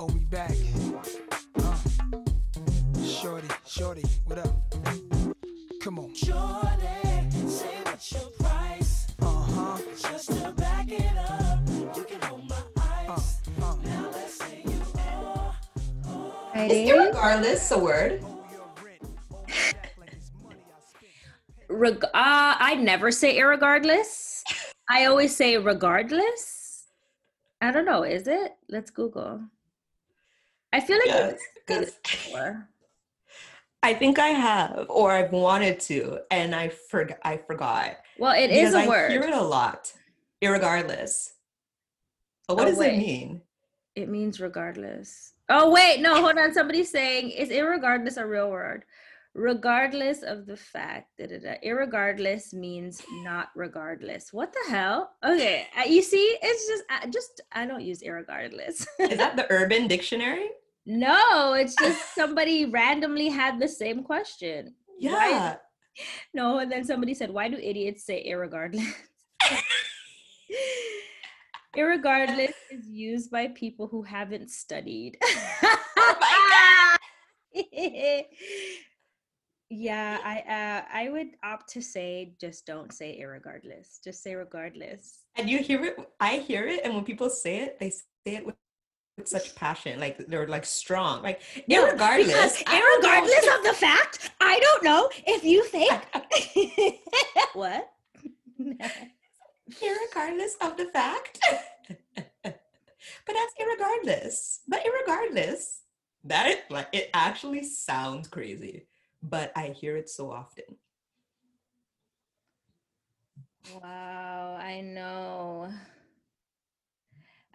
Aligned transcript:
Oh, 0.00 0.06
we 0.14 0.20
back. 0.26 0.52
Uh, 1.58 1.76
shorty, 3.04 3.48
shorty, 3.66 4.04
what 4.26 4.38
up? 4.38 4.54
Come 5.82 5.98
on. 5.98 6.14
Shorty, 6.14 7.48
say 7.48 7.74
what's 7.82 8.12
your 8.12 8.30
price? 8.38 9.08
Uh 9.20 9.26
huh. 9.26 9.78
Just 10.00 10.28
to 10.30 10.52
back 10.52 10.90
it 10.90 11.16
up, 11.18 11.58
you 11.96 12.04
can 12.04 12.20
hold 12.22 12.48
my 12.48 12.56
Uh, 13.08 13.12
eyes. 13.12 13.40
uh. 13.60 13.74
Now 13.84 14.08
let's 14.12 14.34
say 14.34 14.62
you 14.64 14.80
are. 14.94 16.64
Is 16.64 16.90
irregardless 16.90 17.72
a 17.74 17.78
word? 17.78 18.24
Reg- 21.68 22.04
uh, 22.04 22.08
I 22.14 22.76
never 22.76 23.10
say 23.10 23.36
irregardless. 23.38 24.42
I 24.88 25.04
always 25.06 25.34
say 25.36 25.58
regardless. 25.58 26.86
I 27.60 27.72
don't 27.72 27.84
know. 27.84 28.04
Is 28.04 28.28
it? 28.28 28.52
Let's 28.68 28.90
Google. 28.90 29.42
I 30.78 30.80
feel 30.80 30.96
like 30.98 31.06
Yes, 31.08 31.32
it's 31.32 31.42
stated 31.42 32.00
'cause 32.04 32.18
before. 32.24 32.68
I 33.82 33.94
think 33.94 34.20
I 34.20 34.28
have, 34.28 34.86
or 34.88 35.10
I've 35.10 35.32
wanted 35.32 35.80
to, 35.80 36.20
and 36.30 36.54
I 36.54 36.68
forgot. 36.68 37.18
I 37.24 37.36
forgot. 37.36 37.96
Well, 38.16 38.32
it 38.40 38.50
is 38.52 38.74
a 38.74 38.78
I 38.78 38.86
word. 38.88 39.10
I 39.10 39.12
hear 39.12 39.22
it 39.22 39.34
a 39.34 39.42
lot. 39.42 39.92
Irregardless. 40.40 41.32
But 42.46 42.58
what 42.58 42.66
Oh, 42.66 42.70
does 42.70 42.78
wait. 42.78 42.94
it 42.94 42.98
mean? 42.98 43.42
It 43.96 44.08
means 44.08 44.40
regardless. 44.40 45.32
Oh 45.48 45.72
wait, 45.72 46.00
no, 46.00 46.14
hold 46.22 46.38
on. 46.38 46.54
Somebody's 46.54 46.92
saying 46.92 47.30
is 47.30 47.48
irregardless 47.48 48.16
a 48.18 48.24
real 48.26 48.50
word? 48.50 48.84
Regardless 49.34 50.22
of 50.22 50.46
the 50.46 50.56
fact 50.56 51.10
that 51.18 51.30
irregardless 51.64 52.52
means 52.54 53.02
not 53.24 53.48
regardless. 53.56 54.32
What 54.32 54.52
the 54.52 54.70
hell? 54.70 55.16
Okay, 55.24 55.66
uh, 55.76 55.82
you 55.88 56.02
see, 56.02 56.38
it's 56.40 56.68
just 56.68 56.84
I 56.88 57.06
just 57.08 57.40
I 57.50 57.66
don't 57.66 57.82
use 57.82 58.00
irregardless. 58.02 58.86
Is 59.00 59.18
that 59.18 59.34
the 59.36 59.46
Urban 59.50 59.88
Dictionary? 59.88 60.50
No, 60.88 61.52
it's 61.52 61.74
just 61.76 62.14
somebody 62.14 62.64
randomly 62.64 63.28
had 63.28 63.60
the 63.60 63.68
same 63.68 64.02
question. 64.02 64.74
Why- 64.86 65.30
Yeah. 65.30 65.56
No, 66.32 66.60
and 66.60 66.70
then 66.70 66.84
somebody 66.84 67.12
said, 67.12 67.28
"Why 67.28 67.48
do 67.48 67.56
idiots 67.56 68.04
say 68.06 68.24
irregardless?" 68.24 68.86
irregardless 71.76 72.52
is 72.70 72.86
used 72.88 73.32
by 73.32 73.48
people 73.48 73.88
who 73.88 74.02
haven't 74.02 74.50
studied. 74.50 75.18
Oh 76.00 76.14
yeah, 79.70 80.18
I 80.24 80.36
uh, 80.58 80.82
I 80.94 81.08
would 81.10 81.28
opt 81.42 81.68
to 81.72 81.82
say 81.82 82.34
just 82.40 82.64
don't 82.64 82.92
say 82.92 83.20
irregardless. 83.20 84.02
Just 84.02 84.22
say 84.22 84.34
regardless. 84.34 85.24
And 85.36 85.50
you 85.50 85.58
hear 85.58 85.84
it. 85.84 85.96
I 86.20 86.38
hear 86.38 86.66
it, 86.66 86.80
and 86.84 86.94
when 86.94 87.04
people 87.04 87.28
say 87.28 87.58
it, 87.60 87.78
they 87.80 87.90
say 87.90 88.36
it 88.36 88.46
with, 88.46 88.54
with 89.18 89.28
such 89.28 89.54
passion, 89.54 90.00
like 90.00 90.16
they're 90.18 90.46
like 90.46 90.64
strong, 90.64 91.22
like 91.22 91.42
No, 91.68 91.86
irregardless. 91.86 92.26
because 92.26 92.62
I 92.66 92.78
don't 92.78 93.02
know. 93.02 93.08
irregardless 93.10 93.58
of 93.58 93.64
the 93.64 93.72
fact, 93.74 94.30
I 94.40 94.58
don't 94.60 94.84
know 94.84 95.10
if 95.26 95.44
you 95.44 95.64
think 95.64 95.92
what. 97.54 97.90
irregardless 98.60 100.54
of 100.62 100.76
the 100.76 100.86
fact. 100.86 101.38
but 102.44 102.62
that's 103.26 103.54
irregardless. 103.60 104.58
But 104.68 104.80
irregardless, 104.84 105.80
that 106.24 106.64
like 106.70 106.88
it 106.92 107.10
actually 107.12 107.64
sounds 107.64 108.28
crazy, 108.28 108.86
but 109.22 109.52
I 109.56 109.68
hear 109.68 109.96
it 109.96 110.08
so 110.08 110.30
often. 110.30 110.64
Wow, 113.82 114.56
I 114.60 114.80
know. 114.80 115.70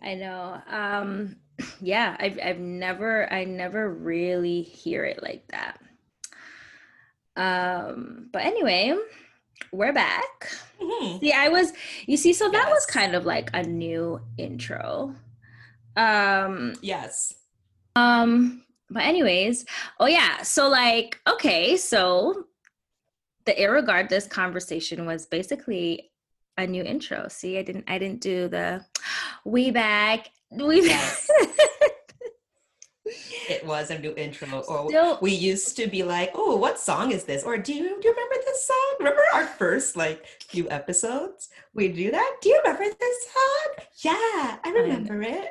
I 0.01 0.15
know. 0.15 0.61
Um 0.69 1.37
yeah, 1.81 2.15
I've 2.19 2.39
I've 2.43 2.59
never 2.59 3.31
I 3.31 3.43
never 3.45 3.89
really 3.89 4.61
hear 4.61 5.05
it 5.05 5.21
like 5.21 5.47
that. 5.49 5.79
Um 7.35 8.29
but 8.31 8.43
anyway, 8.43 8.95
we're 9.71 9.93
back. 9.93 10.49
Mhm. 10.81 11.19
See, 11.19 11.31
I 11.31 11.49
was 11.49 11.73
you 12.05 12.17
see 12.17 12.33
so 12.33 12.49
that 12.51 12.69
was 12.69 12.85
kind 12.85 13.15
of 13.15 13.25
like 13.25 13.49
a 13.53 13.63
new 13.63 14.19
intro. 14.37 15.15
Um 15.95 16.73
Yes. 16.81 17.33
um, 17.95 18.63
but 18.89 19.03
anyways, 19.03 19.65
oh 19.99 20.07
yeah, 20.07 20.41
so 20.41 20.67
like, 20.67 21.19
okay, 21.27 21.77
so 21.77 22.45
the 23.45 23.53
irregardless 23.53 24.29
conversation 24.29 25.05
was 25.05 25.25
basically 25.25 26.11
a 26.57 26.65
new 26.67 26.83
intro. 26.83 27.27
See, 27.29 27.57
I 27.57 27.63
didn't 27.63 27.85
I 27.87 27.97
didn't 27.97 28.21
do 28.21 28.47
the 28.47 28.85
we 29.45 29.71
back. 29.71 30.29
We 30.55 30.87
Yes. 30.87 31.29
It 33.49 33.65
was 33.65 33.91
a 33.91 33.99
new 33.99 34.13
intro. 34.15 34.47
Or 34.61 34.87
Still- 34.87 35.19
we 35.21 35.31
used 35.33 35.75
to 35.75 35.87
be 35.87 36.03
like, 36.03 36.31
oh, 36.33 36.55
what 36.55 36.79
song 36.79 37.11
is 37.11 37.25
this? 37.25 37.43
Or 37.43 37.57
do 37.57 37.73
you 37.73 37.83
do 38.01 38.07
you 38.07 38.13
remember 38.13 38.35
this 38.45 38.65
song? 38.65 38.95
Remember 38.99 39.21
our 39.33 39.45
first 39.45 39.97
like 39.97 40.25
few 40.47 40.69
episodes? 40.69 41.49
We 41.73 41.89
do 41.89 42.11
that. 42.11 42.37
Do 42.41 42.49
you 42.49 42.61
remember 42.63 42.85
this 42.97 43.27
song? 43.27 43.85
Yeah, 43.97 44.57
I 44.63 44.71
remember 44.73 45.21
it. 45.21 45.49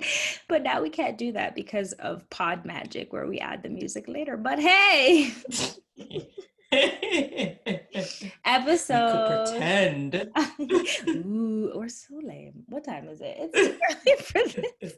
but 0.48 0.62
now 0.62 0.80
we 0.80 0.88
can't 0.90 1.18
do 1.18 1.32
that 1.32 1.54
because 1.54 1.92
of 1.94 2.28
pod 2.30 2.64
magic 2.64 3.12
where 3.12 3.26
we 3.26 3.38
add 3.38 3.62
the 3.62 3.68
music 3.68 4.08
later. 4.08 4.36
But 4.38 4.58
hey, 4.58 5.32
episode 8.44 9.46
pretend. 9.46 10.14
Ooh, 11.08 11.72
we're 11.74 11.88
so 11.88 12.14
lame. 12.22 12.64
What 12.68 12.84
time 12.84 13.08
is 13.08 13.20
it? 13.20 13.36
It's 13.38 13.52
too 13.52 13.78
early 13.90 14.16
for 14.22 14.40
this. 14.80 14.94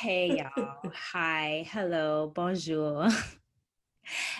Hey 0.00 0.38
y'all. 0.38 0.76
Hi. 1.12 1.66
Hello. 1.70 2.30
Bonjour. 2.34 3.08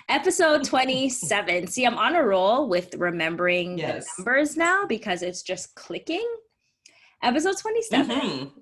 Episode 0.08 0.62
27. 0.64 1.66
See, 1.68 1.84
I'm 1.86 1.98
on 1.98 2.14
a 2.14 2.22
roll 2.22 2.68
with 2.68 2.94
remembering 2.96 3.78
Yes. 3.78 4.06
the 4.16 4.22
numbers 4.22 4.56
now 4.56 4.84
because 4.86 5.22
it's 5.22 5.42
just 5.42 5.74
clicking. 5.74 6.26
Episode 7.22 7.56
27. 7.58 8.16
Mhm. 8.20 8.52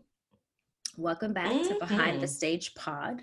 Welcome 0.96 1.32
back 1.32 1.50
to 1.68 1.76
Behind 1.80 2.22
the. 2.22 2.28
Stage 2.28 2.74
Pod. 2.74 3.22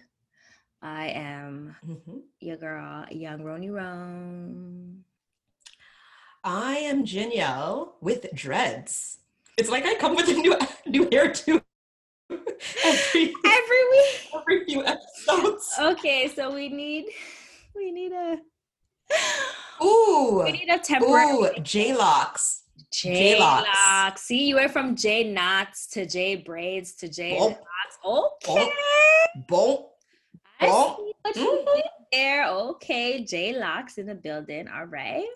I 0.81 1.07
am 1.09 1.75
Mhm. 1.85 2.21
your 2.39 2.57
girl, 2.57 3.05
Young 3.11 3.39
Roni 3.39 3.69
Rome. 3.71 5.03
I 6.43 6.77
am 6.77 7.03
Danielle 7.03 7.95
with 7.99 8.25
dreads. 8.33 9.19
It's 9.57 9.69
like 9.69 9.85
I 9.85 9.95
come 9.95 10.15
with 10.15 10.29
a 10.29 10.33
new 10.33 10.55
new 10.85 11.09
hair 11.11 11.33
too. 11.33 11.61
every 12.29 13.33
Every 13.45 13.89
week. 13.91 14.29
every 14.33 14.65
few 14.65 14.85
episodes. 14.85 15.73
Okay, 15.77 16.27
so 16.33 16.53
we 16.53 16.69
need 16.69 17.07
we 17.75 17.91
need 17.91 18.13
a 18.13 18.37
Ooh, 19.83 20.41
we 20.45 20.51
need 20.51 20.69
a 20.69 20.77
temporary 20.79 21.31
ooh, 21.33 21.49
J 21.61 21.93
locks. 21.95 22.63
J 22.91 23.37
locks. 23.39 24.21
See, 24.23 24.47
you 24.47 24.55
went 24.55 24.71
from 24.71 24.95
J 24.95 25.23
knots 25.31 25.87
to 25.87 26.05
J 26.05 26.35
braids 26.37 26.93
to 26.93 27.09
J 27.09 27.37
locks. 27.39 27.97
Okay. 28.47 28.71
Boom. 30.59 30.69
I 31.25 31.31
Boom. 31.31 31.33
see 31.33 31.33
what 31.33 31.35
you 31.35 31.43
Mhm. 31.45 31.75
did 31.75 31.85
there. 32.11 32.47
Okay, 32.47 33.23
J 33.23 33.57
locks 33.57 33.97
in 33.97 34.05
the 34.07 34.15
building. 34.15 34.67
All 34.67 34.85
right. 34.85 35.27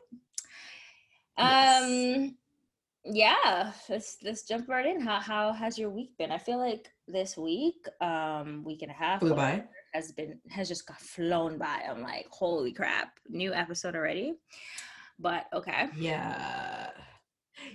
Yes. 1.38 1.84
Um 1.84 2.38
yeah, 3.06 3.74
let's 3.90 4.18
let's 4.24 4.44
jump 4.44 4.70
right 4.70 4.86
in. 4.86 5.02
How 5.02 5.20
how 5.20 5.52
has 5.52 5.78
your 5.78 5.90
week 5.90 6.18
been? 6.18 6.32
I 6.32 6.38
feel 6.38 6.58
like 6.58 6.90
this 7.06 7.36
week, 7.36 7.86
um, 8.00 8.64
week 8.64 8.82
and 8.82 8.90
a 8.92 8.94
half 8.94 9.20
Flew 9.20 9.36
by. 9.36 9.66
has 9.94 10.14
been 10.14 10.40
has 10.50 10.70
just 10.70 10.88
got 10.88 11.02
flown 11.02 11.58
by. 11.58 11.82
I'm 11.90 12.02
like, 12.02 12.28
holy 12.32 12.72
crap, 12.72 13.20
new 13.28 13.54
episode 13.54 13.96
already. 13.96 14.36
But 15.20 15.48
okay. 15.52 15.90
Yeah. 15.98 16.92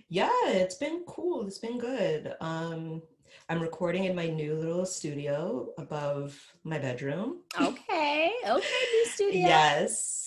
Yeah, 0.09 0.31
it's 0.47 0.77
been 0.77 1.05
cool. 1.07 1.47
It's 1.47 1.59
been 1.59 1.79
good. 1.79 2.35
Um, 2.41 3.03
I'm 3.49 3.61
recording 3.61 4.05
in 4.05 4.15
my 4.15 4.29
new 4.29 4.55
little 4.55 4.87
studio 4.87 5.69
above 5.79 6.39
my 6.65 6.79
bedroom. 6.79 7.43
Okay. 7.61 8.33
Okay, 8.47 8.85
new 8.95 9.07
studio. 9.07 9.41
Yes. 9.41 10.25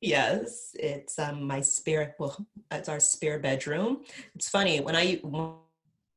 Yes, 0.00 0.70
it's 0.74 1.18
um 1.18 1.44
my 1.44 1.60
spare 1.60 2.14
well, 2.18 2.46
it's 2.70 2.88
our 2.88 3.00
spare 3.00 3.38
bedroom. 3.38 4.02
It's 4.34 4.48
funny 4.48 4.80
when 4.80 4.96
I 4.96 5.20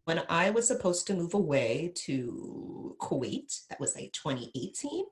when 0.05 0.21
I 0.29 0.50
was 0.51 0.67
supposed 0.67 1.07
to 1.07 1.13
move 1.13 1.33
away 1.33 1.91
to 2.05 2.95
Kuwait, 3.00 3.67
that 3.69 3.79
was 3.79 3.95
like 3.95 4.11
2018, 4.13 5.05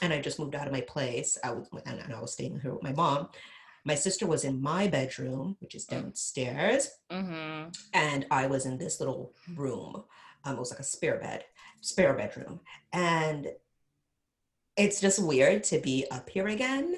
and 0.00 0.12
I 0.12 0.20
just 0.20 0.38
moved 0.38 0.54
out 0.54 0.66
of 0.66 0.72
my 0.72 0.82
place. 0.82 1.38
I 1.42 1.52
was 1.52 1.68
and 1.86 1.98
and 1.98 2.14
I 2.14 2.20
was 2.20 2.32
staying 2.34 2.60
here 2.60 2.72
with 2.74 2.82
my 2.82 2.92
mom. 2.92 3.28
My 3.84 3.96
sister 3.96 4.26
was 4.28 4.44
in 4.44 4.62
my 4.62 4.86
bedroom, 4.86 5.56
which 5.60 5.74
is 5.74 5.86
downstairs, 5.86 6.88
Mm-hmm. 7.10 7.70
and 7.94 8.26
I 8.30 8.46
was 8.46 8.64
in 8.64 8.78
this 8.78 9.00
little 9.00 9.32
room. 9.56 10.04
Um, 10.44 10.56
it 10.56 10.58
was 10.58 10.70
like 10.70 10.80
a 10.80 10.84
spare 10.84 11.18
bed, 11.18 11.44
spare 11.80 12.14
bedroom, 12.14 12.60
and 12.92 13.48
it's 14.76 15.00
just 15.00 15.22
weird 15.22 15.64
to 15.64 15.78
be 15.78 16.06
up 16.10 16.28
here 16.30 16.48
again. 16.48 16.96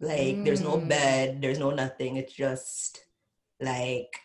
Like, 0.00 0.42
there's 0.44 0.60
no 0.62 0.78
Mm. 0.78 0.88
bed, 0.88 1.42
there's 1.42 1.58
no 1.58 1.70
nothing. 1.70 2.16
It's 2.16 2.32
just 2.32 3.04
like 3.60 4.18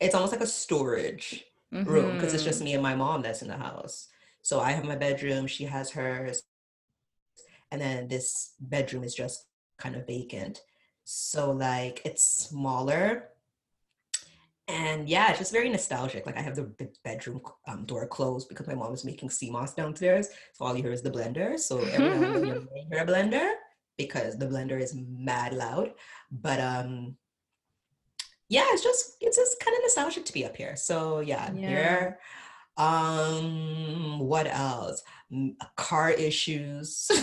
it's 0.00 0.14
almost 0.14 0.32
like 0.32 0.40
a 0.42 0.46
storage 0.46 1.44
room 1.84 2.16
because 2.16 2.34
it's 2.34 2.44
just 2.44 2.62
me 2.62 2.74
and 2.74 2.82
my 2.82 2.94
mom 2.94 3.22
that's 3.22 3.42
in 3.42 3.48
the 3.48 3.56
house. 3.56 4.08
So 4.42 4.60
I 4.60 4.72
have 4.72 4.84
my 4.84 4.96
bedroom, 4.96 5.46
she 5.46 5.64
has 5.64 5.90
hers, 5.90 6.42
and 7.70 7.80
then 7.80 8.08
this 8.08 8.54
bedroom 8.60 9.04
is 9.04 9.14
just 9.14 9.46
kind 9.78 9.96
of 9.96 10.06
vacant. 10.06 10.62
So 11.04 11.52
like 11.52 12.02
it's 12.04 12.24
smaller. 12.24 13.29
And 14.70 15.08
yeah, 15.08 15.30
it's 15.30 15.38
just 15.38 15.52
very 15.52 15.68
nostalgic. 15.68 16.26
Like 16.26 16.36
I 16.38 16.42
have 16.42 16.54
the 16.56 16.70
bedroom 17.04 17.40
um, 17.66 17.84
door 17.84 18.06
closed 18.06 18.48
because 18.48 18.66
my 18.66 18.74
mom 18.74 18.92
is 18.92 19.04
making 19.04 19.30
sea 19.30 19.50
moss 19.50 19.74
downstairs. 19.74 20.28
So 20.54 20.64
all 20.64 20.76
you 20.76 20.82
hear 20.82 20.92
is 20.92 21.02
the 21.02 21.10
blender. 21.10 21.58
So 21.58 21.78
every 21.78 22.08
now 22.08 22.22
and 22.34 22.46
you 22.46 22.64
hear 22.90 23.02
a 23.02 23.06
blender 23.06 23.48
because 23.98 24.38
the 24.38 24.46
blender 24.46 24.80
is 24.80 24.94
mad 24.94 25.52
loud. 25.54 25.92
But 26.30 26.60
um 26.60 27.16
yeah, 28.48 28.66
it's 28.70 28.82
just 28.82 29.16
it's 29.20 29.36
just 29.36 29.60
kind 29.60 29.76
of 29.76 29.82
nostalgic 29.82 30.24
to 30.26 30.32
be 30.32 30.44
up 30.44 30.56
here. 30.56 30.76
So 30.76 31.20
yeah, 31.20 31.52
Yeah. 31.52 31.68
here. 31.68 32.18
Um, 32.76 34.18
what 34.20 34.46
else? 34.46 35.02
Car 35.76 36.10
issues. 36.10 37.10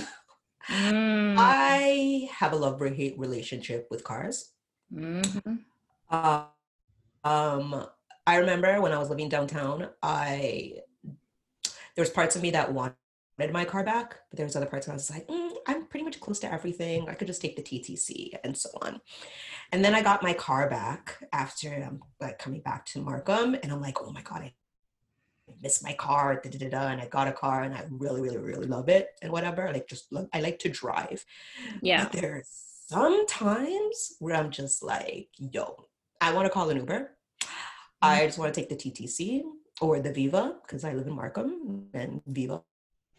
Mm. 0.69 1.35
I 1.37 2.27
have 2.39 2.51
a 2.51 2.57
love 2.57 2.81
hate 2.81 3.17
relationship 3.17 3.87
with 3.89 4.03
cars. 4.03 4.51
Mhm. 4.93 5.59
Uh, 6.09 6.43
um, 7.23 7.87
I 8.25 8.37
remember 8.37 8.81
when 8.81 8.91
I 8.91 8.97
was 8.97 9.09
living 9.09 9.29
downtown, 9.29 9.89
I 10.01 10.81
there 11.03 12.03
was 12.03 12.09
parts 12.09 12.35
of 12.35 12.41
me 12.41 12.51
that 12.51 12.73
wanted 12.73 12.95
my 13.51 13.65
car 13.65 13.83
back, 13.83 14.17
but 14.29 14.37
there 14.37 14.45
was 14.45 14.55
other 14.55 14.65
parts 14.65 14.87
where 14.87 14.93
I 14.93 14.97
was 14.97 15.09
like, 15.09 15.27
"Mm, 15.27 15.51
I'm 15.67 15.85
pretty 15.85 16.03
much 16.03 16.19
close 16.19 16.39
to 16.39 16.51
everything. 16.51 17.09
I 17.09 17.13
could 17.13 17.27
just 17.27 17.41
take 17.41 17.55
the 17.55 17.61
TTC 17.61 18.33
and 18.43 18.55
so 18.55 18.69
on. 18.81 19.01
And 19.71 19.83
then 19.83 19.95
I 19.95 20.01
got 20.01 20.23
my 20.23 20.33
car 20.33 20.69
back 20.69 21.17
after 21.33 21.69
I'm 21.69 22.01
like 22.19 22.39
coming 22.39 22.61
back 22.61 22.85
to 22.87 23.01
Markham, 23.01 23.55
and 23.55 23.71
I'm 23.71 23.81
like, 23.81 24.01
oh 24.01 24.11
my 24.11 24.21
god, 24.21 24.41
I 24.41 24.53
miss 25.61 25.83
my 25.83 25.93
car, 25.93 26.39
da, 26.43 26.49
da, 26.49 26.57
da, 26.57 26.69
da, 26.69 26.87
and 26.87 27.01
I 27.01 27.07
got 27.07 27.27
a 27.27 27.33
car, 27.33 27.63
and 27.63 27.73
I 27.73 27.85
really, 27.89 28.21
really, 28.21 28.37
really 28.37 28.67
love 28.67 28.89
it, 28.89 29.09
and 29.21 29.31
whatever. 29.31 29.71
Like 29.71 29.87
just 29.87 30.11
love, 30.11 30.27
I 30.33 30.41
like 30.41 30.59
to 30.59 30.69
drive. 30.69 31.25
Yeah. 31.81 32.03
But 32.03 32.13
there's 32.13 32.49
sometimes 32.87 34.15
where 34.19 34.35
I'm 34.35 34.51
just 34.51 34.83
like, 34.83 35.29
yo, 35.37 35.87
I 36.21 36.33
want 36.33 36.45
to 36.45 36.49
call 36.49 36.69
an 36.69 36.77
Uber. 36.77 37.11
I 38.01 38.25
just 38.25 38.37
want 38.37 38.53
to 38.53 38.59
take 38.59 38.69
the 38.69 38.75
TTC 38.75 39.43
or 39.81 39.99
the 39.99 40.11
Viva 40.13 40.55
because 40.61 40.83
I 40.83 40.93
live 40.93 41.07
in 41.07 41.13
Markham 41.13 41.87
and 41.93 42.21
Viva 42.27 42.61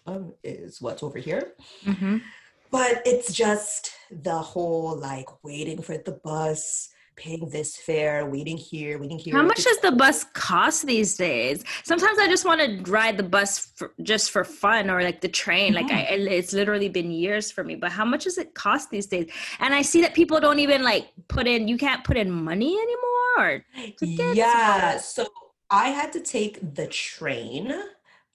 um, 0.06 0.34
is 0.42 0.80
what's 0.80 1.02
over 1.02 1.18
here. 1.18 1.54
Mhm. 1.84 2.22
But 2.70 3.02
it's 3.06 3.32
just 3.32 3.92
the 4.10 4.38
whole 4.38 4.96
like 4.96 5.28
waiting 5.42 5.80
for 5.82 5.96
the 5.96 6.12
bus, 6.12 6.88
paying 7.18 7.48
this 7.50 7.76
fare, 7.76 8.24
waiting 8.26 8.56
here, 8.56 8.98
waiting 8.98 9.18
here. 9.18 9.34
How 9.34 9.42
much 9.42 9.64
does 9.64 9.78
the 9.80 9.92
bus 9.92 10.24
cost 10.32 10.86
these 10.86 11.16
days? 11.16 11.64
Sometimes 11.82 12.18
I 12.18 12.28
just 12.28 12.44
want 12.44 12.60
to 12.60 12.90
ride 12.90 13.16
the 13.16 13.24
bus 13.24 13.72
for, 13.74 13.92
just 14.02 14.30
for 14.30 14.44
fun 14.44 14.88
or 14.88 15.02
like 15.02 15.20
the 15.20 15.28
train. 15.28 15.74
Like 15.74 15.90
I, 15.90 16.02
it's 16.02 16.52
literally 16.52 16.88
been 16.88 17.10
years 17.10 17.50
for 17.50 17.64
me. 17.64 17.74
But 17.74 17.90
how 17.90 18.04
much 18.04 18.24
does 18.24 18.38
it 18.38 18.54
cost 18.54 18.90
these 18.90 19.06
days? 19.06 19.30
And 19.58 19.74
I 19.74 19.82
see 19.82 20.00
that 20.02 20.14
people 20.14 20.38
don't 20.38 20.60
even 20.60 20.82
like 20.82 21.08
put 21.28 21.46
in. 21.46 21.66
You 21.66 21.76
can't 21.76 22.04
put 22.04 22.16
in 22.16 22.30
money 22.30 22.78
anymore. 22.78 23.04
Or 23.38 23.64
Yeah. 24.00 24.98
So 24.98 25.26
I 25.70 25.88
had 25.88 26.12
to 26.12 26.20
take 26.20 26.74
the 26.74 26.86
train 26.86 27.72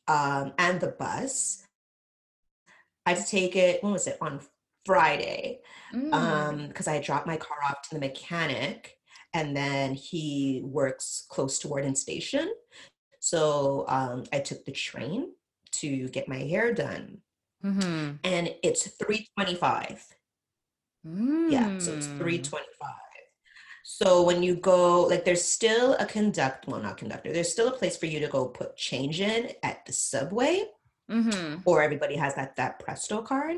um, 0.08 0.54
and 0.60 0.80
the 0.80 0.90
bus. 0.90 1.64
I 3.06 3.14
had 3.14 3.26
to 3.26 3.30
take 3.30 3.56
it, 3.56 3.84
when 3.84 3.94
was 3.94 4.08
it? 4.08 4.18
On 4.22 4.40
Friday. 4.86 5.60
Mm. 5.94 6.14
Um, 6.14 6.68
because 6.68 6.88
I 6.88 7.00
dropped 7.00 7.28
my 7.28 7.38
car 7.38 7.58
off 7.66 7.82
to 7.84 7.96
the 7.96 8.00
mechanic 8.00 8.98
and 9.34 9.56
then 9.56 9.94
he 9.94 10.62
works 10.66 11.26
close 11.30 11.60
to 11.60 11.68
Warden 11.68 11.96
Station. 11.96 12.54
So 13.20 13.86
um, 13.88 14.24
I 14.34 14.40
took 14.40 14.66
the 14.66 14.72
train 14.72 15.32
to 15.74 16.10
get 16.10 16.28
my 16.28 16.38
hair 16.40 16.74
done. 16.74 17.20
Mhm. 17.64 18.20
And 18.24 18.54
it's 18.62 18.88
325. 18.88 20.06
Yeah, 21.06 21.80
so 21.80 21.94
it's 21.94 22.08
Mm. 22.08 22.18
325. 22.20 22.94
So 23.86 24.24
when 24.24 24.42
you 24.44 24.56
go, 24.56 25.04
like 25.04 25.26
there's 25.26 25.44
still 25.44 25.94
a 25.96 26.06
conduct, 26.06 26.68
well, 26.68 26.82
not 26.82 26.98
conductor, 26.98 27.32
there's 27.34 27.52
still 27.52 27.68
a 27.70 27.78
place 27.78 27.98
for 27.98 28.06
you 28.06 28.20
to 28.20 28.28
go 28.28 28.46
put 28.48 28.76
change 28.78 29.20
in 29.20 29.52
at 29.64 29.86
the 29.86 29.94
subway, 29.94 30.70
Mhm. 31.10 31.62
or 31.66 31.82
everybody 31.82 32.16
has 32.16 32.36
that 32.36 32.56
that 32.56 32.80
Presto 32.80 33.22
card. 33.22 33.58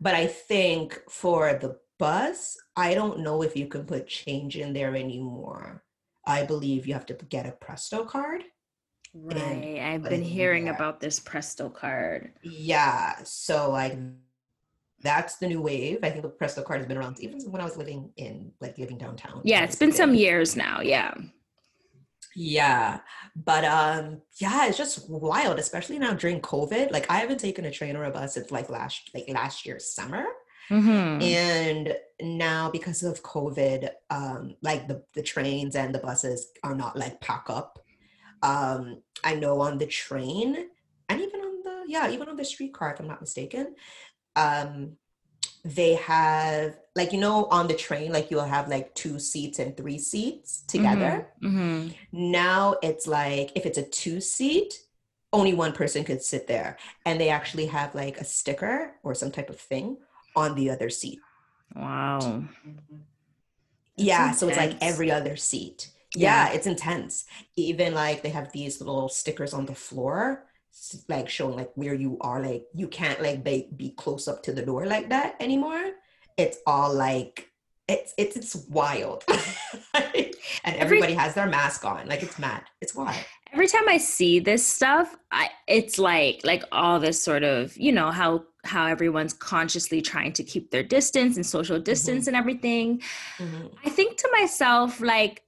But 0.00 0.14
I 0.14 0.26
think 0.26 1.00
for 1.08 1.54
the 1.54 1.78
bus, 1.98 2.56
I 2.76 2.94
don't 2.94 3.20
know 3.20 3.42
if 3.42 3.56
you 3.56 3.66
can 3.66 3.84
put 3.84 4.06
change 4.06 4.56
in 4.56 4.72
there 4.72 4.94
anymore. 4.94 5.84
I 6.24 6.44
believe 6.44 6.86
you 6.86 6.94
have 6.94 7.06
to 7.06 7.14
get 7.14 7.46
a 7.46 7.52
Presto 7.52 8.04
card. 8.04 8.44
Right. 9.14 9.80
I've 9.82 10.02
been 10.02 10.22
hearing 10.22 10.68
about 10.68 11.00
this 11.00 11.18
Presto 11.18 11.68
card. 11.68 12.32
Yeah, 12.42 13.16
so 13.24 13.70
like 13.70 13.98
that's 15.00 15.36
the 15.36 15.48
new 15.48 15.62
wave. 15.62 15.98
I 16.02 16.10
think 16.10 16.22
the 16.22 16.28
Presto 16.28 16.62
card 16.62 16.80
has 16.80 16.86
been 16.86 16.98
around 16.98 17.18
even 17.20 17.40
when 17.50 17.60
I 17.60 17.64
was 17.64 17.76
living 17.76 18.12
in 18.16 18.52
like 18.60 18.78
living 18.78 18.98
downtown. 18.98 19.40
Yeah, 19.44 19.64
it's 19.64 19.76
been 19.76 19.92
some 19.92 20.14
years 20.14 20.56
now. 20.56 20.80
Yeah. 20.80 21.14
Yeah, 22.40 23.00
but 23.34 23.64
um, 23.64 24.22
yeah, 24.40 24.66
it's 24.68 24.78
just 24.78 25.10
wild, 25.10 25.58
especially 25.58 25.98
now 25.98 26.12
during 26.14 26.40
COVID. 26.40 26.92
Like 26.92 27.10
I 27.10 27.18
haven't 27.18 27.40
taken 27.40 27.64
a 27.64 27.70
train 27.72 27.96
or 27.96 28.04
a 28.04 28.12
bus 28.12 28.34
since 28.34 28.52
like 28.52 28.70
last 28.70 29.10
like 29.12 29.24
last 29.28 29.66
year's 29.66 29.92
summer, 29.92 30.24
Mhm. 30.70 31.20
and 31.20 31.96
now 32.22 32.70
because 32.70 33.02
of 33.02 33.24
COVID, 33.24 33.90
um, 34.10 34.54
like 34.62 34.86
the 34.86 35.02
the 35.14 35.22
trains 35.22 35.74
and 35.74 35.92
the 35.92 35.98
buses 35.98 36.46
are 36.62 36.76
not 36.76 36.96
like 36.96 37.20
pack 37.20 37.46
up. 37.48 37.80
Um, 38.40 39.02
I 39.24 39.34
know 39.34 39.60
on 39.60 39.78
the 39.78 39.86
train 39.86 40.48
and 41.08 41.20
even 41.20 41.40
on 41.40 41.62
the 41.64 41.76
yeah, 41.88 42.08
even 42.08 42.28
on 42.28 42.36
the 42.36 42.44
streetcar, 42.44 42.92
if 42.94 43.00
I'm 43.00 43.08
not 43.08 43.20
mistaken, 43.20 43.74
um, 44.36 44.96
they 45.64 45.94
have 45.94 46.78
like 46.98 47.12
you 47.14 47.20
know 47.26 47.46
on 47.58 47.66
the 47.68 47.74
train 47.86 48.08
like 48.12 48.30
you'll 48.30 48.44
have 48.56 48.68
like 48.68 48.94
two 48.94 49.18
seats 49.18 49.58
and 49.62 49.76
three 49.76 49.98
seats 49.98 50.48
together 50.74 51.28
Mhm. 51.42 51.94
now 52.12 52.76
it's 52.82 53.06
like 53.06 53.48
if 53.58 53.64
it's 53.68 53.78
a 53.78 53.88
two 54.02 54.20
seat 54.20 54.70
only 55.32 55.52
one 55.64 55.72
person 55.80 56.04
could 56.04 56.22
sit 56.22 56.46
there 56.46 56.70
and 57.06 57.20
they 57.20 57.28
actually 57.38 57.66
have 57.66 57.94
like 57.94 58.16
a 58.18 58.24
sticker 58.24 58.76
or 59.04 59.14
some 59.14 59.30
type 59.30 59.50
of 59.50 59.60
thing 59.60 59.96
on 60.36 60.54
the 60.54 60.66
other 60.70 60.90
seat 60.90 61.20
Wow. 61.76 62.44
yeah 63.96 64.32
so 64.32 64.48
it's 64.48 64.56
like 64.56 64.76
every 64.80 65.10
other 65.10 65.36
seat 65.36 65.90
Yeah. 66.14 66.46
yeah. 66.48 66.54
it's 66.54 66.66
intense 66.66 67.24
even 67.56 67.94
like 67.94 68.22
they 68.22 68.30
have 68.30 68.50
these 68.52 68.80
little 68.80 69.08
stickers 69.08 69.52
on 69.54 69.66
the 69.66 69.74
floor 69.74 70.44
like 71.08 71.28
showing 71.28 71.56
like 71.56 71.72
where 71.74 71.94
you 71.94 72.16
are 72.20 72.40
like 72.40 72.64
you 72.74 72.88
can't 72.88 73.20
like 73.20 73.42
be, 73.42 73.68
be 73.76 73.90
close 73.90 74.28
up 74.28 74.42
to 74.44 74.52
the 74.52 74.62
door 74.70 74.86
like 74.86 75.08
that 75.10 75.34
anymore 75.40 75.84
it's 76.38 76.58
all 76.66 76.94
like 76.94 77.50
it's 77.88 78.14
it's 78.16 78.36
it's 78.36 78.56
wild. 78.68 79.24
And 80.64 80.76
everybody 80.76 81.14
has 81.14 81.34
their 81.34 81.46
mask 81.46 81.84
on 81.84 82.08
like 82.08 82.22
it's 82.22 82.38
mad. 82.38 82.62
It's 82.80 82.94
wild. 82.94 83.16
Every 83.52 83.66
time 83.66 83.88
i 83.88 83.96
see 83.96 84.40
this 84.40 84.64
stuff 84.64 85.16
i 85.32 85.48
it's 85.66 85.98
like 85.98 86.40
like 86.44 86.62
all 86.70 87.00
this 87.00 87.22
sort 87.22 87.44
of 87.44 87.74
you 87.78 87.92
know 87.92 88.10
how 88.10 88.44
how 88.64 88.84
everyone's 88.86 89.32
consciously 89.32 90.02
trying 90.02 90.34
to 90.34 90.44
keep 90.44 90.70
their 90.70 90.82
distance 90.82 91.36
and 91.36 91.46
social 91.46 91.80
distance 91.80 92.26
and 92.26 92.36
everything. 92.36 93.00
Mhm. 93.38 93.70
i 93.86 93.88
think 93.88 94.18
to 94.18 94.28
myself 94.32 95.00
like 95.00 95.44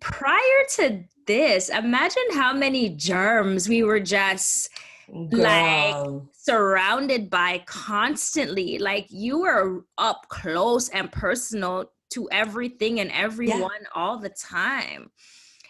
prior 0.00 0.60
to 0.76 1.04
this 1.26 1.68
imagine 1.68 2.28
how 2.32 2.54
many 2.54 2.88
germs 2.88 3.68
we 3.68 3.82
were 3.82 4.00
just 4.00 4.70
Like- 5.08 6.22
surrounded 6.32 7.30
by 7.30 7.62
constantly 7.66 8.78
like 8.78 9.06
you 9.10 9.40
were 9.40 9.84
up 9.98 10.26
close 10.28 10.88
and 10.90 11.10
personal 11.10 11.90
to 12.10 12.28
everything 12.30 13.00
and 13.00 13.10
everyone 13.12 13.86
all 13.94 14.18
the 14.18 14.30
time 14.30 15.10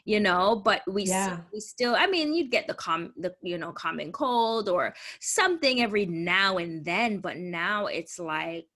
you 0.06 0.20
know? 0.20 0.56
But 0.56 0.82
we 0.86 1.04
Yeah. 1.04 1.38
we 1.52 1.60
still 1.60 1.94
i 1.96 2.06
mean 2.06 2.34
you'd 2.34 2.50
get 2.50 2.66
the 2.66 2.74
com 2.74 3.12
the 3.16 3.34
you 3.42 3.56
know 3.58 3.72
common 3.72 4.12
cold 4.12 4.68
or 4.68 4.94
something 5.20 5.80
every 5.80 6.06
now 6.06 6.58
and 6.58 6.84
then 6.84 7.18
but 7.18 7.36
now 7.38 7.86
it's 7.86 8.18
like 8.18 8.68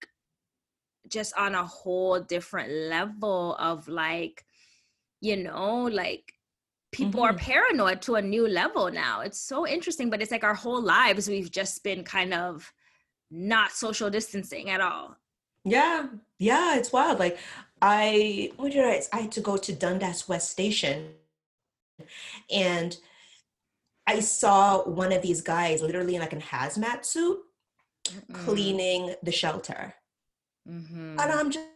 just 1.09 1.37
on 1.37 1.55
a 1.55 1.65
whole 1.67 2.21
different 2.21 2.71
level 2.71 3.57
of 3.57 3.89
like 3.89 4.45
you 5.21 5.37
know 5.37 5.83
like 5.85 6.33
people 6.93 7.23
are 7.23 7.35
paranoid 7.35 8.01
to 8.03 8.15
a 8.17 8.23
new 8.23 8.49
level 8.49 8.91
now 8.91 9.21
it's 9.21 9.39
so 9.41 9.67
interesting 9.67 10.09
but 10.11 10.21
it's 10.23 10.31
like 10.31 10.45
our 10.45 10.55
whole 10.55 10.81
lives 10.81 11.29
we've 11.29 11.51
just 11.51 11.83
been 11.85 12.03
kind 12.03 12.33
of 12.33 12.73
not 13.31 13.71
social 13.73 14.09
distancing 14.11 14.71
at 14.71 14.81
all 14.81 15.17
Yeah, 15.65 16.07
yeah, 16.39 16.77
it's 16.79 16.93
wild. 16.93 17.19
Like 17.19 17.37
I, 17.83 18.51
what 18.57 18.73
did 18.73 18.85
I? 18.85 19.03
I 19.13 19.21
had 19.23 19.33
to 19.33 19.41
go 19.43 19.57
to 19.59 19.73
Dundas 19.73 20.27
West 20.29 20.51
Station, 20.51 21.13
and 22.51 22.97
I 24.07 24.21
saw 24.21 24.83
one 24.85 25.13
of 25.13 25.21
these 25.23 25.43
guys 25.43 25.83
literally 25.83 26.15
in 26.15 26.21
like 26.23 26.33
a 26.33 26.37
hazmat 26.37 27.05
suit 27.05 27.39
Mm. 28.09 28.35
cleaning 28.45 29.15
the 29.23 29.33
shelter, 29.33 29.95
Mhm. 30.67 31.21
and 31.21 31.33
I'm 31.33 31.51
just, 31.51 31.67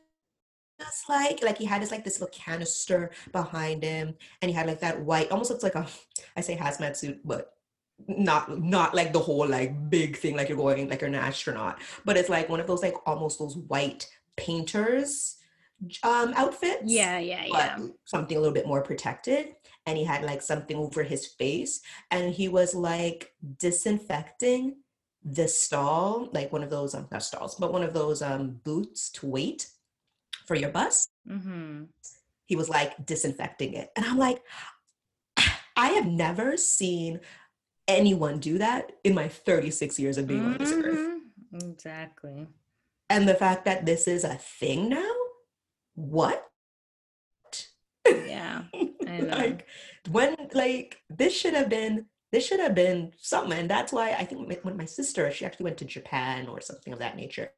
just 0.84 1.08
like 1.08 1.42
like 1.42 1.58
he 1.58 1.64
had 1.64 1.82
this 1.82 1.90
like 1.90 2.04
this 2.04 2.20
little 2.20 2.32
canister 2.36 3.10
behind 3.32 3.82
him 3.82 4.14
and 4.40 4.50
he 4.50 4.54
had 4.54 4.66
like 4.66 4.80
that 4.80 5.00
white 5.00 5.30
almost 5.30 5.50
looks 5.50 5.62
like 5.62 5.74
a 5.74 5.86
i 6.36 6.40
say 6.40 6.56
hazmat 6.56 6.96
suit 6.96 7.20
but 7.24 7.54
not 8.08 8.60
not 8.60 8.94
like 8.94 9.12
the 9.12 9.18
whole 9.18 9.46
like 9.46 9.90
big 9.90 10.16
thing 10.16 10.36
like 10.36 10.48
you're 10.48 10.58
going 10.58 10.88
like 10.88 11.00
you're 11.00 11.08
an 11.08 11.14
astronaut 11.14 11.78
but 12.04 12.16
it's 12.16 12.28
like 12.28 12.48
one 12.48 12.60
of 12.60 12.66
those 12.66 12.82
like 12.82 12.94
almost 13.06 13.38
those 13.38 13.56
white 13.56 14.08
painters 14.36 15.36
um 16.04 16.32
outfits 16.36 16.82
Yeah, 16.84 17.18
yeah, 17.18 17.44
yeah. 17.44 17.78
something 18.04 18.36
a 18.36 18.40
little 18.40 18.54
bit 18.54 18.66
more 18.66 18.82
protected 18.82 19.54
and 19.86 19.98
he 19.98 20.04
had 20.04 20.24
like 20.24 20.40
something 20.42 20.76
over 20.76 21.02
his 21.02 21.26
face 21.26 21.80
and 22.10 22.32
he 22.32 22.48
was 22.48 22.74
like 22.74 23.32
disinfecting 23.58 24.76
the 25.24 25.46
stall 25.48 26.28
like 26.32 26.52
one 26.52 26.62
of 26.64 26.70
those 26.70 26.94
um 26.94 27.06
not 27.12 27.22
stalls 27.22 27.54
but 27.56 27.72
one 27.72 27.82
of 27.82 27.94
those 27.94 28.22
um 28.22 28.60
boots 28.64 29.10
to 29.10 29.26
wait 29.26 29.68
for 30.52 30.58
your 30.60 30.70
bus 30.70 31.08
Mm-hmm. 31.28 31.84
he 32.46 32.56
was 32.56 32.68
like 32.68 33.06
disinfecting 33.06 33.72
it 33.74 33.88
and 33.96 34.04
i'm 34.04 34.18
like 34.18 34.42
i 35.76 35.88
have 35.96 36.06
never 36.06 36.56
seen 36.58 37.20
anyone 37.88 38.38
do 38.38 38.58
that 38.58 38.92
in 39.04 39.14
my 39.14 39.28
36 39.28 39.98
years 39.98 40.18
of 40.18 40.26
being 40.26 40.44
on 40.44 40.58
this 40.58 40.72
earth 40.72 40.98
Mhm. 41.54 41.72
Exactly. 41.72 42.46
and 43.08 43.26
the 43.28 43.34
fact 43.34 43.64
that 43.66 43.86
this 43.86 44.06
is 44.08 44.24
a 44.24 44.34
thing 44.34 44.88
now 44.90 45.12
what 45.94 46.44
Yeah. 48.06 48.64
I 49.06 49.18
know. 49.20 49.36
like 49.36 49.66
when 50.10 50.36
like 50.52 50.98
this 51.08 51.32
should 51.32 51.54
have 51.54 51.68
been 51.70 52.06
this 52.32 52.44
should 52.46 52.60
have 52.60 52.74
been 52.74 53.12
something 53.18 53.56
and 53.58 53.70
that's 53.70 53.92
why 53.92 54.10
i 54.12 54.24
think 54.24 54.64
when 54.64 54.76
my 54.76 54.86
sister 54.86 55.30
she 55.30 55.44
actually 55.46 55.64
went 55.64 55.78
to 55.78 55.84
japan 55.84 56.48
or 56.48 56.60
something 56.60 56.92
of 56.92 56.98
that 56.98 57.16
nature 57.16 57.50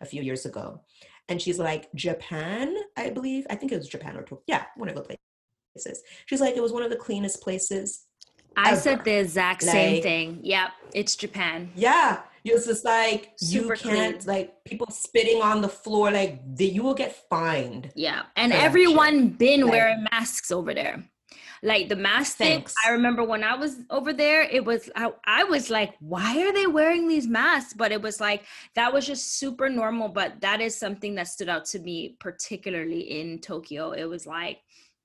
a 0.00 0.06
few 0.06 0.22
years 0.22 0.44
ago 0.46 0.80
and 1.28 1.40
she's 1.40 1.58
like 1.58 1.88
japan 1.94 2.74
i 2.96 3.10
believe 3.10 3.46
i 3.50 3.54
think 3.54 3.72
it 3.72 3.76
was 3.76 3.88
japan 3.88 4.16
or 4.16 4.22
Tokyo. 4.22 4.42
yeah 4.46 4.64
one 4.76 4.88
of 4.88 4.94
the 4.94 5.02
places 5.02 6.02
she's 6.26 6.40
like 6.40 6.56
it 6.56 6.62
was 6.62 6.72
one 6.72 6.82
of 6.82 6.90
the 6.90 6.96
cleanest 6.96 7.42
places 7.42 8.04
I 8.56 8.74
said 8.74 9.04
the 9.04 9.12
exact 9.20 9.62
same 9.62 10.02
thing. 10.02 10.40
Yep, 10.42 10.70
it's 10.92 11.14
Japan. 11.14 11.70
yeah 11.76 12.22
it's 12.44 12.66
just 12.66 12.84
like 12.84 13.32
Super 13.36 13.74
you 13.74 13.80
can't 13.80 14.16
clean. 14.20 14.26
like 14.26 14.64
people 14.64 14.88
spitting 14.90 15.40
on 15.42 15.60
the 15.60 15.68
floor 15.68 16.10
like 16.10 16.40
the, 16.56 16.66
you 16.66 16.82
will 16.82 16.94
get 16.94 17.14
fined 17.28 17.92
Yeah, 17.94 18.22
and 18.36 18.50
for 18.50 18.56
that 18.56 18.62
shit. 18.62 18.64
everyone 18.64 19.28
been 19.28 19.60
Like- 19.62 19.70
wearing 19.70 20.06
masks 20.10 20.50
over 20.50 20.74
there. 20.74 21.04
Like 21.62 21.88
the 21.88 21.96
mask 21.96 22.36
thing, 22.36 22.64
I 22.86 22.90
remember 22.90 23.24
when 23.24 23.42
I 23.42 23.54
was 23.56 23.76
over 23.90 24.12
there, 24.12 24.42
it 24.42 24.64
was 24.64 24.88
I, 24.94 25.10
I 25.24 25.44
was 25.44 25.70
like, 25.70 25.94
why 26.00 26.38
are 26.46 26.52
they 26.52 26.66
wearing 26.66 27.08
these 27.08 27.26
masks? 27.26 27.74
But 27.74 27.92
it 27.92 28.00
was 28.00 28.20
like 28.20 28.44
that 28.74 28.92
was 28.92 29.06
just 29.06 29.38
super 29.38 29.68
normal. 29.68 30.08
But 30.08 30.40
that 30.40 30.60
is 30.60 30.76
something 30.76 31.14
that 31.16 31.28
stood 31.28 31.48
out 31.48 31.64
to 31.66 31.78
me, 31.78 32.16
particularly 32.20 33.20
in 33.20 33.40
Tokyo. 33.40 33.90
It 33.92 34.04
was 34.04 34.26
like, 34.26 34.58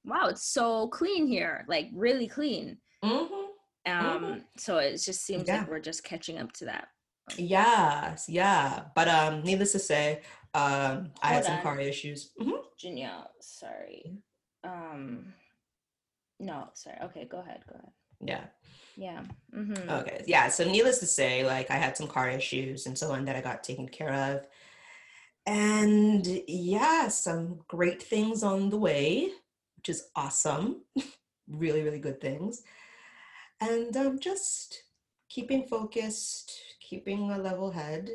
wow, 0.06 0.28
it's 0.28 0.44
so 0.46 0.88
clean 0.90 1.28
here, 1.28 1.66
like 1.68 1.90
really 1.94 2.28
clean. 2.28 2.78
Mhm. 3.04 3.48
Um, 3.86 4.44
so 4.58 4.78
it 4.78 4.92
just 4.98 5.24
seems 5.26 5.48
Yeah. 5.48 5.60
like 5.60 5.70
we're 5.70 5.80
just 5.80 6.04
catching 6.04 6.38
up 6.38 6.54
to 6.54 6.66
that. 6.66 6.88
Yes, 7.38 8.26
yeah. 8.30 8.86
But 8.96 9.08
um, 9.08 9.44
needless 9.44 9.72
to 9.74 9.80
say, 9.80 10.22
um, 10.54 11.12
I 11.22 11.28
had 11.28 11.34
Hold 11.36 11.46
some 11.46 11.56
on. 11.56 11.62
car 11.64 11.80
issues. 11.80 12.32
Mhm. 12.40 12.62
Junior, 12.78 13.14
sorry. 13.42 14.18
Um, 14.64 15.34
no, 16.44 16.70
sorry. 16.74 16.98
Okay, 17.04 17.26
go 17.26 17.40
ahead. 17.40 17.64
Go 17.68 17.76
ahead. 17.76 17.92
Yeah. 18.20 18.46
Yeah. 18.96 19.24
Mm-hmm. 19.56 19.90
Okay. 19.90 20.24
Yeah. 20.28 20.50
So 20.50 20.64
needless 20.64 21.00
to 21.00 21.06
say, 21.06 21.46
like 21.46 21.72
I 21.72 21.76
had 21.76 21.98
some 21.98 22.08
car 22.08 22.30
issues 22.30 22.86
and 22.86 22.98
so 22.98 23.12
on 23.12 23.26
that 23.26 23.36
I 23.36 23.42
got 23.42 23.64
taken 23.64 23.88
care 23.88 24.14
of. 24.14 24.46
And 25.46 26.26
yeah, 26.48 27.08
some 27.10 27.60
great 27.68 28.02
things 28.02 28.44
on 28.44 28.70
the 28.70 28.78
way, 28.78 29.30
which 29.76 29.90
is 29.90 30.08
awesome. 30.16 30.82
really, 31.48 31.84
really 31.84 32.00
good 32.00 32.22
things. 32.22 32.64
And 33.60 33.96
um, 33.98 34.20
just 34.20 34.84
keeping 35.30 35.68
focused, 35.68 36.52
keeping 36.80 37.32
a 37.32 37.38
level 37.38 37.72
head, 37.72 38.10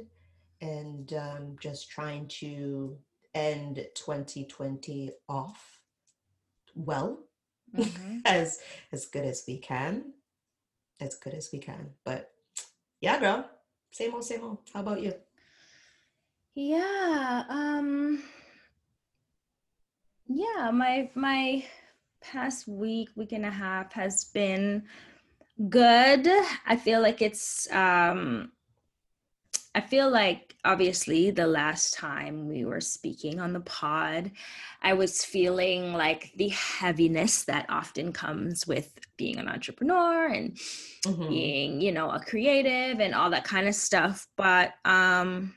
and 0.60 1.12
um, 1.12 1.56
just 1.60 1.90
trying 1.90 2.28
to 2.28 2.96
end 3.34 3.76
2020 3.94 5.10
off 5.28 5.80
well 6.74 7.27
hmm 7.74 8.18
as 8.24 8.60
as 8.92 9.06
good 9.06 9.24
as 9.24 9.44
we 9.46 9.58
can 9.58 10.12
as 11.00 11.14
good 11.16 11.34
as 11.34 11.50
we 11.52 11.58
can 11.58 11.90
but 12.04 12.30
yeah 13.00 13.18
girl 13.18 13.48
same 13.92 14.14
old 14.14 14.24
same 14.24 14.42
old 14.42 14.58
how 14.72 14.80
about 14.80 15.00
you 15.00 15.14
Yeah. 16.58 17.44
Um. 17.48 18.20
Yeah. 20.26 20.72
My 20.72 21.08
my 21.14 21.64
past 22.20 22.66
week, 22.66 23.10
week 23.14 23.30
and 23.30 23.46
a 23.46 23.50
half 23.50 23.92
has 23.92 24.24
been 24.24 24.82
good. 25.68 26.26
I 26.66 26.76
feel 26.76 27.00
like 27.00 27.22
it's 27.22 27.70
um. 27.70 28.50
I 29.74 29.80
feel 29.80 30.10
like 30.10 30.56
obviously 30.64 31.30
the 31.30 31.46
last 31.46 31.94
time 31.94 32.48
we 32.48 32.64
were 32.64 32.80
speaking 32.80 33.38
on 33.38 33.52
the 33.52 33.60
pod, 33.60 34.32
I 34.82 34.94
was 34.94 35.24
feeling 35.24 35.92
like 35.92 36.32
the 36.36 36.48
heaviness 36.48 37.44
that 37.44 37.66
often 37.68 38.12
comes 38.12 38.66
with 38.66 38.98
being 39.16 39.38
an 39.38 39.48
entrepreneur 39.48 40.26
and 40.28 40.56
Mhm. 41.04 41.28
being 41.28 41.80
you 41.80 41.92
know 41.92 42.10
a 42.10 42.20
creative 42.20 43.00
and 43.00 43.14
all 43.14 43.30
that 43.30 43.44
kind 43.44 43.68
of 43.68 43.74
stuff 43.74 44.26
but 44.36 44.74
um 44.84 45.54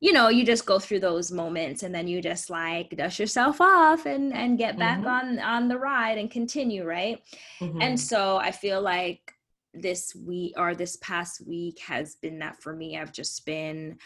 you 0.00 0.12
know 0.12 0.28
you 0.28 0.44
just 0.44 0.66
go 0.66 0.78
through 0.78 1.00
those 1.00 1.30
moments 1.32 1.82
and 1.82 1.94
then 1.94 2.06
you 2.06 2.20
just 2.22 2.50
like 2.50 2.96
dust 2.96 3.18
yourself 3.18 3.60
off 3.60 4.06
and 4.06 4.32
and 4.32 4.58
get 4.58 4.78
back 4.78 5.00
Mhm. 5.00 5.06
on 5.06 5.38
on 5.40 5.68
the 5.68 5.78
ride 5.78 6.18
and 6.18 6.30
continue 6.30 6.84
right 6.84 7.22
Mhm. 7.60 7.82
and 7.82 8.00
so 8.00 8.36
i 8.36 8.50
feel 8.50 8.80
like 8.80 9.34
this 9.74 10.14
week 10.14 10.54
or 10.56 10.74
this 10.74 10.96
past 10.96 11.46
week 11.46 11.78
has 11.80 12.16
been 12.16 12.38
that 12.38 12.60
for 12.62 12.74
me 12.74 12.98
i've 12.98 13.12
just 13.12 13.44
been 13.44 13.96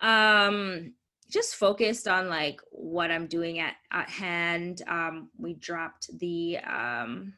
um 0.00 0.92
just 1.30 1.56
focused 1.56 2.06
on 2.06 2.28
like 2.28 2.60
what 2.70 3.10
i'm 3.10 3.26
doing 3.26 3.58
at 3.58 3.74
at 3.90 4.08
hand. 4.08 4.82
Um 4.86 5.30
we 5.38 5.54
dropped 5.54 6.10
the 6.18 6.58
um 6.58 7.34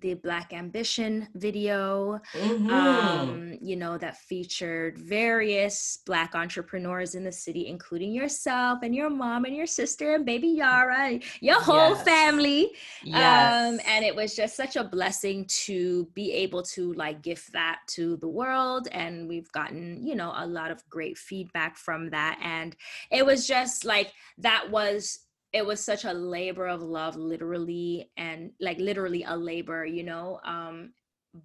the 0.00 0.14
black 0.14 0.52
ambition 0.52 1.28
video 1.34 2.20
Mhm. 2.34 2.70
um, 2.70 3.58
you 3.60 3.76
know, 3.76 3.98
that 3.98 4.16
featured 4.18 4.98
various 4.98 5.98
Black 6.06 6.34
entrepreneurs 6.34 7.14
in 7.14 7.24
the 7.24 7.32
city, 7.32 7.66
including 7.66 8.12
yourself 8.12 8.80
and 8.82 8.94
your 8.94 9.10
mom 9.10 9.44
and 9.44 9.54
your 9.56 9.66
sister 9.66 10.14
and 10.14 10.24
baby 10.26 10.48
Yara, 10.48 11.18
your 11.40 11.60
whole 11.60 11.94
Yes. 11.94 12.02
family. 12.04 12.70
yes. 13.02 13.52
Um, 13.54 13.80
and 13.86 14.04
it 14.04 14.14
was 14.14 14.34
just 14.34 14.56
such 14.56 14.76
a 14.76 14.84
blessing 14.84 15.46
to 15.66 16.06
be 16.14 16.32
able 16.32 16.62
to 16.74 16.92
like 16.94 17.22
gift 17.22 17.52
that 17.52 17.80
to 17.88 18.16
the 18.18 18.28
world. 18.28 18.88
And 18.92 19.28
we've 19.28 19.50
gotten, 19.52 20.06
you 20.06 20.14
know, 20.14 20.32
a 20.36 20.46
lot 20.46 20.70
of 20.70 20.86
great 20.88 21.18
feedback 21.18 21.76
from 21.76 22.10
that. 22.10 22.38
And 22.42 22.76
it 23.10 23.24
was 23.24 23.46
just 23.46 23.84
like 23.84 24.12
that 24.38 24.70
was 24.70 25.20
it 25.52 25.64
was 25.64 25.84
such 25.84 26.04
a 26.04 26.12
labor 26.12 26.66
of 26.66 26.82
love 26.82 27.16
literally 27.16 28.10
and 28.16 28.50
like 28.60 28.78
literally 28.78 29.24
a 29.26 29.36
labor 29.36 29.84
you 29.84 30.02
know 30.02 30.40
um 30.44 30.92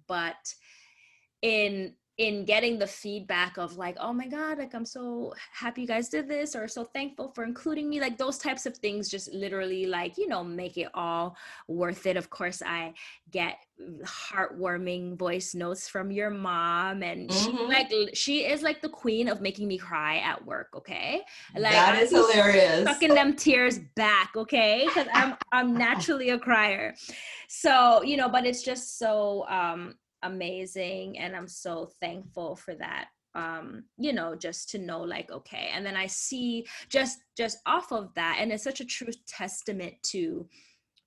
but 0.08 0.36
in 1.42 1.94
in 2.16 2.44
getting 2.44 2.78
the 2.78 2.86
feedback 2.86 3.56
of 3.58 3.76
like 3.76 3.96
oh 3.98 4.12
my 4.12 4.28
god 4.28 4.58
like 4.58 4.72
i'm 4.72 4.84
so 4.84 5.34
happy 5.52 5.80
you 5.80 5.86
guys 5.86 6.08
did 6.08 6.28
this 6.28 6.54
or 6.54 6.68
so 6.68 6.84
thankful 6.84 7.32
for 7.34 7.42
including 7.42 7.90
me 7.90 8.00
like 8.00 8.16
those 8.16 8.38
types 8.38 8.66
of 8.66 8.76
things 8.76 9.08
just 9.08 9.32
literally 9.34 9.86
like 9.86 10.16
you 10.16 10.28
know 10.28 10.44
make 10.44 10.76
it 10.76 10.88
all 10.94 11.36
worth 11.66 12.06
it. 12.06 12.16
Of 12.16 12.30
course 12.30 12.62
i 12.64 12.94
get 13.32 13.56
heartwarming 14.04 15.18
voice 15.18 15.54
notes 15.56 15.88
from 15.88 16.12
your 16.12 16.30
mom 16.30 17.02
and 17.02 17.32
she 17.32 17.50
Mhm. 17.50 17.68
like 17.68 17.90
she 18.14 18.44
is 18.44 18.62
like 18.62 18.80
the 18.80 18.88
queen 18.88 19.26
of 19.28 19.40
making 19.40 19.66
me 19.66 19.76
cry 19.78 20.18
at 20.18 20.44
work 20.46 20.68
okay? 20.76 21.22
Like 21.56 21.72
that 21.72 21.96
I'm 21.96 22.06
hilarious. 22.08 22.86
sucking 22.86 23.14
them 23.14 23.34
tears 23.34 23.80
back 23.96 24.30
okay? 24.36 24.84
Because 24.86 25.08
i'm 25.12 25.34
i'm 25.50 25.76
naturally 25.86 26.30
a 26.30 26.38
crier. 26.38 26.94
So 27.48 28.02
you 28.04 28.16
know 28.16 28.28
but 28.28 28.46
it's 28.46 28.62
just 28.62 28.98
so 28.98 29.46
um 29.48 29.96
amazing 30.24 31.18
and 31.18 31.34
i'm 31.36 31.48
so 31.48 31.90
thankful 32.00 32.56
for 32.56 32.74
that 32.74 33.08
um 33.34 33.84
you 33.98 34.12
know 34.12 34.34
just 34.34 34.70
to 34.70 34.78
know 34.78 35.00
like 35.00 35.30
okay 35.30 35.70
and 35.72 35.84
then 35.84 35.96
i 35.96 36.06
see 36.06 36.66
just 36.88 37.18
just 37.36 37.58
off 37.66 37.92
of 37.92 38.12
that 38.14 38.38
and 38.40 38.52
it's 38.52 38.64
such 38.64 38.80
a 38.80 38.84
true 38.84 39.12
testament 39.26 39.94
to 40.02 40.46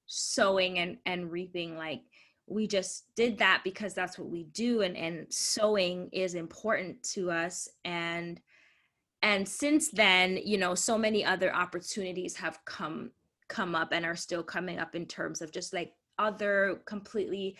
sowing 0.07 0.79
and 0.79 0.97
and 1.05 1.31
reaping 1.31 1.77
like 1.77 2.01
we 2.47 2.65
just 2.65 3.13
did 3.15 3.37
that 3.37 3.61
because 3.63 3.93
that's 3.93 4.17
what 4.17 4.29
we 4.29 4.43
do 4.45 4.81
and 4.81 4.95
and 4.95 5.25
sowing 5.29 6.09
is 6.11 6.33
important 6.33 7.01
to 7.03 7.29
us 7.29 7.67
and 7.83 8.39
and 9.21 9.47
since 9.47 9.89
then 9.89 10.39
you 10.43 10.57
know 10.57 10.73
so 10.73 10.97
many 10.97 11.23
other 11.23 11.53
opportunities 11.53 12.35
have 12.35 12.59
come 12.65 13.11
come 13.49 13.75
up 13.75 13.89
and 13.91 14.05
are 14.05 14.15
still 14.15 14.43
coming 14.43 14.79
up 14.79 14.95
in 14.95 15.05
terms 15.05 15.41
of 15.41 15.51
just 15.51 15.73
like 15.73 15.93
other 16.19 16.81
completely 16.85 17.55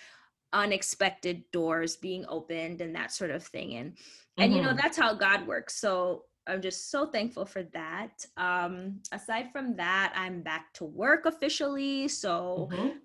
unexpected 0.54 1.44
doors 1.52 1.96
being 1.98 2.26
opened 2.30 2.82
and 2.82 2.96
that 2.96 3.12
sort 3.12 3.32
of 3.32 3.44
thing 3.44 3.76
and 3.76 3.98
and 4.40 4.54
you 4.54 4.62
know 4.62 4.74
Mhm. 4.74 4.78
that's 4.78 4.98
how 4.98 5.14
god 5.14 5.46
works 5.48 5.76
so 5.76 6.26
I'm 6.50 6.62
just 6.62 6.90
so 6.92 7.08
thankful 7.08 7.46
for 7.46 7.64
that. 7.74 8.26
Um, 8.38 9.02
aside 9.12 9.52
from 9.52 9.76
that, 9.76 10.14
I'm 10.16 10.42
back 10.42 10.72
to 10.76 10.86
work 10.86 11.26
officially. 11.26 12.08
So 12.08 12.70
Mhm. 12.72 13.02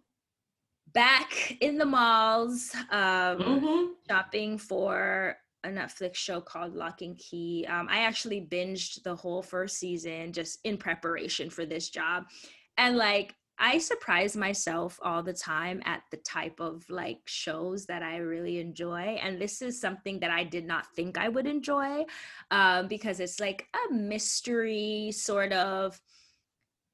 back 0.92 1.56
in 1.60 1.78
the 1.78 1.86
malls, 1.86 2.74
um, 2.90 3.38
Mhm. 3.40 3.94
shopping 4.08 4.58
for 4.58 5.36
a 5.64 5.68
Netflix 5.68 6.16
show 6.16 6.40
called 6.40 6.74
Locke 6.74 7.02
and 7.02 7.16
Key. 7.18 7.66
Um, 7.68 7.88
I 7.88 8.00
actually 8.02 8.46
binged 8.46 9.02
the 9.02 9.14
whole 9.16 9.42
first 9.42 9.78
season 9.78 10.32
just 10.32 10.58
in 10.64 10.76
preparation 10.76 11.50
for 11.50 11.64
this 11.64 11.88
job. 11.88 12.28
And 12.76 12.96
like, 12.96 13.34
I 13.62 13.78
surprise 13.78 14.36
myself 14.36 14.98
all 15.02 15.22
the 15.22 15.32
time 15.32 15.82
at 15.84 16.02
the 16.10 16.16
type 16.16 16.58
of 16.58 16.84
like 16.90 17.20
shows 17.26 17.86
that 17.86 18.02
I 18.02 18.16
really 18.16 18.58
enjoy. 18.58 19.20
And 19.22 19.40
this 19.40 19.62
is 19.62 19.80
something 19.80 20.18
that 20.18 20.32
I 20.32 20.42
did 20.42 20.66
not 20.66 20.92
think 20.96 21.16
I 21.16 21.28
would 21.28 21.46
enjoy 21.46 22.04
um, 22.50 22.88
because 22.88 23.20
it's 23.20 23.38
like 23.38 23.68
a 23.72 23.94
mystery 23.94 25.12
sort 25.14 25.52
of 25.52 25.98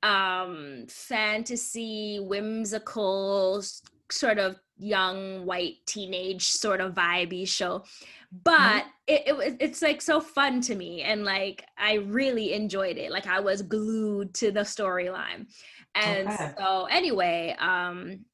um 0.05 0.85
fantasy 0.89 2.21
whimsical 2.21 3.65
sort 4.13 4.39
of 4.39 4.55
young 4.79 5.45
white 5.45 5.75
teenage 5.87 6.49
sort 6.49 6.83
of 6.83 6.95
vibey 6.95 7.49
show. 7.49 7.83
But 8.45 8.85
it, 9.07 9.23
it 9.29 9.37
was 9.37 9.55
it's 9.59 9.81
like 9.81 10.03
so 10.03 10.21
fun 10.21 10.61
to 10.61 10.75
me 10.75 11.01
and 11.01 11.25
like 11.25 11.65
i 11.79 11.95
really 11.95 12.53
enjoyed 12.53 12.99
it. 12.99 13.11
Like 13.11 13.27
i 13.27 13.41
was 13.41 13.63
glued 13.63 14.35
to 14.35 14.53
the 14.53 14.61
storyline 14.61 15.47
and 16.03 16.29
Okay. 16.29 16.53
so 16.59 16.87
anyway 16.91 17.55
um 17.59 18.25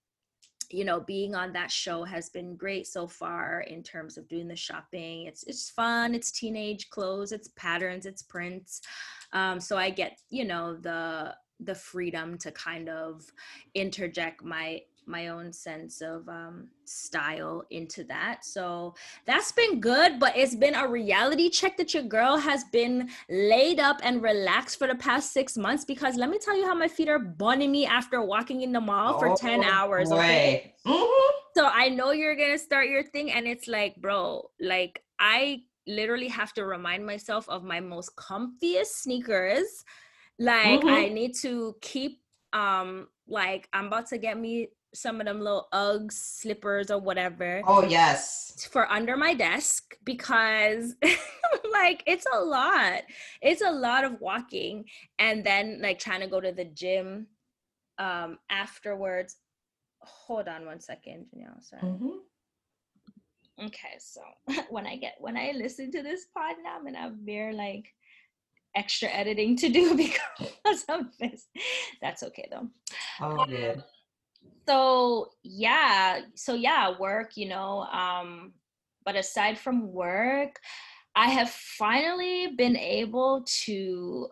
you 0.70 0.84
know 0.84 1.00
being 1.00 1.34
on 1.34 1.52
that 1.52 1.70
show 1.70 2.04
has 2.04 2.30
been 2.30 2.56
great 2.56 2.86
so 2.86 3.06
far 3.06 3.60
in 3.62 3.82
terms 3.82 4.16
of 4.16 4.28
doing 4.28 4.48
the 4.48 4.56
shopping 4.56 5.26
it's 5.26 5.44
it's 5.44 5.70
fun 5.70 6.14
it's 6.14 6.32
teenage 6.32 6.88
clothes 6.90 7.32
it's 7.32 7.48
patterns 7.56 8.06
it's 8.06 8.22
prints 8.22 8.80
um 9.32 9.60
so 9.60 9.76
i 9.76 9.90
get 9.90 10.18
you 10.30 10.44
know 10.44 10.76
the 10.76 11.34
the 11.60 11.74
freedom 11.74 12.36
to 12.36 12.50
kind 12.50 12.88
of 12.88 13.22
interject 13.74 14.42
my 14.42 14.80
my 15.06 15.28
own 15.28 15.52
sense 15.52 16.00
of 16.00 16.28
um, 16.28 16.68
style 16.84 17.64
into 17.70 18.04
that. 18.04 18.44
So 18.44 18.94
that's 19.26 19.52
been 19.52 19.80
good, 19.80 20.18
but 20.18 20.36
it's 20.36 20.54
been 20.54 20.74
a 20.74 20.86
reality 20.88 21.50
check 21.50 21.76
that 21.76 21.94
your 21.94 22.02
girl 22.04 22.36
has 22.36 22.64
been 22.72 23.08
laid 23.28 23.80
up 23.80 24.00
and 24.02 24.22
relaxed 24.22 24.78
for 24.78 24.86
the 24.86 24.94
past 24.94 25.32
six 25.32 25.56
months 25.56 25.84
because 25.84 26.16
let 26.16 26.30
me 26.30 26.38
tell 26.38 26.56
you 26.56 26.66
how 26.66 26.74
my 26.74 26.88
feet 26.88 27.08
are 27.08 27.18
burning 27.18 27.72
me 27.72 27.86
after 27.86 28.22
walking 28.22 28.62
in 28.62 28.72
the 28.72 28.80
mall 28.80 29.18
for 29.18 29.28
10 29.34 29.60
Oh, 29.60 29.70
hours. 29.72 30.10
Okay. 30.12 30.74
Mhm. 30.86 31.30
So 31.56 31.66
I 31.66 31.88
know 31.88 32.10
you're 32.10 32.34
gonna 32.34 32.58
start 32.58 32.88
your 32.88 33.04
thing, 33.04 33.30
and 33.30 33.46
it's 33.46 33.68
like, 33.68 33.96
bro, 33.96 34.50
like 34.60 35.02
I 35.18 35.62
literally 35.86 36.28
have 36.28 36.52
to 36.54 36.64
remind 36.64 37.06
myself 37.06 37.48
of 37.48 37.62
my 37.62 37.80
most 37.80 38.16
comfiest 38.16 38.86
sneakers. 39.02 39.84
Like 40.38 40.80
Mhm. 40.80 40.88
I 40.88 41.08
need 41.08 41.34
to 41.42 41.76
keep 41.80 42.20
um 42.52 43.08
like 43.28 43.68
I'm 43.72 43.86
about 43.86 44.08
to 44.08 44.18
get 44.18 44.38
me 44.38 44.68
some 44.94 45.20
of 45.20 45.26
them 45.26 45.40
little 45.40 45.68
Uggs 45.72 46.12
slippers 46.12 46.90
or 46.90 46.98
whatever 46.98 47.62
Oh 47.66 47.84
yes. 47.84 48.68
for 48.70 48.90
under 48.90 49.16
my 49.16 49.34
desk 49.34 49.96
because 50.04 50.94
like 51.72 52.02
it's 52.06 52.26
a 52.32 52.40
lot. 52.40 53.02
It's 53.42 53.62
a 53.62 53.70
lot 53.70 54.04
of 54.04 54.20
walking 54.20 54.84
and 55.18 55.44
then 55.44 55.80
like 55.82 55.98
trying 55.98 56.20
to 56.20 56.26
go 56.28 56.40
to 56.40 56.52
the 56.52 56.64
gym 56.64 57.26
um 57.98 58.38
afterwards. 58.50 59.36
Hold 60.00 60.48
on 60.48 60.66
one 60.66 60.80
second, 60.80 61.26
Janelle. 61.34 61.62
Sorry. 61.62 61.82
Mhm. 61.82 62.18
Okay, 63.62 63.96
so 63.98 64.20
when 64.70 64.86
I 64.86 64.96
get 64.96 65.14
when 65.20 65.36
I 65.36 65.52
listen 65.54 65.90
to 65.92 66.02
this 66.02 66.26
pod 66.36 66.56
now, 66.62 66.76
I'm 66.76 66.84
gonna 66.84 66.98
have 66.98 67.54
like 67.54 67.94
extra 68.74 69.08
editing 69.08 69.56
to 69.56 69.68
do 69.68 69.94
because 69.96 70.84
of 70.88 71.06
this. 71.18 71.46
That's 72.02 72.22
okay 72.24 72.48
though. 72.50 72.68
Oh 73.20 73.44
good. 73.46 73.82
So 74.68 75.30
yeah, 75.42 76.22
so 76.34 76.54
yeah, 76.54 76.98
work, 76.98 77.36
you 77.36 77.48
know. 77.48 77.80
Um, 77.84 78.54
but 79.04 79.16
aside 79.16 79.58
from 79.58 79.92
work, 79.92 80.56
I 81.16 81.30
have 81.30 81.50
finally 81.50 82.54
been 82.56 82.76
able 82.76 83.44
to 83.64 84.28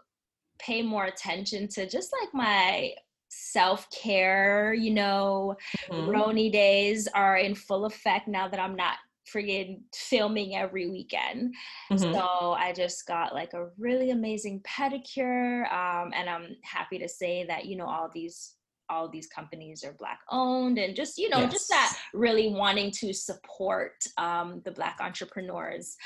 pay 0.58 0.82
more 0.82 1.04
attention 1.06 1.68
to 1.68 1.88
just 1.88 2.12
like 2.20 2.34
my 2.34 2.94
self-care, 3.30 4.74
you 4.74 4.92
know, 4.92 5.56
Mhm. 5.88 6.08
Roni 6.08 6.52
days 6.52 7.08
are 7.08 7.36
in 7.36 7.54
full 7.54 7.84
effect 7.86 8.28
now 8.28 8.48
that 8.48 8.60
I'm 8.60 8.76
not 8.76 8.98
friggin' 9.32 9.82
filming 9.94 10.56
every 10.56 10.90
weekend. 10.90 11.54
Mhm. 11.90 12.12
So 12.12 12.52
I 12.52 12.72
just 12.72 13.06
got 13.06 13.34
like 13.34 13.54
a 13.54 13.70
really 13.78 14.10
amazing 14.10 14.62
pedicure. 14.62 15.70
Um, 15.72 16.12
and 16.14 16.28
I'm 16.28 16.56
happy 16.64 16.98
to 16.98 17.08
say 17.08 17.44
that, 17.46 17.66
you 17.66 17.76
know, 17.76 17.86
all 17.86 18.10
these 18.12 18.56
all 18.92 19.08
these 19.08 19.26
companies 19.26 19.82
are 19.82 19.94
black 19.98 20.20
owned 20.30 20.78
and 20.78 20.94
just, 20.94 21.16
you 21.16 21.30
know, 21.30 21.46
just 21.46 21.68
that 21.70 21.96
really 22.12 22.52
wanting 22.52 22.90
to 22.90 23.12
support 23.12 24.04
um, 24.18 24.60
the 24.64 24.70
black 24.70 24.98
entrepreneurs. 25.00 25.96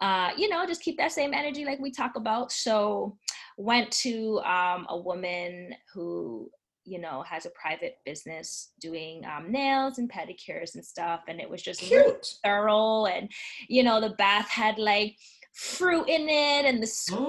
Uh, 0.00 0.30
you 0.36 0.48
know, 0.48 0.66
just 0.66 0.82
keep 0.82 0.98
that 0.98 1.12
same 1.12 1.32
energy 1.32 1.64
like 1.64 1.80
we 1.80 1.90
talk 1.90 2.16
about. 2.16 2.52
So 2.52 3.16
went 3.56 3.90
to 3.92 4.40
um, 4.40 4.86
a 4.90 4.98
woman 4.98 5.74
who 5.92 6.50
you 6.86 6.98
know 6.98 7.22
has 7.22 7.46
a 7.46 7.50
private 7.50 7.96
business 8.04 8.72
doing 8.78 9.24
um, 9.24 9.50
nails 9.50 9.98
and 9.98 10.12
pedicures 10.12 10.74
and 10.74 10.84
stuff 10.84 11.20
and 11.28 11.40
it 11.40 11.48
was 11.48 11.62
just 11.62 11.80
really 11.90 12.10
Cute. 12.12 12.34
thorough 12.44 13.06
and 13.06 13.30
you 13.68 13.82
know 13.82 14.02
the 14.02 14.10
bath 14.10 14.48
had 14.48 14.78
like 14.78 15.16
fruit 15.54 16.08
in 16.08 16.22
it 16.28 16.64
and 16.66 16.82
the 16.82 16.86
scrub 16.86 17.22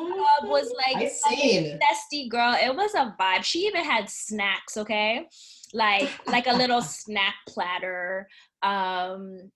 was 0.43 0.67
Mhm. 0.73 0.95
like 0.95 1.11
zesty 1.79 2.27
girl. 2.27 2.55
It 2.55 2.75
was 2.75 2.93
a 2.95 3.15
vibe. 3.19 3.43
She 3.43 3.59
even 3.67 3.83
had 3.83 4.09
snacks 4.09 4.77
okay? 4.77 5.27
Like 5.73 6.09
like 6.27 6.47
a 6.47 6.53
little 6.53 6.81
snack 6.99 7.35
platter. 7.47 8.27
Um 8.63 9.51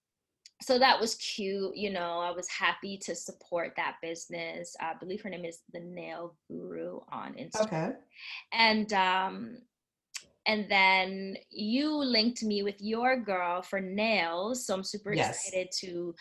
so 0.61 0.77
that 0.77 0.99
was 0.99 1.15
cute 1.15 1.75
you 1.75 1.89
know? 1.89 2.19
I 2.19 2.31
was 2.31 2.47
happy 2.49 2.97
to 3.05 3.15
support 3.15 3.73
that 3.77 3.95
business. 4.03 4.75
I 4.79 4.93
believe 4.99 5.21
her 5.23 5.29
name 5.29 5.45
is 5.45 5.59
the 5.73 5.79
nail 5.79 6.37
guru 6.47 6.99
on 7.11 7.33
instagram. 7.33 7.61
Okay. 7.89 7.91
and 8.51 8.93
um 8.93 9.57
and 10.45 10.69
then 10.69 11.37
you 11.49 11.91
linked 11.95 12.43
me 12.43 12.63
with 12.63 12.79
your 12.79 13.17
girl 13.17 13.61
for 13.61 13.79
nails 13.81 14.65
so 14.65 14.73
i'm 14.73 14.83
super 14.83 15.13
Yes. 15.13 15.29
excited 15.47 15.69
to 15.81 16.15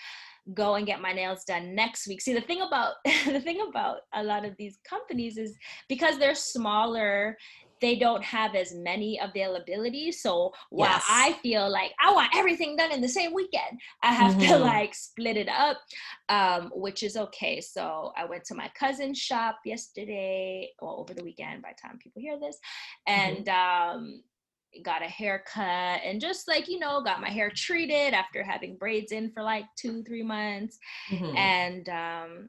go 0.55 0.75
and 0.75 0.87
get 0.87 1.01
my 1.01 1.13
nails 1.13 1.45
done 1.45 1.75
next 1.75 2.07
week 2.09 2.21
see 2.21 2.33
the 2.35 2.41
thing 2.41 2.63
about 2.63 2.95
the 3.27 3.41
thing 3.41 3.61
about 3.69 3.99
a 4.15 4.23
lot 4.23 4.45
of 4.45 4.55
these 4.59 4.79
companies 4.89 5.37
is 5.37 5.57
because 5.89 6.19
they're 6.19 6.35
smaller 6.35 7.37
they 7.81 7.95
don't 7.97 8.25
have 8.25 8.57
as 8.57 8.75
many 8.75 9.21
availability 9.23 10.11
so 10.11 10.53
while 10.71 10.89
Yes. 10.91 11.05
i 11.09 11.33
feel 11.35 11.71
like 11.71 11.93
i 12.01 12.13
want 12.13 12.35
everything 12.35 12.77
done 12.77 12.91
in 12.91 13.01
the 13.01 13.09
same 13.09 13.33
weekend 13.33 13.79
i 14.03 14.13
have 14.13 14.37
to 14.39 14.47
Mhm. 14.47 14.61
like 14.61 14.95
split 14.95 15.37
it 15.37 15.49
up 15.49 15.79
um, 16.31 16.71
which 16.75 17.03
is 17.03 17.17
okay. 17.17 17.61
So 17.61 18.13
I 18.17 18.25
went 18.27 18.45
to 18.45 18.55
my 18.55 18.71
cousin's 18.79 19.19
shop 19.19 19.61
yesterday, 19.65 20.71
or 20.79 20.99
over 21.01 21.15
the 21.15 21.25
weekend 21.25 21.63
by 21.63 21.71
the 21.75 21.89
time 21.89 21.99
people 21.99 22.21
hear 22.21 22.39
this, 22.39 22.59
and 23.07 23.49
um, 23.49 24.23
got 24.85 25.03
a 25.03 25.07
haircut 25.07 26.01
and 26.05 26.21
just 26.21 26.47
like, 26.49 26.69
you 26.69 26.79
know, 26.79 27.03
got 27.03 27.21
my 27.21 27.31
hair 27.31 27.51
treated 27.51 28.15
after 28.15 28.43
having 28.43 28.77
braids 28.77 29.13
in 29.13 29.31
for 29.33 29.43
like 29.43 29.65
two, 29.77 30.03
three 30.05 30.23
months. 30.23 30.79
Mhm. 31.11 31.37
And 31.37 31.89
um, 31.89 32.49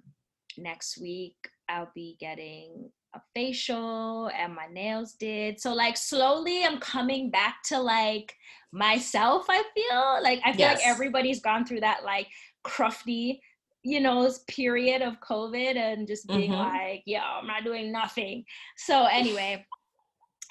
next 0.57 0.99
week 0.99 1.35
I'll 1.67 1.91
be 1.95 2.17
getting 2.19 2.91
a 3.15 3.21
facial 3.33 4.27
and 4.27 4.53
my 4.53 4.67
nails 4.71 5.13
did. 5.13 5.59
So 5.59 5.73
like 5.73 5.97
slowly 5.97 6.63
I'm 6.63 6.79
coming 6.79 7.31
back 7.31 7.63
to 7.65 7.79
like 7.79 8.35
myself, 8.71 9.45
I 9.49 9.63
feel. 9.73 10.23
Like 10.23 10.41
I 10.45 10.53
feel 10.53 10.67
like 10.67 10.85
everybody's 10.85 11.41
gone 11.41 11.65
through 11.65 11.79
that 11.81 12.03
like 12.03 12.27
crufty, 12.65 13.39
you 13.83 13.99
know, 14.01 14.31
period 14.47 15.01
of 15.01 15.19
COVID 15.21 15.75
and 15.75 16.07
just 16.07 16.27
being 16.27 16.51
Mhm. 16.51 16.59
like, 16.59 17.03
yo, 17.05 17.19
I'm 17.19 17.47
not 17.47 17.63
doing 17.63 17.91
nothing. 17.91 18.45
So 18.77 19.05
anyway, 19.05 19.65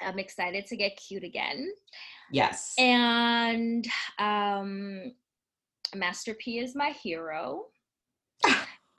I'm 0.01 0.19
excited 0.19 0.67
to 0.67 0.77
get 0.77 0.97
cute 0.97 1.25
again. 1.25 1.71
Yes. 2.33 2.75
And 2.79 3.87
um 4.19 5.13
Master 5.95 6.35
P 6.35 6.59
is 6.59 6.75
my 6.75 6.91
hero. 6.91 7.67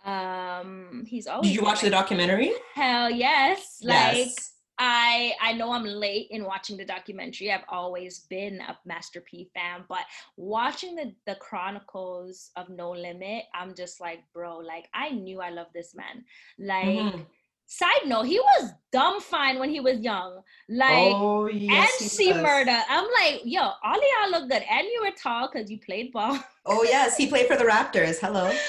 Um 0.06 1.04
he's 1.06 1.28
always 1.28 1.50
Did 1.50 1.56
you 1.58 1.64
watch 1.64 1.82
the 1.82 1.90
documentary? 1.90 2.54
Hell 2.74 3.12
yes. 3.12 3.80
Like 3.84 4.16
yes. 4.16 4.54
I 4.80 5.34
I 5.42 5.52
know 5.54 5.74
I'm 5.74 5.84
late 5.84 6.28
in 6.32 6.46
watching 6.46 6.78
the 6.78 6.86
documentary. 6.86 7.52
I've 7.52 7.66
always 7.68 8.20
been 8.30 8.62
a 8.62 8.78
Master 8.86 9.20
P 9.20 9.52
fan, 9.54 9.84
but 9.90 10.06
watching 10.38 10.96
the 10.96 11.14
the 11.28 11.36
chronicles 11.36 12.52
of 12.56 12.70
No 12.70 12.92
Limit, 12.92 13.44
I'm 13.54 13.76
just 13.76 14.00
like, 14.00 14.24
bro, 14.34 14.60
like 14.60 14.88
I 14.94 15.10
knew 15.10 15.42
I 15.42 15.50
loved 15.50 15.74
this 15.74 15.94
man. 15.94 16.24
Like 16.58 16.86
Mhm. 17.14 17.26
Side 17.72 18.08
note, 18.08 18.24
he 18.26 18.40
was 18.40 18.72
dumb 18.92 19.22
fine 19.22 19.60
when 19.60 19.70
he 19.70 19.80
was 19.80 20.00
young. 20.00 20.42
Like 20.68 21.14
oh 21.14 21.46
yes. 21.48 22.02
and 22.02 22.10
C-Murder. 22.10 22.80
I'm 22.90 23.08
like, 23.22 23.42
yo, 23.46 23.62
all 23.62 23.96
of 23.96 24.02
y'all 24.02 24.32
look 24.32 24.50
good. 24.50 24.64
And 24.68 24.88
you 24.88 25.02
were 25.06 25.12
tall 25.12 25.48
because 25.52 25.70
you 25.70 25.80
played 25.80 26.12
ball. 26.12 26.40
Oh 26.66 26.84
yes, 26.84 27.16
he 27.16 27.28
played 27.28 27.46
for 27.48 27.56
the 27.58 27.64
Raptors. 27.66 28.18
Hello. 28.20 28.52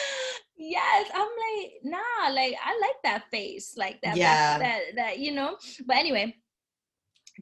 yes 0.63 1.11
i'm 1.15 1.23
like 1.23 1.73
nah 1.85 2.35
like 2.35 2.55
i 2.63 2.79
like 2.83 2.97
that 3.03 3.25
face 3.31 3.79
like 3.79 3.99
that 4.03 4.15
Yeah. 4.15 4.59
that 4.59 4.81
that 4.95 5.19
you 5.19 5.33
know 5.33 5.57
but 5.87 5.97
anyway 5.97 6.37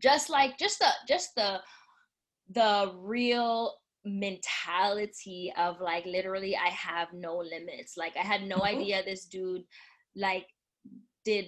just 0.00 0.30
like 0.30 0.56
just 0.56 0.78
the 0.78 0.86
just 1.08 1.34
the 1.34 1.60
the 2.50 2.92
real 2.96 3.74
mentality 4.04 5.52
of 5.58 5.80
like 5.80 6.06
literally 6.06 6.56
i 6.56 6.68
have 6.68 7.08
no 7.12 7.38
limits 7.38 7.96
like 7.96 8.16
i 8.16 8.20
had 8.22 8.42
no 8.42 8.58
Mhm. 8.58 8.66
idea 8.76 9.02
this 9.04 9.24
dude 9.24 9.64
like 10.14 10.46
did 11.28 11.46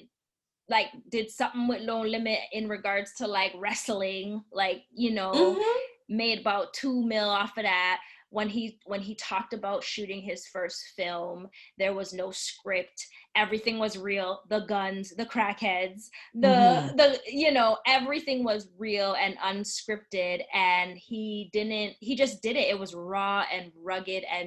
like 0.68 0.88
did 1.10 1.28
something 1.30 1.66
with 1.68 1.82
no 1.82 2.00
limit 2.00 2.40
in 2.52 2.68
regards 2.68 3.10
to 3.18 3.26
like 3.26 3.52
wrestling 3.64 4.44
like 4.52 4.80
you 4.94 5.10
know 5.18 5.32
Mhm. 5.32 5.76
made 6.08 6.38
about 6.40 6.72
two 6.80 6.96
mil 7.12 7.28
off 7.40 7.56
of 7.58 7.64
that. 7.64 7.98
When 8.38 8.48
he 8.48 8.64
when 8.92 9.00
he 9.08 9.14
talked 9.16 9.52
about 9.54 9.82
shooting 9.92 10.22
his 10.22 10.46
first 10.54 10.80
film 10.96 11.48
there 11.80 11.94
was 12.00 12.12
no 12.12 12.30
script. 12.30 12.98
Everything 13.34 13.76
was 13.84 13.98
real. 14.10 14.30
The 14.52 14.60
guns 14.74 15.06
the 15.20 15.26
crackheads 15.34 16.02
the 16.44 16.54
Mhm. 16.56 16.96
the 16.98 17.08
you 17.42 17.50
know 17.58 17.70
everything 17.86 18.44
was 18.50 18.68
real 18.86 19.10
and 19.24 19.34
unscripted. 19.50 20.38
And 20.54 20.90
he 21.08 21.50
didn't 21.56 21.92
he 22.00 22.12
just 22.22 22.36
did 22.46 22.56
it. 22.56 22.68
It 22.74 22.78
was 22.78 22.94
raw 22.94 23.38
and 23.54 23.72
rugged 23.90 24.22
and 24.36 24.46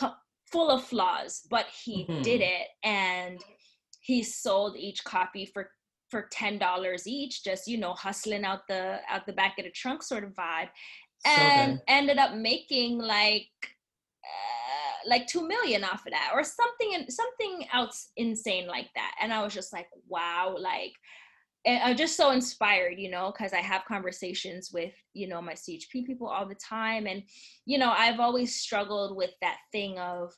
f- 0.00 0.14
full 0.52 0.70
of 0.70 0.82
flaws. 0.92 1.32
But 1.50 1.66
he 1.84 1.96
did 2.28 2.40
Mhm. 2.40 2.50
it. 2.54 2.68
And 2.82 3.38
he 4.06 4.22
sold 4.22 4.76
each 4.76 5.02
copy 5.02 5.44
for 5.44 5.68
for 6.08 6.28
ten 6.30 6.58
dollars 6.58 7.08
each, 7.08 7.42
just 7.42 7.66
you 7.66 7.76
know, 7.76 7.92
hustling 7.92 8.44
out 8.44 8.60
the 8.68 9.00
out 9.08 9.26
the 9.26 9.32
back 9.32 9.58
of 9.58 9.64
the 9.64 9.70
trunk 9.72 10.04
sort 10.04 10.22
of 10.22 10.30
vibe, 10.30 10.68
and 11.26 11.72
good. 11.72 11.82
ended 11.88 12.18
up 12.18 12.34
making 12.34 12.98
like 12.98 13.48
uh, 14.24 15.08
like 15.08 15.26
two 15.26 15.46
million 15.48 15.82
off 15.82 16.06
of 16.06 16.12
that, 16.12 16.30
or 16.32 16.44
something 16.44 16.92
in 16.92 17.10
something 17.10 17.66
else 17.72 18.10
insane 18.16 18.68
like 18.68 18.88
that. 18.94 19.16
And 19.20 19.32
I 19.32 19.42
was 19.42 19.52
just 19.52 19.72
like, 19.72 19.88
wow, 20.08 20.54
like 20.56 20.92
I'm 21.66 21.96
just 21.96 22.16
so 22.16 22.30
inspired, 22.30 23.00
you 23.00 23.10
know, 23.10 23.32
because 23.36 23.52
I 23.52 23.60
have 23.60 23.84
conversations 23.86 24.70
with, 24.72 24.94
you 25.14 25.26
know, 25.26 25.42
my 25.42 25.54
CHP 25.54 26.06
people 26.06 26.28
all 26.28 26.46
the 26.46 26.54
time. 26.54 27.08
And, 27.08 27.24
you 27.64 27.76
know, 27.76 27.90
I've 27.90 28.20
always 28.20 28.54
struggled 28.54 29.16
with 29.16 29.32
that 29.40 29.56
thing 29.72 29.98
of, 29.98 30.32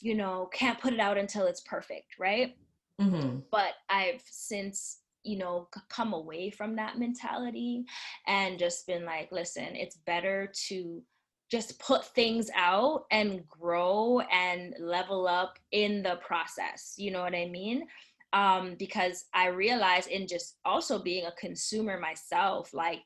you 0.00 0.14
know, 0.14 0.48
can't 0.54 0.80
put 0.80 0.94
it 0.94 1.00
out 1.00 1.18
until 1.18 1.44
it's 1.44 1.60
perfect, 1.60 2.14
right? 2.18 2.54
Mhm. 3.00 3.44
but 3.50 3.74
I've 3.88 4.22
since 4.30 5.02
you 5.22 5.38
know 5.38 5.68
come 5.88 6.12
away 6.12 6.50
from 6.50 6.76
that 6.76 6.98
mentality 6.98 7.84
and 8.26 8.58
just 8.58 8.86
been 8.86 9.04
like 9.04 9.32
listen 9.32 9.74
it's 9.74 9.96
better 9.96 10.52
to 10.68 11.02
just 11.50 11.78
put 11.78 12.04
things 12.04 12.50
out 12.54 13.04
and 13.10 13.46
grow 13.48 14.20
and 14.20 14.74
level 14.78 15.26
up 15.26 15.58
in 15.72 16.02
the 16.02 16.16
process 16.16 16.94
you 16.96 17.10
know 17.10 17.22
what 17.22 17.34
i 17.34 17.46
mean 17.46 17.86
um 18.32 18.76
because 18.78 19.24
i 19.34 19.48
realize 19.48 20.06
in 20.06 20.26
just 20.28 20.58
also 20.64 20.98
being 21.02 21.26
a 21.26 21.32
consumer 21.32 21.98
myself 21.98 22.72
like 22.72 23.02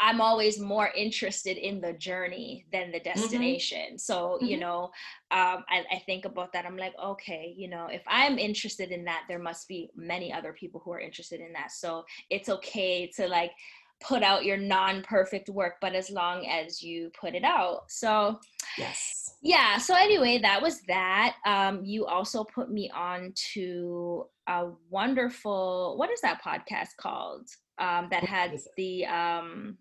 i'm 0.00 0.20
always 0.20 0.58
more 0.58 0.88
interested 0.96 1.56
in 1.56 1.80
the 1.80 1.92
journey 1.94 2.64
than 2.72 2.90
the 2.90 3.00
destination 3.00 3.98
so 3.98 4.38
you 4.40 4.56
Mhm. 4.56 4.60
know 4.60 4.90
um, 5.32 5.64
I, 5.68 5.84
I 5.92 5.98
think 6.06 6.24
about 6.24 6.52
that. 6.54 6.66
I'm 6.66 6.76
like, 6.76 6.92
okay, 7.00 7.54
you 7.56 7.68
know, 7.68 7.86
if 7.86 8.02
I'm 8.08 8.36
interested 8.36 8.90
in 8.90 9.04
that, 9.04 9.22
there 9.28 9.38
must 9.38 9.68
be 9.68 9.88
many 9.94 10.32
other 10.32 10.52
people 10.52 10.80
who 10.84 10.90
are 10.92 10.98
interested 10.98 11.38
in 11.40 11.52
that. 11.52 11.70
So 11.70 12.04
it's 12.30 12.48
okay 12.48 13.06
to 13.16 13.28
like 13.28 13.52
put 14.00 14.24
out 14.24 14.44
your 14.44 14.56
non-perfect 14.56 15.48
work, 15.48 15.74
but 15.80 15.94
as 15.94 16.10
long 16.10 16.46
as 16.48 16.82
you 16.82 17.12
put 17.20 17.36
it 17.36 17.44
out. 17.44 17.82
So 17.88 18.40
Yes. 18.76 19.34
yeah. 19.40 19.78
So 19.78 19.94
anyway, 19.94 20.38
that 20.38 20.60
was 20.60 20.80
that. 20.88 21.36
Um, 21.46 21.84
you 21.84 22.06
also 22.06 22.42
put 22.42 22.70
me 22.72 22.90
on 22.92 23.32
to 23.54 24.26
a 24.48 24.70
wonderful. 24.88 25.96
What 25.96 26.10
is 26.10 26.20
that 26.22 26.42
podcast 26.42 26.96
called? 26.96 27.48
Um, 27.78 28.08
that 28.10 28.24
had 28.24 28.58
the 28.76 29.06
um, 29.06 29.78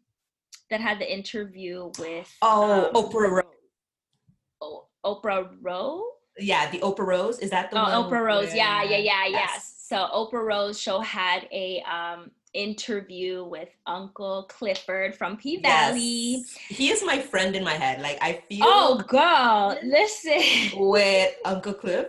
that 0.69 0.81
had 0.81 0.99
the 0.99 1.11
interview 1.11 1.91
with 1.99 2.31
Oh, 2.41 2.87
um, 2.87 2.93
Oprah 2.93 3.29
Rose. 3.31 3.45
O- 4.61 4.85
Oprah 5.05 5.49
Rose. 5.61 6.01
Yeah, 6.37 6.69
the 6.71 6.79
Oprah 6.79 7.05
Rose. 7.05 7.39
Is 7.39 7.49
that 7.49 7.71
the 7.71 7.77
Oh, 7.79 7.83
one? 7.83 8.11
Oprah 8.11 8.25
Rose. 8.25 8.53
Yeah, 8.55 8.83
yeah, 8.83 8.89
where- 8.89 8.99
yeah, 8.99 9.25
yes. 9.27 9.75
So 9.87 10.07
Oprah 10.13 10.45
Rose 10.45 10.79
show 10.79 10.99
had 10.99 11.47
a 11.51 11.81
um 11.81 12.31
interview 12.53 13.43
with 13.43 13.69
Uncle 13.85 14.43
Clifford 14.49 15.15
from 15.15 15.37
P 15.37 15.57
Valley. 15.61 15.99
Yes. 15.99 16.57
He 16.67 16.89
is 16.89 17.03
my 17.05 17.19
friend 17.19 17.55
in 17.55 17.63
my 17.63 17.73
head. 17.73 18.01
Like 18.01 18.17
I 18.21 18.33
feel 18.47 18.63
Oh 18.65 18.97
girl, 19.07 19.77
listen. 19.83 20.41
with 20.89 21.33
Uncle 21.45 21.73
Cliff. 21.73 22.07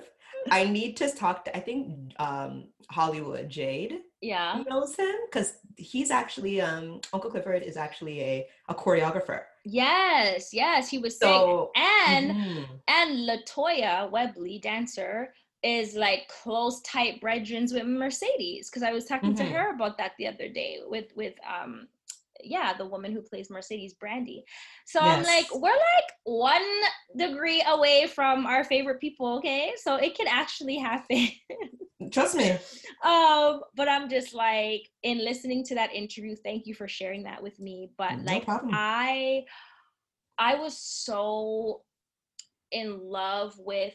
I 0.50 0.64
need 0.64 0.96
to 0.98 1.10
talk 1.10 1.44
to 1.46 1.56
I 1.56 1.60
think 1.60 2.12
um 2.18 2.68
Hollywood 2.90 3.48
Jade 3.48 4.00
yeah. 4.20 4.62
knows 4.68 4.94
him 4.96 5.14
because 5.26 5.54
he's 5.76 6.10
actually 6.10 6.60
um 6.60 7.00
Uncle 7.12 7.30
Clifford 7.30 7.62
is 7.62 7.76
actually 7.76 8.20
a, 8.20 8.46
a 8.68 8.74
choreographer. 8.74 9.42
Yes, 9.64 10.52
yes, 10.52 10.88
he 10.88 10.98
was 10.98 11.18
saying 11.18 11.32
So 11.46 11.70
and 11.76 12.30
mhm. 12.32 12.66
and 12.88 13.28
Latoya 13.28 14.10
Webley, 14.10 14.58
dancer, 14.58 15.32
is 15.62 15.94
like 15.94 16.28
close 16.28 16.80
tight 16.82 17.20
brethren 17.20 17.68
with 17.72 17.84
Mercedes. 17.84 18.70
Because 18.70 18.82
I 18.82 18.92
was 18.92 19.04
talking 19.04 19.34
to 19.36 19.42
Mhm. 19.44 19.52
her 19.52 19.74
about 19.74 19.98
that 19.98 20.12
the 20.18 20.26
other 20.26 20.48
day 20.48 20.78
with 20.86 21.06
with 21.16 21.34
um 21.46 21.88
yeah, 22.44 22.72
the 22.76 22.86
woman 22.86 23.12
who 23.12 23.22
plays 23.22 23.50
Mercedes 23.50 23.94
Brandee. 23.94 24.44
So 24.86 25.00
I'm 25.00 25.22
like, 25.22 25.46
we're 25.54 25.70
like 25.70 26.12
one 26.24 26.62
degree 27.16 27.62
away 27.66 28.06
from 28.06 28.46
our 28.46 28.64
favorite 28.64 29.00
people, 29.00 29.36
okay? 29.38 29.72
So 29.76 29.96
it 29.96 30.16
can 30.16 30.26
actually 30.28 30.78
happen. 30.78 31.28
trust 32.12 32.36
me. 32.36 32.50
um, 33.04 33.60
but 33.74 33.88
I'm 33.88 34.08
just 34.08 34.34
like 34.34 34.88
in 35.02 35.18
listening 35.24 35.64
to 35.66 35.74
that 35.76 35.92
interview, 35.92 36.36
thank 36.36 36.66
you 36.66 36.74
for 36.74 36.88
sharing 36.88 37.24
that 37.24 37.42
with 37.42 37.58
me. 37.60 37.90
But 37.96 38.18
No 38.18 38.32
like 38.32 38.44
problem. 38.44 38.72
I 38.74 39.44
I 40.38 40.54
was 40.56 40.76
so 40.78 41.82
in 42.72 42.98
love 43.00 43.54
with 43.58 43.94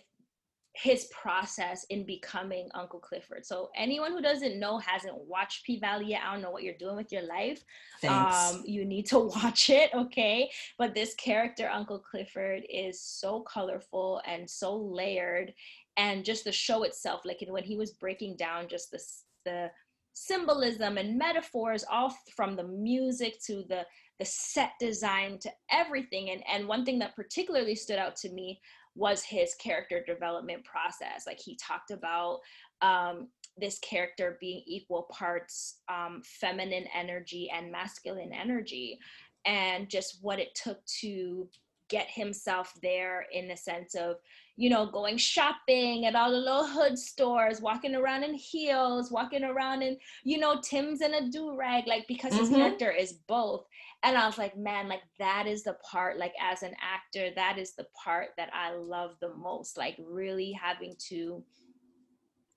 his 0.75 1.05
process 1.05 1.85
in 1.89 2.05
becoming 2.05 2.67
Uncle 2.73 2.99
Clifford. 2.99 3.45
So 3.45 3.69
anyone 3.75 4.11
who 4.11 4.21
doesn't 4.21 4.59
know 4.59 4.77
hasn't 4.77 5.17
watched 5.17 5.65
P 5.65 5.79
Valley 5.79 6.07
yet, 6.07 6.21
I 6.25 6.33
don't 6.33 6.41
know 6.41 6.51
what 6.51 6.63
you're 6.63 6.77
doing 6.77 6.97
with 6.97 7.11
your 7.11 7.23
life. 7.23 7.63
Thanks. 8.01 8.53
Um, 8.53 8.63
you 8.65 8.83
need 8.83 9.05
to 9.07 9.19
watch 9.35 9.69
it, 9.69 9.91
okay? 9.93 10.49
But 10.77 10.93
this 10.93 11.13
character, 11.15 11.69
Uncle 11.69 11.99
Clifford, 11.99 12.63
is 12.69 13.01
so 13.01 13.41
colorful 13.41 14.21
and 14.27 14.49
so 14.49 14.75
layered, 14.75 15.53
and 15.97 16.25
just 16.25 16.43
the 16.43 16.51
show 16.51 16.83
itself, 16.83 17.21
like 17.23 17.43
when 17.47 17.63
he 17.63 17.77
was 17.77 17.91
breaking 17.91 18.35
down 18.35 18.67
just 18.67 18.91
the 18.91 19.01
the 19.45 19.71
symbolism 20.13 20.97
and 20.97 21.17
metaphors, 21.17 21.85
all 21.89 22.13
from 22.35 22.55
the 22.55 22.63
music 22.63 23.39
to 23.45 23.63
the 23.69 23.85
the 24.19 24.25
set 24.25 24.71
design 24.79 25.37
to 25.39 25.51
everything. 25.71 26.31
And 26.31 26.43
and 26.51 26.67
one 26.67 26.83
thing 26.83 26.99
that 26.99 27.15
particularly 27.15 27.75
stood 27.75 27.97
out 27.99 28.17
to 28.17 28.29
me 28.29 28.59
was 28.95 29.23
his 29.23 29.53
character 29.55 30.03
development 30.05 30.63
process. 30.63 31.25
Like 31.27 31.39
he 31.39 31.55
talked 31.57 31.91
about 31.91 32.39
um, 32.81 33.27
this 33.57 33.79
character 33.79 34.37
being 34.39 34.63
equal 34.65 35.03
parts 35.11 35.79
um, 35.89 36.21
feminine 36.23 36.85
energy 36.95 37.49
and 37.53 37.71
masculine 37.71 38.31
energy, 38.33 38.99
and 39.45 39.89
just 39.89 40.19
what 40.21 40.39
it 40.39 40.55
took 40.55 40.83
to 41.01 41.47
get 41.87 42.07
himself 42.09 42.73
there 42.81 43.27
in 43.31 43.47
the 43.47 43.55
sense 43.55 43.93
of 43.93 44.15
you 44.57 44.71
know 44.71 44.87
going 44.87 45.17
shopping 45.17 46.07
at 46.07 46.15
all 46.15 46.31
the 46.31 46.37
little 46.37 46.65
hood 46.65 46.97
stores 46.97 47.61
walking 47.61 47.93
around 47.93 48.23
in 48.23 48.33
heels 48.33 49.11
walking 49.11 49.43
around 49.43 49.83
in 49.83 49.95
you 50.23 50.39
know 50.39 50.59
tim's 50.63 51.01
and 51.01 51.13
a 51.13 51.29
do-rag 51.29 51.85
like 51.85 52.07
because 52.07 52.33
his 52.33 52.49
Mhm. 52.49 52.55
character 52.55 52.91
is 52.91 53.13
both 53.27 53.67
and 54.03 54.17
i 54.17 54.25
was 54.25 54.37
like 54.37 54.57
man 54.57 54.87
like 54.87 55.03
that 55.19 55.47
is 55.47 55.63
the 55.63 55.75
part 55.89 56.17
like 56.17 56.33
as 56.41 56.63
an 56.63 56.73
actor 56.81 57.29
that 57.35 57.57
is 57.57 57.73
the 57.75 57.85
part 58.03 58.29
that 58.37 58.49
i 58.53 58.73
love 58.73 59.11
the 59.21 59.33
most 59.35 59.77
like 59.77 59.95
really 59.99 60.51
having 60.51 60.93
to 60.97 61.43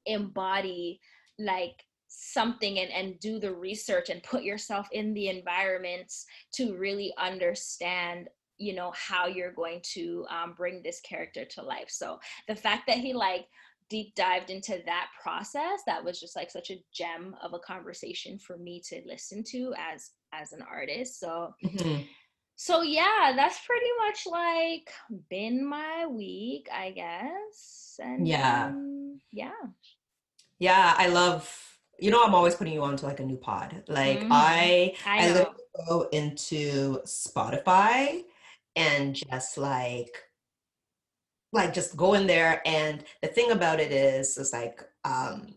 embody 0.06 1.00
like 1.38 1.84
something 2.08 2.78
and, 2.78 2.90
and 2.90 3.20
do 3.20 3.38
the 3.38 3.52
research 3.52 4.08
and 4.08 4.22
put 4.22 4.42
yourself 4.42 4.88
in 4.92 5.12
the 5.14 5.28
environments 5.28 6.26
to 6.52 6.76
really 6.76 7.12
understand 7.18 8.28
you 8.58 8.74
know 8.74 8.92
how 8.94 9.26
you're 9.26 9.52
going 9.52 9.80
to 9.82 10.26
um, 10.30 10.52
bring 10.56 10.82
this 10.82 11.00
character 11.00 11.44
to 11.44 11.62
life. 11.62 11.88
So 11.88 12.18
the 12.48 12.56
fact 12.56 12.88
that 12.88 12.98
he 12.98 13.14
like 13.14 13.46
deep 13.88 14.14
dived 14.14 14.50
into 14.50 14.82
that 14.84 15.08
process 15.22 15.82
that 15.86 16.04
was 16.04 16.20
just 16.20 16.36
like 16.36 16.50
such 16.50 16.70
a 16.70 16.82
gem 16.92 17.34
of 17.42 17.54
a 17.54 17.58
conversation 17.58 18.38
for 18.38 18.58
me 18.58 18.82
to 18.88 19.00
listen 19.06 19.42
to 19.42 19.72
as 19.78 20.10
as 20.32 20.52
an 20.52 20.62
artist 20.62 21.18
so 21.20 21.54
Mhm. 21.64 22.06
so 22.56 22.82
yeah 22.82 23.32
that's 23.36 23.58
pretty 23.66 23.90
much 24.04 24.26
like 24.26 24.92
been 25.30 25.64
my 25.66 26.06
week 26.06 26.68
i 26.72 26.90
guess 26.90 27.98
and 28.02 28.26
Yeah. 28.26 28.66
um, 28.66 29.20
yeah 29.32 29.52
Yeah, 30.60 30.94
I 30.98 31.06
love. 31.08 31.46
You 32.00 32.10
know, 32.10 32.22
I'm 32.24 32.34
always 32.34 32.54
putting 32.56 32.72
you 32.74 32.82
onto 32.82 33.06
like 33.06 33.20
a 33.20 33.24
new 33.24 33.36
pod. 33.36 33.84
Like 33.88 34.20
Mhm. 34.20 34.28
I, 34.32 34.94
i 35.06 35.30
I 35.30 35.46
go 35.88 36.08
into 36.12 36.98
Spotify 37.06 38.24
and 38.74 39.14
just 39.14 39.56
like 39.58 40.14
like 41.52 41.72
just 41.72 41.96
go 41.96 42.14
in 42.14 42.26
there 42.26 42.60
and 42.66 43.04
the 43.22 43.28
thing 43.28 43.50
about 43.52 43.78
it 43.80 43.90
is 43.92 44.36
is 44.36 44.52
like 44.52 44.82
um 45.04 45.54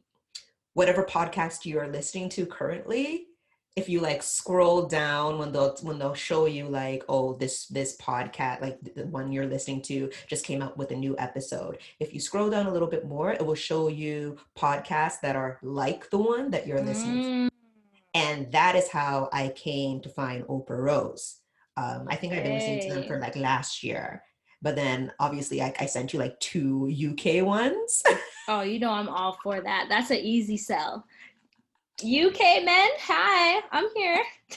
whatever 0.73 1.03
podcast 1.03 1.65
you're 1.65 1.87
listening 1.91 2.29
to 2.29 2.45
currently 2.45 3.27
if 3.75 3.87
you 3.87 4.01
like 4.01 4.21
scroll 4.21 4.85
down 4.85 5.37
when 5.37 5.51
they'll 5.51 5.75
when 5.81 5.97
they'll 5.97 6.13
show 6.13 6.45
you 6.45 6.67
like 6.67 7.03
oh 7.07 7.33
this 7.37 7.67
this 7.67 7.95
podcast 7.97 8.61
like 8.61 8.77
the 8.95 9.05
one 9.07 9.31
you're 9.31 9.45
listening 9.45 9.81
to 9.81 10.09
just 10.27 10.45
came 10.45 10.61
out 10.61 10.77
with 10.77 10.91
a 10.91 10.95
new 10.95 11.15
episode. 11.17 11.77
If 11.99 12.13
you 12.13 12.19
scroll 12.19 12.49
down 12.49 12.65
a 12.65 12.71
little 12.71 12.87
bit 12.87 13.07
more 13.07 13.31
it 13.31 13.45
will 13.45 13.55
show 13.55 13.87
you 13.87 14.37
podcasts 14.57 15.21
that 15.21 15.35
are 15.35 15.57
like 15.61 16.09
the 16.09 16.17
one 16.17 16.51
that 16.51 16.67
you're 16.67 16.81
listening 16.81 17.23
to. 17.23 17.29
Mm, 17.29 17.49
and 18.13 18.51
that 18.51 18.75
is 18.75 18.89
how 18.89 19.29
i 19.31 19.47
came 19.49 20.01
to 20.01 20.09
find 20.09 20.43
oprah 20.47 20.83
rose. 20.83 21.37
Um, 21.77 22.07
i 22.09 22.15
think 22.17 22.33
i've 22.33 22.43
been 22.43 22.55
listening 22.55 22.81
to 22.89 22.93
them 22.93 23.07
for 23.07 23.19
like 23.19 23.35
last 23.35 23.83
year. 23.83 24.23
But 24.63 24.75
then 24.75 25.11
obviously 25.19 25.61
I, 25.61 25.73
I 25.79 25.85
sent 25.87 26.13
you 26.13 26.19
like 26.19 26.39
two 26.39 26.91
uk 27.11 27.45
ones. 27.45 28.03
Oh, 28.47 28.61
you 28.61 28.79
know 28.79 28.91
I'm 28.91 29.07
all 29.07 29.37
for 29.43 29.61
that. 29.61 29.85
That's 29.87 30.09
an 30.09 30.17
easy 30.17 30.57
sell. 30.57 31.05
UK 32.03 32.63
men, 32.65 32.89
hi, 32.99 33.61
I'm 33.71 33.87
here. 33.95 34.21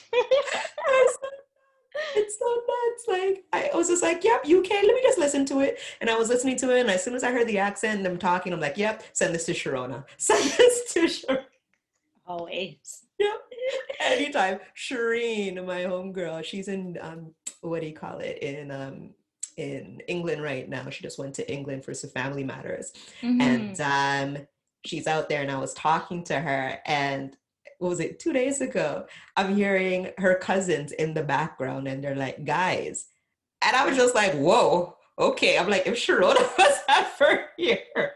it's 2.17 2.39
so- 2.39 2.63
nuts. 2.67 3.05
Like 3.07 3.45
I 3.53 3.71
was 3.77 3.89
just 3.89 4.03
like, 4.03 4.25
"Yep, 4.25 4.47
UK. 4.47 4.71
Let 4.71 4.85
me 4.95 5.03
just 5.03 5.19
listen 5.19 5.45
to 5.47 5.61
it." 5.61 5.79
And 6.01 6.09
I 6.11 6.17
was 6.17 6.29
listening 6.29 6.57
to 6.59 6.75
it, 6.77 6.81
and 6.81 6.91
as 6.91 7.03
soon 7.05 7.15
as 7.15 7.23
I 7.25 7.31
heard 7.33 7.47
the 7.47 7.59
accent 7.59 7.97
and 7.99 8.07
them 8.07 8.19
talking, 8.19 8.53
I'm 8.53 8.61
like, 8.61 8.77
"Yep, 8.79 9.03
send 9.13 9.35
this 9.35 9.45
to 9.47 9.53
Sharona. 9.53 10.05
Send 10.17 10.43
this 10.45 10.93
to 10.95 11.01
Sharona." 11.03 11.45
Always. 12.27 13.03
Yep. 13.19 13.35
Anytime. 14.01 14.59
Shireen, 14.77 15.65
my 15.65 15.83
homegirl, 15.83 16.43
she's 16.45 16.69
in 16.69 16.99
um, 17.01 17.35
what 17.61 17.81
do 17.81 17.87
you 17.87 17.93
call 17.95 18.19
it? 18.19 18.39
In 18.43 18.71
um, 18.71 19.11
in 19.57 20.01
England 20.09 20.43
right 20.43 20.69
now. 20.69 20.89
She 20.91 21.03
just 21.03 21.19
went 21.19 21.35
to 21.37 21.53
England 21.53 21.85
for 21.85 21.95
some 21.95 22.11
family 22.11 22.43
matters, 22.45 22.93
Mhm. 23.23 23.41
and 23.43 23.81
um, 24.39 24.47
she's 24.87 25.07
out 25.07 25.29
there. 25.29 25.43
And 25.43 25.51
I 25.51 25.59
was 25.59 25.75
talking 25.75 26.25
to 26.25 26.39
her, 26.41 26.79
and 26.87 27.37
what 27.79 27.89
was 27.91 28.01
it? 28.01 28.19
Two 28.19 28.33
days 28.33 28.61
ago, 28.61 29.07
I'm 29.37 29.55
hearing 29.55 30.11
her 30.19 30.37
cousins 30.37 30.93
in 30.93 31.15
the 31.15 31.23
background, 31.25 31.89
and 31.89 32.03
they're 32.03 32.15
like, 32.17 32.45
"Guys," 32.45 33.07
and 33.63 33.75
I 33.77 33.85
was 33.87 33.97
just 33.97 34.15
like, 34.15 34.33
"Whoa." 34.35 34.97
Okay, 35.19 35.57
I'm 35.59 35.69
like, 35.71 35.87
if 35.87 35.95
Sharona 35.95 36.35
was 36.59 36.79
ever 36.89 37.47
here, 37.57 38.15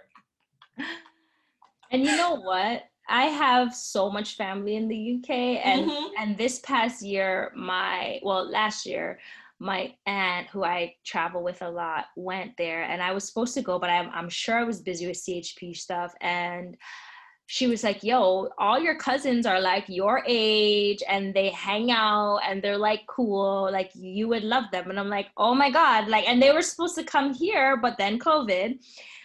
And 1.90 2.04
you 2.04 2.16
know 2.16 2.34
what? 2.34 2.84
I 3.08 3.24
have 3.26 3.74
so 3.74 4.10
much 4.10 4.34
family 4.36 4.76
in 4.76 4.88
the 4.88 5.14
UK 5.14 5.30
and 5.64 5.90
Mhm. 5.90 6.10
and 6.18 6.36
this 6.36 6.58
past 6.60 7.02
year 7.02 7.50
my 7.56 8.20
well 8.22 8.44
last 8.50 8.84
year 8.84 9.18
my 9.60 9.92
aunt 10.06 10.46
who 10.48 10.64
I 10.64 10.94
travel 11.04 11.42
with 11.42 11.62
a 11.62 11.70
lot 11.70 12.06
went 12.16 12.52
there 12.56 12.82
and 12.82 13.02
I 13.02 13.12
was 13.12 13.26
supposed 13.26 13.54
to 13.54 13.62
go 13.62 13.78
but 13.78 13.90
I'm 13.90 14.10
I'm 14.10 14.28
sure 14.28 14.56
I 14.56 14.64
was 14.64 14.80
busy 14.80 15.06
with 15.06 15.16
CHP 15.16 15.76
stuff 15.76 16.14
and 16.20 16.76
she 17.50 17.66
was 17.66 17.82
like, 17.82 18.04
"Yo, 18.04 18.50
all 18.58 18.78
your 18.78 18.96
cousins 18.96 19.46
are 19.46 19.58
like 19.58 19.84
your 19.88 20.22
age 20.26 21.02
and 21.08 21.32
they 21.32 21.48
hang 21.48 21.90
out 21.90 22.40
and 22.46 22.62
they're 22.62 22.76
like 22.76 23.06
cool, 23.06 23.70
like 23.72 23.90
you 23.94 24.28
would 24.28 24.44
love 24.44 24.64
them." 24.70 24.90
And 24.90 25.00
I'm 25.00 25.08
like, 25.08 25.28
"Oh 25.38 25.54
my 25.54 25.70
god!" 25.70 26.08
Like, 26.08 26.28
and 26.28 26.42
they 26.42 26.52
were 26.52 26.60
supposed 26.60 26.94
to 26.96 27.04
come 27.04 27.32
here, 27.32 27.78
but 27.78 27.96
then 27.96 28.18
COVID. 28.18 28.78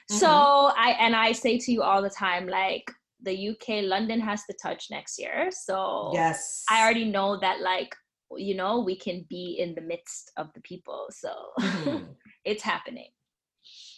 So 0.09 0.27
mm-hmm. 0.27 0.79
I 0.79 0.91
and 1.01 1.15
I 1.17 1.33
say 1.33 1.57
to 1.59 1.71
you 1.71 1.83
all 1.83 2.01
the 2.01 2.09
time, 2.09 2.47
like 2.47 2.89
the 3.21 3.49
UK, 3.49 3.83
London 3.83 4.21
has 4.21 4.45
to 4.45 4.53
touch 4.61 4.87
next 4.89 5.19
year. 5.19 5.49
So 5.51 6.11
yes, 6.13 6.63
I 6.69 6.81
already 6.81 7.05
know 7.05 7.37
that, 7.41 7.59
like 7.59 7.93
you 8.37 8.55
know, 8.55 8.79
we 8.79 8.95
can 8.95 9.25
be 9.29 9.57
in 9.59 9.75
the 9.75 9.81
midst 9.81 10.31
of 10.37 10.51
the 10.53 10.61
people. 10.61 11.07
So 11.11 11.33
Mhm. 11.59 12.15
it's 12.45 12.63
happening. 12.63 13.09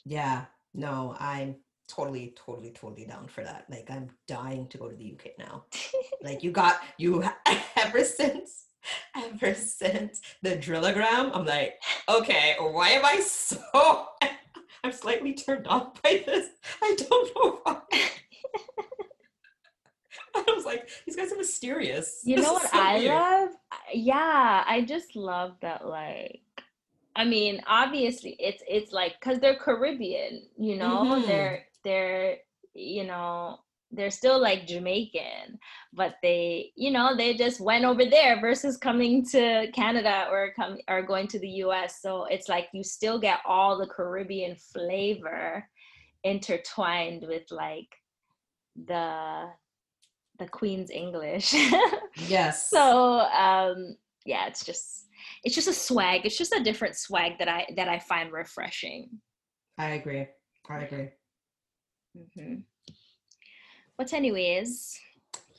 Yeah, 0.06 0.45
no, 0.74 1.15
I'm 1.19 1.56
totally, 1.88 2.34
totally, 2.36 2.71
totally 2.71 3.06
down 3.06 3.28
for 3.28 3.43
that. 3.43 3.65
Like, 3.69 3.89
I'm 3.89 4.10
dying 4.28 4.67
to 4.69 4.78
go 4.78 4.89
to 4.89 4.95
the 4.95 5.13
UK 5.13 5.32
now. 5.38 5.65
like, 6.21 6.43
you 6.43 6.52
got 6.52 6.82
you 6.98 7.24
ever 7.78 8.04
since, 8.04 8.65
ever 9.15 9.54
since 9.56 10.21
the 10.41 10.58
drillagram. 10.58 11.32
I'm 11.34 11.45
like, 11.45 11.76
okay, 12.10 12.56
why 12.60 12.89
am 12.89 13.06
I 13.06 13.19
so? 13.19 14.08
I'm 14.84 14.91
slightly 14.91 15.34
turned 15.34 15.67
off 15.67 16.02
by 16.04 16.24
this. 16.26 16.50
I 16.82 16.95
don't 16.95 17.36
know 17.36 17.60
why. 17.63 17.82
I 20.48 20.54
was 20.54 20.65
like, 20.65 20.89
these 21.06 21.15
guys 21.15 21.32
are 21.32 21.38
mysterious. 21.38 22.21
You 22.26 22.36
This 22.38 22.45
know 22.45 22.54
what 22.54 22.63
so 22.69 22.80
I 22.80 22.98
weird. 23.00 23.13
love? 23.13 23.50
Yeah, 23.93 24.63
I 24.67 24.82
just 24.88 25.15
love 25.15 25.56
that. 25.62 25.88
Like, 25.88 26.41
I 27.15 27.24
mean, 27.26 27.62
obviously, 27.67 28.36
it's 28.39 28.63
it's 28.67 28.91
like 28.91 29.13
because 29.19 29.39
they're 29.39 29.56
Caribbean, 29.58 30.43
you 30.58 30.76
know, 30.78 31.04
Mhm. 31.06 31.26
they're 31.28 31.65
they're 31.84 32.38
you 32.74 33.06
know 33.06 33.60
they're 33.91 34.12
still 34.12 34.39
like 34.41 34.67
Jamaican, 34.67 35.58
but 35.93 36.15
they 36.21 36.74
you 36.76 36.91
know 36.91 37.15
they 37.15 37.36
just 37.36 37.62
went 37.62 37.86
over 37.86 38.04
there 38.06 38.41
versus 38.41 38.76
coming 38.76 39.26
to 39.28 39.67
Canada 39.74 40.28
or 40.30 40.52
come 40.56 40.78
or 40.89 41.02
going 41.02 41.28
to 41.30 41.39
the 41.39 41.48
U.S. 41.65 42.02
So 42.02 42.26
it's 42.26 42.50
like 42.50 42.67
you 42.74 42.84
still 42.84 43.19
get 43.19 43.39
all 43.45 43.78
the 43.78 43.88
Caribbean 43.88 44.56
flavor 44.58 45.65
intertwined 46.26 47.24
with 47.28 47.43
like 47.52 47.88
the 48.88 49.45
the 50.39 50.48
Queen's 50.48 50.89
English. 50.91 51.54
Yes. 52.28 52.69
so 52.76 53.19
um 53.19 53.95
yeah 54.26 54.48
it's 54.48 54.65
just 54.65 55.08
it's 55.43 55.54
just 55.56 55.67
a 55.67 55.74
swag 55.74 56.26
it's 56.26 56.38
just 56.38 56.54
a 56.54 56.63
different 56.63 56.95
swag 56.95 57.38
that 57.39 57.48
i 57.48 57.65
that 57.76 57.88
i 57.88 58.00
find 58.00 58.32
refreshing 58.32 59.10
I 59.78 59.89
agree. 59.89 60.26
I 60.69 60.80
agree. 60.80 61.10
Mm-hmm. 62.17 62.56
but 63.98 64.13
anyways 64.13 64.98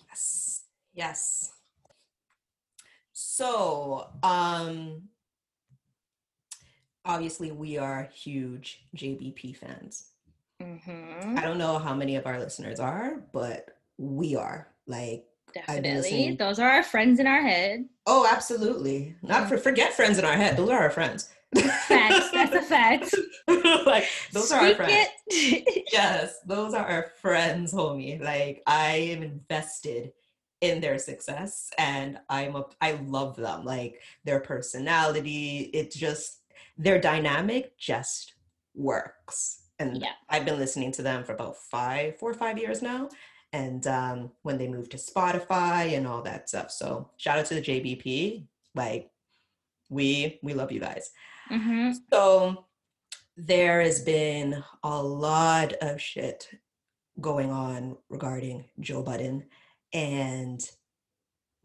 Yes. 0.08 0.62
Yes. 0.94 1.52
So, 3.12 4.08
um 4.22 5.02
obviously 7.04 7.52
we 7.52 7.78
are 7.78 8.08
huge 8.12 8.80
JBP 8.96 9.56
fans. 9.56 10.08
hmm 10.60 11.36
I 11.36 11.42
don't 11.42 11.58
know 11.58 11.78
how 11.78 11.94
many 11.94 12.16
of 12.16 12.26
our 12.26 12.38
listeners 12.40 12.80
are, 12.80 13.22
but 13.32 13.75
we 13.98 14.36
are. 14.36 14.68
Like 14.86 15.24
definitely 15.54 16.36
those 16.38 16.58
are 16.58 16.68
our 16.68 16.82
friends 16.82 17.18
in 17.18 17.26
our 17.26 17.40
head 17.40 17.86
Oh, 18.06 18.28
absolutely. 18.30 19.16
Not 19.22 19.48
for 19.48 19.56
forget 19.58 19.92
friends 19.94 20.18
in 20.18 20.24
our 20.24 20.36
head. 20.36 20.56
Those 20.56 20.70
are 20.70 20.78
our 20.80 20.90
friends. 20.90 21.28
facts 21.88 22.30
that's 22.32 22.54
a 22.54 22.62
fact 22.62 23.14
like 23.86 24.06
those 24.32 24.52
are 24.52 24.60
our 24.60 24.74
friends. 24.74 25.08
yes, 25.92 26.38
those 26.46 26.74
are 26.74 26.84
our 26.86 27.06
friends, 27.20 27.72
homie. 27.72 28.20
Like 28.22 28.62
I 28.66 28.96
am 28.96 29.22
invested 29.22 30.12
in 30.60 30.80
their 30.80 30.98
success 30.98 31.70
and 31.78 32.18
I'm 32.28 32.56
a 32.56 32.64
I 32.80 32.92
love 33.06 33.36
them. 33.36 33.64
Like 33.64 34.00
their 34.24 34.40
personality, 34.40 35.70
it 35.72 35.90
just 35.92 36.40
their 36.78 37.00
dynamic 37.00 37.76
just 37.78 38.34
works. 38.74 39.62
And 39.78 40.00
Yeah. 40.00 40.12
I've 40.28 40.44
been 40.44 40.58
listening 40.58 40.92
to 40.92 41.02
them 41.02 41.24
for 41.24 41.32
about 41.32 41.56
five, 41.56 42.18
four 42.18 42.30
or 42.30 42.34
five 42.34 42.58
years 42.58 42.82
now. 42.82 43.08
And 43.52 43.86
um, 43.86 44.32
when 44.42 44.58
they 44.58 44.68
moved 44.68 44.90
to 44.92 44.96
Spotify 44.96 45.96
and 45.96 46.06
all 46.06 46.22
that 46.22 46.48
stuff. 46.48 46.70
So 46.70 47.10
shout 47.16 47.38
out 47.38 47.46
to 47.46 47.54
the 47.54 47.62
JBP. 47.62 48.44
Like 48.74 49.10
we 49.88 50.38
we 50.42 50.52
love 50.54 50.72
you 50.72 50.80
guys. 50.80 51.10
Mhm. 51.50 51.94
So 52.10 52.66
there 53.36 53.80
has 53.80 54.02
been 54.02 54.62
a 54.82 55.02
lot 55.02 55.72
of 55.74 56.00
shit 56.00 56.48
going 57.20 57.50
on 57.50 57.96
regarding 58.08 58.64
Joe 58.80 59.02
Budden 59.02 59.44
and 59.92 60.68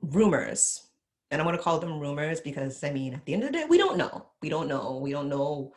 rumors. 0.02 0.88
And 1.30 1.42
I 1.42 1.46
want 1.46 1.58
to 1.58 1.64
call 1.64 1.80
them 1.80 2.00
rumors 2.00 2.42
because 2.42 2.84
I 2.84 2.92
mean, 2.92 3.14
at 3.14 3.26
the 3.26 3.34
end 3.34 3.44
of 3.44 3.52
the 3.52 3.58
day, 3.60 3.66
we 3.70 3.78
don't 3.78 3.98
know. 3.98 4.28
We 4.42 4.50
don't 4.50 4.68
know. 4.68 5.00
We 5.02 5.12
don't 5.12 5.30
know 5.30 5.74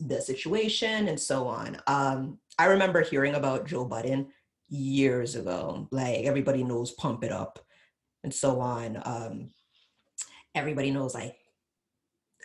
the 0.00 0.20
situation 0.20 1.08
and 1.08 1.18
so 1.18 1.46
on. 1.48 1.80
Um, 1.86 2.38
I 2.58 2.66
remember 2.66 3.00
hearing 3.02 3.34
about 3.34 3.66
Joe 3.66 3.84
Budden 3.84 4.28
years 4.72 5.36
ago. 5.36 5.86
Like 5.90 6.24
everybody 6.24 6.64
knows 6.64 6.92
Pump 6.92 7.22
It 7.24 7.30
Up 7.32 7.58
and 8.24 8.32
so 8.32 8.58
on. 8.60 9.00
Um, 9.04 9.50
everybody 10.54 10.90
knows 10.90 11.14
like 11.14 11.36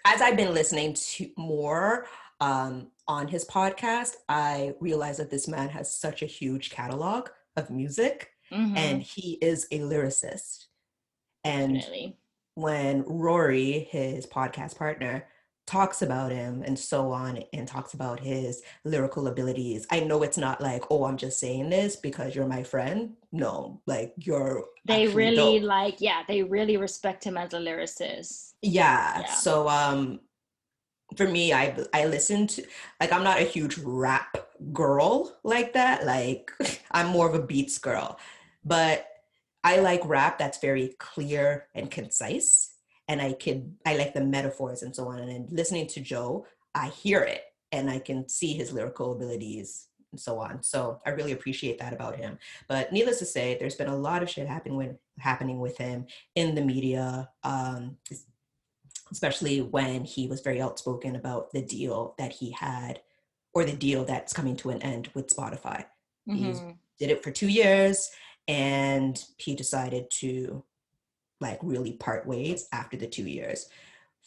as 0.06 0.22
I've 0.22 0.38
been 0.38 0.54
listening 0.54 0.94
to 0.94 1.30
more 1.38 2.06
um, 2.40 2.92
on 3.08 3.28
his 3.28 3.46
podcast, 3.46 4.16
I 4.30 4.74
realized 4.80 5.20
that 5.20 5.32
this 5.32 5.48
man 5.48 5.70
has 5.70 5.94
such 5.94 6.22
a 6.22 6.26
huge 6.28 6.70
catalog 6.70 7.30
of 7.56 7.70
music 7.70 8.30
Mhm. 8.52 8.78
and 8.78 9.02
he 9.02 9.34
is 9.42 9.68
a 9.72 9.80
lyricist. 9.80 10.66
And 11.44 11.76
Definitely. 11.76 12.18
when 12.56 13.04
Rory, 13.08 13.88
his 13.92 14.26
podcast 14.26 14.78
partner, 14.78 15.28
talks 15.68 16.02
about 16.02 16.32
him 16.32 16.64
and 16.66 16.80
so 16.80 17.12
on 17.12 17.44
and 17.54 17.68
talks 17.68 17.94
about 17.94 18.20
his 18.20 18.64
lyrical 18.84 19.28
abilities, 19.28 19.86
I 19.92 20.00
know 20.00 20.24
it's 20.24 20.38
not 20.38 20.62
like, 20.62 20.84
oh, 20.90 21.04
I'm 21.04 21.18
just 21.18 21.40
saying 21.40 21.70
this 21.70 21.96
because 21.96 22.34
you're 22.34 22.48
my 22.48 22.64
friend. 22.64 23.14
No, 23.32 23.82
like 23.86 24.14
you're 24.18 24.66
they 24.86 25.08
really 25.10 25.60
dope. 25.60 25.68
like 25.68 25.96
yeah 26.00 26.24
they 26.30 26.42
really 26.44 26.78
respect 26.78 27.24
him 27.26 27.38
as 27.38 27.54
a 27.54 27.58
lyricist 27.58 28.54
yeah. 28.62 29.22
Yeah. 29.22 29.34
So 29.34 29.68
um 29.68 30.20
for 31.16 31.28
me, 31.28 31.54
I 31.54 31.78
I 31.94 32.06
listen 32.06 32.48
to 32.48 32.66
like 33.00 33.12
I'm 33.12 33.24
not 33.24 33.40
a 33.40 33.44
huge 33.44 33.78
rap 33.78 34.38
girl 34.74 35.38
like 35.44 35.74
that. 35.74 36.06
Like 36.06 36.52
I'm 36.92 37.08
more 37.08 37.28
of 37.28 37.36
a 37.36 37.46
beats 37.46 37.78
girl, 37.78 38.20
but 38.66 39.08
I 39.64 39.80
like 39.80 40.02
rap 40.06 40.38
that's 40.38 40.60
very 40.60 40.96
clear 41.00 41.68
and 41.74 41.90
concise, 41.90 42.74
and 43.08 43.22
I 43.22 43.34
can 43.34 43.78
I 43.86 43.96
like 43.96 44.14
the 44.14 44.24
metaphors 44.24 44.84
and 44.84 44.96
so 44.96 45.08
on. 45.08 45.20
And 45.20 45.30
then 45.30 45.48
listening 45.50 45.88
to 45.88 46.02
Joe, 46.02 46.46
I 46.76 46.90
hear 46.90 47.22
it 47.22 47.44
and 47.72 47.90
I 47.90 48.00
can 48.00 48.28
see 48.30 48.54
his 48.54 48.72
lyrical 48.72 49.14
abilities 49.14 49.88
and 50.12 50.20
so 50.20 50.40
on. 50.40 50.64
So 50.64 51.02
I 51.06 51.10
really 51.12 51.34
appreciate 51.34 51.80
that 51.80 51.94
about 51.94 52.16
him. 52.16 52.38
But 52.68 52.92
needless 52.92 53.20
to 53.20 53.26
say, 53.26 53.58
there's 53.60 53.76
been 53.76 53.88
a 53.88 53.96
lot 53.96 54.24
of 54.24 54.30
shit 54.30 54.48
happening 54.48 54.78
with 54.78 54.98
happening 55.20 55.60
with 55.60 55.78
him 55.78 56.06
in 56.36 56.56
the 56.56 56.62
media. 56.62 57.30
Um, 57.44 57.98
especially 59.12 59.62
when 59.62 60.04
he 60.04 60.28
was 60.28 60.42
very 60.42 60.62
outspoken 60.62 61.16
about 61.16 61.50
the 61.54 61.62
deal 61.62 62.14
that 62.18 62.34
he 62.34 62.52
had 62.52 63.00
or 63.54 63.64
the 63.64 63.72
deal 63.76 64.04
that's 64.04 64.34
coming 64.34 64.56
to 64.58 64.70
an 64.70 64.82
end 64.82 65.10
with 65.14 65.34
Spotify. 65.34 65.86
He's 66.26 66.60
Mhm. 66.60 66.78
did 67.00 67.12
it 67.12 67.24
for 67.24 67.32
two 67.32 67.48
years 67.48 68.12
and 68.50 69.24
he 69.38 69.56
decided 69.56 70.12
to 70.12 70.62
like 71.40 71.60
really 71.62 71.94
part 71.94 72.26
ways 72.26 72.68
after 72.72 72.98
the 72.98 73.08
two 73.08 73.28
years 73.28 73.68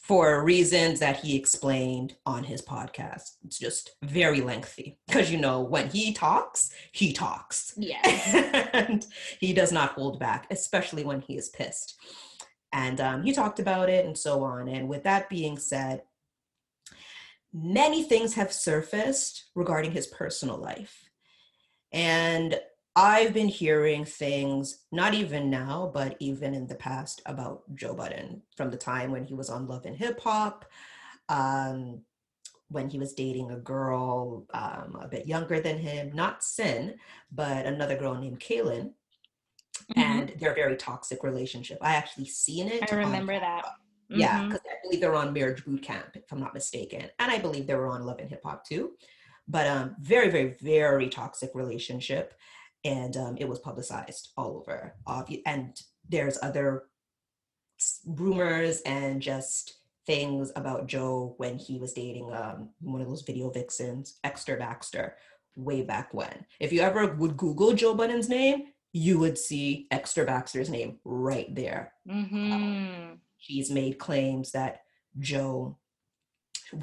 for 0.01 0.43
reasons 0.43 0.99
that 0.99 1.17
he 1.17 1.35
explained 1.35 2.15
on 2.25 2.43
his 2.43 2.61
podcast. 2.61 3.35
It's 3.45 3.59
just 3.59 3.91
very 4.01 4.41
lengthy 4.41 4.97
because 5.07 5.31
you 5.31 5.37
know 5.37 5.61
when 5.61 5.89
he 5.89 6.11
talks, 6.11 6.71
he 6.91 7.13
talks. 7.13 7.73
Yeah. 7.77 8.01
and 8.73 9.05
he 9.39 9.53
does 9.53 9.71
not 9.71 9.91
hold 9.91 10.19
back, 10.19 10.47
especially 10.49 11.03
when 11.03 11.21
he 11.21 11.37
is 11.37 11.49
pissed. 11.49 11.99
And 12.73 12.99
um, 12.99 13.23
he 13.23 13.31
talked 13.31 13.59
about 13.59 13.89
it 13.89 14.05
and 14.05 14.17
so 14.17 14.43
on. 14.43 14.67
And 14.67 14.89
with 14.89 15.03
that 15.03 15.29
being 15.29 15.57
said, 15.57 16.01
many 17.53 18.01
things 18.01 18.33
have 18.33 18.51
surfaced 18.51 19.51
regarding 19.55 19.91
his 19.91 20.07
personal 20.07 20.57
life. 20.57 21.09
And 21.91 22.59
I've 22.95 23.33
been 23.33 23.47
hearing 23.47 24.03
things, 24.03 24.83
not 24.91 25.13
even 25.13 25.49
now, 25.49 25.89
but 25.93 26.17
even 26.19 26.53
in 26.53 26.67
the 26.67 26.75
past, 26.75 27.21
about 27.25 27.63
Joe 27.73 27.93
Budden 27.93 28.41
from 28.57 28.69
the 28.69 28.77
time 28.77 29.11
when 29.11 29.23
he 29.23 29.33
was 29.33 29.49
on 29.49 29.67
Love 29.67 29.85
and 29.85 29.95
Hip 29.95 30.19
Hop, 30.21 30.65
um, 31.29 32.01
when 32.67 32.89
he 32.89 32.99
was 32.99 33.13
dating 33.13 33.51
a 33.51 33.57
girl 33.57 34.45
um, 34.53 34.97
a 35.01 35.07
bit 35.07 35.25
younger 35.25 35.59
than 35.61 35.77
him, 35.77 36.11
not 36.13 36.41
Cyn, 36.41 36.95
but 37.31 37.65
another 37.65 37.97
girl 37.97 38.15
named 38.15 38.39
Kaylin. 38.39 38.93
Mhm. 39.95 39.97
And 40.03 40.29
their 40.39 40.53
very 40.53 40.75
toxic 40.77 41.23
relationship. 41.23 41.77
I 41.81 41.95
actually 41.95 42.25
seen 42.25 42.67
it. 42.67 42.83
I 42.91 42.95
on 42.95 43.01
remember 43.05 43.39
that. 43.39 43.65
yeah, 44.09 44.39
Mhm. 44.39 44.47
because 44.49 44.61
I 44.69 44.75
believe 44.83 44.99
they're 45.01 45.15
on 45.15 45.33
Marriage 45.33 45.63
Boot 45.65 45.81
Camp, 45.81 46.15
if 46.15 46.31
I'm 46.31 46.39
not 46.39 46.53
mistaken, 46.53 47.09
and 47.19 47.31
I 47.31 47.39
believe 47.39 47.67
they 47.67 47.75
were 47.75 47.87
on 47.87 48.05
Love 48.05 48.19
and 48.19 48.29
Hip 48.29 48.41
Hop 48.43 48.65
too. 48.65 48.97
But 49.47 49.67
um, 49.67 49.95
very, 49.99 50.29
very, 50.29 50.49
very 50.61 51.09
toxic 51.09 51.51
relationship, 51.55 52.33
and 52.83 53.15
um, 53.17 53.37
it 53.37 53.47
was 53.47 53.59
publicized 53.59 54.29
all 54.37 54.57
over. 54.57 54.95
And 55.45 55.79
there's 56.09 56.39
other 56.41 56.83
rumors 58.05 58.81
and 58.81 59.21
just 59.21 59.77
things 60.05 60.51
about 60.55 60.87
Joe 60.87 61.35
when 61.37 61.57
he 61.57 61.77
was 61.77 61.93
dating 61.93 62.33
um, 62.33 62.69
one 62.81 63.01
of 63.01 63.07
those 63.07 63.21
video 63.21 63.49
vixens, 63.49 64.19
Esther 64.23 64.57
Baxter, 64.57 65.15
way 65.55 65.81
back 65.81 66.13
when. 66.13 66.45
If 66.59 66.71
you 66.73 66.81
ever 66.81 67.13
would 67.13 67.37
Google 67.37 67.73
Joe 67.73 67.93
Budden's 67.93 68.29
name, 68.29 68.63
you 68.93 69.19
would 69.19 69.37
see 69.37 69.87
Esther 69.91 70.25
Baxter's 70.25 70.69
name 70.69 70.99
right 71.05 71.53
there 71.55 71.93
Mhm. 72.07 73.19
she's 73.37 73.71
made 73.71 73.97
claims 73.97 74.51
that 74.51 74.81
Joe 75.17 75.77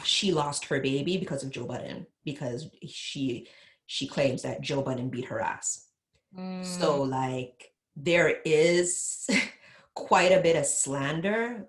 she 0.04 0.32
lost 0.32 0.66
her 0.66 0.80
baby 0.80 1.16
because 1.16 1.42
of 1.42 1.50
Joe 1.50 1.64
Budden 1.66 2.06
because 2.24 2.68
she 2.86 3.48
she 3.86 4.06
claims 4.06 4.42
that 4.42 4.60
Joe 4.60 4.82
Budden 4.82 5.08
beat 5.08 5.26
her 5.26 5.40
ass. 5.40 5.87
Mm. 6.36 6.64
So 6.64 7.02
like 7.02 7.72
there 7.96 8.40
is 8.44 9.28
quite 9.94 10.32
a 10.32 10.40
bit 10.40 10.56
of 10.56 10.66
slander 10.66 11.66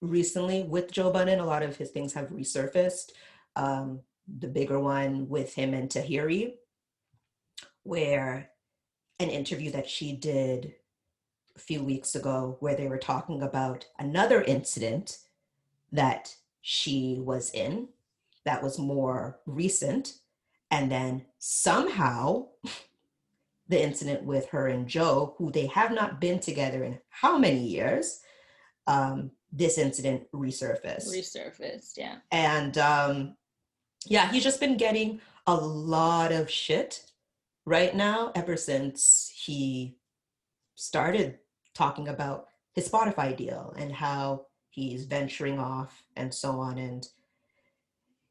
recently 0.00 0.64
with 0.64 0.92
Joe 0.92 1.10
Budden. 1.10 1.40
A 1.40 1.46
lot 1.46 1.62
of 1.62 1.76
his 1.76 1.90
things 1.90 2.12
have 2.12 2.28
resurfaced. 2.28 3.12
Um, 3.56 4.00
the 4.38 4.48
bigger 4.48 4.78
one 4.78 5.28
with 5.28 5.54
him 5.54 5.74
and 5.74 5.88
Tahiry, 5.88 6.54
where 7.82 8.50
an 9.18 9.30
interview 9.30 9.70
that 9.72 9.88
she 9.88 10.12
did 10.12 10.74
a 11.56 11.58
few 11.58 11.82
weeks 11.82 12.14
ago, 12.14 12.56
where 12.60 12.74
they 12.74 12.88
were 12.88 12.98
talking 12.98 13.42
about 13.42 13.86
another 13.98 14.42
incident 14.42 15.18
that 15.90 16.34
she 16.62 17.18
was 17.20 17.50
in 17.50 17.88
that 18.44 18.62
was 18.62 18.78
more 18.78 19.40
recent. 19.46 20.18
And 20.70 20.90
then 20.90 21.26
somehow 21.38 22.46
the 23.72 23.82
incident 23.82 24.22
with 24.22 24.48
her 24.50 24.68
and 24.68 24.86
Joe, 24.86 25.34
who 25.38 25.50
they 25.50 25.66
have 25.66 25.92
not 25.92 26.20
been 26.20 26.38
together 26.38 26.84
in 26.84 26.98
how 27.08 27.38
many 27.38 27.58
years, 27.58 28.20
um, 28.86 29.30
this 29.50 29.78
incident 29.78 30.24
resurfaced. 30.34 31.08
resurfaced. 31.08 31.94
Yeah. 31.96 32.16
and 32.30 32.76
um, 32.76 33.36
yeah, 34.06 34.30
he's 34.30 34.44
just 34.44 34.60
been 34.60 34.76
getting 34.76 35.20
a 35.46 35.54
lot 35.54 36.32
of 36.32 36.50
shit 36.50 37.04
right 37.64 37.94
now 37.96 38.30
ever 38.34 38.56
since 38.56 39.32
he 39.34 39.96
started 40.74 41.38
talking 41.74 42.08
about 42.08 42.48
his 42.74 42.88
Spotify 42.88 43.34
deal 43.34 43.74
and 43.78 43.92
how 43.92 44.46
he's 44.68 45.06
venturing 45.06 45.58
off 45.58 46.04
and 46.16 46.32
so 46.34 46.60
on. 46.60 46.76
And 46.76 47.06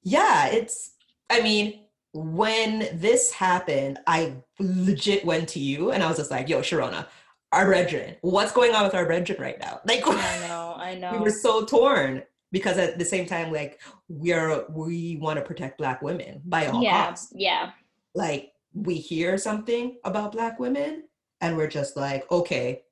yeah, 0.04 0.48
it's, 0.48 0.92
I 1.30 1.42
mean, 1.42 1.86
when 2.14 2.90
this 2.94 3.32
happened, 3.32 4.00
I 4.08 4.36
legit 4.60 5.26
went 5.26 5.48
to 5.50 5.60
you 5.60 5.92
and 5.92 6.04
I 6.04 6.08
was 6.08 6.18
just 6.18 6.32
like, 6.32 6.50
yo, 6.50 6.60
Sharona, 6.60 7.08
our 7.52 7.66
brethren, 7.66 8.16
what's 8.22 8.52
going 8.52 8.74
on 8.76 8.84
with 8.84 8.96
our 8.96 9.06
brethren 9.06 9.40
right 9.42 9.60
now? 9.60 9.80
Like, 9.86 10.06
I 10.06 10.48
know. 10.48 10.74
I 10.78 10.96
know. 10.96 11.12
we 11.18 11.20
were 11.20 11.30
so 11.32 11.66
torn 11.66 12.24
because 12.52 12.78
at 12.78 12.98
the 13.00 13.06
same 13.06 13.26
time, 13.26 13.52
like, 13.54 13.80
we're, 14.10 14.66
we 14.70 15.18
want 15.22 15.38
to 15.40 15.46
protect 15.46 15.78
Black 15.78 16.02
women 16.02 16.42
by 16.46 16.68
all 16.68 16.84
Yeah. 16.84 17.08
costs. 17.08 17.32
Yeah. 17.36 17.72
Like, 18.14 18.52
we 18.74 18.96
hear 18.96 19.38
something 19.38 19.98
about 20.04 20.34
Black 20.34 20.60
women 20.60 21.04
and 21.40 21.56
we're 21.58 21.68
just 21.68 21.96
like, 21.96 22.30
okay, 22.32 22.84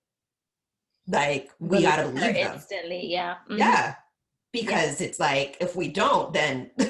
like, 1.08 1.50
we 1.60 1.82
gotta 1.82 2.04
Believe 2.10 2.36
them. 2.36 2.54
instantly. 2.54 3.08
Yeah. 3.08 3.36
Mhm. 3.50 3.58
Yeah. 3.58 3.96
Because 4.52 5.02
it's 5.02 5.20
like, 5.20 5.58
if 5.60 5.76
we 5.76 5.88
don't, 5.90 6.34
then 6.34 6.72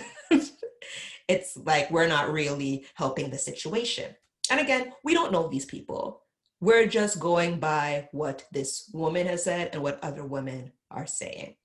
it's 1.30 1.56
like 1.56 1.90
we're 1.92 2.08
not 2.08 2.34
really 2.34 2.86
helping 2.96 3.30
the 3.30 3.38
situation. 3.38 4.14
And 4.52 4.60
again, 4.60 4.92
we 5.04 5.14
don't 5.14 5.32
know 5.32 5.48
these 5.48 5.64
people. 5.66 6.24
We're 6.60 6.88
just 6.88 7.20
going 7.20 7.60
by 7.60 8.10
what 8.12 8.46
this 8.52 8.90
woman 8.94 9.28
has 9.28 9.44
said 9.44 9.70
and 9.72 9.82
what 9.84 10.04
other 10.04 10.26
women 10.26 10.74
are 10.92 11.06
saying, 11.08 11.56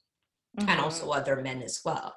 and 0.58 0.68
Mhm. 0.68 0.82
also 0.82 1.10
other 1.10 1.36
men 1.40 1.62
as 1.62 1.80
well. 1.84 2.14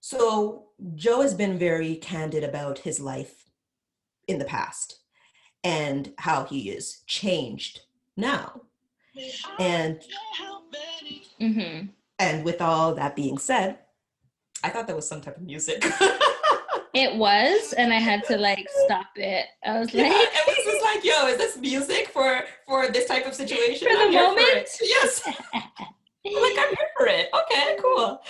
So, 0.00 0.70
Joe 0.94 1.20
has 1.22 1.34
been 1.34 1.58
very 1.58 1.96
candid 1.96 2.44
about 2.44 2.78
his 2.78 3.00
life 3.00 3.50
in 4.28 4.38
the 4.38 4.44
past 4.44 5.00
and 5.64 6.14
how 6.18 6.44
he 6.44 6.70
is 6.70 7.02
changed 7.06 7.80
now. 8.16 8.62
And 9.58 10.00
Mhm. 11.40 11.90
And 12.20 12.44
with 12.44 12.60
all 12.60 12.94
that 12.94 13.14
being 13.16 13.38
said, 13.38 13.78
I 14.62 14.70
thought 14.70 14.86
that 14.86 14.96
was 14.96 15.08
some 15.08 15.20
type 15.20 15.36
of 15.36 15.42
music. 15.42 15.84
It 16.94 17.14
was, 17.16 17.74
and 17.74 17.92
I 17.92 17.98
had 17.98 18.24
to 18.24 18.38
like 18.38 18.66
stop 18.84 19.08
it. 19.16 19.46
I 19.64 19.78
was 19.78 19.92
yeah, 19.92 20.04
like, 20.04 20.12
it 20.12 20.46
was 20.46 20.64
just 20.64 20.82
like, 20.82 21.04
yo, 21.04 21.26
is 21.28 21.36
this 21.36 21.56
music 21.58 22.08
for 22.08 22.42
for 22.66 22.88
this 22.88 23.06
type 23.06 23.26
of 23.26 23.34
situation? 23.34 23.88
For 23.88 23.94
the 23.94 24.04
I'm 24.04 24.12
moment? 24.12 24.48
it. 24.48 24.70
Yes. 24.82 25.22
I'm 25.26 26.42
like, 26.42 26.56
I'm 26.58 26.74
here 26.74 26.88
for 26.96 27.06
it. 27.06 27.28
Okay, 27.34 27.76
cool. 27.80 28.20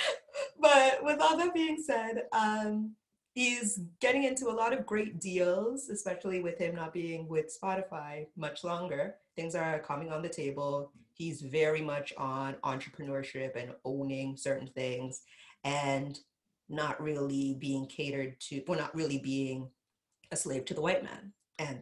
But 0.61 1.03
with 1.03 1.21
all 1.21 1.37
that 1.39 1.55
being 1.55 1.79
said, 1.81 2.25
um, 2.33 2.95
he's 3.33 3.81
getting 4.01 4.25
into 4.25 4.49
a 4.49 4.53
lot 4.53 4.73
of 4.73 4.85
great 4.85 5.21
deals, 5.21 5.89
especially 5.89 6.41
with 6.41 6.59
him 6.59 6.75
not 6.75 6.93
being 6.93 7.29
with 7.29 7.57
Spotify 7.63 8.27
much 8.37 8.65
longer. 8.65 9.15
Things 9.37 9.55
are 9.55 9.79
coming 9.79 10.11
on 10.11 10.21
the 10.21 10.29
table. 10.29 10.93
He's 11.15 11.41
very 11.43 11.81
much 11.81 12.13
on 12.17 12.55
entrepreneurship 12.65 13.57
and 13.57 13.73
owning 13.85 14.37
certain 14.37 14.69
things 14.69 15.23
and 15.65 16.19
not 16.69 17.01
really 17.03 17.57
being 17.59 17.87
catered 17.87 18.39
to, 18.41 18.63
well, 18.67 18.79
not 18.79 18.95
really 18.95 19.19
being 19.19 19.69
a 20.31 20.37
slave 20.37 20.65
to 20.67 20.75
the 20.75 20.81
white 20.81 21.03
man, 21.03 21.33
and 21.59 21.81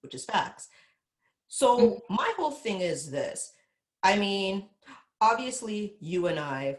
which 0.00 0.14
is 0.14 0.24
facts. 0.24 0.68
So 1.48 1.78
mm. 1.78 1.98
my 2.10 2.32
whole 2.36 2.50
thing 2.50 2.80
is 2.80 3.10
this. 3.10 3.52
I 4.02 4.16
mean, 4.16 4.68
obviously 5.20 5.96
you 6.00 6.26
and 6.26 6.38
I 6.38 6.78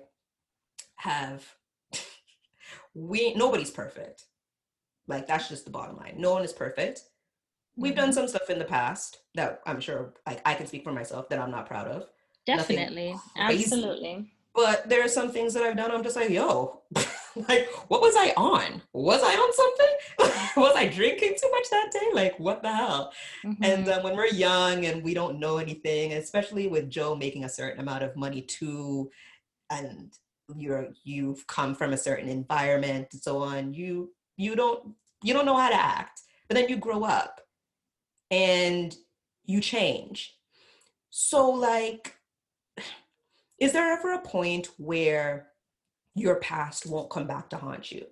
have 0.97 1.45
we 2.93 3.33
nobody's 3.35 3.71
perfect. 3.71 4.25
Like 5.07 5.27
that's 5.27 5.49
just 5.49 5.65
the 5.65 5.71
bottom 5.71 5.97
line. 5.97 6.15
No 6.17 6.33
one 6.33 6.43
is 6.43 6.53
perfect. 6.53 7.01
We've 7.77 7.95
done 7.95 8.09
mm-hmm. 8.09 8.13
some 8.13 8.27
stuff 8.27 8.49
in 8.49 8.59
the 8.59 8.65
past 8.65 9.19
that 9.35 9.61
I'm 9.65 9.79
sure 9.79 10.13
like 10.25 10.41
I 10.45 10.53
can 10.53 10.67
speak 10.67 10.83
for 10.83 10.93
myself 10.93 11.29
that 11.29 11.39
I'm 11.39 11.51
not 11.51 11.67
proud 11.67 11.87
of. 11.87 12.07
definitely, 12.45 13.15
absolutely. 13.37 14.31
But 14.55 14.87
there 14.87 15.03
are 15.03 15.09
some 15.09 15.31
things 15.31 15.53
that 15.53 15.63
I've 15.63 15.75
done. 15.75 15.91
I'm 15.91 16.03
just 16.03 16.15
like, 16.15 16.29
yo, 16.29 16.81
like, 17.49 17.67
what 17.89 18.01
was 18.01 18.15
I 18.17 18.33
on? 18.37 18.81
Was 18.93 19.21
I 19.21 19.33
on 19.35 19.53
something? 19.53 20.53
was 20.63 20.75
I 20.75 20.87
drinking 20.87 21.35
too 21.41 21.51
much 21.51 21.69
that 21.71 21.91
day? 21.91 22.07
Like, 22.13 22.39
what 22.39 22.63
the 22.63 22.73
hell? 22.73 23.11
And 23.43 23.85
Mhm. 23.85 23.87
uh, 23.87 24.01
when 24.01 24.15
we're 24.15 24.27
young 24.27 24.85
and 24.85 25.03
we 25.03 25.13
don't 25.13 25.39
know 25.39 25.57
anything, 25.57 26.13
especially 26.13 26.67
with 26.67 26.89
Joe 26.89 27.15
making 27.15 27.43
a 27.43 27.49
certain 27.49 27.81
amount 27.81 28.03
of 28.03 28.15
money 28.15 28.41
too, 28.41 29.11
and 29.69 30.13
you're 30.55 30.89
you've 31.03 31.45
come 31.47 31.75
from 31.75 31.91
a 31.91 31.97
certain 31.97 32.29
environment 32.29 33.07
and 33.11 33.21
so 33.21 33.39
on, 33.39 33.73
you 33.73 34.13
you 34.37 34.55
don't 34.55 34.93
you 35.23 35.33
don't 35.33 35.45
know 35.45 35.57
how 35.57 35.69
to 35.69 35.75
act. 35.75 36.21
But 36.47 36.55
then 36.55 36.69
you 36.69 36.77
grow 36.77 37.03
up 37.03 37.41
and 38.31 38.95
you 39.45 39.59
change. 39.61 40.37
So 41.09 41.49
like 41.49 42.15
is 43.59 43.71
there 43.73 43.91
ever 43.93 44.13
a 44.13 44.19
point 44.21 44.67
where 44.77 45.47
your 46.15 46.35
past 46.37 46.85
won't 46.85 47.09
come 47.09 47.27
back 47.27 47.49
to 47.49 47.57
haunt 47.57 47.91
you? 47.91 48.05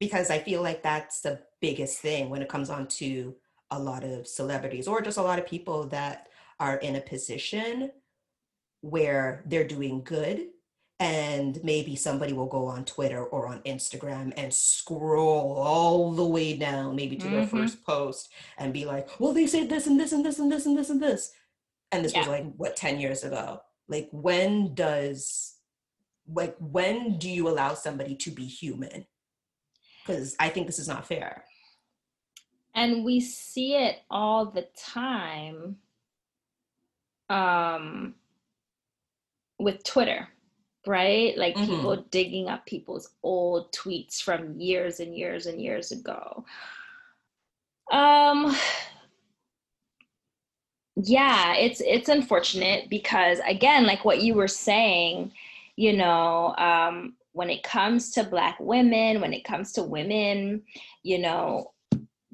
Because 0.00 0.30
I 0.30 0.38
feel 0.40 0.62
like 0.62 0.82
that's 0.82 1.20
the 1.20 1.40
biggest 1.60 1.98
thing 2.00 2.28
when 2.30 2.42
it 2.42 2.48
comes 2.48 2.68
on 2.70 2.86
to 2.88 3.34
a 3.70 3.78
lot 3.78 4.04
of 4.04 4.26
celebrities 4.28 4.86
or 4.86 5.00
just 5.00 5.18
a 5.18 5.22
lot 5.22 5.38
of 5.38 5.46
people 5.46 5.86
that 5.88 6.28
are 6.60 6.76
in 6.76 6.96
a 6.96 7.00
position 7.00 7.90
where 8.82 9.42
they're 9.46 9.66
doing 9.66 10.02
good 10.04 10.48
and 11.00 11.58
maybe 11.62 11.94
somebody 11.96 12.32
will 12.32 12.46
go 12.46 12.66
on 12.66 12.84
Twitter 12.84 13.22
or 13.24 13.46
on 13.48 13.60
Instagram 13.62 14.32
and 14.36 14.52
scroll 14.52 15.58
all 15.58 16.12
the 16.12 16.24
way 16.24 16.56
down 16.56 16.94
maybe 16.96 17.16
to 17.16 17.28
their 17.28 17.42
Mhm. 17.42 17.50
first 17.50 17.84
post 17.84 18.30
and 18.56 18.72
be 18.72 18.84
like, 18.86 19.18
well, 19.20 19.32
they 19.32 19.46
said 19.46 19.68
this 19.68 19.86
and 19.86 19.98
this 20.00 20.12
and 20.12 20.24
this 20.24 20.38
and 20.38 20.50
this 20.50 20.64
and 20.64 20.78
this 20.78 20.88
and 20.90 21.02
this. 21.02 21.32
And 21.92 22.04
this 22.04 22.14
was 22.14 22.26
like 22.26 22.50
what 22.56 22.76
10 22.76 22.98
years 22.98 23.24
ago. 23.24 23.60
Like 23.88 24.08
when 24.12 24.74
does 24.74 25.54
like 26.28 26.56
when 26.58 27.18
do 27.18 27.30
you 27.30 27.48
allow 27.48 27.74
somebody 27.74 28.16
to 28.16 28.30
be 28.30 28.46
human? 28.46 29.06
Because 30.04 30.34
I 30.40 30.48
think 30.48 30.66
this 30.66 30.78
is 30.78 30.88
not 30.88 31.06
fair. 31.06 31.44
and 32.74 33.04
we 33.06 33.20
see 33.20 33.74
it 33.74 34.00
all 34.10 34.44
the 34.50 34.66
time 34.76 35.76
um 37.30 38.14
with 39.58 39.82
twitter 39.82 40.28
right 40.86 41.36
like 41.38 41.56
Mhm. 41.56 41.66
people 41.66 41.96
digging 42.10 42.48
up 42.48 42.66
people's 42.66 43.08
old 43.22 43.72
tweets 43.72 44.20
from 44.22 44.60
years 44.60 45.00
and 45.00 45.16
years 45.16 45.46
and 45.46 45.60
years 45.60 45.90
ago 45.90 46.44
um 47.90 48.54
yeah 50.96 51.54
it's 51.54 51.82
it's 51.84 52.08
unfortunate 52.08 52.88
because 52.88 53.38
again 53.46 53.86
like 53.86 54.04
what 54.04 54.22
you 54.22 54.34
were 54.34 54.48
saying 54.48 55.30
you 55.76 55.94
know 55.94 56.54
um 56.56 57.14
when 57.32 57.50
it 57.50 57.62
comes 57.62 58.10
to 58.10 58.24
black 58.24 58.56
women 58.58 59.20
when 59.20 59.34
it 59.34 59.44
comes 59.44 59.72
to 59.72 59.82
women 59.82 60.62
you 61.02 61.18
know 61.18 61.72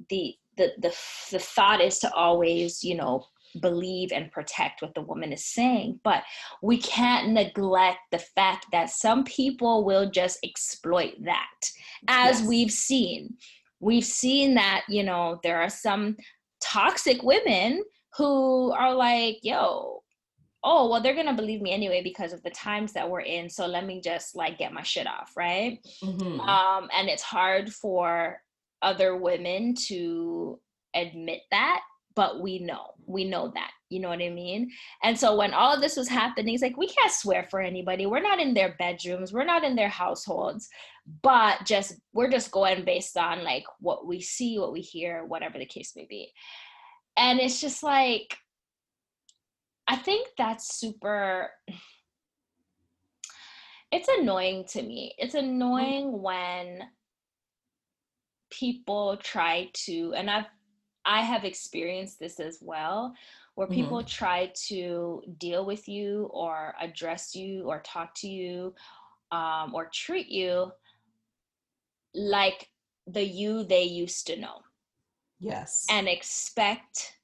the 0.09 0.35
the 0.57 0.73
the 0.79 0.97
the 1.33 1.39
thought 1.39 1.81
is 1.81 1.99
to 1.99 2.13
always 2.15 2.85
you 2.85 2.95
know 2.95 3.25
believe 3.61 4.13
and 4.13 4.33
protect 4.33 4.81
what 4.81 4.95
the 4.95 5.01
woman 5.03 5.33
is 5.33 5.45
saying 5.45 5.99
but 6.05 6.23
we 6.63 6.79
can't 6.79 7.31
neglect 7.31 7.99
the 8.11 8.19
fact 8.19 8.67
that 8.73 8.89
some 8.89 9.25
people 9.25 9.85
will 9.85 10.09
just 10.09 10.39
exploit 10.43 11.13
that 11.23 11.51
as 12.09 12.41
Yes. 12.41 12.49
we've 12.49 12.71
seen 12.71 13.35
we've 13.81 14.05
seen 14.05 14.55
that 14.55 14.83
you 14.89 15.03
know 15.03 15.39
there 15.43 15.61
are 15.61 15.69
some 15.69 16.17
toxic 16.63 17.23
women 17.23 17.83
who 18.17 18.73
are 18.73 18.95
like 18.95 19.39
yo 19.43 20.03
oh 20.65 20.89
well 20.89 21.01
they're 21.03 21.15
gonna 21.15 21.35
believe 21.35 21.61
me 21.61 21.73
anyway 21.73 22.03
because 22.03 22.33
of 22.33 22.43
the 22.43 22.51
times 22.51 22.93
that 22.93 23.09
we're 23.09 23.21
in 23.21 23.49
so 23.49 23.67
let 23.67 23.85
me 23.87 24.01
just 24.01 24.37
like 24.37 24.59
get 24.59 24.73
my 24.73 24.83
shit 24.83 25.07
off 25.07 25.33
right? 25.37 25.79
Mhm. 26.03 26.39
um, 26.47 26.89
and 26.97 27.09
it's 27.09 27.23
hard 27.23 27.73
for 27.73 28.41
other 28.81 29.17
women 29.17 29.75
to 29.89 30.61
admit 30.95 31.41
that 31.51 31.81
but 32.15 32.41
we 32.41 32.59
know 32.59 32.91
we 33.07 33.25
know 33.25 33.51
that 33.55 33.71
you 33.89 34.01
know 34.01 34.09
what 34.09 34.23
i 34.23 34.31
mean? 34.31 34.71
And 35.03 35.19
so 35.19 35.37
when 35.37 35.53
all 35.53 35.75
of 35.75 35.83
this 35.83 35.97
was 35.97 36.09
happening 36.09 36.55
it's 36.55 36.63
like 36.63 36.79
we 36.79 36.89
can't 36.89 37.13
swear 37.13 37.47
for 37.51 37.61
anybody. 37.61 38.07
We're 38.07 38.23
not 38.23 38.41
in 38.41 38.55
their 38.55 38.75
bedrooms. 38.79 39.35
We're 39.35 39.45
not 39.45 39.65
in 39.65 39.77
their 39.77 39.91
households. 39.91 40.69
But 41.23 41.67
just 41.67 41.97
we're 42.15 42.31
just 42.31 42.51
going 42.53 42.85
based 42.85 43.19
on 43.19 43.45
like 43.45 43.65
what 43.81 44.07
we 44.07 44.21
see 44.23 44.59
what 44.59 44.73
we 44.73 44.81
hear 44.81 45.25
whatever 45.27 45.59
the 45.59 45.67
case 45.67 45.93
may 45.95 46.07
be 46.09 46.33
and 47.17 47.41
it's 47.41 47.61
just 47.61 47.83
like 47.83 48.37
i 49.89 49.97
think 49.97 50.29
that's 50.37 50.75
super 50.79 51.51
it's 53.93 54.09
annoying 54.09 54.65
to 54.71 54.83
me. 54.83 55.15
It's 55.19 55.35
annoying 55.35 56.23
when 56.23 56.81
people 58.51 59.17
try 59.17 59.71
to 59.73 60.13
and 60.15 60.31
i've 60.31 60.45
i 61.07 61.23
have 61.23 61.45
experienced 61.45 62.19
this 62.21 62.39
as 62.39 62.59
well 62.61 63.15
where 63.55 63.67
people 63.67 64.03
try 64.03 64.53
to 64.55 65.23
deal 65.39 65.65
with 65.65 65.89
you 65.89 66.29
or 66.35 66.75
address 66.79 67.35
you 67.35 67.65
or 67.65 67.81
talk 67.81 68.15
to 68.15 68.29
you 68.29 68.75
um, 69.31 69.75
or 69.75 69.89
treat 69.93 70.29
you 70.29 70.71
like 72.15 72.69
the 73.07 73.25
you 73.25 73.65
they 73.65 73.85
used 73.85 74.27
to 74.27 74.39
know 74.39 74.61
Yes. 75.43 75.87
and 75.91 76.09
expect 76.09 77.19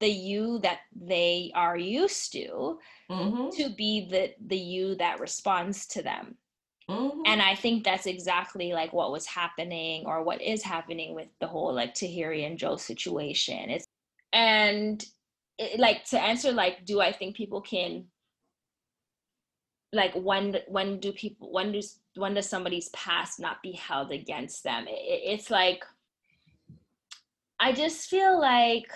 the 0.00 0.08
you 0.08 0.58
that 0.60 0.80
they 0.96 1.52
are 1.54 1.76
used 1.76 2.32
to 2.32 2.80
Mhm. 3.10 3.54
to 3.56 3.68
be 3.68 4.08
the 4.10 4.34
the 4.40 4.56
you 4.56 4.94
that 4.96 5.20
responds 5.20 5.86
to 5.88 6.02
them 6.02 6.38
Mhm. 6.88 7.22
and 7.26 7.42
i 7.42 7.54
think 7.54 7.84
that's 7.84 8.06
exactly 8.06 8.72
like 8.72 8.92
what 8.94 9.12
was 9.12 9.26
happening 9.26 10.06
or 10.06 10.22
what 10.22 10.40
is 10.40 10.62
happening 10.62 11.14
with 11.14 11.28
the 11.38 11.46
whole 11.48 11.74
like 11.74 11.92
tahiry 11.94 12.46
and 12.46 12.58
joe 12.58 12.76
situation 12.76 13.68
it's 13.68 13.84
and 14.32 15.04
it, 15.58 15.78
like 15.78 16.04
to 16.06 16.18
answer 16.18 16.52
like 16.52 16.86
do 16.86 17.00
i 17.02 17.12
think 17.12 17.36
people 17.36 17.60
can 17.60 18.10
like 19.92 20.14
when 20.14 20.56
when 20.68 20.98
do 21.00 21.12
people 21.12 21.52
when 21.52 21.72
does 21.72 22.00
when 22.16 22.34
does 22.34 22.48
somebody's 22.48 22.88
past 22.90 23.38
not 23.40 23.62
be 23.62 23.72
held 23.72 24.10
against 24.12 24.62
them 24.64 24.86
it- 24.88 25.22
it's 25.32 25.50
like 25.50 25.84
i 27.60 27.72
just 27.72 28.08
feel 28.08 28.40
like 28.40 28.90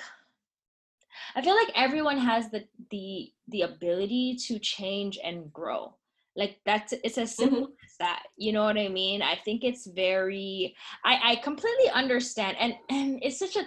i 1.36 1.42
feel 1.42 1.54
like 1.54 1.70
everyone 1.74 2.18
has 2.18 2.50
the 2.50 2.64
the 2.90 3.32
the 3.48 3.62
ability 3.62 4.36
to 4.46 4.58
change 4.58 5.18
and 5.22 5.52
grow. 5.52 5.94
Like 6.36 6.58
that's 6.66 6.92
it's 7.04 7.18
as 7.18 7.36
simple 7.36 7.68
as 7.84 7.96
that 8.00 8.22
you 8.36 8.52
know 8.52 8.64
what 8.64 8.78
i 8.78 8.88
mean? 8.88 9.22
I 9.22 9.36
think 9.44 9.62
it's 9.62 9.86
very 9.86 10.74
i 11.04 11.32
i 11.32 11.36
completely 11.36 11.88
understand 11.90 12.56
and 12.58 12.74
and 12.90 13.20
it's 13.22 13.38
such 13.38 13.56
a 13.56 13.64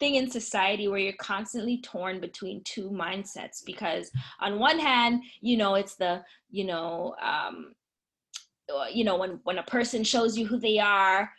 thing 0.00 0.14
in 0.14 0.30
society 0.30 0.88
where 0.88 1.00
you're 1.00 1.12
constantly 1.20 1.82
torn 1.82 2.20
between 2.20 2.62
two 2.64 2.88
mindsets 2.88 3.64
because 3.66 4.10
on 4.40 4.58
one 4.58 4.78
hand 4.78 5.22
you 5.40 5.56
know 5.56 5.74
it's 5.74 5.96
the 5.96 6.22
you 6.50 6.64
know 6.64 7.14
um 7.20 7.74
uh, 8.72 8.86
you 8.90 9.04
know 9.04 9.16
when 9.16 9.40
when 9.42 9.58
a 9.58 9.62
person 9.64 10.04
shows 10.04 10.38
you 10.38 10.46
who 10.46 10.58
they 10.58 10.78
are 10.78 11.30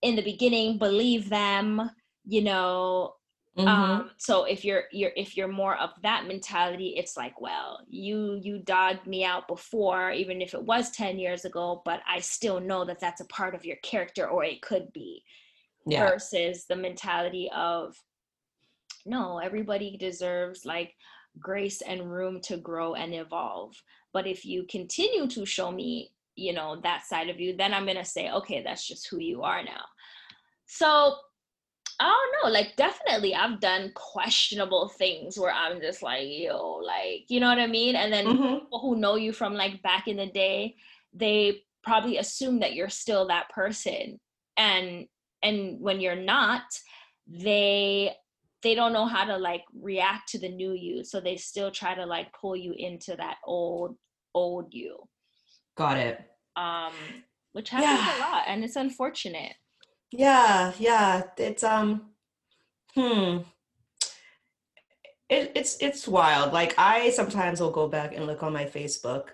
in 0.00 0.16
the 0.16 0.22
beginning 0.22 0.78
believe 0.78 1.28
them 1.28 1.90
you 2.28 2.42
know 2.42 3.14
Mhm. 3.56 3.66
um 3.66 4.10
so 4.18 4.44
if 4.44 4.64
you're 4.64 4.84
you're 4.92 5.10
if 5.16 5.36
you're 5.36 5.48
more 5.48 5.76
of 5.78 5.90
that 6.02 6.26
mentality 6.28 6.94
it's 6.96 7.16
like 7.16 7.40
well 7.40 7.80
you 7.88 8.38
you 8.40 8.60
dogged 8.60 9.06
me 9.06 9.24
out 9.24 9.48
before 9.48 10.12
even 10.12 10.40
if 10.40 10.54
it 10.54 10.62
was 10.62 10.92
10 10.92 11.18
years 11.18 11.44
ago 11.44 11.82
but 11.84 12.00
i 12.06 12.20
still 12.20 12.60
know 12.60 12.84
that 12.84 13.00
that's 13.00 13.20
a 13.20 13.26
part 13.26 13.54
of 13.54 13.64
your 13.64 13.76
character 13.82 14.28
or 14.28 14.44
it 14.44 14.62
could 14.62 14.92
be 14.92 15.24
yeah. 15.86 16.08
versus 16.08 16.66
the 16.68 16.76
mentality 16.76 17.50
of 17.56 17.96
no 19.06 19.38
everybody 19.38 19.96
deserves 19.96 20.64
like 20.64 20.94
grace 21.40 21.80
and 21.80 22.12
room 22.12 22.40
to 22.40 22.58
grow 22.58 22.94
and 22.94 23.14
evolve 23.14 23.74
but 24.12 24.26
if 24.26 24.44
you 24.44 24.64
continue 24.70 25.26
to 25.26 25.44
show 25.46 25.72
me 25.72 26.12
you 26.36 26.52
know 26.52 26.76
that 26.82 27.04
side 27.04 27.28
of 27.28 27.40
you 27.40 27.56
then 27.56 27.74
i'm 27.74 27.84
going 27.84 27.96
to 27.96 28.04
say 28.04 28.30
okay 28.30 28.62
that's 28.62 28.86
just 28.86 29.08
who 29.08 29.18
you 29.18 29.42
are 29.42 29.64
now 29.64 29.84
so 30.66 31.16
I 32.00 32.06
don't 32.06 32.44
know, 32.52 32.52
like 32.52 32.76
definitely 32.76 33.34
I've 33.34 33.60
done 33.60 33.90
questionable 33.94 34.88
things 34.88 35.36
where 35.38 35.52
I'm 35.52 35.80
just 35.80 36.02
like, 36.02 36.22
yo, 36.28 36.74
like, 36.76 37.24
you 37.28 37.40
know 37.40 37.48
what 37.48 37.58
I 37.58 37.66
mean? 37.66 37.96
And 37.96 38.12
then 38.12 38.26
Mhm. 38.26 38.68
people 38.70 38.80
who 38.80 38.96
know 38.96 39.16
you 39.16 39.32
from 39.32 39.54
like 39.54 39.82
back 39.82 40.06
in 40.06 40.16
the 40.16 40.26
day, 40.26 40.76
they 41.12 41.62
probably 41.82 42.18
assume 42.18 42.60
that 42.60 42.74
you're 42.74 42.88
still 42.88 43.26
that 43.28 43.48
person. 43.50 44.20
And 44.56 45.08
and 45.42 45.80
when 45.80 46.00
you're 46.00 46.14
not, 46.16 46.62
they 47.26 48.14
they 48.62 48.74
don't 48.74 48.92
know 48.92 49.06
how 49.06 49.24
to 49.24 49.36
like 49.36 49.64
react 49.74 50.28
to 50.30 50.38
the 50.38 50.48
new 50.48 50.72
you. 50.72 51.02
So 51.04 51.20
they 51.20 51.36
still 51.36 51.70
try 51.72 51.94
to 51.94 52.06
like 52.06 52.32
pull 52.32 52.56
you 52.56 52.72
into 52.76 53.16
that 53.16 53.38
old 53.44 53.96
old 54.34 54.72
you. 54.72 55.08
Got 55.76 55.96
it. 55.98 56.30
Um 56.56 57.24
which 57.52 57.70
happens 57.70 58.06
Yeah. 58.06 58.14
a 58.14 58.18
lot 58.18 58.44
and 58.46 58.62
it's 58.64 58.76
unfortunate. 58.76 59.54
Yeah, 60.12 60.72
yeah. 60.78 61.22
It's 61.36 61.62
um 61.64 62.10
hmm. 62.94 63.38
It, 65.28 65.52
it's 65.54 65.76
it's 65.80 66.08
wild. 66.08 66.52
Like 66.52 66.74
I 66.78 67.10
sometimes 67.10 67.60
will 67.60 67.70
go 67.70 67.88
back 67.88 68.14
and 68.14 68.26
look 68.26 68.42
on 68.42 68.52
my 68.52 68.64
Facebook 68.64 69.28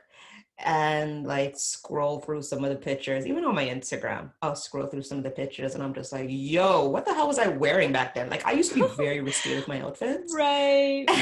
and 0.58 1.26
like 1.26 1.56
scroll 1.56 2.20
through 2.20 2.42
some 2.42 2.64
of 2.64 2.70
the 2.70 2.76
pictures, 2.76 3.26
even 3.26 3.44
on 3.44 3.54
my 3.54 3.66
Instagram. 3.66 4.32
I'll 4.42 4.56
scroll 4.56 4.86
through 4.86 5.02
some 5.02 5.18
of 5.18 5.24
the 5.24 5.30
pictures 5.30 5.74
and 5.74 5.82
I'm 5.82 5.94
just 5.94 6.12
like, 6.12 6.26
yo, 6.30 6.88
what 6.88 7.04
the 7.04 7.14
hell 7.14 7.28
was 7.28 7.38
I 7.38 7.48
wearing 7.48 7.92
back 7.92 8.14
then? 8.14 8.28
Like 8.30 8.46
I 8.46 8.52
used 8.52 8.72
to 8.72 8.76
be 8.76 8.86
very 8.96 9.20
risky 9.20 9.54
with 9.54 9.68
my 9.68 9.80
outfits. 9.80 10.34
Right. 10.34 11.06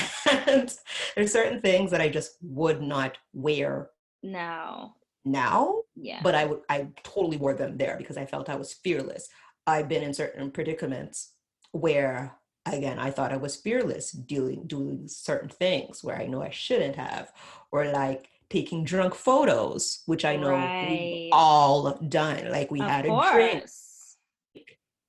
And 0.46 0.72
there's 1.16 1.32
certain 1.32 1.61
things 1.61 1.90
that 1.90 2.00
I 2.00 2.09
just 2.09 2.36
would 2.42 2.80
not 2.82 3.18
wear 3.32 3.90
Now. 4.22 4.96
now, 5.24 5.82
Yeah. 5.95 6.20
but 6.22 6.34
I 6.34 6.45
would 6.47 6.61
I 6.68 6.88
totally 7.03 7.36
wore 7.36 7.55
them 7.55 7.76
there 7.76 7.97
because 7.99 8.16
I 8.16 8.26
felt 8.26 8.49
I 8.49 8.57
was 8.57 8.72
fearless. 8.72 9.28
I've 9.66 9.88
been 9.88 10.03
in 10.03 10.14
certain 10.14 10.51
predicaments 10.51 11.32
where 11.72 12.36
again 12.66 12.99
I 12.99 13.11
thought 13.11 13.32
I 13.32 13.36
was 13.36 13.57
fearless 13.57 14.11
doing 14.12 14.66
doing 14.66 15.07
certain 15.09 15.49
things 15.49 16.03
where 16.03 16.16
I 16.16 16.26
know 16.26 16.43
I 16.43 16.51
shouldn't 16.51 16.97
have, 16.97 17.32
or 17.70 17.86
like 17.93 18.28
taking 18.51 18.84
drunk 18.84 19.14
photos, 19.14 20.03
which 20.07 20.24
I 20.24 20.36
know 20.36 20.49
Right. 20.51 20.82
we've 20.88 21.28
all 21.32 21.93
done. 22.09 22.51
Like 22.51 22.70
we 22.70 22.80
of 22.80 22.86
had 22.88 23.07
a 23.07 23.09
drink 23.32 23.64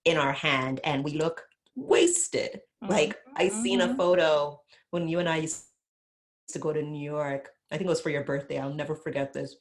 in 0.05 0.17
our 0.17 0.33
hand 0.33 0.79
and 0.83 1.03
we 1.03 1.13
look 1.13 1.45
wasted. 1.75 2.61
Like 2.81 3.17
I 3.37 3.47
seen 3.49 3.79
a 3.81 3.87
Mhm. 3.87 3.97
photo 3.97 4.61
when 4.91 5.07
you 5.07 5.19
and 5.19 5.29
I 5.29 5.37
used 5.37 5.63
to 6.49 6.59
go 6.59 6.73
to 6.73 6.81
New 6.81 7.03
York. 7.03 7.49
I 7.71 7.77
think 7.77 7.87
it 7.87 7.89
was 7.89 8.01
for 8.01 8.09
your 8.09 8.23
birthday. 8.23 8.59
I'll 8.59 8.73
never 8.73 8.95
forget 8.95 9.33
this. 9.33 9.55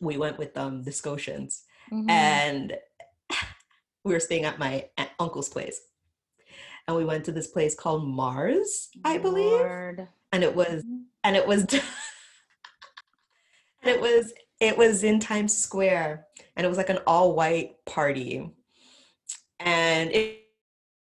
We 0.00 0.16
went 0.16 0.38
with 0.38 0.56
um 0.56 0.82
the 0.82 0.92
Scotians 0.92 1.64
Mhm. 1.92 2.10
and 2.10 2.76
we 4.04 4.12
were 4.12 4.20
staying 4.20 4.44
at 4.44 4.58
my 4.58 4.88
aunt- 4.98 5.10
uncle's 5.18 5.48
place. 5.48 5.80
And 6.86 6.96
we 6.96 7.04
went 7.04 7.24
to 7.24 7.32
this 7.32 7.48
place 7.48 7.74
called 7.74 8.06
Mars, 8.06 8.90
I 9.04 9.18
believe. 9.18 9.60
Lord. 9.60 10.08
And 10.32 10.44
it 10.44 10.54
was 10.54 10.84
Mhm. 10.84 11.04
and 11.24 11.36
it 11.36 11.46
was 11.46 11.62
and 13.82 13.90
it 13.94 14.00
was 14.00 14.32
it 14.60 14.76
was 14.78 15.04
in 15.04 15.20
Times 15.20 15.56
Square 15.56 16.26
and 16.56 16.64
it 16.64 16.68
was 16.68 16.78
like 16.78 16.88
an 16.90 17.00
all 17.06 17.34
white 17.34 17.84
party. 17.84 18.50
And 19.60 20.10
it 20.12 20.42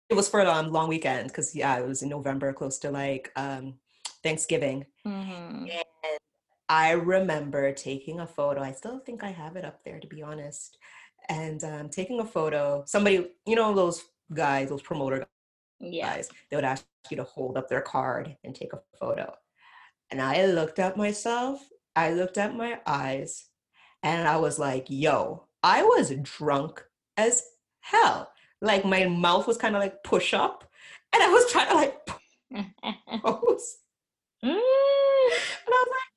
it 0.10 0.16
was 0.16 0.30
for 0.30 0.42
a 0.42 0.50
um, 0.50 0.72
long 0.72 0.90
weekend 0.90 1.28
because 1.30 1.56
yeah, 1.56 1.78
it 1.80 1.88
was 1.88 2.04
in 2.04 2.10
November, 2.10 2.54
close 2.54 2.78
to 2.80 2.92
like 2.92 3.32
um 3.36 3.76
Thanksgiving. 4.22 4.86
Mhm. 5.06 5.70
And 5.72 6.20
I 6.74 6.94
remember 6.94 7.72
taking 7.72 8.20
a 8.20 8.26
photo. 8.26 8.60
I 8.64 8.72
still 8.72 8.98
think 8.98 9.24
I 9.24 9.30
have 9.30 9.56
it 9.58 9.64
up 9.64 9.84
there, 9.84 10.00
to 10.00 10.08
be 10.08 10.24
honest. 10.24 10.80
And 11.30 11.64
um, 11.64 11.90
taking 11.90 12.20
a 12.20 12.26
photo. 12.26 12.84
Somebody, 12.88 13.30
you 13.46 13.56
know, 13.56 13.76
those 13.76 14.04
guys, 14.34 14.70
those 14.70 14.82
promoter 14.82 15.28
Yeah. 15.80 16.16
guys, 16.16 16.30
they 16.50 16.56
would 16.58 16.66
ask 16.66 16.84
you 17.12 17.18
to 17.18 17.24
hold 17.26 17.58
up 17.58 17.70
their 17.70 17.82
card 17.82 18.36
and 18.44 18.56
take 18.56 18.74
a 18.74 18.82
photo. 19.00 19.36
And 20.10 20.20
I 20.20 20.48
looked 20.48 20.80
at 20.80 20.98
myself, 20.98 21.62
I 21.96 22.12
looked 22.14 22.40
at 22.40 22.56
my 22.56 22.80
eyes, 22.88 23.46
and 24.02 24.28
I 24.28 24.38
was 24.38 24.58
like, 24.58 24.88
yo, 24.90 25.46
I 25.62 25.84
was 25.84 26.12
drunk 26.24 26.84
as 27.18 27.44
hell. 27.82 28.32
Like 28.62 28.84
my 28.84 29.06
mouth 29.06 29.46
was 29.46 29.58
kind 29.58 29.76
of 29.76 29.82
like 29.82 30.04
push 30.04 30.34
up, 30.34 30.64
and 31.14 31.22
I 31.22 31.30
was 31.30 31.52
trying 31.52 31.70
to 31.70 31.76
like 31.76 32.06
pose. 33.24 33.78
Mm. 34.44 34.50
And 34.50 35.74
I 35.76 35.86
was 35.86 35.90
like, 35.98 36.10
"Oh, 36.10 36.13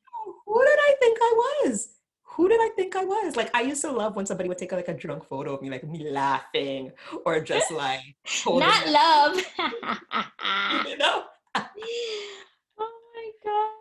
who 0.46 0.64
did 0.64 0.78
I 0.78 0.94
think 1.00 1.18
I 1.20 1.32
was? 1.64 1.88
Who 2.36 2.48
did 2.48 2.60
I 2.60 2.68
think 2.76 2.94
I 2.96 3.04
was? 3.04 3.34
Like, 3.34 3.54
I 3.54 3.62
used 3.62 3.80
to 3.82 3.90
love 3.90 4.14
when 4.14 4.26
somebody 4.26 4.48
would 4.48 4.58
take 4.58 4.72
like 4.72 4.88
a 4.88 4.94
drunk 4.94 5.24
photo 5.24 5.54
of 5.54 5.62
me, 5.62 5.70
like 5.70 5.84
me 5.84 6.10
laughing 6.10 6.92
or 7.24 7.40
just 7.40 7.70
like 7.70 8.00
Not 8.46 8.86
love. 8.86 9.36
you 10.86 10.98
know? 10.98 11.24
oh 11.54 12.90
my 13.14 13.30
god. 13.44 13.72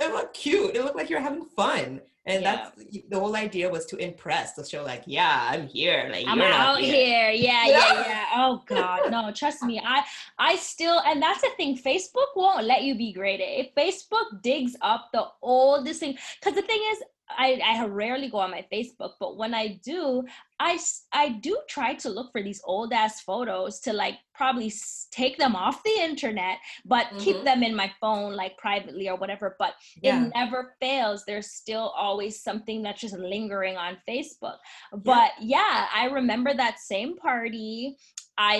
It 0.00 0.12
looked 0.12 0.34
cute. 0.34 0.74
It 0.74 0.82
looked 0.82 0.96
like 0.96 1.10
you're 1.10 1.20
having 1.20 1.44
fun. 1.44 2.00
And 2.26 2.42
Yeah. 2.42 2.70
that's 2.74 3.04
the 3.10 3.18
whole 3.20 3.36
idea 3.36 3.68
was 3.68 3.84
to 3.86 3.96
impress, 3.96 4.54
to 4.54 4.64
show 4.64 4.82
like, 4.82 5.02
yeah, 5.06 5.48
I'm 5.50 5.66
here. 5.68 6.08
Like 6.10 6.26
I'm 6.26 6.40
out 6.40 6.80
here. 6.80 7.30
Yeah, 7.30 7.66
Yeah. 7.66 7.76
yeah, 7.76 8.06
yeah. 8.06 8.24
Oh 8.36 8.62
God, 8.66 9.10
no, 9.10 9.30
trust 9.32 9.62
me. 9.62 9.80
I 9.84 10.02
I 10.38 10.56
still 10.56 11.00
and 11.00 11.20
that's 11.20 11.42
the 11.42 11.50
thing, 11.56 11.76
Facebook 11.76 12.30
won't 12.34 12.64
let 12.64 12.82
you 12.82 12.94
be 12.96 13.12
graded. 13.12 13.48
If 13.50 13.74
Facebook 13.74 14.42
digs 14.42 14.74
up 14.80 15.10
the 15.12 15.26
oldest 15.42 16.00
thing, 16.00 16.16
because 16.40 16.54
the 16.54 16.62
thing 16.62 16.80
is, 16.92 16.98
I, 17.36 17.60
I 17.64 17.86
rarely 17.86 18.28
go 18.30 18.38
on 18.38 18.50
my 18.50 18.64
Facebook, 18.72 19.12
but 19.18 19.36
when 19.36 19.54
I 19.54 19.80
do, 19.82 20.24
I 20.64 20.78
I 21.12 21.28
do 21.28 21.58
try 21.68 21.92
to 21.94 22.08
look 22.08 22.32
for 22.32 22.42
these 22.42 22.62
old 22.64 22.92
ass 22.92 23.20
photos 23.20 23.80
to 23.80 23.92
like 23.92 24.16
probably 24.34 24.72
take 25.12 25.36
them 25.36 25.54
off 25.54 25.82
the 25.84 25.96
internet, 26.00 26.56
but 26.86 27.06
keep 27.18 27.36
Mhm. 27.36 27.44
them 27.44 27.62
in 27.62 27.74
my 27.76 27.92
phone 28.00 28.32
like 28.34 28.56
privately 28.56 29.08
or 29.10 29.16
whatever. 29.16 29.56
But 29.58 29.74
Yeah. 30.02 30.24
it 30.24 30.32
never 30.34 30.74
fails. 30.80 31.24
There's 31.24 31.50
still 31.52 31.88
always 32.04 32.42
something 32.42 32.82
that's 32.82 33.02
just 33.02 33.14
lingering 33.16 33.76
on 33.76 33.98
Facebook. 34.08 34.56
But 34.92 35.32
yeah, 35.38 35.88
I 35.92 36.06
remember 36.06 36.54
that 36.54 36.80
same 36.80 37.16
party. 37.16 37.96
I 38.38 38.54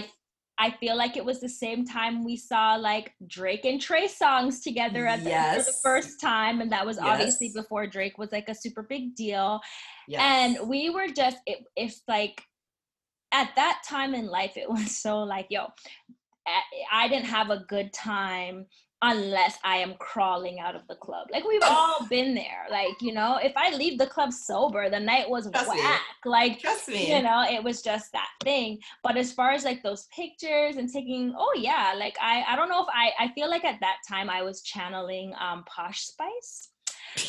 I 0.56 0.70
feel 0.70 0.96
like 0.96 1.16
it 1.16 1.24
was 1.24 1.40
the 1.40 1.48
same 1.48 1.84
time 1.84 2.24
we 2.24 2.36
saw 2.36 2.76
like 2.76 3.12
Drake 3.26 3.64
and 3.64 3.80
Trey 3.80 4.06
Songz 4.06 4.62
together 4.62 5.04
at 5.06 5.24
the, 5.24 5.30
for 5.30 5.62
the 5.72 5.78
first 5.82 6.20
time, 6.20 6.60
and 6.60 6.70
that 6.70 6.86
was 6.86 6.96
obviously 6.98 7.50
before 7.52 7.88
Drake 7.88 8.18
was 8.18 8.30
like 8.30 8.48
a 8.48 8.54
super 8.54 8.82
big 8.82 9.16
deal. 9.16 9.60
Yes. 10.08 10.20
And 10.22 10.68
we 10.68 10.90
were 10.90 11.08
just 11.08 11.38
it, 11.46 11.64
it's 11.76 12.02
like 12.08 12.42
at 13.32 13.50
that 13.56 13.82
time 13.88 14.14
in 14.14 14.26
life, 14.26 14.56
it 14.56 14.68
was 14.70 14.96
so 14.96 15.20
like 15.20 15.46
yo, 15.50 15.66
I- 16.92 17.08
didn't 17.08 17.26
have 17.26 17.50
a 17.50 17.64
good 17.68 17.92
time 17.92 18.66
unless 19.02 19.58
I 19.62 19.76
am 19.78 19.94
crawling 19.98 20.60
out 20.60 20.74
of 20.74 20.86
the 20.88 20.94
club. 20.94 21.26
Like 21.30 21.44
we've 21.46 21.60
all 21.62 22.06
been 22.08 22.34
there. 22.34 22.64
Like, 22.70 23.02
you 23.02 23.12
know, 23.12 23.36
if 23.42 23.52
I 23.54 23.74
leave 23.76 23.98
the 23.98 24.06
club 24.06 24.32
sober, 24.32 24.88
the 24.88 24.98
night 25.00 25.28
was 25.28 25.50
Trust 25.50 25.70
me. 25.70 25.76
whack. 25.78 26.00
Like, 26.24 26.58
trust 26.60 26.88
me. 26.88 27.14
you 27.14 27.20
know, 27.20 27.44
it 27.46 27.62
was 27.62 27.82
just 27.82 28.12
that 28.12 28.28
thing. 28.42 28.78
But 29.02 29.18
as 29.18 29.30
far 29.30 29.50
as 29.50 29.62
like 29.64 29.82
those 29.82 30.06
pictures 30.06 30.76
and 30.76 30.90
taking, 30.90 31.34
oh 31.36 31.52
yeah, 31.56 31.94
like 31.98 32.16
I 32.20 32.44
I 32.48 32.56
don't 32.56 32.70
know 32.70 32.82
if 32.82 32.88
I 32.94 33.12
I 33.24 33.28
feel 33.34 33.50
like 33.50 33.64
at 33.64 33.80
that 33.80 33.98
time 34.08 34.30
I 34.30 34.40
was 34.42 34.62
channeling 34.62 35.34
um 35.38 35.64
Posh 35.64 36.00
Spice 36.06 36.70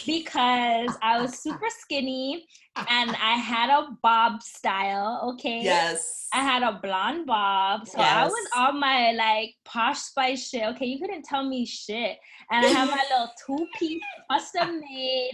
because 0.05 0.97
I 1.01 1.19
was 1.21 1.39
super 1.39 1.67
skinny 1.79 2.45
and 2.89 3.11
I 3.11 3.33
had 3.35 3.69
a 3.69 3.87
bob 4.01 4.41
style, 4.41 5.31
okay? 5.33 5.61
yes. 5.61 6.27
I 6.33 6.39
had 6.39 6.63
a 6.63 6.79
blonde 6.83 7.27
bob. 7.27 7.87
So 7.87 7.99
I 7.99 8.25
was 8.25 8.33
Yes. 8.33 8.51
on 8.57 8.79
my 8.79 9.11
like 9.13 9.55
posh 9.63 9.99
spice 9.99 10.49
shit. 10.49 10.63
Okay, 10.75 10.85
you 10.85 10.99
couldn't 10.99 11.23
tell 11.23 11.47
me 11.47 11.65
shit. 11.65 12.17
And 12.51 12.65
I 12.65 12.69
had 12.69 12.89
my 12.89 13.01
little 13.09 13.29
two-piece 13.45 14.03
custom 14.29 14.81
made 14.81 15.31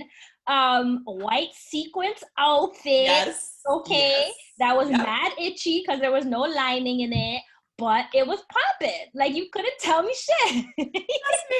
um 0.48 1.02
white 1.06 1.54
sequence 1.54 2.24
outfit. 2.38 2.84
yes. 2.86 3.60
Okay. 3.68 4.26
Yes. 4.28 4.34
That 4.60 4.76
was 4.78 4.90
Yep. 4.92 5.00
mad 5.00 5.32
itchy 5.40 5.82
because 5.84 6.00
there 6.02 6.12
was 6.12 6.26
no 6.26 6.42
lining 6.42 7.00
in 7.00 7.14
it, 7.14 7.42
but 7.80 8.06
it 8.14 8.28
was 8.28 8.44
popping. 8.52 9.08
Like 9.16 9.34
you 9.34 9.48
couldn't 9.52 9.80
tell 9.80 10.04
me 10.04 10.14
shit. 10.14 10.66
Trust 10.76 11.46
me. 11.50 11.58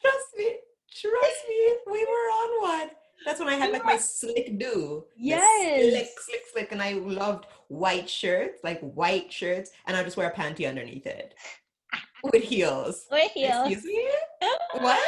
Trust 0.00 0.26
me. 0.38 0.56
Trust 1.00 1.44
me. 1.48 1.76
We 1.86 2.04
were 2.04 2.10
on 2.10 2.62
one. 2.62 2.90
That's 3.24 3.38
when 3.38 3.48
I 3.48 3.54
had 3.54 3.72
like 3.72 3.84
my 3.84 3.96
slick 3.96 4.58
do. 4.58 5.04
Yes. 5.16 5.92
Slick, 5.92 6.08
slick, 6.20 6.42
slick. 6.52 6.72
And 6.72 6.82
I 6.82 6.94
loved 6.94 7.46
white 7.68 8.10
shirts, 8.10 8.60
like 8.64 8.80
white 8.80 9.32
shirts. 9.32 9.70
And 9.86 9.96
I 9.96 10.02
just 10.02 10.16
wear 10.16 10.28
a 10.28 10.32
panty 10.34 10.68
underneath 10.68 11.06
it 11.06 11.34
with 12.24 12.42
heels. 12.42 13.06
With 13.10 13.30
heels. 13.32 13.70
Excuse 13.70 13.84
me? 13.84 14.08
What? 14.74 14.98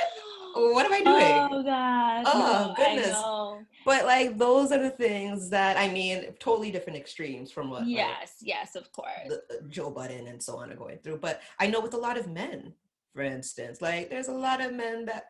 What 0.56 0.86
am 0.86 0.92
I 0.92 1.00
doing? 1.00 1.58
Oh 1.58 1.62
god. 1.64 2.24
Oh, 2.26 2.74
no, 2.78 2.84
goodness. 2.84 3.74
But 3.84 4.04
like 4.04 4.38
those 4.38 4.70
are 4.70 4.80
the 4.80 4.90
things 4.90 5.50
that 5.50 5.76
I 5.76 5.88
mean, 5.88 6.26
totally 6.38 6.70
different 6.70 6.96
extremes 6.96 7.50
from 7.50 7.70
what 7.70 7.80
like, 7.82 7.90
Yes, 7.90 8.34
yes, 8.40 8.76
of 8.76 8.92
course. 8.92 9.08
the, 9.26 9.36
uh, 9.50 9.62
Joe 9.68 9.90
Budden 9.90 10.28
and 10.28 10.40
so 10.40 10.58
on 10.58 10.70
are 10.70 10.76
going 10.76 10.98
through. 10.98 11.18
But 11.18 11.40
I 11.58 11.66
know 11.66 11.80
with 11.80 11.94
a 11.94 11.98
lot 11.98 12.16
of 12.16 12.28
men, 12.28 12.72
for 13.14 13.22
instance, 13.22 13.80
like 13.80 14.10
there's 14.10 14.28
a 14.28 14.32
lot 14.32 14.60
of 14.60 14.74
men 14.74 15.04
that 15.06 15.26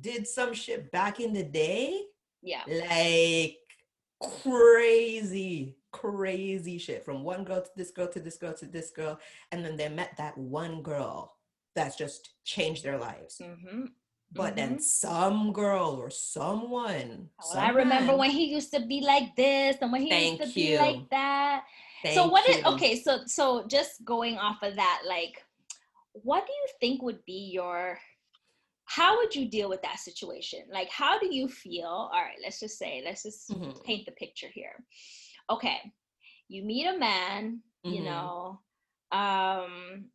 did 0.00 0.26
some 0.26 0.52
shit 0.52 0.90
back 0.92 1.18
in 1.18 1.32
the 1.32 1.42
day, 1.42 2.02
Yeah. 2.42 2.62
like 2.66 3.56
crazy, 4.42 5.76
crazy 5.92 6.78
shit 6.78 7.04
from 7.04 7.24
one 7.24 7.44
girl 7.44 7.62
to 7.62 7.70
this 7.76 7.90
girl 7.90 8.08
to 8.08 8.20
this 8.20 8.36
girl 8.36 8.52
to 8.54 8.66
this 8.66 8.90
girl. 8.90 9.18
And 9.50 9.64
then 9.64 9.76
they 9.76 9.88
met 9.88 10.12
that 10.18 10.36
one 10.36 10.82
girl 10.82 11.36
that's 11.74 11.96
just 11.96 12.30
changed 12.44 12.84
their 12.84 12.98
lives. 12.98 13.40
Mm-hmm. 13.42 13.86
But 14.34 14.56
then 14.56 14.78
some 14.78 15.52
girl 15.52 15.90
or 16.00 16.08
someone. 16.08 17.28
Well, 17.52 17.58
I 17.58 17.68
remember 17.70 18.16
when 18.16 18.30
he 18.30 18.46
used 18.46 18.72
to 18.72 18.80
be 18.80 19.02
like 19.02 19.36
this 19.36 19.76
and 19.82 19.92
when 19.92 20.00
he 20.02 20.08
Thank 20.10 20.40
used 20.40 20.54
to 20.54 20.58
be 20.58 20.78
like 20.78 21.08
that. 21.10 21.64
so 22.14 22.22
what 22.28 22.32
what 22.32 22.48
is 22.48 22.56
you. 22.58 22.62
okay, 22.72 23.02
so 23.02 23.20
so 23.26 23.66
just 23.66 24.02
going 24.06 24.38
off 24.38 24.62
of 24.62 24.76
that, 24.76 25.02
like 25.06 25.44
what 26.12 26.46
do 26.46 26.52
you 26.52 26.66
think 26.80 27.02
would 27.02 27.24
be 27.24 27.50
your 27.52 27.98
how 28.84 29.16
would 29.18 29.34
you 29.34 29.48
deal 29.48 29.68
with 29.68 29.82
that 29.82 29.98
situation? 30.00 30.60
Like 30.72 30.90
how 30.90 31.18
do 31.18 31.34
you 31.34 31.48
feel? 31.48 31.86
All 31.86 32.10
right, 32.12 32.38
let's 32.42 32.60
just 32.60 32.78
say, 32.78 33.02
let's 33.04 33.22
just 33.22 33.50
Mhm. 33.50 33.84
paint 33.84 34.06
the 34.06 34.12
picture 34.12 34.48
here. 34.52 34.84
Okay. 35.50 35.78
You 36.48 36.64
meet 36.64 36.86
a 36.86 36.98
man, 36.98 37.62
you 37.86 38.02
Mhm. 38.02 38.04
know, 38.04 38.60
um 39.12 40.10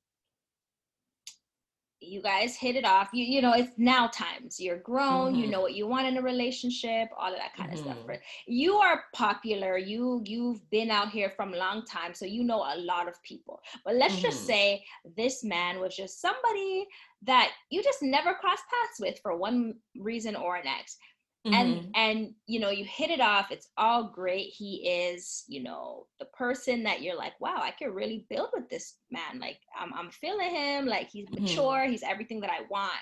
you 2.08 2.22
guys 2.22 2.55
hit 2.55 2.76
it 2.76 2.86
off. 2.86 3.10
You 3.14 3.24
you 3.26 3.41
know, 3.41 3.53
it's 3.53 3.72
now 3.78 4.08
times. 4.08 4.60
You're 4.60 4.80
grown, 4.80 5.36
you 5.36 5.47
Mhm. 5.47 5.51
know 5.51 5.62
what 5.62 5.76
you 5.76 5.88
want 5.88 6.08
in 6.08 6.18
a 6.18 6.22
relationship, 6.22 7.10
all 7.18 7.32
of 7.32 7.38
that 7.39 7.55
kind 7.55 7.72
of 7.72 7.80
stuff. 7.80 7.97
Right? 8.08 8.20
You 8.47 8.76
are 8.76 9.03
popular. 9.14 9.78
You 9.78 10.22
you've 10.26 10.70
been 10.70 10.91
out 10.91 11.10
here 11.10 11.30
from 11.30 11.53
a 11.53 11.58
long 11.58 11.86
time, 11.86 12.14
so 12.14 12.26
you 12.26 12.43
know 12.43 12.62
a 12.62 12.78
lot 12.78 13.08
of 13.08 13.22
people. 13.24 13.62
But 13.86 13.95
let's 13.95 14.22
just 14.22 14.39
Mhm. 14.39 14.45
say 14.45 14.84
this 15.18 15.43
man 15.43 15.80
was 15.80 15.95
just 15.95 16.22
somebody 16.22 16.88
that 17.24 17.51
you 17.70 17.84
just 17.84 18.01
never 18.01 18.34
crossed 18.36 18.64
paths 18.70 18.99
with 18.99 19.20
for 19.22 19.36
one 19.38 19.76
reason 19.97 20.36
or 20.36 20.62
next 20.64 20.97
and 21.46 21.80
Mhm. 21.80 21.92
and 21.96 22.34
you 22.46 22.60
know 22.60 22.70
you 22.70 22.84
hit 22.86 23.10
it 23.10 23.22
off 23.22 23.52
it's 23.52 23.70
all 23.78 24.04
great 24.04 24.48
he 24.54 24.88
is 24.90 25.44
you 25.48 25.64
know 25.64 26.08
the 26.20 26.26
person 26.26 26.84
that 26.84 27.02
you're 27.02 27.16
like 27.16 27.40
wow 27.40 27.58
i 27.62 27.72
could 27.72 27.94
really 27.94 28.26
build 28.30 28.50
with 28.54 28.70
this 28.70 28.96
man 29.12 29.40
like 29.40 29.60
i'm, 29.80 29.94
I'm 29.94 30.12
feeling 30.12 30.50
him 30.50 30.86
like 30.86 31.10
he's 31.10 31.30
Mhm. 31.30 31.40
mature 31.42 31.86
he's 31.86 32.04
everything 32.04 32.42
that 32.42 32.52
i 32.52 32.62
want 32.70 33.00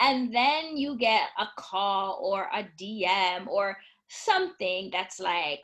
and 0.00 0.34
then 0.34 0.76
you 0.76 0.96
get 0.96 1.28
a 1.38 1.46
call 1.56 2.20
or 2.22 2.48
a 2.52 2.64
dm 2.80 3.46
or 3.46 3.76
something 4.08 4.90
that's 4.92 5.18
like 5.20 5.60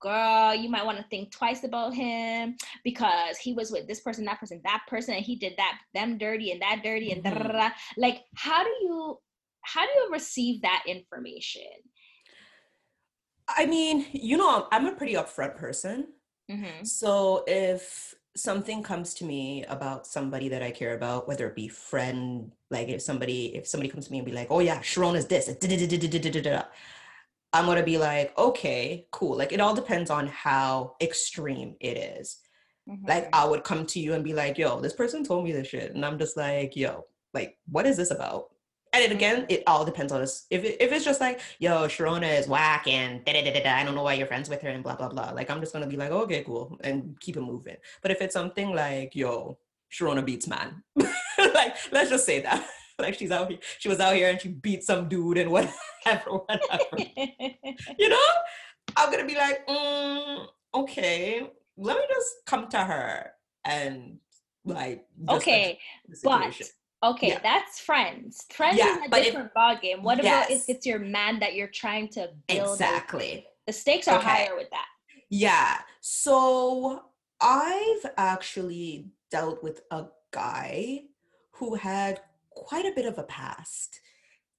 girl 0.00 0.54
you 0.54 0.68
might 0.68 0.84
want 0.84 0.98
to 0.98 1.04
think 1.04 1.32
twice 1.32 1.64
about 1.64 1.94
him 1.94 2.54
because 2.84 3.38
he 3.38 3.54
was 3.54 3.70
with 3.70 3.88
this 3.88 4.00
person 4.00 4.24
that 4.26 4.38
person 4.38 4.60
that 4.62 4.82
person 4.88 5.14
and 5.14 5.24
he 5.24 5.36
did 5.36 5.54
that 5.56 5.78
them 5.94 6.18
dirty 6.18 6.52
and 6.52 6.60
that 6.60 6.82
dirty 6.84 7.12
and 7.12 7.24
Mhm. 7.24 7.52
da. 7.52 7.70
like 7.96 8.24
how 8.36 8.62
do 8.62 8.70
you 8.82 9.18
how 9.66 9.82
do 9.82 9.92
you 9.94 10.08
receive 10.12 10.62
that 10.62 10.82
information 10.86 11.62
I 13.48 13.66
mean, 13.66 14.06
you 14.12 14.36
know, 14.36 14.68
I'm 14.72 14.86
a 14.86 14.92
pretty 14.92 15.14
upfront 15.14 15.56
person. 15.56 16.08
mm-hmm. 16.50 16.84
So 16.84 17.44
if 17.46 18.14
something 18.36 18.82
comes 18.82 19.14
to 19.14 19.24
me 19.24 19.64
about 19.64 20.06
somebody 20.06 20.48
that 20.50 20.62
I 20.62 20.70
care 20.70 20.94
about, 20.94 21.26
whether 21.28 21.46
it 21.46 21.54
be 21.54 21.68
friend, 21.68 22.52
like 22.70 22.88
if 22.88 23.02
somebody 23.02 23.54
if 23.54 23.66
somebody 23.66 23.88
comes 23.88 24.06
to 24.06 24.12
me 24.12 24.18
and 24.18 24.26
be 24.26 24.32
like, 24.32 24.48
"Oh 24.50 24.60
yeah, 24.60 24.80
Sharon 24.80 25.16
is 25.16 25.26
this," 25.26 25.48
I'm 27.52 27.66
gonna 27.66 27.82
be 27.82 27.98
like, 27.98 28.36
"Okay, 28.36 29.06
cool." 29.12 29.36
Like 29.36 29.52
it 29.52 29.60
all 29.60 29.74
depends 29.74 30.10
on 30.10 30.26
how 30.26 30.96
extreme 31.00 31.76
it 31.80 31.96
is. 31.96 32.38
Mm-hmm. 32.88 33.06
Like 33.06 33.28
I 33.32 33.44
would 33.46 33.64
come 33.64 33.86
to 33.86 34.00
you 34.00 34.14
and 34.14 34.24
be 34.24 34.34
like, 34.34 34.58
"Yo, 34.58 34.80
this 34.80 34.92
person 34.92 35.24
told 35.24 35.44
me 35.44 35.52
this 35.52 35.68
shit," 35.68 35.94
and 35.94 36.04
I'm 36.04 36.18
just 36.18 36.36
like, 36.36 36.76
"Yo, 36.76 37.06
like 37.32 37.56
what 37.70 37.86
is 37.86 37.96
this 37.96 38.10
about?" 38.10 38.48
And 38.96 39.04
then 39.04 39.12
again, 39.12 39.44
it 39.50 39.62
all 39.66 39.84
depends 39.84 40.10
on 40.10 40.22
us. 40.22 40.46
If 40.48 40.64
it, 40.64 40.78
if 40.80 40.90
it's 40.90 41.04
just 41.04 41.20
like, 41.20 41.40
"Yo, 41.58 41.86
Sharona 41.86 42.38
is 42.38 42.48
whack," 42.48 42.88
and 42.88 43.22
da 43.26 43.34
da 43.34 43.44
da 43.44 43.62
da 43.62 43.76
I 43.76 43.84
don't 43.84 43.94
know 43.94 44.02
why 44.02 44.14
you're 44.14 44.26
friends 44.26 44.48
with 44.48 44.62
her, 44.62 44.70
and 44.70 44.82
blah 44.82 44.96
blah 44.96 45.10
blah. 45.10 45.32
Like 45.32 45.50
I'm 45.50 45.60
just 45.60 45.74
gonna 45.74 45.86
be 45.86 45.98
like, 45.98 46.10
"Okay, 46.10 46.42
cool," 46.44 46.78
and 46.82 47.14
keep 47.20 47.36
it 47.36 47.42
moving. 47.42 47.76
But 48.00 48.10
if 48.10 48.22
it's 48.22 48.32
something 48.32 48.74
like, 48.74 49.14
"Yo, 49.14 49.58
Sharona 49.92 50.24
beats 50.24 50.46
man," 50.46 50.82
like 50.96 51.76
let's 51.92 52.08
just 52.08 52.24
say 52.24 52.40
that, 52.40 52.66
like 52.98 53.16
she's 53.16 53.30
out 53.30 53.50
here, 53.50 53.58
she 53.78 53.90
was 53.90 54.00
out 54.00 54.14
here 54.14 54.30
and 54.30 54.40
she 54.40 54.48
beat 54.48 54.82
some 54.82 55.10
dude 55.10 55.36
and 55.36 55.50
whatever, 55.56 56.30
whatever 56.30 56.96
you 56.96 58.08
know, 58.08 58.28
I'm 58.96 59.10
gonna 59.10 59.26
be 59.26 59.36
like, 59.36 59.66
mm, 59.66 60.46
okay, 60.74 61.50
let 61.76 61.98
me 61.98 62.04
just 62.08 62.34
come 62.46 62.68
to 62.68 62.78
her 62.78 63.32
and 63.62 64.20
like, 64.64 65.04
okay 65.28 65.78
but. 66.22 66.54
Okay 67.02 67.28
Yeah. 67.28 67.40
that's 67.42 67.80
friends 67.80 68.44
friends 68.52 68.78
Yeah, 68.78 68.96
is 68.96 69.02
a 69.12 69.22
different 69.22 69.54
ball 69.54 69.76
game 69.80 70.02
what 70.02 70.18
about 70.20 70.50
if 70.50 70.68
it's 70.68 70.86
your 70.86 70.98
man 70.98 71.38
that 71.40 71.54
you're 71.54 71.68
trying 71.68 72.08
to 72.10 72.30
build 72.48 72.74
exactly. 72.74 73.46
the 73.66 73.72
stakes 73.72 74.08
are 74.08 74.18
Okay. 74.18 74.28
higher 74.28 74.56
with 74.56 74.70
that 74.70 74.86
Yeah. 75.28 75.80
So 76.00 77.02
I've 77.40 78.06
actually 78.16 79.10
dealt 79.30 79.62
with 79.62 79.82
a 79.90 80.06
guy 80.30 81.02
who 81.52 81.74
had 81.74 82.20
quite 82.50 82.86
a 82.86 82.92
bit 82.94 83.06
of 83.06 83.18
a 83.18 83.24
past 83.24 84.00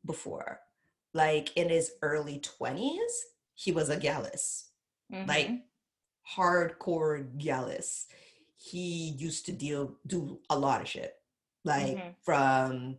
before. 0.06 0.60
Like 1.14 1.56
in 1.56 1.70
his 1.70 1.94
early 2.02 2.40
20s, 2.40 3.14
he 3.56 3.72
was 3.72 3.90
a 3.90 3.98
gallus. 3.98 4.72
like 5.26 5.48
Mhm. 5.48 5.62
hardcore 6.36 7.38
gallus. 7.38 8.08
He 8.58 9.10
used 9.18 9.46
to 9.46 9.52
deal 9.54 9.96
do 10.06 10.42
a 10.50 10.58
lot 10.60 10.82
of 10.82 10.88
shit, 10.90 11.16
like 11.68 11.98
Mhm. 11.98 12.16
from 12.24 12.98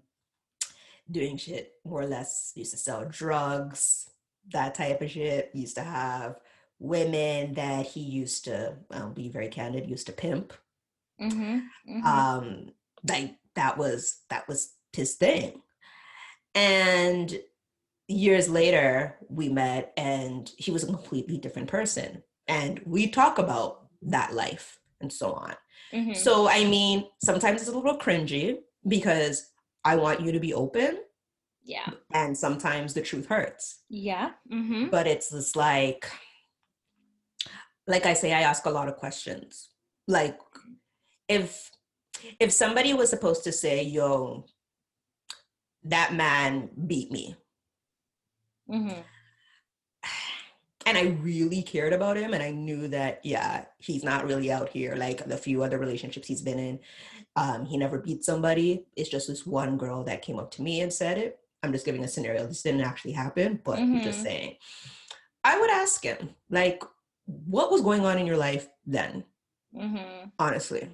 doing 1.10 1.36
shit 1.38 1.74
more 1.84 2.02
or 2.02 2.06
less. 2.06 2.52
Used 2.54 2.72
to 2.72 2.76
sell 2.76 3.04
drugs, 3.06 4.10
that 4.52 4.74
type 4.74 5.00
of 5.02 5.10
shit. 5.10 5.50
Used 5.54 5.74
to 5.76 5.82
have 5.82 6.40
women 6.78 7.54
that 7.54 7.86
he 7.86 8.00
used 8.00 8.44
to. 8.44 8.76
I'll 8.90 9.10
be 9.10 9.28
very 9.28 9.48
candid. 9.48 9.88
Used 9.90 10.06
to 10.06 10.12
pimp. 10.12 10.52
Mhm. 11.20 11.66
Mhm. 11.88 12.04
Um, 12.04 12.74
like 13.08 13.36
that 13.54 13.76
was 13.78 14.20
that 14.28 14.46
was 14.46 14.74
his 14.92 15.16
thing. 15.16 15.62
And 16.54 17.40
years 18.06 18.48
later, 18.48 19.18
we 19.28 19.48
met, 19.48 19.92
and 19.96 20.50
he 20.56 20.70
was 20.70 20.82
a 20.82 20.86
completely 20.86 21.38
different 21.38 21.68
person. 21.68 22.22
And 22.46 22.80
we 22.86 23.08
talk 23.10 23.38
about 23.38 23.88
that 24.02 24.32
life 24.34 24.77
and 25.00 25.12
so 25.12 25.32
on. 25.32 25.54
Mhm. 25.92 26.16
So, 26.16 26.48
I 26.48 26.64
mean, 26.64 27.04
sometimes 27.24 27.60
it's 27.62 27.70
a 27.70 27.76
little 27.76 27.98
cringy 27.98 28.58
because 28.86 29.50
I 29.84 29.96
want 29.96 30.20
you 30.20 30.32
to 30.32 30.40
be 30.40 30.52
open, 30.54 30.98
yeah 31.64 31.90
and 32.12 32.36
sometimes 32.36 32.94
the 32.94 33.02
truth 33.02 33.26
hurts. 33.26 33.82
yeah 33.90 34.30
hmm 34.50 34.88
But 34.90 35.06
it's 35.06 35.30
just 35.30 35.54
like, 35.56 36.06
like 37.86 38.06
I 38.06 38.14
say, 38.14 38.32
I 38.32 38.40
ask 38.42 38.64
a 38.66 38.70
lot 38.70 38.88
of 38.88 38.96
questions. 38.96 39.70
Like, 40.06 40.38
if 41.28 41.70
if 42.40 42.52
somebody 42.52 42.94
was 42.94 43.10
supposed 43.10 43.44
to 43.44 43.52
say, 43.52 43.82
"Yo, 43.82 44.46
that 45.84 46.12
man 46.14 46.70
beat 46.86 47.10
me," 47.12 47.36
hmm 48.68 49.00
and 50.88 50.98
I 50.98 51.02
really 51.22 51.62
cared 51.62 51.92
about 51.92 52.16
him 52.16 52.34
and 52.34 52.42
I 52.42 52.50
knew 52.50 52.88
that 52.88 53.20
yeah 53.24 53.64
he's 53.78 54.02
not 54.04 54.26
really 54.26 54.50
out 54.50 54.68
here 54.70 54.96
like 54.96 55.24
the 55.26 55.36
few 55.36 55.62
other 55.62 55.78
relationships 55.78 56.26
he's 56.28 56.42
been 56.42 56.58
in 56.58 56.78
um 57.36 57.64
he 57.66 57.76
never 57.76 57.98
beat 57.98 58.24
somebody. 58.24 58.86
It's 58.96 59.10
just 59.10 59.28
this 59.28 59.46
one 59.46 59.76
girl 59.78 60.04
that 60.04 60.22
came 60.22 60.38
up 60.38 60.50
to 60.52 60.62
me 60.62 60.80
and 60.80 60.92
said 60.92 61.18
it. 61.18 61.38
I'm 61.62 61.72
just 61.72 61.84
giving 61.86 62.04
a 62.04 62.08
scenario. 62.08 62.46
This 62.46 62.62
didn't 62.62 62.82
actually 62.82 63.12
happen 63.12 63.60
but 63.64 63.78
I'm 63.78 64.00
just 64.02 64.20
Mhm. 64.20 64.22
saying. 64.24 64.56
I 65.44 65.58
would 65.60 65.70
ask 65.70 66.02
him 66.02 66.30
like 66.50 66.82
what 67.26 67.70
was 67.70 67.82
going 67.82 68.04
on 68.04 68.18
in 68.18 68.26
your 68.26 68.36
life 68.38 68.68
then? 68.86 69.24
Hmm 69.76 69.96
honestly. 70.38 70.88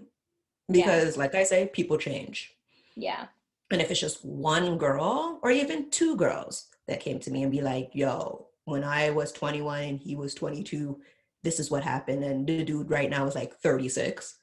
Yeah. 0.69 0.85
because 0.87 1.17
like 1.17 1.35
I 1.35 1.45
say 1.45 1.67
people 1.73 1.99
change. 1.99 2.55
Yeah. 2.97 3.27
And 3.71 3.81
if 3.83 3.91
it's 3.91 4.01
just 4.01 4.25
one 4.25 4.79
girl 4.79 5.39
or 5.43 5.51
even 5.51 5.91
two 5.91 6.17
girls 6.17 6.69
that 6.87 7.01
came 7.01 7.19
to 7.21 7.31
me 7.31 7.43
and 7.43 7.51
be 7.53 7.61
like, 7.63 7.91
yo, 7.93 8.49
when 8.65 8.85
I 8.85 9.11
was 9.11 9.33
21 9.33 9.83
and 9.83 9.99
he 9.99 10.17
was 10.17 10.35
22, 10.35 11.01
this 11.43 11.61
is 11.61 11.71
what 11.71 11.83
happened. 11.83 12.25
And 12.25 12.47
the 12.47 12.65
dude 12.65 12.91
right 12.91 13.11
now 13.11 13.27
is 13.27 13.35
like 13.35 13.55
36. 13.57 14.37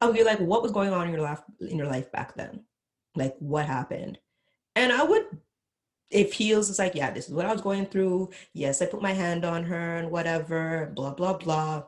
I 0.00 0.06
would 0.06 0.16
be 0.16 0.24
like, 0.24 0.40
what 0.40 0.62
was 0.62 0.72
going 0.72 0.92
on 0.92 1.06
in 1.06 1.12
your 1.12 1.22
life 1.22 1.42
in 1.60 1.78
your 1.78 1.86
life 1.86 2.10
back 2.12 2.34
then? 2.34 2.64
Like 3.14 3.36
what 3.38 3.66
happened? 3.66 4.18
And 4.76 4.92
I 4.92 5.02
would 5.02 5.26
if 6.10 6.32
he 6.32 6.54
was 6.54 6.68
just 6.68 6.78
like, 6.78 6.94
yeah, 6.94 7.10
this 7.10 7.28
is 7.28 7.34
what 7.34 7.46
I 7.46 7.52
was 7.52 7.60
going 7.60 7.86
through. 7.86 8.30
Yes, 8.52 8.80
I 8.80 8.86
put 8.86 9.02
my 9.02 9.12
hand 9.12 9.44
on 9.44 9.64
her 9.64 9.96
and 9.96 10.10
whatever, 10.10 10.92
blah, 10.94 11.12
blah, 11.14 11.34
blah. 11.34 11.84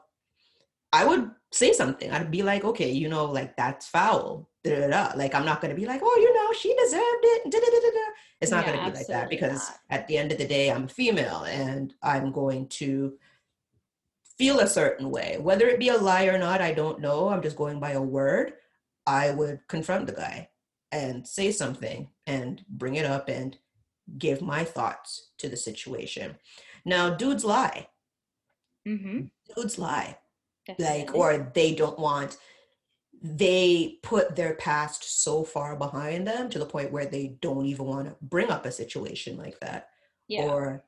I 0.92 1.04
would 1.04 1.30
say 1.52 1.72
something. 1.72 2.10
I'd 2.10 2.30
be 2.30 2.42
like, 2.42 2.64
okay, 2.64 2.90
you 2.90 3.08
know, 3.08 3.26
like 3.26 3.56
that's 3.56 3.86
foul. 3.86 4.48
Da, 4.66 4.80
da, 4.80 4.88
da. 4.88 5.16
Like 5.16 5.34
I'm 5.34 5.44
not 5.44 5.60
gonna 5.60 5.74
be 5.74 5.86
like, 5.86 6.00
oh, 6.02 6.18
you 6.20 6.34
know, 6.34 6.52
she 6.52 6.74
deserved 6.74 7.02
it. 7.22 7.50
Da, 7.50 7.58
da, 7.58 7.66
da, 7.66 7.90
da. 7.90 8.00
It's 8.40 8.50
not 8.50 8.66
Yeah, 8.66 8.76
gonna 8.76 8.90
be 8.90 8.96
like 8.98 9.06
that 9.06 9.30
because 9.30 9.68
not. 9.68 9.78
at 9.90 10.06
the 10.08 10.18
end 10.18 10.32
of 10.32 10.38
the 10.38 10.46
day, 10.46 10.70
I'm 10.70 10.88
female 10.88 11.44
and 11.44 11.94
I'm 12.02 12.32
going 12.32 12.68
to 12.80 13.16
feel 14.38 14.60
a 14.60 14.66
certain 14.66 15.10
way. 15.10 15.38
Whether 15.40 15.66
it 15.68 15.78
be 15.78 15.88
a 15.88 15.96
lie 15.96 16.26
or 16.26 16.38
not, 16.38 16.60
I 16.60 16.72
don't 16.72 17.00
know. 17.00 17.28
I'm 17.28 17.42
just 17.42 17.56
going 17.56 17.80
by 17.80 17.92
a 17.92 18.02
word. 18.02 18.54
I 19.06 19.30
would 19.30 19.60
confront 19.68 20.06
the 20.06 20.12
guy 20.12 20.50
and 20.92 21.26
say 21.26 21.52
something 21.52 22.08
and 22.26 22.62
bring 22.68 22.96
it 22.96 23.06
up 23.06 23.28
and 23.28 23.56
give 24.18 24.42
my 24.42 24.64
thoughts 24.64 25.30
to 25.38 25.48
the 25.48 25.56
situation. 25.56 26.36
Now, 26.84 27.10
dudes 27.14 27.44
lie. 27.44 27.88
Mm-hmm. 28.86 29.26
Dudes 29.54 29.78
lie 29.78 30.18
like 30.78 31.14
or 31.14 31.50
they 31.54 31.74
don't 31.74 31.98
want 31.98 32.36
they 33.22 33.98
put 34.02 34.36
their 34.36 34.54
past 34.54 35.22
so 35.22 35.42
far 35.42 35.76
behind 35.76 36.26
them 36.26 36.48
to 36.50 36.58
the 36.58 36.66
point 36.66 36.92
where 36.92 37.06
they 37.06 37.36
don't 37.40 37.66
even 37.66 37.86
want 37.86 38.06
to 38.06 38.16
bring 38.22 38.50
up 38.50 38.66
a 38.66 38.72
situation 38.72 39.36
like 39.36 39.58
that 39.60 39.88
yeah 40.28 40.42
or 40.44 40.84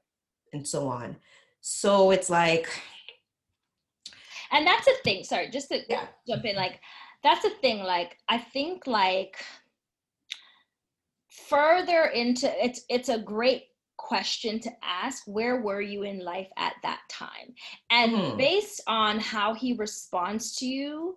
and 0.53 0.67
so 0.67 0.89
on 0.89 1.17
so 1.61 2.11
it's 2.11 2.31
like 2.31 2.69
and 4.51 4.67
that's 4.67 4.87
a 4.87 4.95
thing 5.05 5.25
sorry 5.25 5.51
just 5.51 5.69
to 5.69 5.81
Yeah. 5.89 6.07
jump 6.27 6.45
in 6.45 6.57
like 6.57 6.81
that's 7.23 7.45
a 7.45 7.51
thing 7.51 7.83
like 7.83 8.19
i 8.29 8.39
think 8.39 8.87
like 8.87 9.37
further 11.29 12.07
into 12.07 12.51
it's 12.65 12.83
it's 12.89 13.09
a 13.09 13.19
great 13.19 13.65
question 13.97 14.61
to 14.61 14.71
ask 14.83 15.25
where 15.27 15.61
were 15.61 15.81
you 15.81 16.03
in 16.05 16.21
life 16.21 16.49
at 16.57 16.75
that 16.83 17.01
time 17.11 17.55
and 17.91 18.13
Mhm. 18.13 18.39
based 18.39 18.81
on 18.87 19.19
how 19.19 19.55
he 19.55 19.73
responds 19.75 20.57
to 20.57 20.67
you 20.67 21.17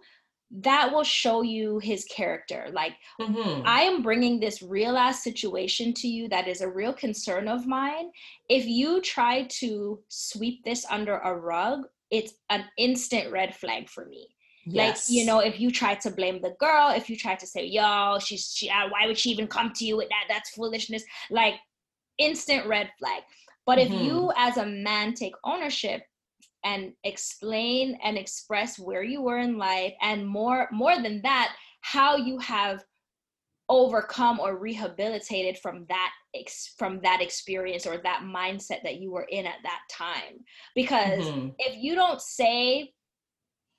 that 0.52 0.92
will 0.92 1.04
show 1.04 1.42
you 1.42 1.80
his 1.80 2.06
character. 2.06 2.70
Like 2.74 2.94
Mhm. 3.20 3.64
I 3.66 3.84
am 3.84 4.02
bringing 4.02 4.40
this 4.40 4.62
real 4.62 4.98
ass 4.98 5.24
situation 5.24 5.94
to 5.96 6.08
you 6.08 6.28
that 6.30 6.48
is 6.48 6.62
a 6.62 6.70
real 6.70 6.94
concern 6.94 7.48
of 7.48 7.66
mine. 7.68 8.12
If 8.50 8.66
you 8.66 9.02
try 9.02 9.44
to 9.44 10.04
sweep 10.10 10.64
this 10.64 10.86
under 10.90 11.18
a 11.18 11.36
rug, 11.36 11.88
it's 12.10 12.34
an 12.50 12.66
instant 12.78 13.32
red 13.32 13.56
flag 13.56 13.90
for 13.90 14.06
me. 14.06 14.28
Yes. 14.66 15.10
Like, 15.10 15.18
you 15.18 15.26
know, 15.26 15.40
if 15.40 15.60
you 15.60 15.72
try 15.72 15.96
to 15.96 16.12
blame 16.12 16.42
the 16.42 16.56
girl, 16.60 16.90
if 16.90 17.10
you 17.10 17.18
try 17.18 17.36
to 17.36 17.48
say, 17.48 17.66
yo, 17.66 18.20
she's, 18.20 18.52
she, 18.54 18.70
uh, 18.70 18.90
why 18.90 19.08
would 19.08 19.18
she 19.18 19.30
even 19.32 19.48
come 19.48 19.72
to 19.74 19.86
you 19.86 19.98
with 19.98 20.10
that? 20.10 20.26
That's 20.28 20.52
foolishness. 20.52 21.04
Like, 21.30 21.56
instant 22.18 22.68
red 22.68 22.92
flag. 23.00 23.24
But 23.66 23.80
if 23.80 23.90
Mhm. 23.90 24.04
you, 24.04 24.32
as 24.36 24.58
a 24.58 24.66
man, 24.66 25.14
take 25.14 25.34
ownership 25.44 26.04
and 26.64 26.94
explain 27.04 27.98
and 28.04 28.18
express 28.18 28.78
where 28.80 29.04
you 29.04 29.22
were 29.22 29.38
in 29.40 29.58
life, 29.58 29.94
and 30.02 30.28
more, 30.28 30.68
more 30.72 31.02
than 31.02 31.22
that, 31.24 31.56
how 31.82 32.16
you 32.16 32.38
have 32.40 32.84
overcome 33.70 34.40
or 34.40 34.58
rehabilitated 34.58 35.58
from 35.58 35.86
that 35.88 36.12
ex- 36.36 36.74
from 36.78 37.00
that 37.02 37.22
experience 37.22 37.88
or 37.88 37.98
that 38.04 38.22
mindset 38.24 38.84
that 38.84 39.00
you 39.00 39.12
were 39.12 39.28
in 39.32 39.46
at 39.46 39.60
that 39.64 39.80
time 39.90 40.44
because 40.76 41.32
Mhm. 41.32 41.56
if 41.58 41.78
you 41.82 41.96
don't 41.96 42.22
say 42.22 42.92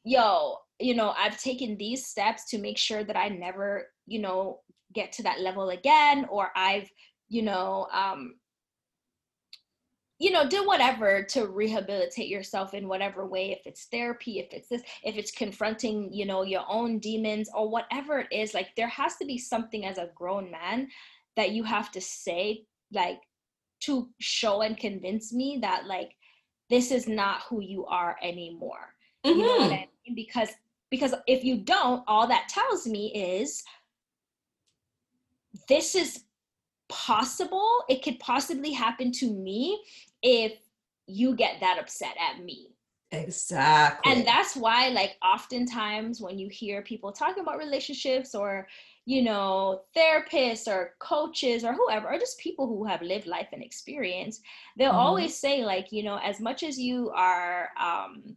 yo 0.05 0.57
you 0.79 0.95
know 0.95 1.11
i've 1.19 1.39
taken 1.39 1.77
these 1.77 2.07
steps 2.07 2.49
to 2.49 2.59
make 2.59 2.79
sure 2.79 3.05
that 3.05 3.17
i 3.17 3.29
never 3.29 3.87
you 4.07 4.19
know 4.19 4.61
get 4.95 5.13
to 5.13 5.23
that 5.23 5.41
level 5.41 5.71
again 5.71 6.27
or 6.31 6.51
i've 6.57 6.89
you 7.29 7.43
know 7.43 7.87
um 7.93 8.35
you 10.23 10.31
know 10.31 10.49
do 10.49 10.65
whatever 10.65 11.23
to 11.25 11.47
rehabilitate 11.49 12.29
yourself 12.29 12.75
in 12.75 12.87
whatever 12.87 13.27
way 13.27 13.51
if 13.51 13.67
it's 13.67 13.87
therapy 13.87 14.39
if 14.39 14.53
it's 14.53 14.69
this 14.69 14.83
if 15.03 15.17
it's 15.17 15.33
confronting 15.33 16.13
you 16.13 16.25
know 16.25 16.43
your 16.43 16.65
own 16.69 17.01
demons 17.01 17.51
or 17.55 17.69
whatever 17.69 18.21
it 18.21 18.29
is 18.31 18.55
like 18.55 18.69
there 18.77 18.89
has 18.89 19.17
to 19.17 19.25
be 19.25 19.37
something 19.37 19.85
as 19.85 19.99
a 19.99 20.11
grown 20.15 20.49
man 20.51 20.89
that 21.35 21.51
you 21.51 21.65
have 21.65 21.91
to 21.91 22.01
say 22.01 22.65
like 22.93 23.19
to 23.81 24.09
show 24.21 24.63
and 24.63 24.77
convince 24.77 25.33
me 25.33 25.59
that 25.61 25.87
like 25.87 26.13
this 26.71 26.93
is 26.93 27.09
not 27.09 27.43
who 27.49 27.61
you 27.61 27.85
are 27.87 28.17
anymore 28.23 28.95
you 29.25 29.37
know 29.37 29.57
what 29.57 29.71
Mhm. 29.71 29.75
I 29.75 29.89
mean? 30.07 30.15
Because 30.15 30.51
because 30.91 31.15
if 31.27 31.43
you 31.43 31.57
don't, 31.57 32.05
all 32.07 32.27
that 32.27 32.49
tells 32.51 32.87
me 32.87 33.13
is 33.15 33.63
this 35.69 35.95
is 35.95 36.25
possible. 36.93 37.85
It 37.89 38.03
could 38.05 38.21
possibly 38.21 38.73
happen 38.73 39.13
to 39.13 39.33
me 39.33 39.83
if 40.23 40.53
you 41.07 41.35
get 41.37 41.61
that 41.61 41.79
upset 41.81 42.17
at 42.21 42.45
me. 42.45 42.77
Exactly. 43.13 44.03
And 44.05 44.27
that's 44.27 44.57
why, 44.57 44.89
like, 44.89 45.17
oftentimes 45.23 46.21
when 46.21 46.39
you 46.39 46.49
hear 46.49 46.83
people 46.83 47.13
talking 47.13 47.43
about 47.43 47.59
relationships 47.59 48.35
or, 48.35 48.67
you 49.05 49.23
know, 49.23 49.85
therapists 49.97 50.67
or 50.67 50.97
coaches 50.99 51.65
or 51.65 51.73
whoever, 51.73 52.09
or 52.13 52.19
just 52.19 52.39
people 52.41 52.67
who 52.67 52.85
have 52.85 53.01
lived 53.03 53.27
life 53.27 53.49
and 53.53 53.63
experience, 53.63 54.41
they'll 54.77 54.91
Mhm. 54.91 54.93
always 54.93 55.39
say, 55.39 55.65
like, 55.65 55.93
you 55.93 56.03
know, 56.03 56.17
as 56.19 56.41
much 56.41 56.65
as 56.65 56.79
you 56.81 57.11
are 57.11 57.71
um, 57.79 58.37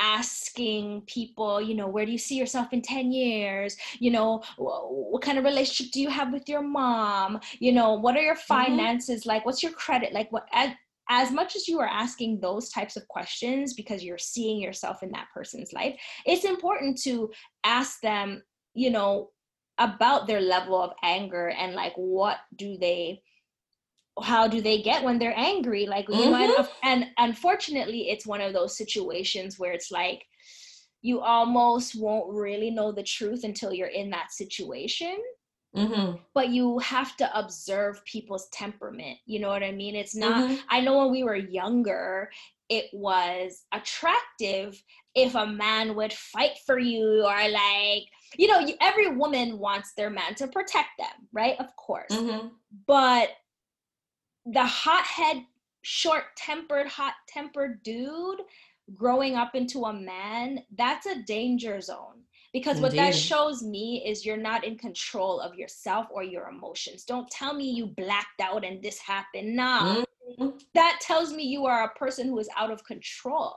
asking 0.00 1.02
people, 1.02 1.60
you 1.60 1.74
know, 1.74 1.86
where 1.86 2.06
do 2.06 2.12
you 2.12 2.18
see 2.18 2.36
yourself 2.36 2.72
in 2.72 2.82
10 2.82 3.12
years? 3.12 3.76
You 3.98 4.10
know, 4.10 4.38
wh- 4.56 5.12
what 5.12 5.22
kind 5.22 5.38
of 5.38 5.44
relationship 5.44 5.92
do 5.92 6.00
you 6.00 6.08
have 6.08 6.32
with 6.32 6.48
your 6.48 6.62
mom? 6.62 7.38
You 7.60 7.72
know, 7.72 7.94
what 7.94 8.16
are 8.16 8.22
your 8.22 8.34
mm-hmm. 8.34 8.54
finances 8.54 9.26
like? 9.26 9.44
What's 9.44 9.62
your 9.62 9.72
credit 9.72 10.12
like? 10.12 10.32
What 10.32 10.48
as, 10.52 10.70
as 11.08 11.30
much 11.30 11.56
as 11.56 11.68
you 11.68 11.80
are 11.80 11.88
asking 11.88 12.40
those 12.40 12.70
types 12.70 12.96
of 12.96 13.06
questions 13.08 13.74
because 13.74 14.02
you're 14.02 14.18
seeing 14.18 14.60
yourself 14.60 15.02
in 15.02 15.10
that 15.12 15.28
person's 15.34 15.72
life, 15.72 15.98
it's 16.24 16.44
important 16.44 17.00
to 17.02 17.30
ask 17.64 18.00
them, 18.00 18.42
you 18.74 18.90
know, 18.90 19.30
about 19.78 20.26
their 20.26 20.40
level 20.40 20.80
of 20.80 20.92
anger 21.02 21.48
and 21.48 21.74
like 21.74 21.94
what 21.96 22.36
do 22.56 22.76
they 22.78 23.20
how 24.22 24.46
do 24.48 24.60
they 24.60 24.82
get 24.82 25.02
when 25.02 25.18
they're 25.18 25.38
angry 25.38 25.86
like 25.86 26.06
you 26.08 26.30
know 26.30 26.34
and, 26.34 26.68
and 26.82 27.06
unfortunately 27.18 28.10
it's 28.10 28.26
one 28.26 28.40
of 28.40 28.52
those 28.52 28.76
situations 28.76 29.58
where 29.58 29.72
it's 29.72 29.90
like 29.90 30.24
you 31.02 31.20
almost 31.20 31.94
won't 31.98 32.32
really 32.34 32.70
know 32.70 32.92
the 32.92 33.02
truth 33.02 33.44
until 33.44 33.72
you're 33.72 33.88
in 33.88 34.10
that 34.10 34.32
situation 34.32 35.16
Mhm. 35.74 36.20
but 36.34 36.48
you 36.48 36.80
have 36.80 37.16
to 37.18 37.38
observe 37.38 38.04
people's 38.04 38.48
temperament 38.48 39.18
you 39.24 39.38
know 39.38 39.48
what 39.50 39.62
i 39.62 39.70
mean 39.70 39.94
it's 39.94 40.16
not 40.16 40.42
Mhm. 40.44 40.58
i 40.68 40.80
know 40.80 40.98
when 40.98 41.12
we 41.12 41.22
were 41.22 41.36
younger 41.36 42.28
it 42.68 42.86
was 42.92 43.64
attractive 43.72 44.82
if 45.14 45.34
a 45.34 45.46
man 45.46 45.94
would 45.94 46.12
fight 46.12 46.58
for 46.66 46.78
you 46.78 47.24
or 47.24 47.48
like 47.48 48.04
you 48.36 48.48
know 48.48 48.66
every 48.80 49.14
woman 49.14 49.58
wants 49.58 49.92
their 49.94 50.10
man 50.10 50.34
to 50.34 50.48
protect 50.48 50.90
them 50.98 51.28
right 51.32 51.56
of 51.60 51.74
course 51.76 52.10
Mhm. 52.10 52.50
but 52.86 53.30
the 54.46 54.64
hothead 54.64 55.44
short-tempered 55.82 56.86
hot-tempered 56.86 57.82
dude 57.82 58.40
growing 58.94 59.36
up 59.36 59.54
into 59.54 59.84
a 59.84 59.92
man 59.92 60.60
that's 60.76 61.06
a 61.06 61.22
danger 61.22 61.80
zone. 61.80 62.22
Because 62.52 62.80
what 62.80 62.96
that 62.96 63.14
shows 63.14 63.62
me 63.62 64.02
is 64.04 64.26
you're 64.26 64.36
not 64.36 64.64
in 64.64 64.76
control 64.76 65.38
of 65.40 65.54
yourself 65.54 66.08
or 66.10 66.24
your 66.24 66.48
emotions. 66.48 67.04
Don't 67.04 67.30
tell 67.30 67.54
me 67.54 67.70
you 67.70 67.86
blacked 67.86 68.40
out 68.40 68.64
and 68.64 68.82
this 68.82 68.98
happened. 68.98 69.54
Nah. 69.54 70.04
Mhm. 70.38 70.60
that 70.74 70.98
tells 71.00 71.32
me 71.32 71.42
you 71.44 71.66
are 71.66 71.84
a 71.84 71.94
person 71.98 72.28
who 72.28 72.38
is 72.38 72.48
out 72.56 72.70
of 72.70 72.84
control. 72.84 73.54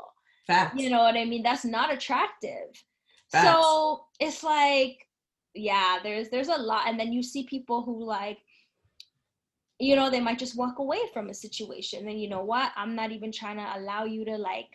Facts. 0.47 0.79
you 0.81 0.89
know 0.89 0.99
what 0.99 1.15
i 1.15 1.23
mean? 1.25 1.41
That's 1.41 1.65
not 1.65 1.91
attractive. 1.93 2.83
Facts. 3.31 3.47
so 3.47 4.05
it's 4.19 4.43
like 4.43 5.07
yeah 5.55 5.99
there's 6.03 6.29
there's 6.29 6.49
a 6.49 6.57
lot. 6.57 6.87
And 6.87 6.99
then 6.99 7.11
you 7.13 7.23
see 7.23 7.43
people 7.45 7.81
who 7.81 8.03
like 8.03 8.39
you 9.79 9.95
know 9.95 10.09
they 10.09 10.19
might 10.19 10.39
just 10.39 10.57
walk 10.57 10.79
away 10.79 10.99
from 11.13 11.29
a 11.29 11.33
situation. 11.33 12.07
And 12.07 12.19
you 12.21 12.29
know 12.29 12.43
what? 12.43 12.71
I'm 12.75 12.95
not 12.95 13.11
even 13.11 13.31
trying 13.31 13.57
to 13.57 13.79
allow 13.79 14.05
you 14.05 14.25
to 14.25 14.37
like 14.37 14.67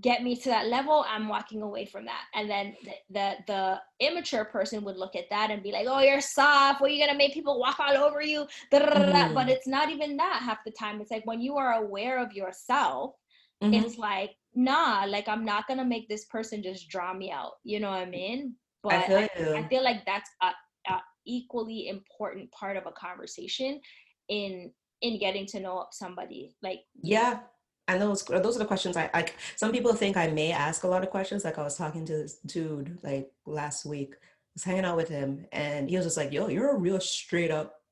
get 0.00 0.22
me 0.24 0.34
to 0.34 0.48
that 0.48 0.66
level. 0.66 1.04
I'm 1.08 1.28
walking 1.28 1.62
away 1.62 1.86
from 1.86 2.04
that. 2.06 2.22
And 2.34 2.50
then 2.50 2.76
the 2.84 2.92
the, 3.10 3.34
the 3.46 3.80
immature 4.06 4.44
person 4.44 4.84
would 4.84 4.96
look 4.96 5.14
at 5.14 5.30
that 5.30 5.50
and 5.50 5.62
be 5.62 5.72
like 5.72 5.86
oh 5.88 6.00
you're 6.00 6.20
soft. 6.20 6.80
What 6.80 6.90
are 6.90 6.94
you 6.94 7.04
gonna 7.04 7.16
make 7.18 7.32
people 7.34 7.60
walk 7.60 7.78
all 7.80 7.96
over 7.96 8.20
you? 8.22 8.46
Da-da-da-da. 8.70 9.34
but 9.34 9.48
it's 9.48 9.66
not 9.68 9.90
even 9.90 10.16
that 10.16 10.42
half 10.42 10.58
the 10.64 10.72
time. 10.72 11.00
It's 11.00 11.10
like 11.10 11.26
when 11.26 11.40
you 11.40 11.56
are 11.56 11.74
aware 11.74 12.18
of 12.18 12.32
yourself 12.32 13.14
Mhm. 13.62 13.84
it's 13.84 13.98
like 13.98 14.32
nah 14.54 15.04
like 15.08 15.28
i'm 15.28 15.44
not 15.44 15.66
gonna 15.68 15.84
make 15.84 16.08
this 16.08 16.24
person 16.26 16.62
just 16.62 16.88
draw 16.88 17.12
me 17.14 17.30
out. 17.30 17.52
You 17.64 17.80
know 17.80 17.90
what 17.90 18.00
i 18.00 18.04
mean? 18.04 18.56
But 18.82 18.94
I 18.94 19.06
feel 19.06 19.16
I. 19.18 19.28
I 19.58 19.68
feel 19.68 19.82
like 19.84 20.04
that's 20.04 20.30
a, 20.42 20.50
a 20.92 21.00
equally 21.26 21.88
important 21.88 22.50
part 22.52 22.76
of 22.76 22.86
a 22.86 22.92
conversation 22.92 23.80
in 24.28 24.72
in 25.00 25.18
getting 25.18 25.46
to 25.46 25.60
know 25.60 25.86
somebody 25.90 26.54
like 26.62 26.80
Yeah. 27.02 27.40
And 27.86 28.00
those 28.00 28.24
those 28.24 28.56
are 28.56 28.60
the 28.60 28.64
questions 28.64 28.96
I 28.96 29.10
like. 29.12 29.34
Some 29.56 29.70
people 29.70 29.92
think 29.92 30.16
I 30.16 30.28
may 30.28 30.52
ask 30.52 30.84
a 30.84 30.88
lot 30.88 31.02
of 31.02 31.10
questions. 31.10 31.44
Like 31.44 31.58
I 31.58 31.62
was 31.62 31.76
talking 31.76 32.06
to 32.06 32.12
this 32.16 32.38
dude 32.46 32.98
like 33.02 33.30
last 33.44 33.84
week. 33.84 34.14
I 34.14 34.16
was 34.54 34.64
hanging 34.64 34.84
out 34.86 34.96
with 34.96 35.08
him, 35.10 35.46
and 35.52 35.90
he 35.90 35.96
was 35.96 36.06
just 36.06 36.16
like, 36.16 36.32
"Yo, 36.32 36.48
you're 36.48 36.70
a 36.70 36.78
real 36.78 36.98
straight 36.98 37.50
up, 37.50 37.82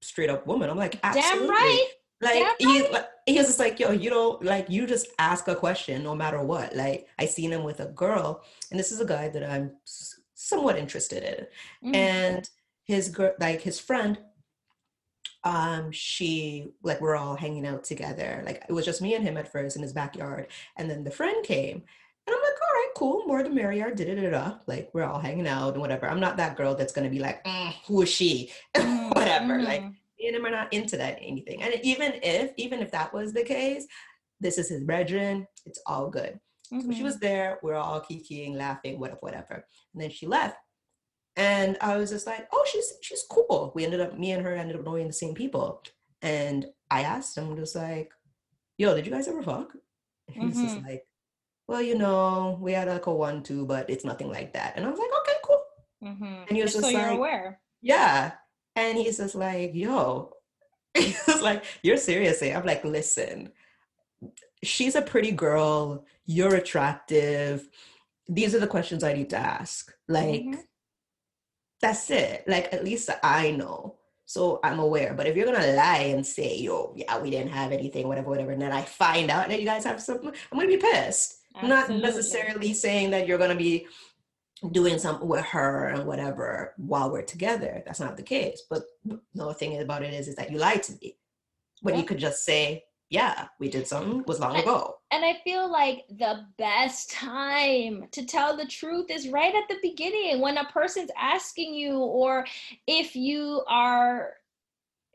straight 0.00 0.30
up 0.30 0.46
woman." 0.46 0.70
I'm 0.70 0.76
like, 0.76 1.00
damn 1.02 1.16
"Absolutely." 1.16 1.48
right 1.48 1.86
Like 2.20 2.44
Damn 2.58 2.68
he 2.68 2.88
like, 2.90 3.06
he 3.26 3.38
was 3.38 3.46
just 3.48 3.58
like, 3.58 3.80
"Yo, 3.80 3.90
you 3.90 4.08
don't 4.10 4.40
like 4.44 4.70
you 4.70 4.86
just 4.86 5.08
ask 5.18 5.48
a 5.48 5.56
question 5.56 6.04
no 6.04 6.14
matter 6.14 6.40
what." 6.40 6.76
Like 6.76 7.08
I 7.18 7.26
seen 7.26 7.50
him 7.52 7.64
with 7.64 7.80
a 7.80 7.86
girl, 7.86 8.44
and 8.70 8.78
this 8.78 8.92
is 8.92 9.00
a 9.00 9.04
guy 9.04 9.28
that 9.30 9.42
I'm 9.48 9.72
somewhat 10.34 10.78
interested 10.78 11.22
in 11.82 11.90
Mhm. 11.90 11.96
and 11.96 12.50
his 12.84 13.08
girl 13.08 13.34
like 13.40 13.60
his 13.62 13.80
friend 13.80 14.18
um 15.48 15.90
she 15.90 16.68
like 16.82 17.00
we're 17.00 17.16
all 17.16 17.34
hanging 17.44 17.66
out 17.66 17.82
together 17.82 18.42
like 18.44 18.62
it 18.68 18.72
was 18.72 18.84
just 18.84 19.00
me 19.00 19.14
and 19.14 19.24
him 19.24 19.36
at 19.38 19.50
first 19.50 19.76
in 19.76 19.82
his 19.82 19.94
backyard 20.00 20.46
and 20.76 20.90
then 20.90 21.02
the 21.04 21.10
friend 21.10 21.38
came 21.44 21.76
and 22.26 22.36
i'm 22.36 22.42
like 22.48 22.60
all 22.62 22.74
right 22.80 22.92
cool 22.96 23.26
more 23.26 23.42
the 23.42 23.48
merrier 23.50 23.90
da 23.94 24.04
da 24.04 24.14
da 24.14 24.30
da 24.30 24.46
like 24.66 24.90
we're 24.92 25.04
all 25.10 25.18
hanging 25.28 25.48
out 25.48 25.72
and 25.72 25.80
whatever 25.80 26.06
i'm 26.08 26.20
not 26.26 26.36
that 26.36 26.56
girl 26.56 26.74
that's 26.74 26.92
gonna 26.92 27.08
be 27.16 27.18
like 27.28 27.42
"Mm, 27.44 27.72
who 27.86 28.02
is 28.02 28.08
she 28.18 28.50
whatever 29.18 29.62
like 29.62 29.82
mhm. 29.82 29.94
me 30.18 30.26
and 30.28 30.36
him 30.36 30.46
are 30.46 30.50
not 30.60 30.72
into 30.72 30.96
that 30.98 31.18
anything 31.22 31.62
and 31.62 31.72
even 31.82 32.12
if 32.22 32.52
even 32.56 32.80
if 32.80 32.90
that 32.90 33.12
was 33.14 33.32
the 33.32 33.44
case 33.44 33.86
this 34.40 34.58
is 34.58 34.68
his 34.68 34.84
brethren 34.84 35.46
it's 35.64 35.80
all 35.86 36.10
good 36.10 36.38
so 36.70 36.92
she 36.92 37.00
Mhm. 37.00 37.04
was 37.04 37.18
there. 37.18 37.58
We 37.62 37.70
are 37.72 37.76
all 37.76 38.02
kikiing, 38.02 38.54
laughing, 38.54 39.00
whatever, 39.00 39.20
whatever. 39.22 39.54
And 39.94 40.02
then 40.02 40.10
she 40.10 40.26
left. 40.26 40.58
And 41.38 41.78
I 41.80 41.96
was 41.96 42.10
just 42.10 42.26
like, 42.26 42.46
oh, 42.52 42.64
she's 42.70 42.92
she's 43.00 43.24
cool. 43.30 43.72
We 43.74 43.84
ended 43.84 44.00
up, 44.00 44.18
me 44.18 44.32
and 44.32 44.42
her 44.44 44.54
ended 44.54 44.76
up 44.76 44.84
knowing 44.84 45.06
the 45.06 45.12
same 45.12 45.34
people. 45.34 45.82
And 46.20 46.66
I 46.90 47.02
asked 47.02 47.38
him, 47.38 47.56
just 47.56 47.74
like, 47.76 48.10
yo, 48.76 48.94
did 48.94 49.06
you 49.06 49.12
guys 49.12 49.28
ever 49.28 49.42
fuck? 49.42 49.72
And 50.34 50.44
he's 50.50 50.60
just 50.60 50.76
Mhm. 50.78 50.84
like, 50.84 51.04
well, 51.68 51.80
you 51.80 51.96
know, 51.96 52.58
we 52.60 52.72
had 52.72 52.88
like 52.88 53.06
a 53.06 53.14
one, 53.14 53.42
two, 53.42 53.64
but 53.66 53.88
it's 53.88 54.04
nothing 54.04 54.28
like 54.28 54.52
that. 54.54 54.74
And 54.76 54.84
I 54.84 54.90
was 54.90 54.98
like, 54.98 55.10
okay, 55.20 55.38
cool. 55.44 55.62
Mhm. 56.02 56.46
And 56.48 56.56
he 56.56 56.62
was 56.62 56.72
Just 56.72 56.82
just 56.82 56.92
so 56.92 56.98
you're 56.98 57.08
like, 57.08 57.16
aware 57.18 57.60
yeah. 57.80 58.32
And 58.74 58.98
he's 58.98 59.18
just 59.18 59.34
like, 59.36 59.72
yo, 59.74 60.32
he 60.94 61.14
was 61.28 61.40
like, 61.42 61.64
you're 61.82 61.96
serious. 61.96 62.42
eh?" 62.42 62.52
I'm 62.56 62.66
like, 62.66 62.84
listen, 62.84 63.52
she's 64.64 64.96
a 64.96 65.02
pretty 65.02 65.30
girl. 65.32 66.04
You're 66.26 66.56
attractive. 66.56 67.68
these 68.30 68.54
are 68.54 68.60
the 68.60 68.66
questions 68.66 69.02
I 69.02 69.14
need 69.14 69.30
to 69.30 69.38
ask. 69.38 69.90
Like, 70.08 70.42
Mhm. 70.42 70.62
That's 71.80 72.10
it. 72.10 72.44
Like, 72.46 72.72
at 72.72 72.84
least 72.84 73.10
I 73.22 73.50
know. 73.52 73.96
So 74.24 74.60
I'm 74.62 74.78
aware. 74.78 75.14
But 75.14 75.26
if 75.26 75.36
you're 75.36 75.46
gonna 75.46 75.72
lie 75.72 76.12
and 76.14 76.26
say, 76.26 76.58
yo, 76.58 76.92
yeah, 76.94 77.18
we 77.18 77.30
didn't 77.30 77.52
have 77.52 77.72
anything, 77.72 78.06
whatever, 78.08 78.28
whatever, 78.28 78.50
and 78.50 78.60
then 78.60 78.72
I 78.72 78.82
find 78.82 79.30
out 79.30 79.48
that 79.48 79.58
you 79.58 79.64
guys 79.64 79.84
have 79.84 80.02
something, 80.02 80.28
I'm 80.28 80.58
gonna 80.58 80.68
be 80.68 80.76
pissed. 80.76 81.38
Not 81.62 81.88
necessarily 81.88 82.74
saying 82.74 83.10
that 83.10 83.26
you're 83.26 83.38
gonna 83.38 83.54
be 83.54 83.86
doing 84.70 84.98
something 84.98 85.26
with 85.26 85.44
her 85.46 85.86
and 85.88 86.06
whatever 86.06 86.74
while 86.76 87.10
we're 87.10 87.22
together. 87.22 87.82
That's 87.86 88.00
not 88.00 88.16
the 88.16 88.22
case. 88.22 88.62
But 88.68 88.82
the 89.34 89.54
thing 89.54 89.80
about 89.80 90.02
it 90.02 90.12
is, 90.12 90.28
is 90.28 90.36
that 90.36 90.50
you 90.50 90.58
lied 90.58 90.82
to 90.84 90.92
me. 91.00 91.16
When 91.80 91.96
you 91.96 92.04
could 92.04 92.18
just 92.18 92.44
say, 92.44 92.84
yeah, 93.10 93.48
we 93.58 93.68
did 93.68 93.86
something 93.86 94.22
was 94.26 94.40
long 94.40 94.56
ago. 94.56 94.96
And 95.10 95.24
I 95.24 95.38
feel 95.42 95.70
like 95.70 96.04
the 96.10 96.44
best 96.58 97.10
time 97.10 98.04
to 98.12 98.26
tell 98.26 98.56
the 98.56 98.66
truth 98.66 99.06
is 99.10 99.28
right 99.28 99.54
at 99.54 99.68
the 99.68 99.78
beginning 99.82 100.40
when 100.40 100.58
a 100.58 100.64
person's 100.66 101.10
asking 101.18 101.74
you, 101.74 101.96
or 101.98 102.44
if 102.86 103.16
you 103.16 103.62
are 103.66 104.34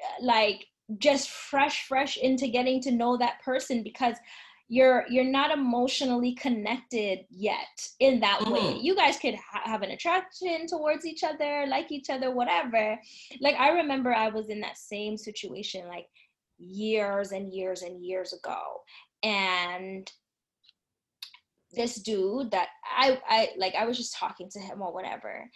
uh, 0.01 0.25
like 0.25 0.65
just 0.97 1.29
fresh, 1.29 1.87
fresh 1.87 2.17
into 2.17 2.47
getting 2.47 2.81
to 2.81 2.91
know 2.91 3.15
that 3.17 3.41
person 3.43 3.83
because 3.83 4.15
you're 4.69 5.05
you're 5.09 5.23
not 5.23 5.51
emotionally 5.51 6.33
connected 6.33 7.19
yet 7.29 7.87
in 7.99 8.19
that 8.21 8.41
way. 8.47 8.59
Mhm. 8.59 8.83
You 8.83 8.95
guys 8.95 9.19
could 9.19 9.35
ha- 9.35 9.61
have 9.65 9.83
an 9.83 9.91
attraction 9.91 10.65
towards 10.67 11.05
each 11.05 11.23
other, 11.23 11.65
like 11.67 11.91
each 11.91 12.09
other, 12.09 12.31
whatever. 12.31 12.99
Like 13.39 13.55
I 13.57 13.69
remember 13.69 14.11
I 14.11 14.29
was 14.29 14.49
in 14.49 14.61
that 14.61 14.77
same 14.77 15.17
situation 15.17 15.87
like 15.87 16.07
years 16.63 17.31
and 17.31 17.53
years 17.53 17.81
and 17.81 18.03
years 18.03 18.33
ago. 18.33 18.61
And 19.23 20.11
this 21.71 21.95
dude 21.95 22.51
that 22.51 22.69
I 22.85 23.19
I 23.27 23.49
like 23.57 23.75
I 23.75 23.85
was 23.85 23.97
just 23.97 24.15
talking 24.15 24.49
to 24.51 24.59
him 24.59 24.81
or 24.81 24.93
whatever. 24.93 25.49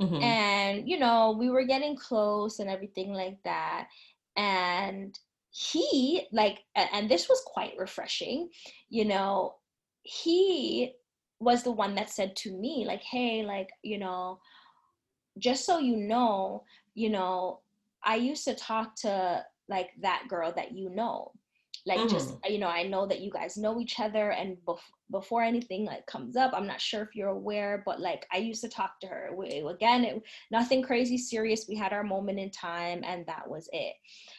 Mhm. 0.00 0.20
and 0.22 0.88
you 0.88 0.98
know 0.98 1.36
we 1.38 1.50
were 1.50 1.62
getting 1.64 1.94
close 1.96 2.58
and 2.58 2.68
everything 2.68 3.12
like 3.12 3.38
that. 3.44 3.86
And 4.36 5.16
he 5.54 6.26
like 6.32 6.64
and 6.74 7.08
this 7.08 7.28
was 7.28 7.40
quite 7.46 7.74
refreshing 7.78 8.48
you 8.88 9.04
know 9.04 9.54
he 10.02 10.92
was 11.38 11.62
the 11.62 11.70
one 11.70 11.94
that 11.94 12.10
said 12.10 12.34
to 12.34 12.52
me 12.58 12.84
like 12.84 13.02
hey 13.02 13.44
like 13.44 13.70
you 13.82 13.96
know 13.96 14.40
just 15.38 15.64
so 15.64 15.78
you 15.78 15.96
know 15.96 16.64
you 16.94 17.08
know 17.08 17.60
i 18.02 18.16
used 18.16 18.44
to 18.44 18.54
talk 18.54 18.96
to 18.96 19.44
like 19.68 19.90
that 20.02 20.24
girl 20.28 20.52
that 20.56 20.72
you 20.72 20.90
know. 20.90 21.32
Like 21.86 22.08
just 22.08 22.34
you 22.48 22.58
know 22.58 22.68
i 22.68 22.82
know 22.84 23.06
that 23.06 23.20
you 23.20 23.30
guys 23.30 23.58
know 23.58 23.78
each 23.78 24.00
other 24.00 24.30
and 24.30 24.56
bef- 24.66 24.78
before 25.10 25.42
anything 25.42 25.84
like 25.84 26.06
comes 26.06 26.34
up 26.34 26.52
i'm 26.54 26.66
not 26.66 26.80
sure 26.80 27.02
if 27.02 27.14
you're 27.14 27.28
aware 27.28 27.82
but 27.84 28.00
like 28.00 28.24
i 28.32 28.38
used 28.38 28.62
to 28.62 28.70
talk 28.70 28.98
to 29.00 29.06
her. 29.06 29.30
We, 29.36 29.58
again 29.68 30.04
it, 30.04 30.22
nothing 30.50 30.80
crazy 30.82 31.18
serious. 31.18 31.66
We 31.68 31.76
had 31.76 31.92
our 31.92 32.02
moment 32.02 32.38
in 32.38 32.50
time 32.50 33.02
and 33.04 33.26
that 33.26 33.46
was 33.50 33.68
it. 33.72 33.94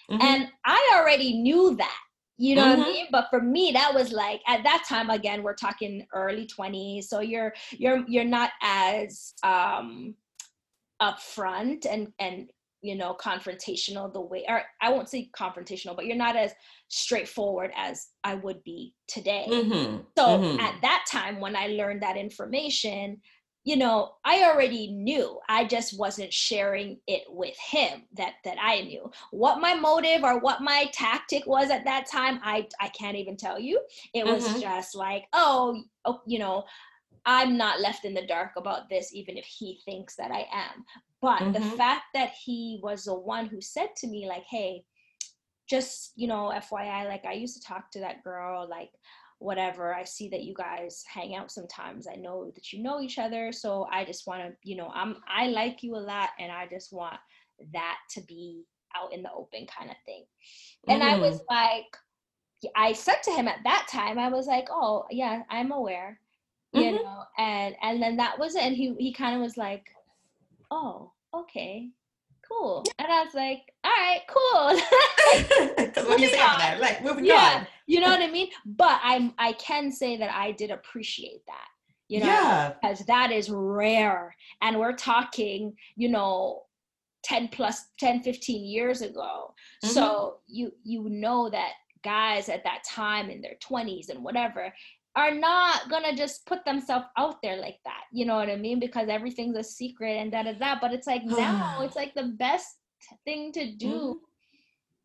Mhm. 0.09 0.21
and 0.23 0.47
i 0.65 0.91
already 0.95 1.37
knew 1.37 1.75
that 1.75 1.99
you 2.37 2.55
know 2.55 2.67
what 2.67 2.79
Mhm. 2.79 2.89
i 2.89 2.91
mean? 2.93 3.07
But 3.11 3.27
for 3.29 3.41
me 3.41 3.71
that 3.73 3.93
was 3.93 4.11
like 4.11 4.41
at 4.47 4.63
that 4.63 4.83
time 4.89 5.11
again 5.11 5.43
we're 5.43 5.53
talking 5.53 6.07
early 6.13 6.47
20s 6.47 7.03
so 7.09 7.19
you're 7.19 7.53
you're 7.71 8.03
you're 8.07 8.23
not 8.39 8.51
as 8.63 9.35
um 9.43 10.15
upfront 11.01 11.85
and 11.85 12.11
and 12.19 12.49
you 12.85 12.95
know 12.95 13.15
confrontational 13.19 14.11
the 14.13 14.21
way 14.21 14.43
or 14.47 14.61
i 14.81 14.89
won't 14.91 15.09
say 15.09 15.29
confrontational 15.37 15.95
but 15.95 16.05
you're 16.05 16.15
not 16.27 16.35
as 16.35 16.51
straightforward 16.87 17.71
as 17.75 18.07
i 18.23 18.33
would 18.35 18.63
be 18.63 18.93
today 19.07 19.47
Mhm. 19.49 20.05
so 20.17 20.23
Mhm. 20.39 20.59
at 20.59 20.75
that 20.81 21.05
time 21.11 21.39
when 21.39 21.55
I 21.55 21.67
learned 21.67 22.01
that 22.03 22.17
information, 22.17 23.21
you 23.63 23.75
know, 23.77 23.97
I 24.23 24.43
already 24.43 24.91
knew. 24.91 25.39
I 25.49 25.65
just 25.65 25.97
wasn't 25.97 26.31
sharing 26.31 26.99
it 27.07 27.23
with 27.27 27.57
him 27.57 28.03
that 28.13 28.33
that 28.43 28.57
I 28.61 28.81
knew. 28.81 29.09
What 29.31 29.59
my 29.59 29.73
motive 29.73 30.23
or 30.23 30.39
what 30.39 30.61
my 30.61 30.89
tactic 30.93 31.43
was 31.47 31.69
at 31.71 31.85
that 31.85 32.05
time, 32.07 32.39
I 32.43 32.67
I 32.79 32.89
can't 32.89 33.17
even 33.17 33.37
tell 33.37 33.59
you. 33.59 33.81
It 34.13 34.25
was 34.25 34.45
Mhm. 34.47 34.61
just 34.61 34.95
like, 34.95 35.25
oh, 35.33 35.81
oh, 36.05 36.21
you 36.27 36.39
know, 36.39 36.63
I'm 37.25 37.57
not 37.57 37.81
left 37.81 38.05
in 38.05 38.13
the 38.13 38.27
dark 38.27 38.51
about 38.55 38.87
this 38.89 39.13
even 39.13 39.35
if 39.37 39.45
he 39.45 39.81
thinks 39.85 40.15
that 40.15 40.31
I 40.31 40.45
am. 40.51 40.85
But 41.21 41.43
the 41.53 41.61
Mhm. 41.61 41.77
fact 41.77 42.05
that 42.13 42.31
he 42.31 42.79
was 42.83 43.05
the 43.05 43.15
one 43.15 43.47
who 43.47 43.61
said 43.61 43.95
to 43.97 44.07
me 44.07 44.27
like, 44.27 44.43
"Hey, 44.43 44.85
just, 45.67 46.13
you 46.15 46.27
know, 46.27 46.51
FYI, 46.51 47.07
like 47.07 47.25
I 47.25 47.33
used 47.33 47.55
to 47.55 47.67
talk 47.67 47.91
to 47.91 47.99
that 48.01 48.23
girl 48.23 48.67
like 48.69 48.91
whatever. 49.39 49.93
I 49.93 50.03
see 50.03 50.29
that 50.29 50.43
you 50.43 50.53
guys 50.53 51.03
hang 51.07 51.35
out 51.35 51.51
sometimes. 51.51 52.07
I 52.07 52.15
know 52.15 52.51
that 52.55 52.71
you 52.71 52.81
know 52.81 53.01
each 53.01 53.19
other. 53.19 53.51
So 53.51 53.87
i 53.91 54.05
just 54.05 54.27
want 54.27 54.41
to 54.43 54.55
you 54.63 54.75
know 54.77 54.89
i'm 54.93 55.17
i 55.27 55.47
like 55.47 55.83
you 55.83 55.95
a 55.95 55.97
lot 55.97 56.29
and 56.39 56.51
i 56.51 56.67
just 56.67 56.93
want 56.93 57.19
that 57.73 57.97
to 58.11 58.21
be 58.21 58.65
out 58.95 59.13
in 59.13 59.23
the 59.23 59.31
open 59.33 59.67
kind 59.67 59.89
of 59.91 59.97
thing. 60.05 60.25
And 60.87 61.03
i 61.03 61.17
was 61.17 61.41
like 61.49 61.97
i 62.75 62.93
said 62.93 63.21
to 63.23 63.31
him 63.31 63.47
at 63.47 63.63
that 63.63 63.87
time 63.91 64.17
i 64.17 64.29
was 64.29 64.47
like 64.47 64.67
oh 64.71 65.05
yeah 65.11 65.43
i'm 65.49 65.71
aware 65.71 66.19
you 66.71 66.91
Mhm. 66.91 67.03
know 67.03 67.23
and 67.37 67.75
and 67.81 68.01
then 68.01 68.17
that 68.17 68.39
was 68.39 68.55
it. 68.55 68.63
And 68.63 68.75
he 68.75 68.95
he 68.99 69.13
kind 69.13 69.35
of 69.35 69.41
was 69.41 69.57
like 69.57 69.85
oh 70.75 71.11
okay 71.33 71.89
cool 72.47 72.83
and 72.99 73.07
i 73.11 73.23
was 73.23 73.33
like 73.33 73.61
all 73.83 73.91
right 73.91 74.21
cool 74.29 74.79
Because 75.77 76.07
when 76.07 76.19
you 76.19 76.27
say 76.29 76.41
all 76.41 76.57
that, 76.57 77.03
moving 77.03 77.25
Yeah. 77.25 77.59
on. 77.61 77.67
you 77.87 77.99
know 77.99 78.09
what 78.09 78.21
I 78.21 78.29
mean? 78.29 78.49
But 78.65 78.99
I 79.03 79.33
I 79.37 79.53
can 79.53 79.91
say 79.91 80.17
that 80.17 80.29
I 80.33 80.51
did 80.51 80.71
appreciate 80.71 81.45
that. 81.47 81.67
You 82.07 82.19
know, 82.19 82.27
yeah. 82.27 82.73
because 82.81 82.99
that 83.05 83.31
is 83.31 83.49
rare. 83.49 84.35
And 84.61 84.77
we're 84.79 84.93
talking, 84.93 85.73
you 85.95 86.09
know, 86.09 86.63
10 87.23 87.47
plus 87.47 87.85
10, 87.99 88.21
15 88.21 88.63
years 88.65 89.01
ago. 89.01 89.53
Mm-hmm. 89.83 89.93
So 89.93 90.37
you 90.47 90.71
you 90.83 91.07
know 91.09 91.49
that 91.49 91.71
guys 92.03 92.49
at 92.49 92.63
that 92.63 92.83
time 92.87 93.29
in 93.31 93.41
their 93.41 93.55
20s 93.67 94.09
and 94.09 94.23
whatever 94.23 94.71
are 95.15 95.33
not 95.33 95.89
gonna 95.89 96.15
just 96.15 96.45
put 96.45 96.65
themselves 96.65 97.05
out 97.17 97.41
there 97.41 97.57
like 97.57 97.79
that. 97.85 98.03
You 98.11 98.25
know 98.25 98.35
what 98.35 98.49
I 98.49 98.55
mean? 98.57 98.79
Because 98.79 99.07
everything's 99.09 99.55
a 99.57 99.63
secret 99.63 100.17
and 100.17 100.31
that 100.33 100.45
is 100.47 100.57
da. 100.57 100.77
But 100.79 100.93
it's 100.93 101.07
like 101.07 101.23
now 101.25 101.81
it's 101.81 101.95
like 101.95 102.13
the 102.13 102.33
best 102.37 102.67
thing 103.23 103.51
to 103.53 103.71
do 103.73 103.87
Mhm. 103.87 104.15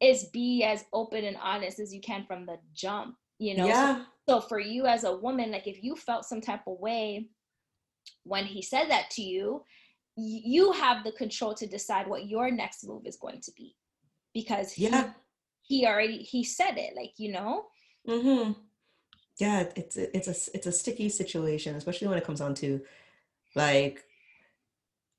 is 0.00 0.24
be 0.32 0.64
as 0.64 0.84
open 0.92 1.24
and 1.24 1.36
honest 1.36 1.78
as 1.80 1.92
you 1.94 2.00
can 2.00 2.24
from 2.26 2.46
the 2.46 2.56
jump 2.72 3.16
you 3.38 3.54
know 3.56 3.64
So- 3.64 3.68
yeah. 3.68 4.04
so, 4.28 4.40
for 4.40 4.58
you 4.58 4.86
as 4.86 5.04
a 5.04 5.16
woman 5.16 5.50
like 5.50 5.66
if 5.66 5.82
you 5.84 5.94
felt 5.96 6.24
some 6.24 6.40
type 6.40 6.66
of 6.66 6.78
way 6.78 7.28
when 8.24 8.46
he 8.46 8.62
said 8.62 8.88
that 8.90 9.10
to 9.10 9.22
you 9.22 9.64
you 10.16 10.72
have 10.72 11.04
the 11.04 11.12
control 11.12 11.52
to 11.54 11.66
decide 11.66 12.06
what 12.06 12.26
your 12.26 12.50
next 12.50 12.84
move 12.84 13.06
is 13.06 13.16
going 13.16 13.40
to 13.42 13.52
be 13.56 13.76
because 14.32 14.72
he, 14.72 14.84
Yeah. 14.88 15.12
he 15.62 15.86
already 15.86 16.18
he 16.18 16.42
said 16.44 16.78
it 16.78 16.94
like 16.96 17.12
you 17.18 17.32
know 17.32 17.66
Mm-hmm. 18.08 18.52
Yeah, 19.40 19.64
it's 19.74 19.96
a, 19.96 20.14
it's 20.16 20.28
a 20.28 20.56
it's 20.56 20.66
a 20.66 20.72
sticky 20.72 21.08
situation, 21.08 21.74
especially 21.76 22.08
when 22.08 22.18
it 22.18 22.24
comes 22.24 22.40
on 22.40 22.54
to 22.56 22.80
like 23.54 24.04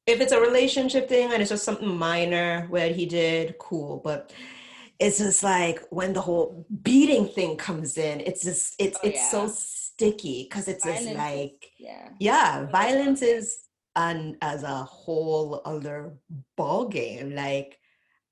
if 0.07 0.19
it's 0.19 0.31
a 0.31 0.39
relationship 0.39 1.07
thing 1.07 1.31
and 1.31 1.41
it's 1.41 1.49
just 1.51 1.63
something 1.63 1.87
minor 1.87 2.65
what 2.69 2.91
he 2.91 3.05
did, 3.05 3.57
cool. 3.59 4.01
But 4.03 4.33
it's 4.99 5.17
just 5.17 5.43
like 5.43 5.81
when 5.89 6.13
the 6.13 6.21
whole 6.21 6.65
beating 6.83 7.27
thing 7.27 7.57
comes 7.57 7.97
in, 7.97 8.19
it's 8.21 8.43
just 8.43 8.75
it's 8.79 8.97
Oh, 9.03 9.07
it's 9.07 9.31
so 9.31 9.47
sticky 9.47 10.47
because 10.49 10.67
it's 10.67 10.83
just 10.85 11.03
Violence 11.05 11.11
is- 11.11 11.17
like 11.17 11.71
yeah 11.79 12.09
yeah, 12.19 12.65
violence 12.65 13.21
is 13.21 13.67
an 13.95 14.37
as 14.41 14.63
a 14.63 14.83
whole 14.83 15.61
other 15.65 16.13
ball 16.55 16.87
game. 16.87 17.35
Like 17.35 17.79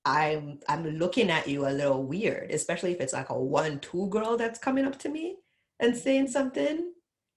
I'm 0.04 0.60
I'm 0.68 0.86
looking 0.86 1.30
at 1.30 1.48
you 1.48 1.66
a 1.66 1.70
little 1.70 2.02
weird, 2.04 2.50
especially 2.52 2.92
if 2.92 3.00
it's 3.00 3.12
like 3.12 3.30
a 3.30 3.38
one-two 3.38 4.08
girl 4.08 4.36
that's 4.36 4.58
coming 4.58 4.84
up 4.86 4.98
to 5.00 5.08
me 5.08 5.36
and 5.80 5.96
saying 5.96 6.28
something. 6.28 6.92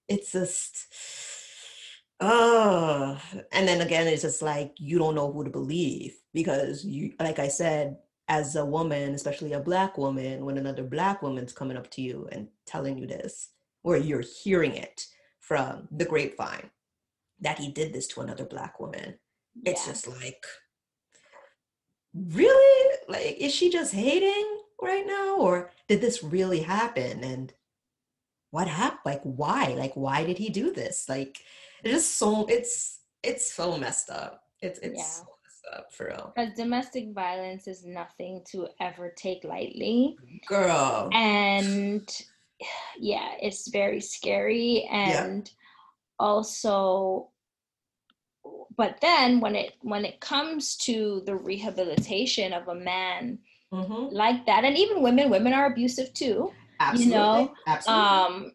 It's 0.07 0.31
just 0.31 0.87
oh, 2.19 3.19
and 3.51 3.67
then 3.67 3.81
again, 3.81 4.07
it's 4.07 4.21
just 4.21 4.41
like 4.41 4.73
you 4.77 4.97
don't 4.97 5.15
know 5.15 5.31
who 5.31 5.43
to 5.43 5.49
believe 5.49 6.15
because 6.33 6.85
you, 6.85 7.13
like 7.19 7.39
I 7.39 7.47
said, 7.47 7.97
as 8.27 8.55
a 8.55 8.65
woman, 8.65 9.13
especially 9.13 9.53
a 9.53 9.59
black 9.59 9.97
woman, 9.97 10.45
when 10.45 10.57
another 10.57 10.83
black 10.83 11.21
woman's 11.21 11.53
coming 11.53 11.77
up 11.77 11.89
to 11.91 12.01
you 12.01 12.27
and 12.31 12.47
telling 12.65 12.97
you 12.97 13.07
this, 13.07 13.49
or 13.83 13.97
you're 13.97 14.23
hearing 14.43 14.75
it 14.75 15.05
from 15.39 15.87
the 15.91 16.05
grapevine 16.05 16.69
that 17.41 17.59
he 17.59 17.69
did 17.69 17.93
this 17.93 18.07
to 18.07 18.21
another 18.21 18.45
black 18.45 18.79
woman. 18.79 19.15
It's 19.65 19.85
just 19.85 20.07
like, 20.07 20.43
really? 22.13 22.97
Like, 23.09 23.37
is 23.39 23.53
she 23.53 23.69
just 23.69 23.93
hating 23.93 24.59
right 24.81 25.05
now? 25.05 25.35
Or 25.37 25.71
did 25.89 25.99
this 25.99 26.23
really 26.23 26.61
happen? 26.61 27.23
And 27.23 27.53
what 28.53 28.67
happened? 28.67 28.99
Like, 29.03 29.21
why? 29.23 29.73
Like, 29.75 29.93
why 29.95 30.23
did 30.23 30.37
he 30.37 30.49
do 30.49 30.71
this? 30.71 31.09
Like, 31.09 31.39
it's 31.83 31.91
just 31.91 32.19
so, 32.19 32.45
it's, 32.45 32.99
it's 33.23 33.51
so 33.51 33.75
messed 33.79 34.11
up. 34.11 34.43
It's, 34.61 34.77
it's 34.79 34.99
Yeah. 34.99 35.03
so 35.03 35.23
messed 35.43 35.75
up 35.75 35.91
for 35.91 36.05
real. 36.05 36.33
because 36.35 36.53
domestic 36.55 37.13
violence 37.15 37.67
is 37.67 37.83
nothing 37.83 38.43
to 38.51 38.67
ever 38.79 39.09
take 39.17 39.43
lightly 39.43 40.15
Girl. 40.47 41.09
and 41.13 42.07
yeah 42.99 43.29
it's 43.41 43.69
very 43.71 43.99
scary 43.99 44.87
and 44.91 45.49
also 46.19 47.29
but 48.77 48.97
then 49.01 49.39
when 49.39 49.55
it 49.55 49.73
when 49.81 50.05
it 50.05 50.19
comes 50.19 50.75
to 50.77 51.23
the 51.25 51.35
rehabilitation 51.35 52.53
of 52.53 52.67
a 52.67 52.75
man 52.75 53.39
Mhm. 53.73 54.11
like 54.11 54.45
that 54.45 54.63
and 54.63 54.77
even 54.77 55.01
women 55.01 55.29
women 55.31 55.53
are 55.53 55.65
abusive 55.71 56.13
too 56.13 56.51
Absolutely. 56.89 57.11
know, 57.13 57.53
Absolutely. 57.67 58.03
um 58.03 58.51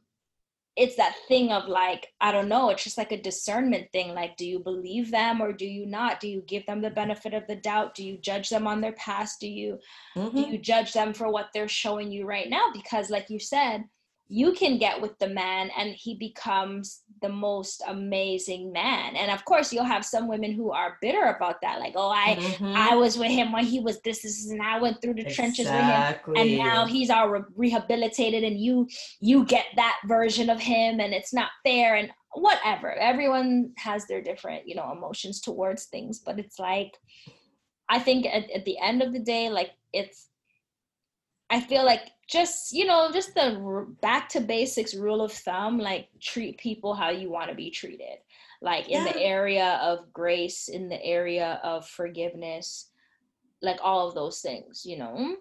it's 0.77 0.95
that 0.97 1.17
thing 1.27 1.51
of 1.51 1.67
like 1.67 2.07
i 2.21 2.31
don't 2.31 2.49
know 2.49 2.71
it's 2.71 2.85
just 2.85 2.99
like 2.99 3.11
a 3.11 3.21
discernment 3.21 3.91
thing 3.91 4.15
like 4.15 4.37
do 4.37 4.47
you 4.47 4.61
believe 4.61 5.11
them 5.11 5.41
or 5.41 5.53
do 5.53 5.67
you 5.67 5.85
not 5.87 6.21
do 6.21 6.29
you 6.29 6.41
give 6.43 6.65
them 6.67 6.81
the 6.81 6.91
benefit 6.91 7.35
of 7.35 7.45
the 7.49 7.57
doubt 7.57 7.95
do 7.97 8.05
you 8.05 8.17
judge 8.19 8.49
them 8.49 8.67
on 8.67 8.81
their 8.81 8.93
past 8.93 9.41
do 9.41 9.49
you 9.49 9.79
do 10.15 10.21
Mhm. 10.21 10.53
you 10.53 10.59
judge 10.59 10.93
them 10.93 11.13
for 11.15 11.31
what 11.33 11.49
they're 11.53 11.69
showing 11.69 12.13
you 12.13 12.27
right 12.27 12.49
now 12.49 12.67
because 12.73 13.11
like 13.11 13.29
you 13.29 13.39
said 13.41 13.85
you 14.31 14.53
can 14.53 14.77
get 14.77 15.01
with 15.01 15.19
the 15.19 15.29
man 15.29 15.71
and 15.77 15.95
he 15.95 16.15
becomes 16.15 17.03
the 17.23 17.29
most 17.31 17.83
amazing 17.89 18.71
man. 18.73 19.17
And 19.17 19.31
of 19.31 19.43
course 19.47 19.73
you'll 19.73 19.85
have 19.85 20.05
some 20.05 20.29
women 20.29 20.53
who 20.53 20.71
are 20.71 20.99
bitter 21.01 21.25
about 21.25 21.61
that 21.63 21.81
like 21.81 21.95
oh 21.97 22.11
i 22.11 22.37
Mhm. 22.37 22.75
i 22.77 22.95
was 22.95 23.17
with 23.19 23.31
him 23.31 23.53
when 23.53 23.65
he 23.65 23.81
was 23.81 24.01
this, 24.03 24.23
this 24.23 24.51
and 24.51 24.63
i 24.63 24.79
went 24.79 25.01
through 25.01 25.15
the 25.15 25.25
trenches 25.35 25.67
with 25.67 25.75
him 25.75 26.01
and 26.37 26.51
now 26.59 26.85
he's 26.87 27.11
all 27.11 27.29
re- 27.29 27.41
rehabilitated 27.57 28.45
and 28.45 28.61
you 28.61 28.87
you 29.21 29.45
get 29.47 29.67
that 29.77 29.99
version 30.07 30.51
of 30.51 30.61
him 30.61 31.01
and 31.01 31.15
it's 31.15 31.33
not 31.33 31.51
fair 31.65 31.95
and 31.97 32.11
whatever. 32.35 32.93
Everyone 32.93 33.73
has 33.79 34.07
their 34.07 34.21
different 34.23 34.69
you 34.69 34.75
know 34.75 34.93
emotions 34.93 35.41
towards 35.41 35.87
things 35.87 36.21
but 36.21 36.39
it's 36.39 36.59
like 36.59 36.93
i 37.89 37.99
think 37.99 38.27
at, 38.27 38.51
at 38.51 38.65
the 38.67 38.79
end 38.79 39.03
of 39.03 39.13
the 39.15 39.19
day 39.35 39.49
like 39.49 39.71
it's 39.95 40.29
i 41.51 41.59
feel 41.61 41.85
like 41.85 42.03
just 42.29 42.73
you 42.73 42.85
know 42.85 43.11
just 43.13 43.35
the 43.35 43.59
r- 43.65 43.87
back 43.87 44.29
to 44.29 44.41
basics 44.41 44.95
rule 44.95 45.23
of 45.23 45.33
thumb 45.33 45.79
like 45.79 46.09
treat 46.21 46.59
people 46.59 46.95
how 46.95 47.11
you 47.11 47.31
want 47.31 47.49
to 47.49 47.57
be 47.57 47.71
treated. 47.71 48.19
Like 48.61 48.89
in 48.89 49.05
the 49.05 49.17
area 49.17 49.79
of 49.83 50.13
grace 50.13 50.69
in 50.69 50.89
the 50.89 51.03
area 51.05 51.61
of 51.63 51.89
forgiveness 51.89 52.91
like 53.63 53.79
all 53.83 54.09
of 54.09 54.15
those 54.15 54.41
things 54.41 54.83
you 54.85 54.99
know? 54.99 55.37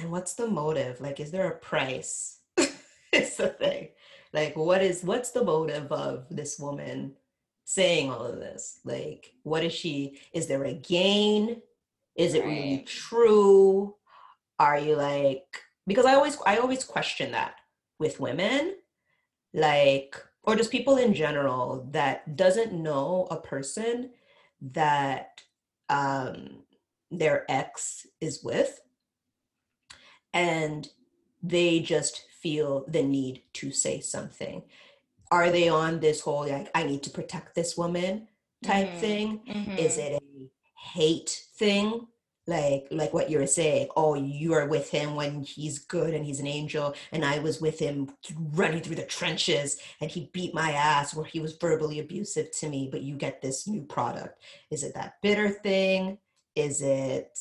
And 0.00 0.10
what's 0.10 0.34
the 0.34 0.46
motive? 0.46 1.00
Like 1.00 1.20
is 1.20 1.30
there 1.30 1.48
a 1.48 1.58
price? 1.58 2.40
It's 3.10 3.36
the 3.36 3.48
thing. 3.48 3.88
Like 4.32 4.56
what 4.56 4.82
is 4.82 5.02
what's 5.02 5.30
the 5.30 5.44
motive 5.44 5.90
of 5.90 6.26
this 6.30 6.58
woman 6.58 7.14
saying 7.64 8.10
all 8.10 8.24
of 8.26 8.36
this? 8.36 8.80
Like 8.84 9.32
what 9.44 9.64
is 9.64 9.72
she 9.72 10.20
is 10.32 10.46
there 10.46 10.64
a 10.64 10.74
gain? 10.74 11.62
Is 12.16 12.34
it 12.34 12.44
really 12.44 12.82
true? 12.86 13.94
Are 14.58 14.78
you 14.78 14.96
like 14.96 15.62
because 15.88 16.06
i 16.06 16.14
always 16.14 16.38
i 16.46 16.56
always 16.58 16.84
question 16.84 17.32
that 17.32 17.56
with 17.98 18.20
women 18.20 18.76
like 19.54 20.14
or 20.44 20.54
just 20.54 20.70
people 20.70 20.96
in 20.96 21.12
general 21.14 21.86
that 21.90 22.36
doesn't 22.36 22.72
know 22.72 23.26
a 23.30 23.36
person 23.40 24.10
that 24.60 25.42
um 25.88 26.62
their 27.10 27.44
ex 27.50 28.06
is 28.20 28.44
with 28.44 28.80
and 30.34 30.88
they 31.42 31.80
just 31.80 32.26
feel 32.42 32.84
the 32.88 33.02
need 33.02 33.42
to 33.54 33.70
say 33.70 34.00
something 34.00 34.62
are 35.30 35.50
they 35.50 35.68
on 35.68 36.00
this 36.00 36.20
whole 36.20 36.46
like 36.48 36.70
i 36.74 36.82
need 36.82 37.02
to 37.02 37.10
protect 37.10 37.54
this 37.54 37.76
woman 37.76 38.28
type 38.62 38.92
Mhm. 38.92 39.00
thing 39.00 39.40
Mhm. 39.46 39.78
is 39.78 39.98
it 39.98 40.12
a 40.22 40.50
hate 40.94 41.46
thing 41.56 42.06
like 42.48 42.88
like 42.90 43.14
what 43.14 43.30
you 43.30 43.38
were 43.38 43.46
saying 43.46 43.86
oh 43.96 44.14
you 44.14 44.52
are 44.54 44.66
with 44.66 44.90
him 44.90 45.14
when 45.14 45.42
he's 45.42 45.78
good 45.78 46.14
and 46.14 46.24
he's 46.24 46.40
an 46.40 46.46
angel 46.46 46.94
and 47.12 47.24
i 47.24 47.38
was 47.38 47.60
with 47.60 47.78
him 47.78 48.10
running 48.52 48.80
through 48.80 48.96
the 48.96 49.04
trenches 49.04 49.78
and 50.00 50.10
he 50.10 50.30
beat 50.32 50.54
my 50.54 50.72
ass 50.72 51.14
where 51.14 51.26
he 51.26 51.38
was 51.38 51.56
verbally 51.56 52.00
abusive 52.00 52.50
to 52.50 52.68
me 52.68 52.88
but 52.90 53.02
you 53.02 53.14
get 53.14 53.40
this 53.42 53.66
new 53.66 53.82
product. 53.82 54.42
Is 54.70 54.82
it 54.82 54.94
that 54.94 55.14
bitter 55.22 55.50
thing? 55.50 56.18
Is 56.54 56.82
it 56.82 57.38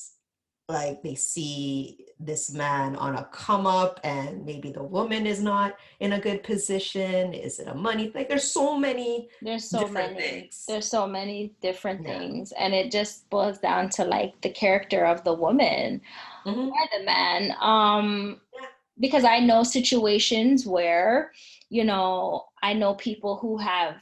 like 0.68 1.02
they 1.02 1.16
see 1.16 2.07
this 2.20 2.52
man 2.52 2.96
on 2.96 3.16
a 3.16 3.24
come 3.26 3.68
up 3.68 4.00
and 4.04 4.44
maybe 4.46 4.72
the 4.72 4.82
woman 4.84 5.28
is 5.28 5.42
not 5.42 5.76
in 6.00 6.14
a 6.14 6.20
good 6.20 6.42
position 6.44 7.34
is 7.34 7.60
it 7.60 7.68
a 7.68 7.76
money 7.76 8.12
like 8.16 8.28
there's 8.28 8.50
so 8.52 8.78
many 8.78 9.30
there's 9.42 9.70
so 9.70 9.88
many 9.88 10.20
things. 10.20 10.66
there's 10.68 10.88
so 10.88 11.06
many 11.06 11.54
different 11.62 12.02
Yeah. 12.04 12.18
things 12.18 12.52
and 12.54 12.74
it 12.74 12.92
just 12.92 13.30
boils 13.30 13.60
down 13.60 13.90
to 13.92 14.04
like 14.04 14.40
the 14.42 14.50
character 14.50 15.06
of 15.06 15.24
the 15.24 15.34
woman 15.34 16.02
Mhm. 16.46 16.70
or 16.72 16.88
the 16.98 17.04
man 17.06 17.54
um 17.62 18.42
Yeah. 18.54 18.66
because 19.00 19.24
i 19.24 19.40
know 19.40 19.62
situations 19.64 20.66
where 20.66 21.32
you 21.70 21.84
know 21.84 22.46
i 22.64 22.74
know 22.74 22.96
people 22.96 23.36
who 23.38 23.58
have 23.58 24.02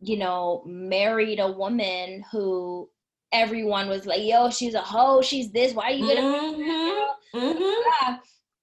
you 0.00 0.16
know 0.16 0.62
married 0.66 1.38
a 1.38 1.50
woman 1.50 2.24
who 2.32 2.88
everyone 3.34 3.88
was 3.88 4.06
like 4.06 4.22
yo 4.22 4.48
she's 4.48 4.74
a 4.74 4.80
hoe 4.80 5.20
she's 5.20 5.50
this 5.52 5.74
why 5.74 5.86
are 5.90 5.92
you 5.92 6.06
gonna 6.14 6.22
Mhm. 6.22 7.06
Mhm. 7.34 7.82
Yeah. 7.86 8.18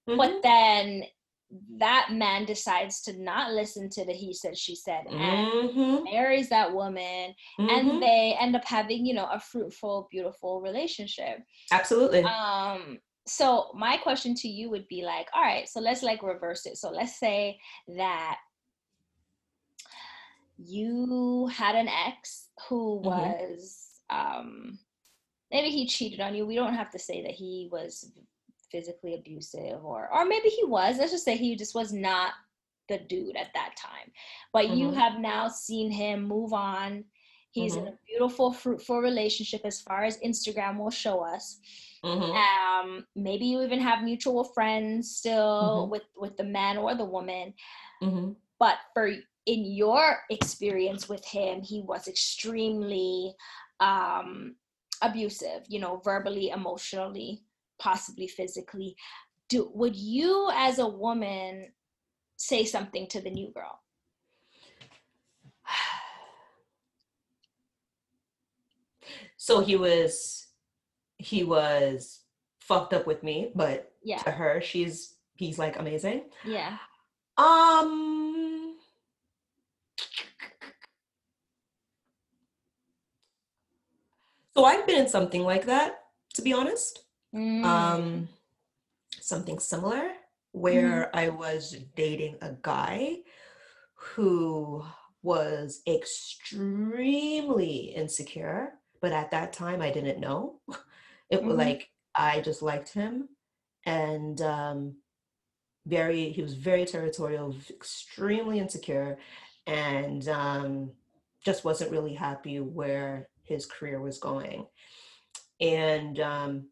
Mhm. 0.08 0.18
but 0.18 0.42
then 0.42 1.04
that 1.78 2.08
man 2.12 2.46
decides 2.46 3.02
to 3.02 3.12
not 3.22 3.52
listen 3.52 3.90
to 3.90 4.06
the 4.06 4.14
he 4.14 4.34
said 4.34 4.58
she 4.58 4.74
said 4.74 5.06
and 5.08 5.70
Mhm. 5.70 6.04
marries 6.06 6.48
that 6.50 6.74
woman 6.74 7.36
and 7.60 8.02
they 8.02 8.36
end 8.40 8.56
up 8.56 8.66
having 8.66 9.06
you 9.06 9.14
know 9.14 9.28
a 9.30 9.40
fruitful 9.40 10.08
beautiful 10.10 10.62
relationship 10.62 11.40
absolutely 11.72 12.24
um 12.24 13.00
so 13.28 13.72
my 13.76 13.98
question 13.98 14.34
to 14.34 14.48
you 14.48 14.70
would 14.70 14.88
be 14.88 15.02
like 15.04 15.28
all 15.36 15.42
right 15.44 15.68
so 15.68 15.80
let's 15.82 16.02
like 16.04 16.24
reverse 16.24 16.66
it 16.66 16.78
so 16.78 16.90
let's 16.90 17.20
say 17.20 17.60
that 17.88 18.38
you 20.58 21.48
had 21.48 21.76
an 21.76 21.88
ex 21.88 22.48
who 22.70 23.00
Mhm. 23.00 23.04
was 23.04 23.81
um 24.12 24.78
maybe 25.52 25.70
he 25.70 25.86
cheated 25.88 26.20
on 26.22 26.36
you 26.36 26.46
we 26.46 26.56
don't 26.56 26.74
have 26.76 26.90
to 26.92 27.00
say 27.00 27.22
that 27.22 27.32
he 27.32 27.70
was 27.72 28.12
physically 28.72 29.16
abusive 29.16 29.84
or 29.84 30.10
or 30.14 30.26
maybe 30.26 30.50
he 30.50 30.64
was 30.66 30.98
let's 30.98 31.12
just 31.12 31.26
say 31.26 31.38
he 31.38 31.56
just 31.56 31.76
was 31.76 31.92
not 31.94 32.32
the 32.90 32.98
dude 33.00 33.36
at 33.38 33.54
that 33.54 33.76
time 33.78 34.12
but 34.54 34.70
you 34.70 34.92
Mhm. 34.92 34.96
have 34.96 35.20
now 35.20 35.48
seen 35.48 35.92
him 35.92 36.24
move 36.24 36.54
on 36.54 37.04
he's 37.52 37.76
in 37.76 37.84
Mhm. 37.84 37.88
a 37.88 37.98
beautiful 38.08 38.52
fruitful 38.52 39.00
relationship 39.00 39.62
as 39.66 39.82
far 39.82 40.04
as 40.04 40.18
instagram 40.20 40.78
will 40.78 40.90
show 40.90 41.20
us 41.22 41.60
Mhm. 42.04 42.36
um 42.36 43.06
maybe 43.16 43.46
you 43.46 43.62
even 43.62 43.80
have 43.80 44.04
mutual 44.04 44.44
friends 44.44 45.16
still 45.18 45.88
Mhm. 45.88 45.90
with 45.90 46.04
with 46.18 46.36
the 46.38 46.44
man 46.44 46.78
or 46.78 46.96
the 46.96 47.06
woman 47.06 47.54
Mhm. 48.02 48.36
but 48.60 48.78
for 48.94 49.08
in 49.46 49.66
your 49.66 50.20
experience 50.30 51.10
with 51.10 51.26
him 51.26 51.62
he 51.62 51.82
was 51.82 52.08
extremely 52.08 53.36
um 53.82 54.56
abusive 55.02 55.64
you 55.68 55.80
know 55.80 56.00
verbally 56.06 56.50
emotionally 56.50 57.44
possibly 57.82 58.28
physically. 58.28 58.96
Do 59.50 59.70
would 59.74 59.96
you 59.96 60.50
as 60.54 60.80
a 60.80 60.88
woman 60.88 61.74
say 62.38 62.64
something 62.64 63.08
to 63.08 63.20
the 63.20 63.32
new 63.32 63.52
girl? 63.52 63.80
So 69.38 69.60
he 69.60 69.76
was 69.76 70.46
he 71.18 71.44
was 71.44 72.20
fucked 72.60 72.94
up 72.94 73.08
with 73.08 73.24
me 73.24 73.52
but 73.56 73.92
yeah. 74.04 74.20
to 74.20 74.30
her 74.30 74.62
she's 74.62 75.16
he's 75.36 75.58
like 75.58 75.80
amazing. 75.80 76.26
Yeah. 76.46 76.78
Um 77.38 78.78
so 84.54 84.64
i've 84.66 84.81
been 84.92 85.02
in 85.02 85.08
something 85.10 85.44
like 85.44 85.66
that 85.66 86.00
to 86.36 86.42
be 86.42 86.54
honest. 86.54 87.06
Mm, 87.36 87.66
um 87.66 88.30
something 89.20 89.60
similar 89.60 90.12
where 90.52 91.10
i 91.16 91.30
was 91.30 91.76
dating 91.96 92.36
a 92.42 92.52
guy 92.62 93.18
who 93.96 94.84
was 95.24 95.82
extremely 95.88 97.94
insecure 97.96 98.74
but 99.02 99.12
at 99.14 99.32
that 99.32 99.54
time 99.54 99.82
i 99.82 99.90
didn't 99.92 100.20
know. 100.20 100.60
It 101.30 101.44
was 101.44 101.56
Mhm. 101.56 101.60
like 101.60 101.90
i 102.16 102.42
just 102.42 102.62
liked 102.62 102.90
him 102.94 103.30
and 103.86 104.42
um 104.42 104.96
very 105.86 106.32
he 106.32 106.42
was 106.42 106.54
very 106.54 106.86
territorial 106.86 107.56
extremely 107.70 108.60
insecure 108.60 109.18
and 109.68 110.28
um 110.28 110.92
just 111.46 111.64
wasn't 111.64 111.92
really 111.92 112.14
happy 112.14 112.60
where 112.60 113.28
his 113.52 113.66
career 113.66 114.02
was 114.02 114.18
going 114.20 114.66
and 115.60 116.20
um 116.20 116.66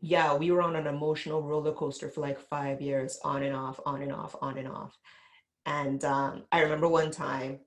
yeah, 0.00 0.36
we 0.36 0.50
were 0.50 0.62
on 0.62 0.76
an 0.76 0.86
emotional 0.86 1.42
roller 1.42 1.72
coaster 1.72 2.08
for 2.08 2.20
like 2.20 2.38
five 2.38 2.80
years, 2.80 3.18
on 3.24 3.42
and 3.42 3.54
off, 3.54 3.80
on 3.84 4.02
and 4.02 4.12
off, 4.12 4.36
on 4.40 4.56
and 4.58 4.68
off. 4.68 4.96
And 5.66 6.04
um, 6.04 6.44
I 6.52 6.62
remember 6.62 6.88
one 6.88 7.10
time, 7.10 7.60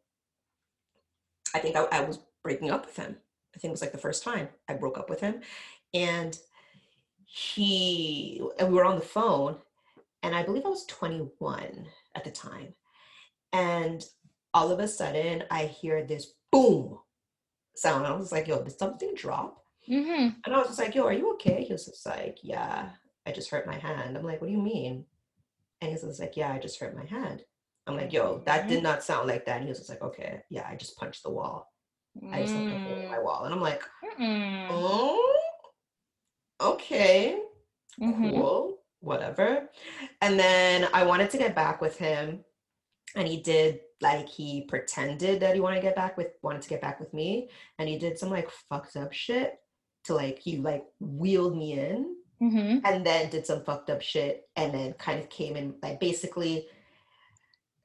I 1.54 1.60
think 1.60 1.76
I, 1.76 1.84
I 1.92 2.02
was 2.02 2.20
breaking 2.42 2.72
up 2.72 2.86
with 2.86 2.96
him. 2.96 3.18
I 3.54 3.60
think 3.60 3.70
it 3.70 3.72
was 3.72 3.82
like 3.82 3.92
the 3.92 3.98
first 3.98 4.24
time 4.24 4.48
I 4.70 4.74
broke 4.74 4.98
up 4.98 5.10
with 5.10 5.20
him. 5.20 5.42
And 5.94 6.38
he, 7.26 8.42
and 8.58 8.70
we 8.70 8.76
were 8.76 8.86
on 8.86 8.96
the 8.96 9.06
phone, 9.06 9.58
and 10.24 10.34
I 10.34 10.44
believe 10.44 10.66
I 10.66 10.70
was 10.70 10.86
21 10.86 11.86
at 12.16 12.24
the 12.24 12.32
time. 12.32 12.74
And 13.52 14.06
all 14.54 14.72
of 14.72 14.80
a 14.80 14.88
sudden 14.88 15.44
I 15.52 15.66
hear 15.66 16.04
this 16.04 16.34
boom 16.52 17.00
sound. 17.76 18.06
I 18.06 18.12
was 18.16 18.32
like, 18.32 18.48
yo, 18.48 18.62
did 18.64 18.78
something 18.78 19.14
drop? 19.16 19.64
Mm-hmm. 19.90 20.30
And 20.46 20.56
I 20.56 20.58
was 20.58 20.68
just 20.68 20.80
like, 20.80 20.94
yo, 20.96 21.06
are 21.06 21.14
you 21.14 21.34
okay? 21.34 21.64
He 21.64 21.74
was 21.74 21.86
just 21.86 22.06
like, 22.06 22.40
yeah, 22.44 22.90
I 23.26 23.32
just 23.32 23.50
hurt 23.50 23.66
my 23.68 23.78
hand. 23.78 24.18
I'm 24.18 24.24
like, 24.24 24.42
what 24.42 24.48
do 24.48 24.54
you 24.54 24.62
mean? 24.62 25.06
And 25.82 25.90
he 25.98 26.06
was 26.06 26.20
like, 26.20 26.38
yeah, 26.38 26.52
I 26.54 26.60
just 26.60 26.80
hurt 26.80 26.96
my 26.96 27.06
hand. 27.06 27.44
I'm 27.88 27.98
like, 27.98 28.14
yo, 28.14 28.44
that 28.46 28.68
did 28.68 28.84
not 28.84 29.04
sound 29.04 29.28
like 29.28 29.46
that. 29.46 29.56
And 29.58 29.64
he 29.64 29.70
was 29.70 29.80
just 29.80 29.90
like, 29.90 30.04
okay, 30.04 30.44
yeah, 30.50 30.68
I 30.70 30.76
just 30.76 30.98
punched 30.98 31.24
the 31.24 31.32
wall. 31.32 31.72
I 32.32 32.42
just 32.42 32.54
hit 32.54 32.66
Mm. 32.66 33.10
my 33.10 33.20
wall. 33.20 33.46
And 33.46 33.54
I'm 33.54 33.62
like, 33.62 33.82
Mm-mm. 34.04 34.68
oh, 34.70 35.40
okay, 36.60 37.40
Mhm. 38.00 38.32
cool, 38.34 38.78
whatever. 39.00 39.70
And 40.22 40.40
then 40.40 40.88
I 40.94 41.04
wanted 41.04 41.30
to 41.32 41.38
get 41.38 41.56
back 41.56 41.82
with 41.82 41.98
him, 41.98 42.44
and 43.16 43.28
he 43.28 43.42
did 43.42 43.82
like 44.02 44.28
he 44.28 44.62
pretended 44.64 45.40
that 45.42 45.54
he 45.56 45.62
wanted 45.62 45.78
to 45.78 45.82
get 45.84 45.96
back 45.96 46.18
with 46.18 46.30
wanted 46.42 46.62
to 46.64 46.70
get 46.70 46.82
back 46.82 47.00
with 47.00 47.14
me, 47.14 47.50
and 47.80 47.88
he 47.88 47.98
did 47.98 48.18
some 48.18 48.30
like 48.30 48.50
fucked 48.70 48.96
up 48.98 49.14
shit 49.14 49.60
to 50.06 50.14
like 50.16 50.40
he 50.40 50.58
like 50.58 50.86
wheeled 51.00 51.56
me 51.58 51.74
in 51.80 52.16
Mhm. 52.42 52.82
and 52.84 53.06
then 53.06 53.30
did 53.30 53.46
some 53.46 53.64
fucked 53.64 53.92
up 53.92 54.02
shit 54.02 54.50
and 54.56 54.74
then 54.74 54.94
kind 54.94 55.20
of 55.20 55.30
came 55.30 55.56
in 55.56 55.76
like 55.84 56.00
basically 56.00 56.68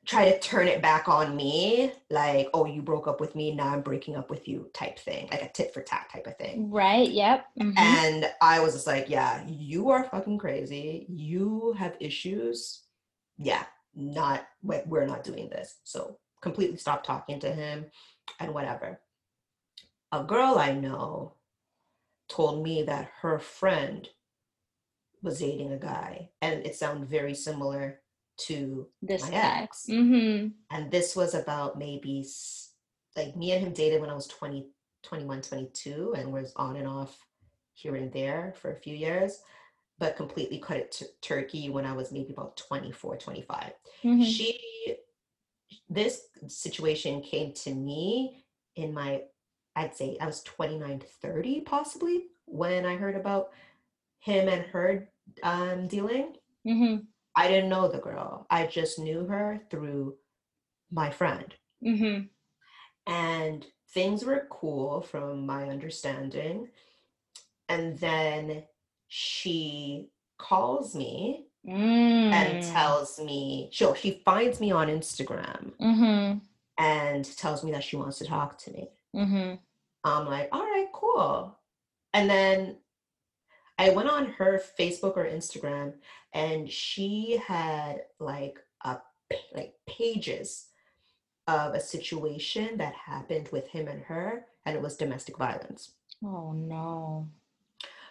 try 0.07 0.31
to 0.31 0.39
turn 0.39 0.67
it 0.69 0.81
back 0.81 1.09
on 1.09 1.37
me 1.37 1.93
like 2.11 2.49
oh 2.55 2.65
you 2.65 2.81
broke 2.81 3.07
up 3.07 3.21
with 3.21 3.35
me 3.35 3.55
now 3.55 3.69
i'm 3.69 3.83
breaking 3.83 4.15
up 4.17 4.31
with 4.31 4.47
you 4.49 4.71
type 4.73 4.99
thing 4.99 5.29
like 5.31 5.43
a 5.43 5.49
tit 5.53 5.75
for 5.75 5.83
tat 5.83 6.09
type 6.11 6.27
of 6.27 6.39
thing 6.39 6.71
Right. 6.71 7.11
Yep. 7.11 7.45
Mhm. 7.61 7.77
and 7.79 8.33
i 8.41 8.61
was 8.61 8.73
just 8.73 8.87
like 8.87 9.11
yeah 9.11 9.45
you 9.47 9.91
are 9.91 10.05
fucking 10.05 10.39
crazy 10.39 11.05
you 11.11 11.75
have 11.79 11.95
issues 12.01 12.85
yeah 13.37 13.65
not 13.97 14.47
we're 14.63 15.07
not 15.07 15.25
doing 15.25 15.49
this 15.49 15.77
so 15.85 16.19
completely 16.43 16.77
stop 16.77 17.03
talking 17.03 17.41
to 17.41 17.51
him 17.51 17.87
and 18.39 18.53
whatever 18.53 19.01
a 20.13 20.23
girl 20.23 20.57
i 20.59 20.73
know 20.73 21.35
told 22.29 22.63
me 22.63 22.83
that 22.83 23.11
her 23.23 23.39
friend 23.39 24.09
was 25.23 25.39
dating 25.41 25.73
a 25.73 25.79
guy 25.79 26.29
and 26.43 26.65
it 26.67 26.77
sounded 26.77 27.09
very 27.09 27.35
similar 27.35 28.01
to 28.37 28.87
This 29.01 29.23
my 29.23 29.31
guy. 29.31 29.61
ex 29.63 29.87
Mm-hmm. 29.89 30.49
and 30.71 30.91
this 30.91 31.17
was 31.17 31.35
about 31.35 31.79
maybe 31.79 32.25
like 33.17 33.35
me 33.35 33.53
and 33.53 33.67
him 33.67 33.73
dated 33.73 34.01
when 34.03 34.11
i 34.11 34.15
was 34.15 34.27
20 34.27 34.67
21 35.03 35.41
22 35.41 36.15
and 36.19 36.33
was 36.33 36.53
on 36.57 36.77
and 36.77 36.87
off 36.87 37.17
here 37.73 37.97
and 37.97 38.13
there 38.13 38.55
for 38.61 38.73
a 38.73 38.81
few 38.81 38.95
years 38.95 39.41
but 39.99 40.17
completely 40.17 40.59
cut 40.59 40.77
it 40.77 40.93
to 40.93 41.07
turkey 41.23 41.69
when 41.71 41.85
i 41.87 41.93
was 41.93 42.13
maybe 42.13 42.33
about 42.33 42.57
24 42.57 43.17
25 43.17 43.73
Mm-hmm. 44.05 44.23
she 44.23 44.61
this 45.89 46.23
situation 46.49 47.21
came 47.23 47.53
to 47.53 47.75
me 47.75 48.45
in 48.77 48.93
my 48.93 49.23
i'd 49.77 49.95
say 49.97 50.17
i 50.21 50.27
was 50.27 50.43
29 50.43 51.03
30 51.23 51.61
possibly 51.63 52.25
when 52.47 52.85
i 52.87 52.97
heard 52.97 53.17
about 53.17 53.51
him 54.21 54.49
and 54.49 54.63
her 54.67 55.09
um, 55.43 55.87
dealing 55.89 56.35
Mm-hmm. 56.67 57.05
i 57.37 57.49
didn't 57.49 57.71
know 57.71 57.89
the 57.89 57.99
girl 57.99 58.47
i 58.51 58.67
just 58.67 58.99
knew 58.99 59.27
her 59.27 59.61
through 59.71 60.17
my 60.91 61.11
friend 61.11 61.55
Mm-hmm. 61.85 62.23
and 63.07 63.67
things 63.91 64.25
were 64.25 64.47
cool 64.51 65.01
from 65.01 65.47
my 65.47 65.69
understanding 65.69 66.69
and 67.69 67.99
then 67.99 68.63
she 69.09 70.09
calls 70.39 70.95
me 70.95 71.43
Mm. 71.67 72.31
and 72.33 72.63
tells 72.63 73.19
me 73.19 73.69
she 73.73 73.85
she 73.97 74.23
finds 74.25 74.61
me 74.61 74.71
on 74.71 74.87
instagram 74.87 75.73
Mm-hmm. 75.81 76.39
and 76.79 77.37
tells 77.37 77.65
me 77.65 77.73
that 77.73 77.83
she 77.83 77.97
wants 77.97 78.19
to 78.19 78.25
talk 78.25 78.57
to 78.59 78.71
me 78.71 78.89
Mm-hmm. 79.17 79.55
i'm 80.05 80.27
like 80.27 80.49
all 80.53 80.63
right 80.63 80.87
cool 80.93 81.59
and 82.15 82.31
then 82.31 82.77
i 83.81 83.91
went 83.91 84.09
on 84.09 84.27
her 84.27 84.63
facebook 84.79 85.17
or 85.17 85.25
instagram 85.27 85.95
and 86.35 86.71
she 86.71 87.37
had 87.45 88.03
like 88.21 88.61
a 88.85 88.99
like 89.53 89.75
pages 89.89 90.67
of 91.49 91.75
a 91.75 91.81
situation 91.81 92.77
that 92.77 92.95
happened 92.95 93.49
with 93.51 93.67
him 93.67 93.89
and 93.89 94.03
her 94.03 94.45
and 94.67 94.77
it 94.77 94.83
was 94.83 94.97
domestic 94.97 95.37
violence 95.37 95.95
Oh 96.25 96.53
no. 96.53 97.29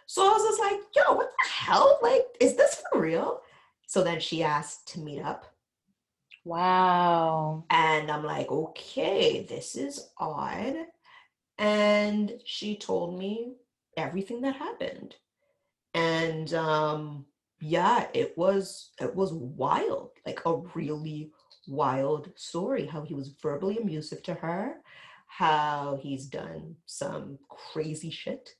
So 0.06 0.24
I 0.24 0.34
was 0.34 0.44
just 0.44 0.60
like, 0.60 0.80
yo, 0.96 1.16
what 1.16 1.32
the 1.32 1.50
hell? 1.50 2.00
Like, 2.02 2.26
is 2.40 2.56
this 2.56 2.82
for 2.92 3.02
real? 3.02 3.42
So 3.88 4.04
then 4.04 4.20
she 4.20 4.44
asked 4.44 4.88
to 4.94 5.00
meet 5.00 5.22
up. 5.22 5.46
Wow. 6.44 7.66
And 7.70 8.12
I'm 8.12 8.24
like, 8.24 8.50
okay, 8.52 9.44
this 9.50 9.76
is 9.76 10.10
odd. 10.18 10.76
And 11.58 12.34
she 12.46 12.78
told 12.78 13.18
me 13.18 13.56
everything 13.98 14.42
that 14.42 14.56
happened. 14.56 15.16
And 15.94 16.54
um, 16.54 17.26
yeah, 17.60 18.08
it 18.14 18.38
was 18.38 18.92
it 19.00 19.16
was 19.16 19.34
wild, 19.34 20.12
like 20.26 20.42
a 20.46 20.58
really 20.76 21.32
wild 21.68 22.32
story. 22.36 22.86
How 22.86 23.02
he 23.02 23.14
was 23.14 23.34
verbally 23.42 23.78
abusive 23.78 24.22
to 24.24 24.34
her, 24.36 24.76
how 25.28 25.98
he's 26.02 26.26
done 26.26 26.76
some 26.86 27.40
crazy 27.50 28.12
shit 28.12 28.56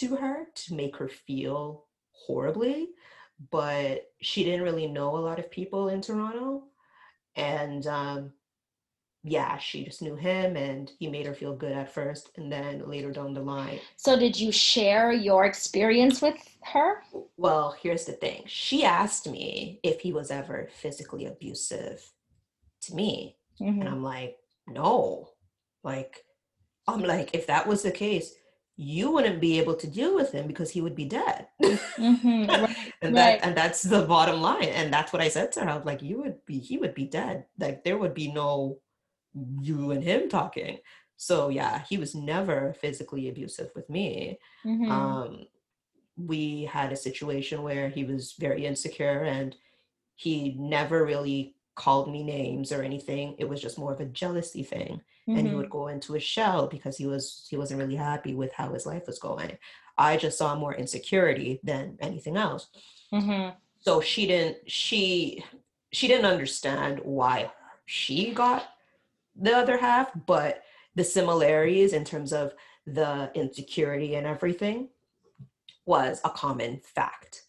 to 0.00 0.16
her 0.16 0.46
to 0.54 0.74
make 0.74 0.96
her 0.96 1.08
feel 1.08 1.86
horribly. 2.12 2.88
But 3.50 4.04
she 4.22 4.44
didn't 4.44 4.62
really 4.62 4.86
know 4.86 5.16
a 5.16 5.18
lot 5.20 5.38
of 5.38 5.50
people 5.50 5.88
in 5.88 6.00
Toronto. 6.00 6.64
And 7.36 7.86
um, 7.86 8.32
yeah, 9.24 9.58
she 9.58 9.84
just 9.84 10.02
knew 10.02 10.14
him 10.16 10.56
and 10.56 10.90
he 10.98 11.08
made 11.08 11.26
her 11.26 11.34
feel 11.34 11.54
good 11.56 11.72
at 11.72 11.92
first. 11.92 12.30
And 12.36 12.50
then 12.50 12.88
later 12.88 13.12
down 13.12 13.34
the 13.34 13.42
line, 13.42 13.80
So 13.96 14.18
did 14.18 14.38
you 14.38 14.52
share 14.52 15.12
your 15.12 15.44
experience 15.44 16.22
with 16.22 16.36
her? 16.64 17.02
well, 17.36 17.76
here's 17.80 18.04
the 18.04 18.12
thing. 18.12 18.44
She 18.46 18.84
asked 18.84 19.28
me 19.28 19.80
if 19.82 20.00
he 20.00 20.12
was 20.12 20.30
ever 20.30 20.68
physically 20.72 21.26
abusive 21.26 22.12
to 22.82 22.94
me. 22.94 23.36
And 23.80 23.88
Mhm. 23.88 23.92
I'm 23.92 24.02
like, 24.02 24.36
no. 24.66 25.30
Like, 25.82 26.24
I'm 26.88 27.02
like, 27.02 27.30
if 27.34 27.46
that 27.48 27.66
was 27.66 27.82
the 27.82 27.90
case, 27.90 28.34
you 28.76 29.10
wouldn't 29.10 29.40
be 29.40 29.58
able 29.58 29.74
to 29.74 29.86
deal 29.86 30.14
with 30.14 30.32
him 30.32 30.46
because 30.46 30.70
he 30.70 30.80
would 30.82 30.94
be 30.94 31.06
dead. 31.06 31.48
Mhm. 31.62 32.46
Right. 32.48 32.92
and 33.02 33.14
right. 33.14 33.40
that 33.40 33.40
and 33.42 33.56
that's 33.56 33.82
the 33.82 34.02
bottom 34.02 34.40
line. 34.42 34.64
And 34.68 34.92
that's 34.92 35.12
what 35.12 35.22
I 35.22 35.28
said 35.28 35.52
to 35.52 35.60
her. 35.60 35.70
I 35.70 35.76
was 35.76 35.86
like, 35.86 36.02
you 36.02 36.18
would 36.22 36.44
be, 36.44 36.58
he 36.58 36.76
would 36.78 36.94
be 36.94 37.04
dead. 37.06 37.46
Like 37.58 37.84
there 37.84 37.98
would 37.98 38.14
be 38.14 38.30
no 38.32 38.78
you 39.60 39.90
and 39.92 40.02
him 40.02 40.28
talking. 40.28 40.78
So 41.16 41.48
yeah, 41.48 41.84
he 41.88 41.96
was 41.96 42.14
never 42.14 42.74
physically 42.80 43.28
abusive 43.28 43.70
with 43.74 43.88
me. 43.88 44.38
Mhm. 44.64 44.90
Um, 44.90 45.46
we 46.18 46.64
had 46.64 46.92
a 46.92 46.96
situation 46.96 47.62
where 47.62 47.88
he 47.88 48.04
was 48.04 48.34
very 48.38 48.66
insecure 48.66 49.22
and 49.24 49.56
he 50.14 50.54
never 50.58 51.04
really 51.04 51.54
called 51.74 52.10
me 52.10 52.22
names 52.22 52.72
or 52.72 52.82
anything. 52.82 53.36
It 53.38 53.48
was 53.48 53.60
just 53.60 53.78
more 53.78 53.92
of 53.92 54.00
a 54.00 54.06
jealousy 54.06 54.62
thing. 54.62 55.02
And 55.28 55.48
he 55.48 55.54
would 55.54 55.70
go 55.70 55.88
into 55.88 56.14
a 56.14 56.20
shell 56.20 56.68
because 56.68 56.96
he 56.96 57.06
was 57.06 57.46
he 57.50 57.56
wasn't 57.56 57.80
really 57.80 57.96
happy 57.96 58.34
with 58.34 58.52
how 58.52 58.72
his 58.72 58.86
life 58.86 59.06
was 59.06 59.18
going. 59.18 59.58
I 59.98 60.16
just 60.16 60.38
saw 60.38 60.54
more 60.54 60.74
insecurity 60.74 61.58
than 61.64 61.96
anything 62.00 62.36
else. 62.36 62.68
Mhm. 63.12 63.56
So 63.80 64.00
she 64.00 64.26
didn't 64.26 64.70
she 64.70 65.44
she 65.92 66.06
didn't 66.06 66.26
understand 66.26 67.00
why 67.02 67.50
she 67.86 68.30
got 68.32 68.68
the 69.34 69.56
other 69.56 69.78
half, 69.78 70.10
but 70.26 70.62
the 70.94 71.04
similarities 71.04 71.92
in 71.92 72.04
terms 72.04 72.32
of 72.32 72.54
the 72.86 73.30
insecurity 73.34 74.14
and 74.14 74.26
everything 74.26 74.90
was 75.86 76.20
a 76.24 76.30
common 76.30 76.80
fact. 76.80 77.42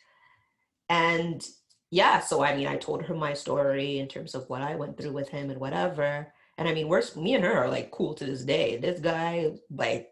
And 0.89 1.45
yeah, 1.91 2.19
so 2.19 2.43
I 2.43 2.55
mean, 2.55 2.67
I 2.67 2.77
told 2.77 3.03
her 3.03 3.13
my 3.15 3.33
story 3.33 3.99
in 3.99 4.07
terms 4.07 4.35
of 4.35 4.49
what 4.49 4.61
I 4.61 4.75
went 4.75 4.97
through 4.97 5.13
with 5.13 5.29
him 5.29 5.49
and 5.49 5.59
whatever. 5.59 6.33
And 6.57 6.67
I 6.67 6.73
mean, 6.73 6.87
we're 6.87 7.03
me 7.15 7.35
and 7.35 7.43
her 7.43 7.53
are 7.53 7.69
like 7.69 7.91
cool 7.91 8.13
to 8.15 8.25
this 8.25 8.43
day. 8.43 8.77
This 8.77 8.99
guy, 8.99 9.51
like, 9.69 10.09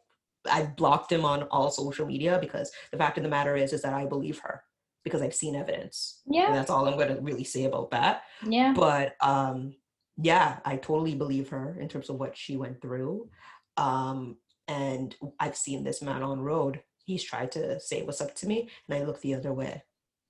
I 0.50 0.64
blocked 0.64 1.12
him 1.12 1.26
on 1.26 1.44
all 1.44 1.72
social 1.72 2.06
media 2.06 2.38
because 2.40 2.72
the 2.92 2.98
fact 2.98 3.18
of 3.18 3.24
the 3.24 3.30
matter 3.30 3.56
is, 3.56 3.74
is 3.74 3.82
that 3.82 3.94
I 3.96 4.06
believe 4.06 4.40
her 4.40 4.62
because 5.04 5.22
I've 5.24 5.34
seen 5.36 5.56
evidence. 5.56 6.22
And 6.26 6.36
Yeah. 6.36 6.52
that's 6.52 6.70
all 6.70 6.88
I'm 6.88 6.98
going 6.98 7.16
to 7.16 7.22
really 7.22 7.44
say 7.44 7.64
about 7.66 7.90
that 7.92 8.24
Yeah. 8.46 8.74
but 8.76 9.16
um 9.22 9.74
yeah 10.18 10.60
i 10.64 10.78
totally 10.78 11.14
believe 11.14 11.50
her 11.50 11.76
in 11.78 11.90
terms 11.90 12.10
of 12.10 12.16
what 12.18 12.38
she 12.38 12.56
went 12.56 12.82
through 12.82 13.28
um 13.76 14.38
and 14.70 15.14
i've 15.42 15.58
seen 15.58 15.84
this 15.84 16.02
man 16.02 16.24
on 16.24 16.40
road 16.40 16.82
he's 17.04 17.22
tried 17.22 17.52
to 17.52 17.78
say 17.82 18.02
what's 18.02 18.22
up 18.22 18.34
to 18.36 18.48
me 18.48 18.70
and 18.88 18.98
i 18.98 19.04
look 19.04 19.20
the 19.20 19.36
other 19.36 19.52
way 19.52 19.84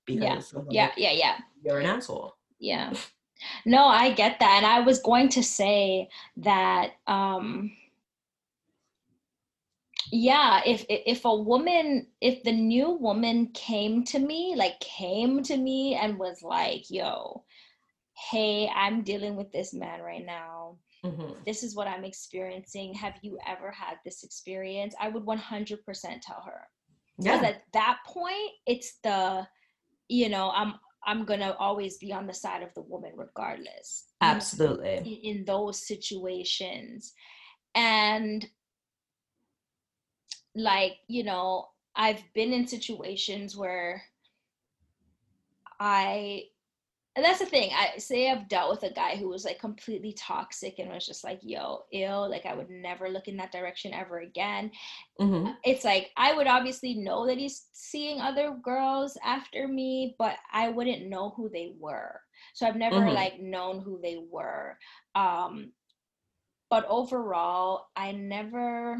because 0.08 0.52
Yeah. 0.52 0.86
like, 0.86 0.94
Yeah. 0.98 1.12
Yeah. 1.12 1.38
you're 1.64 1.80
an 1.80 1.86
asshole 1.86 2.34
Yeah. 2.58 2.94
No, 3.66 3.86
I 3.88 4.12
get 4.14 4.40
that. 4.40 4.56
And 4.58 4.66
I 4.66 4.82
was 4.82 5.00
going 5.02 5.30
to 5.30 5.44
say 5.44 6.10
that 6.38 6.92
um 7.08 7.72
yeah, 10.12 10.62
if 10.66 10.86
if 10.90 11.26
a 11.26 11.36
woman 11.36 12.08
if 12.22 12.44
the 12.44 12.52
new 12.52 12.92
woman 12.92 13.48
came 13.54 14.04
to 14.06 14.20
me, 14.20 14.54
like 14.56 14.80
came 14.80 15.42
to 15.44 15.58
me 15.58 15.96
and 15.96 16.20
was 16.20 16.44
like, 16.44 16.90
"Yo, 16.90 17.44
hey, 18.32 18.70
I'm 18.76 19.04
dealing 19.04 19.36
with 19.36 19.52
this 19.52 19.74
man 19.74 20.02
right 20.02 20.26
now 20.26 20.78
Mhm. 21.04 21.46
this 21.46 21.64
is 21.64 21.76
what 21.76 21.88
I'm 21.88 22.04
experiencing. 22.06 22.94
Have 22.96 23.14
you 23.22 23.38
ever 23.48 23.72
had 23.72 23.98
this 24.06 24.24
experience? 24.24 24.96
I 25.00 25.10
would 25.10 25.26
100% 25.26 26.22
tell 26.22 26.42
her. 26.46 26.68
Because 27.24 27.42
Yeah. 27.42 27.44
at 27.44 27.64
that 27.74 28.00
point, 28.08 28.52
it's 28.68 28.98
the, 29.04 29.48
you 30.10 30.30
know, 30.30 30.52
I'm 30.54 30.76
I'm 31.06 31.26
gonna 31.26 31.56
always 31.60 31.98
be 31.98 32.12
on 32.12 32.28
the 32.28 32.34
side 32.34 32.64
of 32.64 32.74
the 32.74 32.82
woman 32.82 33.12
regardless. 33.16 34.06
Absolutely. 34.22 34.98
in, 35.24 35.38
in 35.38 35.46
those 35.46 35.86
situations. 35.86 37.14
And 37.76 38.48
like, 40.56 40.98
you 41.08 41.24
know, 41.24 41.68
I've 41.96 42.24
been 42.34 42.54
in 42.54 42.68
situations 42.68 43.56
where 43.56 44.04
I 45.80 46.46
and 47.16 47.24
that's 47.24 47.40
the 47.40 47.46
thing. 47.46 47.72
I 47.74 47.98
say 47.98 48.30
I've 48.30 48.48
dealt 48.50 48.72
with 48.72 48.90
a 48.90 48.94
guy 48.94 49.16
who 49.16 49.30
was 49.30 49.46
like 49.46 49.60
completely 49.60 50.14
toxic 50.14 50.80
and 50.80 50.90
was 50.92 51.06
just 51.06 51.24
like, 51.24 51.40
yo, 51.44 51.84
ill. 51.92 52.30
Like 52.30 52.46
I 52.46 52.56
would 52.56 52.70
never 52.70 53.10
look 53.10 53.28
in 53.28 53.38
that 53.38 53.52
direction 53.52 53.94
ever 53.94 54.20
again. 54.20 54.72
hmm 55.20 55.58
It's 55.64 55.84
like 55.84 56.12
I 56.18 56.34
would 56.34 56.48
obviously 56.48 56.94
know 56.96 57.26
that 57.28 57.38
he's 57.38 57.68
seeing 57.74 58.22
other 58.22 58.56
girls 58.64 59.18
after 59.24 59.68
me, 59.68 60.16
but 60.18 60.38
I 60.52 60.70
wouldn't 60.70 61.08
know 61.10 61.32
who 61.36 61.50
they 61.50 61.74
were. 61.80 62.22
So 62.54 62.66
I've 62.68 62.76
never 62.76 63.10
Mhm. 63.10 63.12
like 63.12 63.40
known 63.40 63.82
who 63.82 64.00
they 64.02 64.18
were. 64.32 64.78
Um 65.16 65.72
but 66.70 66.86
overall, 66.88 67.88
I 67.96 68.12
never 68.12 68.98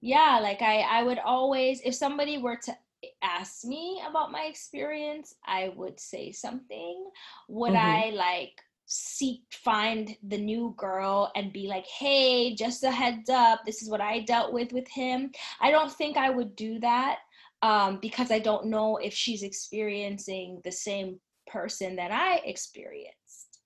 yeah, 0.00 0.38
like 0.42 0.62
I 0.62 0.80
I 0.80 1.02
would 1.02 1.18
always 1.18 1.80
if 1.84 1.94
somebody 1.94 2.38
were 2.38 2.56
to 2.64 2.76
ask 3.22 3.64
me 3.64 4.02
about 4.08 4.32
my 4.32 4.44
experience, 4.44 5.34
I 5.46 5.70
would 5.76 6.00
say 6.00 6.32
something. 6.32 7.10
Would 7.48 7.74
Mhm. 7.74 7.74
I 7.74 8.10
like 8.10 8.60
seek 8.86 9.42
find 9.52 10.16
the 10.22 10.38
new 10.38 10.74
girl 10.76 11.30
and 11.34 11.52
be 11.52 11.66
like, 11.66 11.86
"Hey, 11.86 12.54
just 12.54 12.82
a 12.84 12.90
heads 12.90 13.28
up, 13.30 13.60
this 13.64 13.82
is 13.82 13.90
what 13.90 14.00
I 14.00 14.20
dealt 14.20 14.52
with 14.52 14.72
with 14.72 14.88
him." 14.88 15.32
I 15.60 15.70
don't 15.70 15.92
think 15.92 16.16
I 16.16 16.30
would 16.30 16.54
do 16.56 16.78
that 16.80 17.20
um 17.62 17.98
because 18.00 18.30
I 18.30 18.38
don't 18.40 18.66
know 18.66 18.96
if 18.98 19.14
she's 19.14 19.42
experiencing 19.42 20.60
the 20.64 20.72
same 20.72 21.20
person 21.46 21.96
that 21.96 22.10
I 22.12 22.36
experienced. 22.44 23.60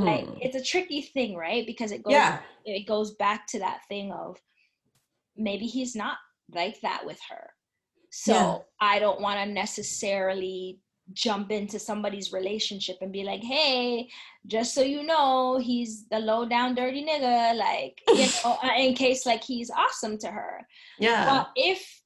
Like 0.00 0.30
Mhm. 0.30 0.40
it's 0.40 0.56
a 0.56 0.62
tricky 0.62 1.02
thing, 1.02 1.36
right? 1.36 1.66
Because 1.66 1.92
it 1.92 2.02
goes 2.02 2.30
Yeah. 2.30 2.42
it 2.64 2.86
goes 2.86 3.14
back 3.16 3.46
to 3.48 3.58
that 3.60 3.80
thing 3.88 4.12
of 4.12 4.38
maybe 5.36 5.66
he's 5.66 5.94
not 5.96 6.18
like 6.50 6.80
that 6.82 7.04
with 7.06 7.20
her. 7.30 7.52
So 8.18 8.32
Yeah. 8.32 8.58
I 8.80 8.98
don't 8.98 9.20
want 9.20 9.38
to 9.38 9.46
necessarily 9.46 10.80
jump 11.12 11.52
into 11.52 11.78
somebody's 11.78 12.32
relationship 12.32 12.98
and 13.00 13.12
be 13.12 13.22
like, 13.22 13.42
hey, 13.42 14.08
just 14.46 14.74
so 14.74 14.82
you 14.82 15.04
know, 15.04 15.58
he's 15.58 16.06
the 16.08 16.18
low 16.18 16.44
down 16.44 16.74
dirty 16.74 17.06
nigga, 17.06 17.56
like, 17.56 18.02
you 18.08 18.26
know, 18.44 18.58
uh, 18.62 18.74
in 18.76 18.94
case 18.94 19.24
like 19.24 19.44
he's 19.44 19.70
awesome 19.70 20.18
to 20.18 20.28
her. 20.28 20.66
Yeah. 20.98 21.24
But 21.24 21.50
if 21.54 22.02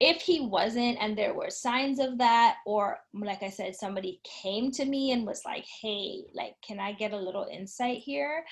if 0.00 0.20
he 0.20 0.40
wasn't 0.40 0.98
and 1.00 1.16
there 1.16 1.34
were 1.34 1.50
signs 1.50 1.98
of 1.98 2.18
that 2.18 2.58
or 2.64 2.98
like 3.12 3.42
i 3.42 3.50
said 3.50 3.74
somebody 3.74 4.20
came 4.22 4.70
to 4.70 4.84
me 4.84 5.10
and 5.10 5.26
was 5.26 5.42
like 5.44 5.66
hey 5.82 6.22
like 6.34 6.54
can 6.62 6.78
i 6.78 6.92
get 6.92 7.12
a 7.12 7.18
little 7.18 7.48
insight 7.50 7.98
here 7.98 8.44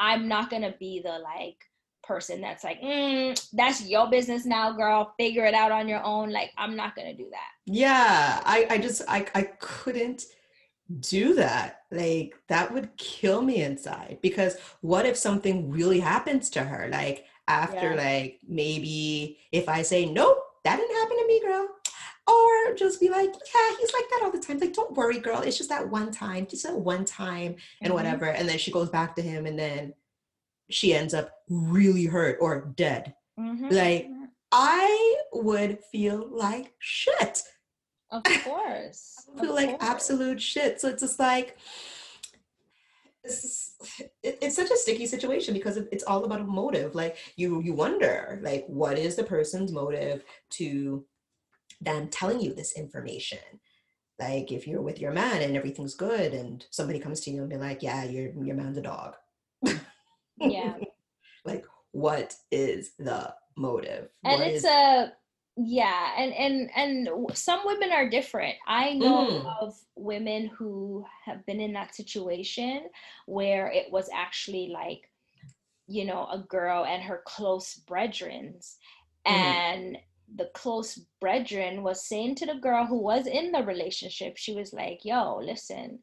i'm 0.00 0.26
not 0.26 0.48
gonna 0.48 0.74
be 0.80 1.02
the 1.04 1.18
like 1.18 1.58
person 2.06 2.40
that's 2.40 2.64
like 2.64 2.80
mm, 2.80 3.50
that's 3.52 3.84
your 3.86 4.08
business 4.08 4.44
now 4.46 4.72
girl 4.72 5.12
figure 5.18 5.44
it 5.44 5.54
out 5.54 5.72
on 5.72 5.88
your 5.88 6.02
own 6.04 6.30
like 6.30 6.50
i'm 6.56 6.76
not 6.76 6.94
gonna 6.94 7.14
do 7.14 7.28
that 7.30 7.50
Yeah, 7.66 8.40
I, 8.44 8.66
I 8.70 8.78
just 8.78 9.02
I, 9.08 9.26
I 9.34 9.42
couldn't 9.60 10.24
do 11.00 11.34
that. 11.34 11.82
Like 11.90 12.34
that 12.48 12.72
would 12.72 12.96
kill 12.96 13.42
me 13.42 13.62
inside 13.62 14.18
because 14.22 14.56
what 14.80 15.04
if 15.06 15.16
something 15.16 15.70
really 15.70 16.00
happens 16.00 16.48
to 16.50 16.62
her? 16.62 16.88
Like 16.90 17.24
after 17.48 17.94
Yeah. 17.94 17.94
like 17.94 18.40
maybe 18.46 19.38
if 19.52 19.68
I 19.68 19.82
say 19.82 20.06
nope, 20.06 20.38
that 20.64 20.76
didn't 20.76 20.96
happen 20.96 21.16
to 21.18 21.26
me, 21.26 21.40
girl. 21.40 21.68
Or 22.28 22.74
just 22.74 23.00
be 23.00 23.08
like, 23.08 23.30
yeah, 23.32 23.76
he's 23.78 23.92
like 23.92 24.08
that 24.10 24.20
all 24.24 24.32
the 24.32 24.40
time. 24.40 24.58
Like, 24.58 24.72
don't 24.74 24.96
worry, 24.96 25.20
girl. 25.20 25.42
It's 25.42 25.56
just 25.58 25.70
that 25.70 25.88
one 25.88 26.10
time, 26.10 26.46
just 26.46 26.64
that 26.64 26.76
one 26.76 27.04
time 27.04 27.54
and 27.82 27.92
Mhm. 27.92 27.94
whatever. 27.94 28.26
And 28.26 28.48
then 28.48 28.58
she 28.58 28.72
goes 28.72 28.90
back 28.90 29.14
to 29.16 29.22
him 29.22 29.46
and 29.46 29.56
then 29.56 29.94
she 30.70 30.94
ends 30.94 31.14
up 31.14 31.30
really 31.48 32.04
hurt 32.06 32.38
or 32.40 32.72
dead. 32.76 33.14
Mhm. 33.38 33.70
Like, 33.72 34.08
I 34.52 35.16
would 35.32 35.78
feel 35.92 36.26
like 36.30 36.74
shit. 36.78 37.42
of 38.10 38.22
course 38.44 39.26
I 39.36 39.40
feel 39.40 39.50
of 39.50 39.56
like 39.56 39.70
course. 39.70 39.82
absolute 39.82 40.40
shit. 40.40 40.80
So 40.80 40.88
it's 40.88 41.02
just 41.02 41.18
like 41.18 41.56
is, 43.24 43.74
it's 44.22 44.54
such 44.54 44.70
a 44.70 44.76
sticky 44.76 45.06
situation 45.06 45.52
because 45.52 45.76
it's 45.76 46.04
all 46.04 46.24
about 46.24 46.40
a 46.40 46.44
motive. 46.44 46.94
Like 46.94 47.16
you 47.36 47.60
you 47.60 47.72
wonder 47.74 48.38
like 48.42 48.64
what 48.68 48.98
is 48.98 49.16
the 49.16 49.24
person's 49.24 49.72
motive 49.72 50.24
to 50.50 51.04
them 51.80 52.08
telling 52.08 52.40
you 52.40 52.54
this 52.54 52.76
information? 52.78 53.38
Like 54.20 54.52
if 54.52 54.66
you're 54.66 54.80
with 54.80 55.00
your 55.00 55.12
man 55.12 55.42
and 55.42 55.56
everything's 55.56 55.94
good 55.94 56.32
and 56.32 56.64
somebody 56.70 57.00
comes 57.00 57.20
to 57.22 57.30
you 57.30 57.40
and 57.40 57.50
be 57.50 57.56
like, 57.56 57.82
yeah, 57.82 58.04
your 58.04 58.30
your 58.44 58.54
man's 58.56 58.78
a 58.78 58.82
dog. 58.82 59.14
yeah 60.40 60.74
Like 61.44 61.64
what 61.92 62.34
is 62.50 62.92
the 62.98 63.34
motive? 63.56 64.08
and 64.24 64.40
What 64.40 64.46
it's 64.48 64.64
is- 64.64 64.70
a 64.70 65.12
yeah 65.58 66.12
and 66.18 66.34
and 66.34 66.70
and 66.76 67.08
some 67.36 67.60
women 67.64 67.90
are 67.90 68.10
different 68.10 68.56
i 68.66 68.92
know 68.92 69.26
Mm. 69.26 69.62
of 69.62 69.74
women 69.94 70.48
who 70.48 71.02
have 71.24 71.46
been 71.46 71.60
in 71.60 71.72
that 71.72 71.94
situation 71.94 72.90
where 73.24 73.68
it 73.68 73.90
was 73.90 74.10
actually 74.12 74.68
like 74.68 75.10
you 75.86 76.04
know 76.04 76.26
a 76.30 76.40
girl 76.48 76.84
and 76.84 77.02
her 77.02 77.22
close 77.24 77.80
brethrens 77.88 78.76
Mhm. 79.26 79.32
and 79.32 79.98
the 80.34 80.50
close 80.52 81.00
brethren 81.22 81.82
was 81.82 82.04
saying 82.04 82.34
to 82.34 82.44
the 82.46 82.56
girl 82.56 82.84
who 82.84 82.98
was 82.98 83.26
in 83.26 83.50
the 83.52 83.62
relationship 83.62 84.36
she 84.36 84.52
was 84.54 84.74
like 84.74 85.06
yo 85.06 85.38
listen 85.38 86.02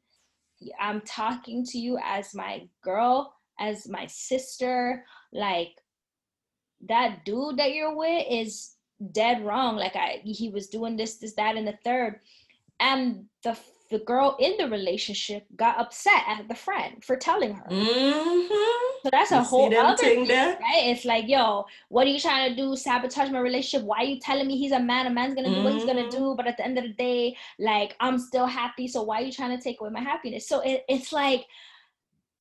i'm 0.79 1.01
talking 1.01 1.63
to 1.65 1.77
you 1.77 1.99
as 2.03 2.33
my 2.33 2.67
girl 2.81 3.35
as 3.59 3.87
my 3.87 4.05
sister 4.07 5.05
like 5.31 5.71
that 6.87 7.23
dude 7.25 7.57
that 7.57 7.73
you're 7.73 7.95
with 7.95 8.25
is 8.29 8.75
dead 9.11 9.45
wrong. 9.45 9.75
Like 9.77 9.95
i 9.95 10.21
he 10.23 10.49
was 10.49 10.67
doing 10.67 10.97
this 10.97 11.15
this 11.17 11.33
that 11.35 11.55
and 11.55 11.67
the 11.67 11.77
third. 11.83 12.19
And 12.79 13.25
the 13.43 13.57
the 13.91 13.99
girl 13.99 14.35
in 14.39 14.57
the 14.57 14.69
relationship 14.69 15.45
got 15.55 15.79
upset 15.79 16.23
at 16.27 16.47
the 16.47 16.55
friend 16.55 17.03
for 17.03 17.15
telling 17.15 17.53
her. 17.55 17.69
Mhm. 17.71 18.47
so 19.03 19.09
that's 19.11 19.31
You 19.31 19.37
a 19.37 19.43
see 19.43 19.49
whole 19.49 19.77
other 19.77 19.97
thing 19.97 20.27
there? 20.27 20.57
right? 20.59 20.87
It's 20.87 21.05
like 21.05 21.27
yo 21.27 21.65
what 21.89 22.07
are 22.07 22.09
you 22.09 22.19
trying 22.19 22.49
to 22.49 22.55
do? 22.55 22.75
Sabotage 22.75 23.29
my 23.31 23.39
relationship? 23.39 23.85
Why 23.85 23.97
are 23.99 24.03
you 24.05 24.19
telling 24.19 24.47
me 24.47 24.57
he's 24.57 24.71
a 24.71 24.79
man? 24.79 25.07
A 25.07 25.09
man's 25.09 25.35
gonna 25.35 25.53
do 25.53 25.61
what 25.61 25.73
he's 25.73 25.85
gonna 25.85 26.05
Mhm. 26.05 26.11
do 26.11 26.33
but 26.35 26.47
at 26.47 26.57
the 26.57 26.65
end 26.65 26.77
of 26.77 26.83
the 26.85 26.93
day 26.93 27.37
like 27.59 27.95
i'm 27.99 28.17
still 28.19 28.47
happy. 28.47 28.87
So 28.87 29.03
why 29.03 29.21
are 29.21 29.25
you 29.25 29.31
trying 29.31 29.55
to 29.57 29.63
take 29.63 29.79
away 29.81 29.89
my 29.91 30.01
happiness? 30.01 30.47
So 30.47 30.61
it, 30.61 30.83
it's 30.89 31.13
like 31.13 31.45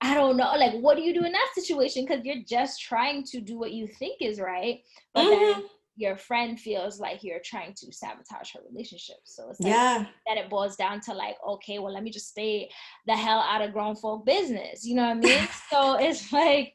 I 0.02 0.14
don't 0.14 0.36
know, 0.36 0.52
like, 0.56 0.74
what 0.80 0.96
do 0.96 1.02
you 1.02 1.14
do 1.14 1.24
in 1.24 1.30
that 1.32 1.50
situation? 1.54 2.04
Because 2.04 2.24
you're 2.24 2.42
just 2.46 2.82
trying 2.82 3.22
to 3.26 3.40
do 3.40 3.56
what 3.56 3.72
you 3.72 3.86
think 3.86 4.20
is 4.20 4.40
right, 4.40 4.82
but 5.14 5.28
then 5.30 5.62
Mhm. 5.62 5.68
your 5.96 6.16
friend 6.16 6.58
feels 6.58 6.98
like 6.98 7.22
you're 7.22 7.40
trying 7.44 7.74
to 7.74 7.92
sabotage 7.92 8.52
her 8.52 8.60
relationship. 8.68 9.18
So 9.24 9.50
it's 9.50 9.60
like 9.60 9.70
Yeah. 9.70 10.06
then 10.26 10.38
it 10.38 10.50
boils 10.50 10.74
down 10.76 11.00
to 11.02 11.14
like, 11.14 11.36
okay, 11.46 11.78
well, 11.78 11.92
let 11.92 12.02
me 12.02 12.10
just 12.10 12.28
stay 12.28 12.70
the 13.06 13.16
hell 13.16 13.38
out 13.40 13.62
of 13.62 13.72
grown 13.72 13.94
folk 13.94 14.24
business. 14.26 14.84
You 14.84 14.96
know 14.96 15.02
what 15.04 15.16
I 15.16 15.20
mean? 15.20 15.48
so 15.70 15.94
it's 15.94 16.32
like, 16.32 16.74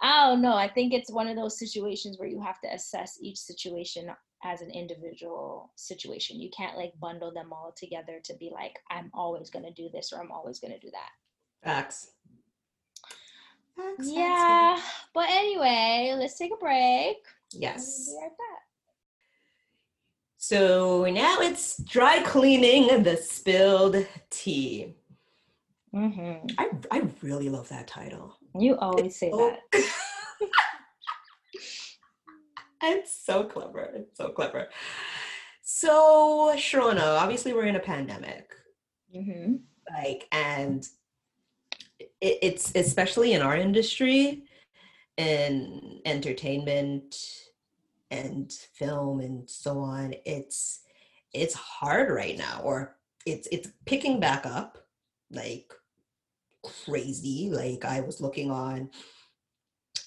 I 0.00 0.26
don't 0.26 0.42
know. 0.42 0.56
I 0.56 0.68
think 0.68 0.92
it's 0.92 1.12
one 1.12 1.28
of 1.28 1.36
those 1.36 1.58
situations 1.58 2.18
where 2.18 2.28
you 2.28 2.40
have 2.40 2.60
to 2.62 2.74
assess 2.74 3.18
each 3.20 3.38
situation 3.38 4.10
as 4.42 4.62
an 4.62 4.70
individual 4.72 5.72
situation. 5.76 6.40
You 6.40 6.50
can't 6.50 6.76
like 6.76 6.98
bundle 6.98 7.32
them 7.32 7.52
all 7.52 7.72
together 7.76 8.20
to 8.24 8.34
be 8.34 8.50
like, 8.50 8.80
I'm 8.90 9.10
always 9.14 9.48
gonna 9.50 9.70
do 9.72 9.88
this 9.92 10.12
or 10.12 10.20
I'm 10.20 10.32
always 10.32 10.58
gonna 10.58 10.80
do 10.80 10.90
that. 10.90 11.10
Facts. 11.62 12.10
Yeah, 14.00 14.78
but 15.14 15.28
anyway, 15.30 16.14
let's 16.18 16.36
take 16.38 16.52
a 16.52 16.56
break. 16.56 17.16
Yes. 17.52 18.06
We'll 18.08 18.22
right. 18.22 18.58
So 20.36 21.04
now 21.10 21.38
it's 21.40 21.80
dry 21.84 22.22
cleaning 22.22 23.02
the 23.02 23.16
spilled 23.16 24.06
tea. 24.30 24.96
Mm-hmm. 25.94 26.46
I, 26.58 26.70
I 26.90 27.08
really 27.22 27.48
love 27.48 27.68
that 27.68 27.86
title. 27.86 28.36
You 28.58 28.76
always 28.78 29.16
say 29.18 29.30
Oh. 29.32 29.54
that. 29.72 29.84
it's 32.82 33.12
so 33.24 33.44
clever. 33.44 33.90
It's 33.94 34.16
so 34.16 34.30
clever. 34.30 34.68
So, 35.62 36.52
Sharona, 36.56 37.18
obviously 37.20 37.52
we're 37.52 37.66
in 37.66 37.76
a 37.76 37.80
pandemic. 37.80 38.50
Mm-hmm. 39.14 39.56
like 39.92 40.26
and 40.32 40.86
it, 42.22 42.38
it's 42.40 42.72
especially 42.74 43.34
in 43.34 43.42
our 43.42 43.56
industry 43.56 44.44
in 45.18 46.00
entertainment 46.06 47.14
and 48.10 48.52
film 48.74 49.20
and 49.20 49.48
so 49.48 49.78
on 49.78 50.14
it's 50.24 50.80
it's 51.34 51.54
hard 51.54 52.10
right 52.10 52.38
now 52.38 52.60
or 52.64 52.96
it's 53.26 53.46
it's 53.52 53.68
picking 53.84 54.18
back 54.20 54.46
up 54.46 54.78
like 55.30 55.72
crazy. 56.62 57.50
Like 57.50 57.84
I 57.84 58.00
was 58.00 58.20
looking 58.20 58.50
on 58.50 58.90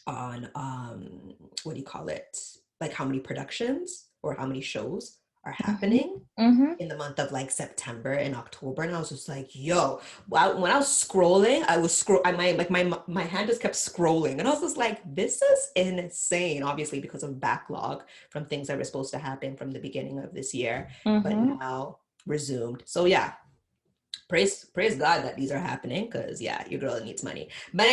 on 0.07 0.49
um 0.55 1.33
what 1.63 1.73
do 1.73 1.79
you 1.79 1.85
call 1.85 2.07
it? 2.07 2.37
Like 2.81 2.93
how 2.93 3.05
many 3.05 3.19
productions 3.19 4.07
or 4.23 4.35
how 4.35 4.45
many 4.45 4.61
shows 4.61 5.19
are 5.45 5.53
happening 5.53 6.21
Mm-hmm. 6.37 6.73
in 6.79 6.89
the 6.89 6.97
month 6.97 7.17
of 7.19 7.31
like 7.31 7.49
September 7.49 8.11
and 8.11 8.35
October, 8.35 8.81
and 8.83 8.93
I 8.93 8.99
was 8.99 9.07
just 9.09 9.29
like, 9.29 9.49
"Yo!" 9.55 10.01
Wow, 10.27 10.57
when 10.59 10.69
I 10.71 10.77
was 10.77 10.87
scrolling, 10.87 11.63
I 11.65 11.77
was 11.77 11.95
scroll. 11.95 12.19
I 12.25 12.33
my 12.33 12.51
like 12.51 12.69
my 12.69 12.83
my 13.07 13.23
hand 13.23 13.47
just 13.47 13.61
kept 13.61 13.75
scrolling, 13.75 14.39
and 14.39 14.47
I 14.47 14.51
was 14.51 14.59
just 14.59 14.75
like, 14.75 14.99
"This 15.15 15.41
is 15.41 15.71
insane." 15.77 16.61
Obviously, 16.63 16.99
because 16.99 17.23
of 17.23 17.39
backlog 17.39 18.03
from 18.31 18.45
things 18.45 18.67
that 18.67 18.77
were 18.77 18.83
supposed 18.83 19.13
to 19.13 19.17
happen 19.19 19.55
from 19.55 19.71
the 19.71 19.79
beginning 19.79 20.19
of 20.19 20.33
this 20.33 20.53
year, 20.53 20.89
but 21.05 21.31
Mm-hmm. 21.31 21.57
now 21.59 21.99
resumed. 22.25 22.83
So 22.85 23.05
yeah, 23.05 23.33
praise 24.27 24.65
praise 24.73 24.97
God 24.97 25.23
that 25.23 25.37
these 25.37 25.51
are 25.51 25.59
happening, 25.59 26.05
because 26.05 26.41
yeah, 26.41 26.67
your 26.69 26.81
girl 26.81 26.99
needs 27.01 27.23
money. 27.23 27.47
But 27.73 27.87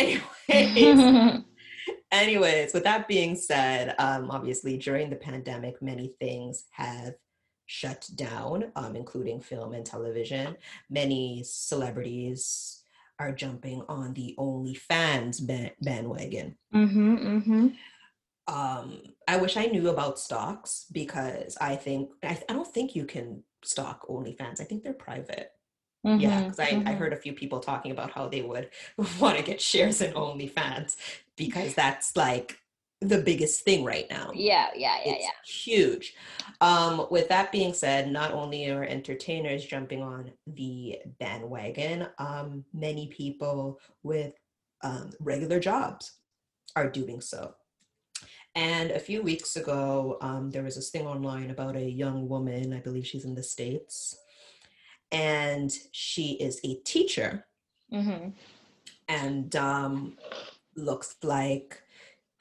anyways, 0.49 1.43
anyways, 2.11 2.73
with 2.73 2.83
that 2.83 3.07
being 3.07 3.35
said, 3.35 3.95
um, 3.99 4.31
obviously 4.31 4.77
during 4.77 5.09
the 5.09 5.15
pandemic, 5.15 5.81
many 5.81 6.09
things 6.19 6.65
have 6.71 7.13
shut 7.65 8.09
down, 8.15 8.71
um, 8.75 8.95
including 8.95 9.39
film 9.41 9.73
and 9.73 9.85
television. 9.85 10.57
Many 10.89 11.43
celebrities 11.45 12.81
are 13.19 13.31
jumping 13.31 13.83
on 13.87 14.13
the 14.13 14.35
OnlyFans 14.37 15.45
ban- 15.45 15.71
bandwagon. 15.81 16.57
mm-hmm. 16.73 17.15
Mm-hmm. 17.15 17.67
Um, 18.45 19.01
I 19.27 19.37
wish 19.37 19.55
I 19.55 19.67
knew 19.67 19.89
about 19.89 20.19
stocks 20.19 20.85
because 20.91 21.57
I 21.61 21.77
think 21.77 22.09
I, 22.21 22.37
I 22.49 22.53
don't 22.53 22.67
think 22.67 22.93
you 22.95 23.05
can 23.05 23.43
stock 23.63 24.05
OnlyFans. 24.09 24.59
I 24.59 24.65
think 24.65 24.83
they're 24.83 24.93
private. 24.93 25.51
Yeah, 26.05 26.41
because 26.41 26.59
I, 26.59 26.65
I 26.65 26.73
Mhm. 26.73 26.97
heard 26.97 27.13
a 27.13 27.17
few 27.17 27.31
people 27.31 27.61
talking 27.61 27.91
about 27.93 28.11
how 28.11 28.27
they 28.27 28.41
would 28.41 28.69
want 29.21 29.37
to 29.37 29.43
get 29.43 29.61
shares 29.61 30.01
in 30.01 30.11
OnlyFans 30.13 30.97
because 31.37 31.75
that's 31.75 32.17
like 32.17 32.59
the 33.03 33.21
biggest 33.21 33.63
thing 33.63 33.83
right 33.83 34.07
now. 34.09 34.31
Yeah, 34.33 34.69
yeah, 34.75 34.97
yeah, 35.05 35.13
it's 35.13 35.23
yeah. 35.23 35.29
huge. 35.45 36.15
Um, 36.61 37.07
with 37.11 37.27
that 37.29 37.51
being 37.51 37.73
said, 37.73 38.11
not 38.11 38.31
only 38.31 38.69
are 38.69 38.83
entertainers 38.83 39.65
jumping 39.65 40.01
on 40.01 40.31
the 40.47 40.99
bandwagon, 41.19 42.07
um, 42.17 42.65
many 42.73 43.07
people 43.07 43.79
with 44.03 44.33
um, 44.83 45.11
regular 45.19 45.59
jobs 45.59 46.13
are 46.75 46.89
doing 46.89 47.21
so. 47.21 47.53
And 48.55 48.91
a 48.91 48.99
few 48.99 49.23
weeks 49.23 49.55
ago, 49.55 50.17
um, 50.21 50.51
there 50.51 50.63
was 50.63 50.75
this 50.75 50.91
thing 50.91 51.07
online 51.07 51.49
about 51.49 51.75
a 51.75 51.89
young 51.89 52.29
woman, 52.29 52.73
I 52.73 52.79
believe 52.79 53.07
she's 53.07 53.25
in 53.25 53.33
the 53.33 53.43
States, 53.43 54.15
and 55.11 55.71
she 55.91 56.33
is 56.33 56.59
a 56.63 56.75
teacher 56.85 57.45
Mm-hmm. 57.93 58.29
and 59.07 59.55
um, 59.55 60.17
looks 60.75 61.15
like 61.21 61.79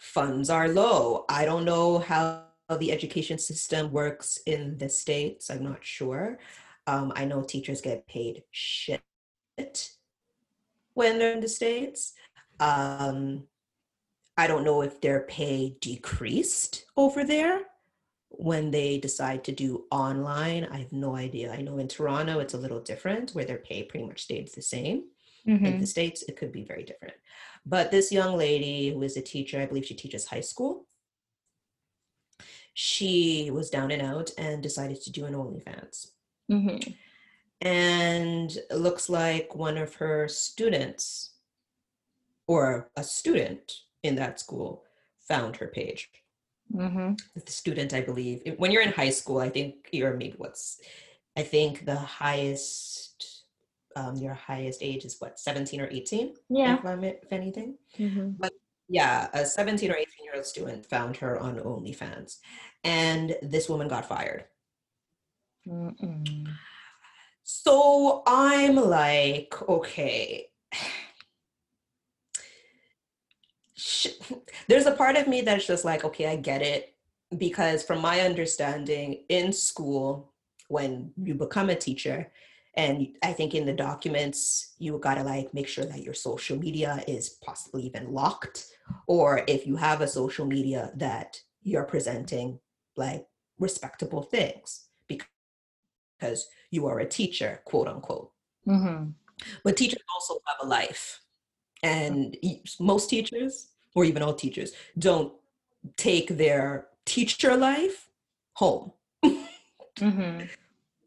funds 0.02 0.50
are 0.50 0.68
low. 0.68 1.24
I 1.28 1.44
don't 1.44 1.64
know 1.64 2.00
how 2.00 2.46
the 2.78 2.90
education 2.90 3.38
system 3.38 3.92
works 3.92 4.38
in 4.46 4.76
the 4.78 4.88
States. 4.88 5.48
I'm 5.48 5.62
not 5.62 5.84
sure. 5.84 6.38
Um, 6.88 7.12
I 7.14 7.24
know 7.24 7.42
teachers 7.42 7.80
get 7.80 8.08
paid 8.08 8.42
shit 8.50 9.00
when 10.94 11.18
they're 11.18 11.32
in 11.32 11.40
the 11.40 11.48
States. 11.48 12.14
Um, 12.58 13.44
I 14.36 14.48
don't 14.48 14.64
know 14.64 14.82
if 14.82 15.00
their 15.00 15.20
pay 15.20 15.76
decreased 15.80 16.84
over 16.96 17.22
there 17.22 17.60
when 18.30 18.72
they 18.72 18.98
decide 18.98 19.44
to 19.44 19.52
do 19.52 19.84
online. 19.92 20.66
I 20.72 20.78
have 20.78 20.92
no 20.92 21.14
idea. 21.14 21.52
I 21.52 21.62
know 21.62 21.78
in 21.78 21.86
Toronto 21.86 22.40
it's 22.40 22.54
a 22.54 22.58
little 22.58 22.80
different 22.80 23.30
where 23.32 23.44
their 23.44 23.58
pay 23.58 23.84
pretty 23.84 24.06
much 24.06 24.22
stayed 24.22 24.48
the 24.52 24.62
same 24.62 25.04
in 25.44 25.52
Mm-hmm. 25.54 25.80
the 25.80 25.86
states 25.88 26.22
it 26.22 26.36
could 26.36 26.52
be 26.52 26.62
very 26.62 26.84
different 26.84 27.14
but 27.64 27.90
this 27.90 28.10
young 28.12 28.36
lady 28.36 28.90
who 28.90 29.02
is 29.02 29.16
a 29.16 29.22
teacher 29.22 29.60
i 29.60 29.66
believe 29.66 29.84
she 29.86 29.94
teaches 29.94 30.26
high 30.26 30.40
school 30.40 30.86
she 32.74 33.50
was 33.52 33.70
down 33.70 33.90
and 33.90 34.02
out 34.02 34.30
and 34.38 34.62
decided 34.62 35.00
to 35.00 35.10
do 35.12 35.24
an 35.24 35.34
onlyfans 35.34 36.08
Mm-hmm. 36.50 36.90
and 37.66 38.50
it 38.70 38.76
looks 38.76 39.08
like 39.08 39.54
one 39.54 39.78
of 39.78 39.94
her 39.94 40.26
students 40.28 41.34
or 42.48 42.90
a 42.96 43.04
student 43.04 43.72
in 44.02 44.16
that 44.16 44.40
school 44.40 44.84
found 45.28 45.56
her 45.56 45.68
page 45.68 46.10
Mm-hmm. 46.74 47.14
the 47.44 47.52
student 47.52 47.92
i 47.92 48.00
believe 48.00 48.54
when 48.56 48.70
you're 48.72 48.82
in 48.82 48.92
high 48.92 49.10
school 49.10 49.38
i 49.38 49.48
think 49.50 49.88
you're 49.92 50.14
maybe 50.14 50.34
what's 50.38 50.80
i 51.36 51.42
think 51.42 51.84
the 51.84 51.96
highest 51.96 53.11
um, 53.96 54.16
your 54.16 54.34
highest 54.34 54.82
age 54.82 55.04
is 55.04 55.16
what 55.20 55.38
17 55.38 55.80
or 55.80 55.88
18 55.90 56.34
Yeah. 56.50 56.78
if, 56.78 56.84
I'm, 56.84 57.04
if 57.04 57.32
anything 57.32 57.76
Mm-hmm. 57.98 58.44
yeah, 58.88 59.28
a 59.32 59.44
17 59.46 59.90
or 59.90 59.94
18 59.96 60.06
year 60.24 60.34
old 60.36 60.46
student 60.46 60.86
found 60.86 61.16
her 61.18 61.38
on 61.38 61.56
OnlyFans, 61.58 62.38
and 62.84 63.36
this 63.42 63.68
woman 63.68 63.88
got 63.88 64.06
fired. 64.06 64.44
Mm-mm. 65.66 66.48
So 67.44 68.22
I'm 68.26 68.76
like, 68.76 69.54
okay. 69.68 70.46
There's 74.68 74.86
a 74.86 74.92
part 74.92 75.16
of 75.16 75.26
me 75.28 75.40
that's 75.42 75.66
just 75.66 75.84
like, 75.84 76.04
okay, 76.04 76.26
I 76.28 76.36
get 76.36 76.62
it. 76.62 76.94
Because 77.36 77.82
from 77.82 78.00
my 78.00 78.20
understanding, 78.20 79.24
in 79.28 79.52
school, 79.52 80.32
when 80.68 81.12
you 81.16 81.34
become 81.34 81.70
a 81.70 81.74
teacher, 81.74 82.30
and 82.74 83.08
I 83.22 83.32
think 83.32 83.54
in 83.54 83.66
the 83.66 83.72
documents, 83.72 84.74
you 84.78 84.98
gotta 84.98 85.22
like 85.22 85.52
make 85.52 85.68
sure 85.68 85.84
that 85.84 86.02
your 86.02 86.14
social 86.14 86.58
media 86.58 87.02
is 87.06 87.28
possibly 87.28 87.82
even 87.84 88.12
locked, 88.12 88.66
or 89.06 89.44
if 89.46 89.66
you 89.66 89.76
have 89.76 90.00
a 90.00 90.08
social 90.08 90.46
media 90.46 90.90
that 90.96 91.40
you're 91.62 91.84
presenting 91.84 92.58
like 92.96 93.26
respectable 93.58 94.22
things 94.22 94.88
because 95.06 96.48
you 96.70 96.86
are 96.86 97.00
a 97.00 97.08
teacher, 97.08 97.60
quote 97.64 97.88
unquote. 97.88 98.30
Mm-hmm. 98.66 99.10
But 99.64 99.76
teachers 99.76 100.02
also 100.14 100.40
have 100.46 100.66
a 100.66 100.68
life. 100.68 101.20
And 101.82 102.36
most 102.78 103.10
teachers, 103.10 103.68
or 103.94 104.04
even 104.04 104.22
all 104.22 104.34
teachers, 104.34 104.72
don't 104.98 105.32
take 105.96 106.28
their 106.28 106.86
teacher 107.04 107.56
life 107.56 108.08
home. 108.54 108.92
Mm-hmm. 109.98 110.46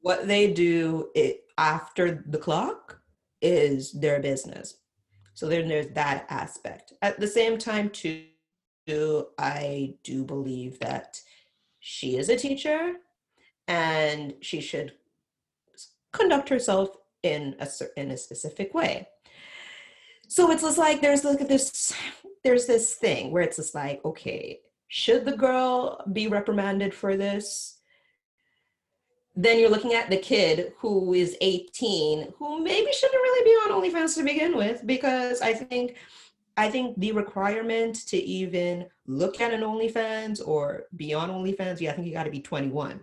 What 0.01 0.27
they 0.27 0.53
do 0.53 1.09
it, 1.15 1.44
after 1.57 2.23
the 2.27 2.37
clock 2.37 2.99
is 3.41 3.91
their 3.93 4.19
business. 4.19 4.77
So 5.33 5.47
then 5.47 5.67
there's 5.67 5.89
that 5.89 6.25
aspect. 6.29 6.93
At 7.01 7.19
the 7.19 7.27
same 7.27 7.57
time, 7.57 7.89
too, 7.89 9.27
I 9.37 9.95
do 10.03 10.23
believe 10.23 10.79
that 10.79 11.21
she 11.79 12.17
is 12.17 12.29
a 12.29 12.37
teacher 12.37 12.93
and 13.67 14.33
she 14.41 14.61
should 14.61 14.93
conduct 16.13 16.49
herself 16.49 16.89
in 17.23 17.55
a 17.59 17.67
in 17.97 18.11
a 18.11 18.17
specific 18.17 18.73
way. 18.73 19.07
So 20.27 20.51
it's 20.51 20.63
just 20.63 20.77
like 20.77 21.01
there's 21.01 21.23
look 21.23 21.41
at 21.41 21.49
this 21.49 21.93
there's 22.43 22.65
this 22.65 22.95
thing 22.95 23.31
where 23.31 23.43
it's 23.43 23.57
just 23.57 23.75
like 23.75 24.03
okay, 24.05 24.59
should 24.87 25.25
the 25.25 25.35
girl 25.35 26.01
be 26.13 26.27
reprimanded 26.27 26.93
for 26.93 27.17
this? 27.17 27.74
Then 29.35 29.59
you're 29.59 29.69
looking 29.69 29.93
at 29.93 30.09
the 30.09 30.17
kid 30.17 30.73
who 30.77 31.13
is 31.13 31.35
18, 31.41 32.33
who 32.37 32.63
maybe 32.63 32.91
shouldn't 32.93 33.21
really 33.21 33.43
be 33.43 33.51
on 33.51 33.81
OnlyFans 33.81 34.15
to 34.15 34.23
begin 34.23 34.55
with, 34.55 34.85
because 34.87 35.41
I 35.41 35.53
think 35.53 35.97
I 36.57 36.69
think 36.69 36.97
the 36.97 37.11
requirement 37.11 38.07
to 38.07 38.17
even 38.17 38.87
look 39.07 39.41
at 39.41 39.53
an 39.53 39.61
OnlyFans 39.61 40.45
or 40.45 40.83
be 40.95 41.13
on 41.13 41.29
OnlyFans, 41.29 41.81
yeah, 41.81 41.91
I 41.91 41.93
think 41.95 42.07
you 42.07 42.13
got 42.13 42.23
to 42.23 42.31
be 42.31 42.39
21. 42.39 43.01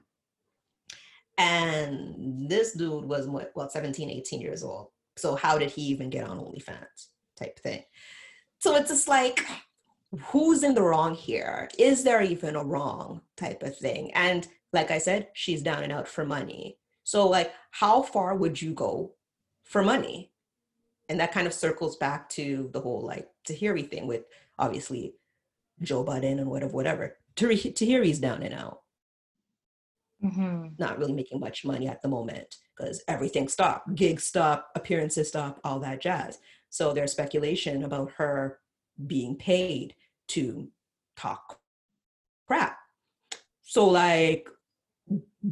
And 1.38 2.48
this 2.48 2.72
dude 2.72 3.04
was 3.04 3.26
what, 3.26 3.50
what, 3.54 3.72
17, 3.72 4.08
18 4.08 4.40
years 4.40 4.62
old. 4.62 4.88
So 5.16 5.34
how 5.34 5.58
did 5.58 5.70
he 5.70 5.82
even 5.82 6.08
get 6.08 6.26
on 6.26 6.38
OnlyFans 6.38 7.08
type 7.36 7.58
thing? 7.58 7.82
So 8.58 8.74
it's 8.76 8.90
just 8.90 9.08
like, 9.08 9.44
who's 10.18 10.62
in 10.62 10.74
the 10.74 10.82
wrong 10.82 11.14
here? 11.14 11.68
Is 11.78 12.04
there 12.04 12.22
even 12.22 12.56
a 12.56 12.64
wrong 12.64 13.20
type 13.36 13.62
of 13.62 13.76
thing? 13.76 14.12
And 14.14 14.48
like 14.72 14.90
I 14.90 14.98
said, 14.98 15.28
she's 15.34 15.62
down 15.62 15.82
and 15.82 15.92
out 15.92 16.08
for 16.08 16.24
money. 16.24 16.78
So 17.04 17.28
like, 17.28 17.52
how 17.72 18.02
far 18.02 18.34
would 18.34 18.60
you 18.60 18.72
go 18.72 19.14
for 19.64 19.82
money? 19.82 20.30
And 21.08 21.20
that 21.20 21.32
kind 21.32 21.46
of 21.46 21.52
circles 21.52 21.96
back 21.96 22.28
to 22.30 22.70
the 22.72 22.80
whole 22.80 23.02
like 23.02 23.28
Tahiry 23.46 23.90
thing 23.90 24.06
with 24.06 24.24
obviously 24.58 25.14
Joe 25.82 26.04
Budden 26.04 26.38
and 26.38 26.48
whatever, 26.50 26.72
whatever. 26.72 27.16
Tahiry- 27.36 27.74
Tahiry's 27.74 28.18
down 28.18 28.42
and 28.42 28.54
out 28.54 28.78
Mm-hmm. 30.24 30.66
not 30.78 30.98
really 31.00 31.12
making 31.14 31.40
much 31.40 31.64
money 31.64 31.88
at 31.88 32.00
the 32.00 32.06
moment 32.06 32.54
because 32.76 33.02
everything 33.08 33.48
stopped 33.48 33.92
gigs 33.96 34.22
stop 34.22 34.68
appearances 34.76 35.26
stop 35.26 35.58
all 35.64 35.80
that 35.80 36.00
jazz 36.00 36.38
so 36.70 36.92
there's 36.92 37.10
speculation 37.10 37.82
about 37.82 38.12
her 38.12 38.60
being 39.08 39.34
paid 39.34 39.96
to 40.28 40.68
talk 41.16 41.58
crap 42.46 42.78
so 43.62 43.88
like 43.88 44.48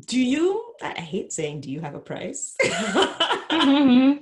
do 0.06 0.20
you 0.20 0.74
i 0.82 1.00
hate 1.00 1.32
saying 1.32 1.60
do 1.60 1.70
you 1.70 1.80
have 1.80 1.94
a 1.94 2.00
price 2.00 2.56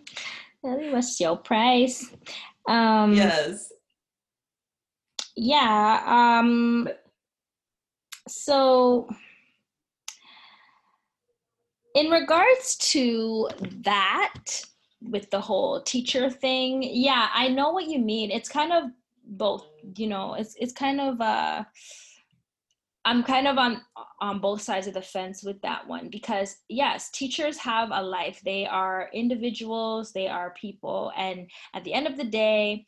Mm-hmm. 0.64 0.92
Was 0.92 1.20
your 1.20 1.36
price. 1.36 2.10
Um, 2.66 3.14
yes. 3.14 3.72
Yeah. 5.36 6.02
Um, 6.06 6.88
so, 8.26 9.08
in 11.94 12.10
regards 12.10 12.76
to 12.92 13.48
that, 13.82 14.62
with 15.00 15.30
the 15.30 15.40
whole 15.40 15.80
teacher 15.82 16.28
thing, 16.28 16.82
yeah, 16.82 17.28
I 17.32 17.48
know 17.48 17.70
what 17.70 17.86
you 17.86 18.00
mean. 18.00 18.30
It's 18.30 18.48
kind 18.48 18.72
of 18.72 18.90
both. 19.24 19.66
You 19.96 20.08
know, 20.08 20.34
it's 20.34 20.54
it's 20.58 20.72
kind 20.72 21.00
of 21.00 21.20
uh 21.20 21.64
I'm 23.08 23.22
kind 23.22 23.48
of 23.48 23.56
on 23.56 23.80
on 24.20 24.38
both 24.38 24.60
sides 24.60 24.86
of 24.86 24.92
the 24.92 25.00
fence 25.00 25.42
with 25.42 25.58
that 25.62 25.88
one 25.88 26.10
because 26.10 26.56
yes, 26.68 27.10
teachers 27.10 27.56
have 27.56 27.88
a 27.90 28.02
life. 28.02 28.42
They 28.44 28.66
are 28.66 29.08
individuals, 29.14 30.12
they 30.12 30.28
are 30.28 30.52
people 30.60 31.10
and 31.16 31.50
at 31.72 31.84
the 31.84 31.94
end 31.94 32.06
of 32.06 32.18
the 32.18 32.24
day, 32.24 32.84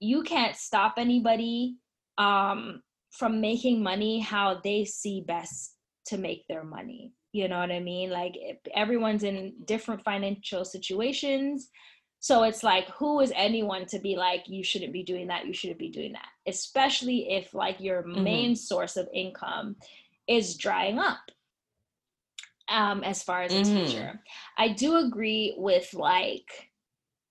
you 0.00 0.22
can't 0.22 0.54
stop 0.54 0.94
anybody 0.98 1.76
um 2.18 2.82
from 3.10 3.40
making 3.40 3.82
money 3.82 4.20
how 4.20 4.60
they 4.62 4.84
see 4.84 5.24
best 5.26 5.76
to 6.08 6.18
make 6.18 6.46
their 6.46 6.64
money. 6.64 7.14
You 7.32 7.48
know 7.48 7.58
what 7.58 7.72
I 7.72 7.80
mean? 7.80 8.10
Like 8.10 8.34
everyone's 8.74 9.24
in 9.24 9.54
different 9.64 10.04
financial 10.04 10.66
situations 10.66 11.70
so 12.24 12.42
it's 12.44 12.62
like, 12.62 12.88
who 12.88 13.20
is 13.20 13.30
anyone 13.36 13.84
to 13.84 13.98
be 13.98 14.16
like, 14.16 14.48
you 14.48 14.64
shouldn't 14.64 14.94
be 14.94 15.02
doing 15.02 15.26
that, 15.26 15.46
you 15.46 15.52
shouldn't 15.52 15.78
be 15.78 15.90
doing 15.90 16.12
that, 16.12 16.28
especially 16.46 17.30
if 17.30 17.52
like 17.52 17.78
your 17.80 18.02
Mm-hmm. 18.02 18.24
main 18.24 18.56
source 18.56 18.96
of 18.96 19.06
income 19.12 19.76
is 20.26 20.56
drying 20.56 20.98
up. 20.98 21.30
Um, 22.70 23.04
as 23.04 23.22
far 23.22 23.42
as 23.42 23.52
a 23.52 23.60
Mhm. 23.60 23.74
teacher, 23.74 24.22
I 24.56 24.68
do 24.70 24.96
agree 24.96 25.54
with 25.58 25.92
like 25.92 26.70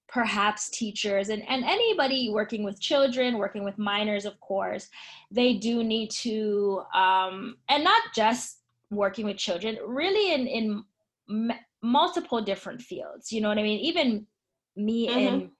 perhaps 0.07 0.69
teachers 0.69 1.29
and, 1.29 1.41
and 1.49 1.63
anybody 1.63 2.29
working 2.29 2.63
with 2.63 2.79
children, 2.79 3.39
working 3.39 3.63
with 3.63 3.79
minors, 3.79 4.25
of 4.25 4.39
course, 4.41 4.89
they 5.31 5.55
do 5.55 5.83
need 5.83 6.11
to, 6.11 6.83
um, 6.93 7.57
and 7.67 7.83
not 7.83 8.03
just 8.13 8.59
working 8.91 9.25
with 9.25 9.37
children, 9.37 9.75
really 9.87 10.33
in, 10.35 10.45
in 10.45 10.83
m- 11.27 11.59
multiple 11.81 12.43
different 12.43 12.79
fields. 12.79 13.31
You 13.31 13.41
know 13.41 13.49
what 13.49 13.57
I 13.57 13.63
mean? 13.63 13.79
Even 13.79 14.27
me 14.75 15.13
in 15.25 15.51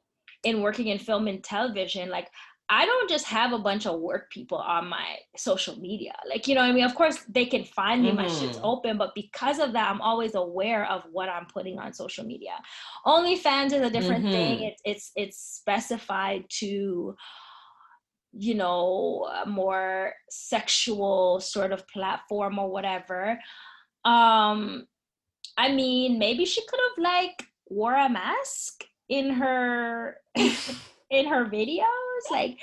in 0.44 0.61
working 0.61 0.88
in 0.88 0.98
film 0.99 1.27
and 1.27 1.44
television 1.44 2.10
like 2.10 2.30
i 2.69 2.85
don't 2.85 3.10
just 3.10 3.26
have 3.26 3.52
a 3.53 3.60
bunch 3.60 3.85
of 3.85 3.99
work 3.99 4.30
people 4.31 4.57
on 4.57 4.88
my 4.88 5.18
social 5.38 5.76
media. 5.80 6.14
Like 6.30 6.48
you 6.48 6.56
know 6.56 6.61
i 6.61 6.72
mean? 6.72 6.84
Of 6.85 6.95
course 6.95 7.18
they 7.30 7.45
can 7.45 7.64
find 7.65 8.02
me 8.02 8.11
my 8.11 8.27
shit's 8.27 8.57
Mhm. 8.57 8.61
open 8.64 8.98
but 8.98 9.14
because 9.15 9.60
of 9.60 9.73
that 9.73 9.90
i'm 9.91 10.02
always 10.02 10.34
aware 10.35 10.85
of 10.90 11.03
what 11.11 11.30
i'm 11.30 11.45
putting 11.45 11.77
on 11.80 11.94
social 11.94 12.26
media. 12.26 12.56
Onlyfans 13.06 13.68
is 13.73 13.81
a 13.81 13.90
different 13.90 14.31
thing. 14.31 14.60
Mhm. 14.60 14.68
it's 14.69 14.81
it's 14.85 15.11
it's 15.15 15.38
specified 15.60 16.45
to 16.61 17.15
you 18.31 18.56
know 18.56 19.30
a 19.44 19.48
more 19.48 20.14
sexual 20.30 21.40
sort 21.40 21.72
of 21.72 21.88
platform 21.88 22.57
or 22.60 22.69
whatever. 22.72 23.40
Um 24.06 24.88
i 25.57 25.72
mean 25.72 26.18
maybe 26.18 26.45
she 26.45 26.61
could 26.68 26.80
have 26.88 27.03
like 27.03 27.44
wore 27.69 27.94
a 27.95 28.10
mask 28.10 28.85
in 29.09 29.30
her 29.31 30.17
in 30.35 31.27
her 31.27 31.45
videos 31.45 32.23
like 32.31 32.57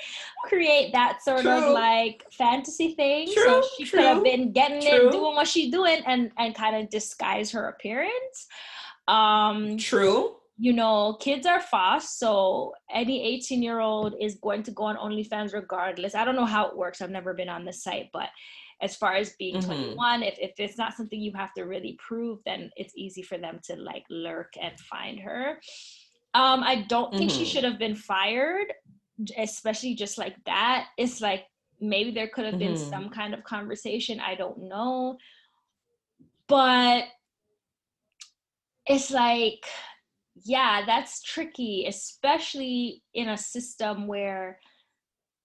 create 0.45 0.91
that 0.91 1.21
sort 1.23 1.45
of 1.45 1.71
like 1.71 2.23
fantasy 2.31 2.95
thing 2.95 3.27
so 3.27 3.33
True, 3.33 3.61
she 3.77 3.85
could 3.85 4.01
have 4.01 4.23
been 4.23 4.51
getting 4.51 4.81
true. 4.81 5.07
it 5.07 5.11
doing 5.11 5.35
what 5.35 5.47
she's 5.47 5.71
doing 5.71 6.01
and 6.05 6.31
and 6.37 6.55
kind 6.55 6.75
of 6.75 6.89
disguise 6.89 7.51
her 7.51 7.67
appearance 7.69 8.47
um 9.07 9.77
True. 9.77 10.35
you 10.57 10.73
know, 10.73 11.17
kids 11.19 11.47
are 11.47 11.59
fast, 11.59 12.19
so 12.19 12.71
any 12.93 13.23
18 13.23 13.63
year 13.63 13.79
old 13.79 14.13
is 14.21 14.35
going 14.35 14.61
to 14.63 14.71
go 14.71 14.83
on 14.83 14.95
OnlyFans 14.95 15.53
regardless. 15.53 16.13
I 16.13 16.23
don't 16.23 16.35
know 16.35 16.45
how 16.45 16.67
it 16.67 16.77
works. 16.77 17.01
I've 17.01 17.09
never 17.09 17.33
been 17.33 17.49
on 17.49 17.65
the 17.65 17.73
site, 17.73 18.09
but 18.13 18.29
as 18.79 18.95
far 18.95 19.15
as 19.15 19.33
being 19.39 19.55
Mhm. 19.55 19.65
21, 19.95 20.21
if, 20.23 20.37
if 20.39 20.51
it's 20.59 20.77
not 20.77 20.93
something 20.93 21.19
you 21.19 21.33
have 21.35 21.53
to 21.55 21.63
really 21.63 21.97
prove, 22.07 22.39
then 22.45 22.69
it's 22.75 22.93
easy 22.95 23.23
for 23.23 23.39
them 23.39 23.59
to 23.63 23.75
like 23.75 24.03
lurk 24.11 24.53
and 24.61 24.79
find 24.81 25.19
her. 25.19 25.59
Um, 26.33 26.63
I 26.63 26.83
don't 26.87 27.15
think 27.17 27.29
she 27.31 27.43
Mhm. 27.43 27.51
should 27.51 27.63
have 27.63 27.77
been 27.77 27.95
fired, 27.95 28.73
especially 29.37 29.95
just 29.95 30.17
like 30.17 30.35
that. 30.45 30.87
It's 30.97 31.19
like 31.21 31.45
maybe 31.79 32.11
there 32.11 32.29
could 32.29 32.45
have 32.45 32.59
been 32.59 32.75
Mhm. 32.75 32.89
some 32.89 33.09
kind 33.09 33.33
of 33.33 33.43
conversation. 33.43 34.19
I 34.19 34.35
don't 34.35 34.63
know. 34.63 35.17
But 36.47 37.05
it's 38.87 39.11
like 39.11 39.63
yeah 40.43 40.83
that's 40.85 41.21
tricky 41.21 41.85
especially 41.87 43.03
in 43.13 43.29
a 43.29 43.37
system 43.37 44.07
where 44.07 44.59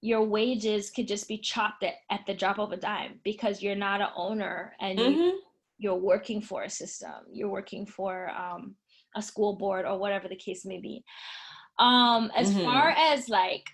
your 0.00 0.22
wages 0.24 0.90
could 0.90 1.06
just 1.06 1.28
be 1.28 1.36
chopped 1.38 1.82
at, 1.82 1.94
at 2.10 2.24
the 2.26 2.34
drop 2.34 2.58
of 2.58 2.72
a 2.72 2.76
dime 2.76 3.20
because 3.24 3.62
you're 3.62 3.74
not 3.74 4.00
an 4.00 4.08
owner 4.16 4.74
and 4.80 4.98
you, 4.98 5.10
Mhm. 5.10 5.38
you're 5.78 5.96
working 5.96 6.40
for 6.40 6.62
a 6.62 6.70
system 6.70 7.26
you're 7.30 7.48
working 7.48 7.84
for 7.84 8.30
um, 8.30 8.74
a 9.16 9.22
school 9.22 9.56
board 9.56 9.86
or 9.86 9.98
whatever 9.98 10.28
the 10.28 10.36
case 10.36 10.64
may 10.64 10.78
be 10.80 11.02
um 11.78 12.30
as 12.36 12.50
Mhm. 12.50 12.64
far 12.64 12.90
as 12.90 13.28
like 13.28 13.64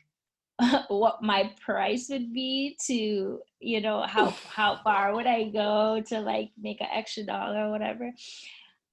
what 0.88 1.22
my 1.22 1.50
price 1.64 2.08
would 2.10 2.32
be 2.32 2.76
to 2.86 3.40
you 3.60 3.80
know 3.80 4.02
how 4.02 4.30
how 4.48 4.76
far 4.84 5.14
would 5.14 5.26
i 5.26 5.44
go 5.50 6.02
to 6.06 6.20
like 6.20 6.50
make 6.60 6.80
an 6.80 6.88
extra 6.92 7.24
dollar 7.24 7.66
or 7.66 7.70
whatever 7.70 8.12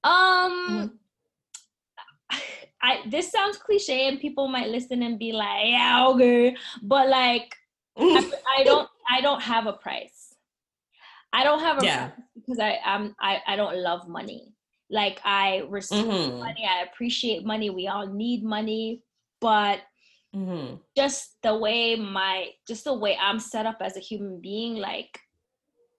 um 0.04 0.98
I 2.82 3.02
this 3.08 3.30
sounds 3.30 3.58
cliche 3.58 4.08
and 4.08 4.20
people 4.20 4.48
might 4.48 4.68
listen 4.68 5.02
and 5.02 5.18
be 5.18 5.32
like, 5.32 5.66
yeah, 5.66 6.06
okay. 6.08 6.56
But 6.82 7.08
like 7.08 7.54
I, 8.14 8.22
I 8.58 8.64
don't 8.64 8.88
I 9.10 9.20
don't 9.20 9.42
have 9.42 9.66
a 9.66 9.74
price. 9.74 10.34
I 11.32 11.44
don't 11.44 11.60
have 11.60 11.78
a 11.78 11.84
Yeah. 11.84 12.08
price 12.08 12.26
because 12.34 12.58
I 12.58 12.78
am 12.84 13.14
I, 13.20 13.40
I 13.46 13.56
don't 13.56 13.76
love 13.76 14.08
money. 14.08 14.54
Like 14.90 15.20
I 15.24 15.58
respect 15.68 16.08
Mhm. 16.08 16.38
money, 16.38 16.66
I 16.68 16.82
appreciate 16.82 17.44
money. 17.46 17.70
We 17.70 17.86
all 17.86 18.06
need 18.08 18.42
money, 18.44 19.04
but 19.40 19.80
Mhm. 20.34 20.80
just 20.96 21.40
the 21.42 21.56
way 21.56 21.96
my 21.96 22.50
just 22.66 22.84
the 22.84 22.94
way 22.94 23.16
I'm 23.16 23.38
set 23.38 23.66
up 23.66 23.78
as 23.80 23.96
a 23.96 24.00
human 24.00 24.40
being, 24.40 24.76
like 24.76 25.20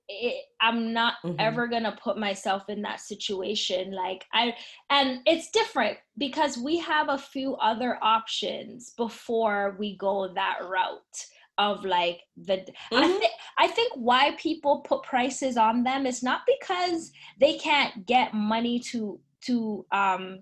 it, 0.10 0.44
I'm 0.60 0.92
not 0.92 1.16
Mhm. 1.24 1.38
ever 1.40 1.68
gonna 1.68 1.98
put 2.04 2.18
myself 2.18 2.68
in 2.68 2.82
that 2.82 3.00
situation. 3.00 3.92
Like 3.92 4.26
I, 4.34 4.56
and 4.90 5.22
it's 5.26 5.52
different 5.52 6.00
because 6.18 6.58
we 6.58 6.78
have 6.80 7.08
a 7.10 7.18
few 7.18 7.56
other 7.56 7.98
options 8.04 8.90
before 8.92 9.78
we 9.80 9.96
go 9.96 10.34
that 10.34 10.60
route 10.64 11.26
of 11.58 11.86
like 11.86 12.24
the. 12.36 12.66
I 12.92 13.08
Mhm. 13.08 13.22
I 13.58 13.68
think 13.68 13.94
why 13.96 14.36
people 14.38 14.80
put 14.82 15.04
prices 15.04 15.58
on 15.58 15.84
them 15.84 16.06
is 16.06 16.24
not 16.24 16.42
because 16.48 17.12
they 17.40 17.58
can't 17.58 18.06
get 18.06 18.34
money 18.34 18.80
to 18.92 19.20
to 19.46 19.86
um 19.92 20.40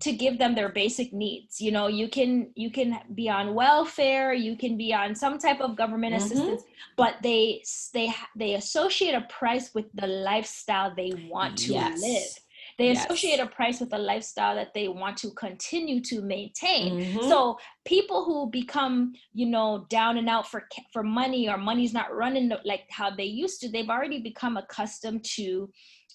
to 0.00 0.12
give 0.12 0.38
them 0.38 0.54
their 0.54 0.70
basic 0.70 1.12
needs 1.12 1.60
you 1.60 1.70
know 1.70 1.86
you 1.86 2.08
can 2.08 2.50
you 2.56 2.70
can 2.70 2.98
be 3.14 3.28
on 3.28 3.54
welfare 3.54 4.32
you 4.32 4.56
can 4.56 4.76
be 4.76 4.92
on 4.92 5.14
some 5.14 5.38
type 5.38 5.60
of 5.60 5.76
government 5.76 6.14
Mhm. 6.14 6.16
assistance 6.16 6.62
but 6.96 7.14
they 7.22 7.62
they 7.92 8.12
they 8.36 8.54
associate 8.54 9.14
a 9.14 9.20
price 9.22 9.72
with 9.74 9.86
the 9.94 10.06
lifestyle 10.06 10.92
they 10.94 11.12
want 11.30 11.56
to 11.56 11.72
Yes. 11.72 12.00
live 12.00 12.43
they 12.78 12.88
Yes. 12.88 13.04
associate 13.04 13.40
a 13.40 13.46
price 13.46 13.80
with 13.80 13.92
a 13.92 13.98
lifestyle 13.98 14.54
that 14.54 14.74
they 14.74 14.88
want 14.88 15.16
to 15.18 15.30
continue 15.32 16.00
to 16.00 16.20
maintain 16.22 16.92
Mhm. 16.94 17.28
so 17.28 17.58
people 17.84 18.24
who 18.24 18.50
become 18.50 19.12
you 19.32 19.46
know 19.46 19.86
down 19.88 20.18
and 20.18 20.28
out 20.28 20.46
for 20.48 20.68
for 20.92 21.02
money 21.02 21.48
or 21.48 21.56
money's 21.56 21.92
not 21.92 22.14
running 22.14 22.50
like 22.64 22.84
how 22.90 23.10
they 23.10 23.24
used 23.24 23.60
to 23.60 23.68
they've 23.68 23.90
already 23.90 24.20
become 24.20 24.56
accustomed 24.56 25.24
to 25.24 25.70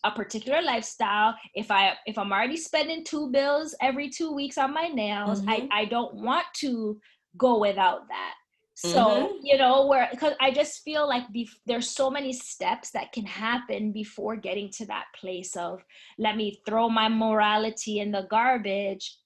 a 0.05 0.11
particular 0.11 0.61
lifestyle 0.61 1.35
if 1.55 1.69
i 1.71 1.95
if 2.05 2.17
i'm 2.17 2.31
already 2.31 2.55
spending 2.57 3.03
two 3.03 3.29
bills 3.31 3.75
every 3.81 4.09
two 4.09 4.31
weeks 4.31 4.57
on 4.57 4.73
my 4.73 4.87
nails 4.87 5.41
Mhm. 5.41 5.49
i 5.49 5.81
i 5.81 5.85
don't 5.85 6.13
want 6.15 6.45
to 6.55 6.99
go 7.37 7.59
without 7.59 8.07
that 8.07 8.33
so 8.81 9.29
Mhm. 9.29 9.41
you 9.43 9.57
know 9.57 9.85
where 9.87 10.07
because 10.11 10.33
i 10.39 10.49
just 10.51 10.83
feel 10.83 11.07
like 11.07 11.23
there's 11.65 11.89
so 11.89 12.09
many 12.09 12.31
steps 12.31 12.91
that 12.91 13.11
can 13.11 13.25
happen 13.25 13.91
before 13.91 14.35
getting 14.37 14.69
to 14.71 14.85
that 14.85 15.05
place 15.19 15.55
of 15.57 15.83
let 16.17 16.37
me 16.37 16.61
throw 16.65 16.89
my 16.89 17.09
morality 17.09 17.99
in 17.99 18.11
the 18.11 18.25
garbage 18.29 19.17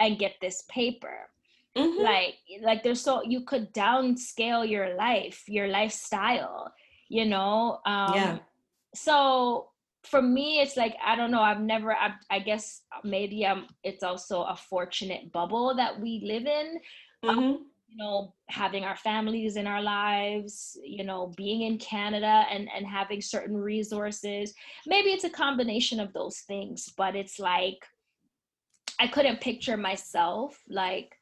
and 0.00 0.18
get 0.18 0.34
this 0.40 0.62
paper 0.70 1.28
Mhm. 1.76 2.04
like 2.04 2.34
like 2.62 2.82
there's 2.82 3.00
so 3.02 3.22
you 3.22 3.42
could 3.44 3.72
downscale 3.74 4.68
your 4.68 4.94
life 4.96 5.44
your 5.46 5.68
lifestyle 5.68 6.72
you 7.08 7.26
know 7.26 7.78
um 7.84 8.14
Yeah. 8.14 8.38
so 8.94 9.70
for 10.04 10.22
me 10.22 10.60
it's 10.60 10.76
like 10.76 10.96
i 11.04 11.14
don't 11.14 11.30
know 11.30 11.42
i've 11.42 11.60
never 11.60 11.92
i, 11.92 12.12
I 12.30 12.38
guess 12.40 12.82
maybe 13.04 13.44
um 13.44 13.66
it's 13.84 14.02
also 14.02 14.42
a 14.42 14.56
fortunate 14.56 15.32
bubble 15.32 15.74
that 15.76 16.00
we 16.00 16.22
live 16.24 16.46
in 16.46 16.80
Mhm. 17.22 17.71
You 17.92 17.98
know 18.02 18.32
having 18.48 18.84
our 18.84 18.96
families 18.96 19.56
in 19.56 19.66
our 19.66 19.82
lives 19.82 20.78
you 20.82 21.04
know 21.04 21.32
being 21.36 21.62
in 21.62 21.76
canada 21.78 22.44
and 22.50 22.68
and 22.74 22.86
having 22.86 23.20
certain 23.20 23.56
resources 23.56 24.54
maybe 24.86 25.10
it's 25.10 25.24
a 25.24 25.30
combination 25.30 26.00
of 26.00 26.12
those 26.12 26.38
things 26.40 26.92
but 26.96 27.14
it's 27.14 27.38
like 27.38 27.84
I 28.98 29.08
couldn't 29.08 29.40
picture 29.40 29.76
myself 29.76 30.58
like 30.68 31.16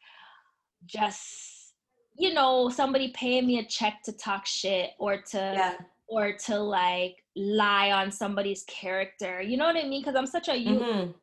just 0.85 1.73
you 2.19 2.35
know 2.35 2.69
somebody 2.69 3.09
paying 3.13 3.47
me 3.47 3.59
a 3.59 3.65
check 3.65 4.03
to 4.05 4.13
talk 4.13 4.47
shit 4.47 4.91
or 4.99 5.23
to 5.31 5.39
Yeah. 5.57 5.77
or 6.07 6.37
to 6.47 6.59
like 6.59 7.17
lie 7.37 7.93
on 7.93 8.11
somebody's 8.11 8.65
character. 8.65 9.41
You 9.41 9.57
know 9.57 9.65
what 9.65 9.77
I 9.77 9.85
mean? 9.89 10.03
Because 10.03 10.17
I'm 10.17 10.27
such 10.27 10.49
a 10.49 10.57
you. 10.57 10.81
Mhm. 10.81 11.15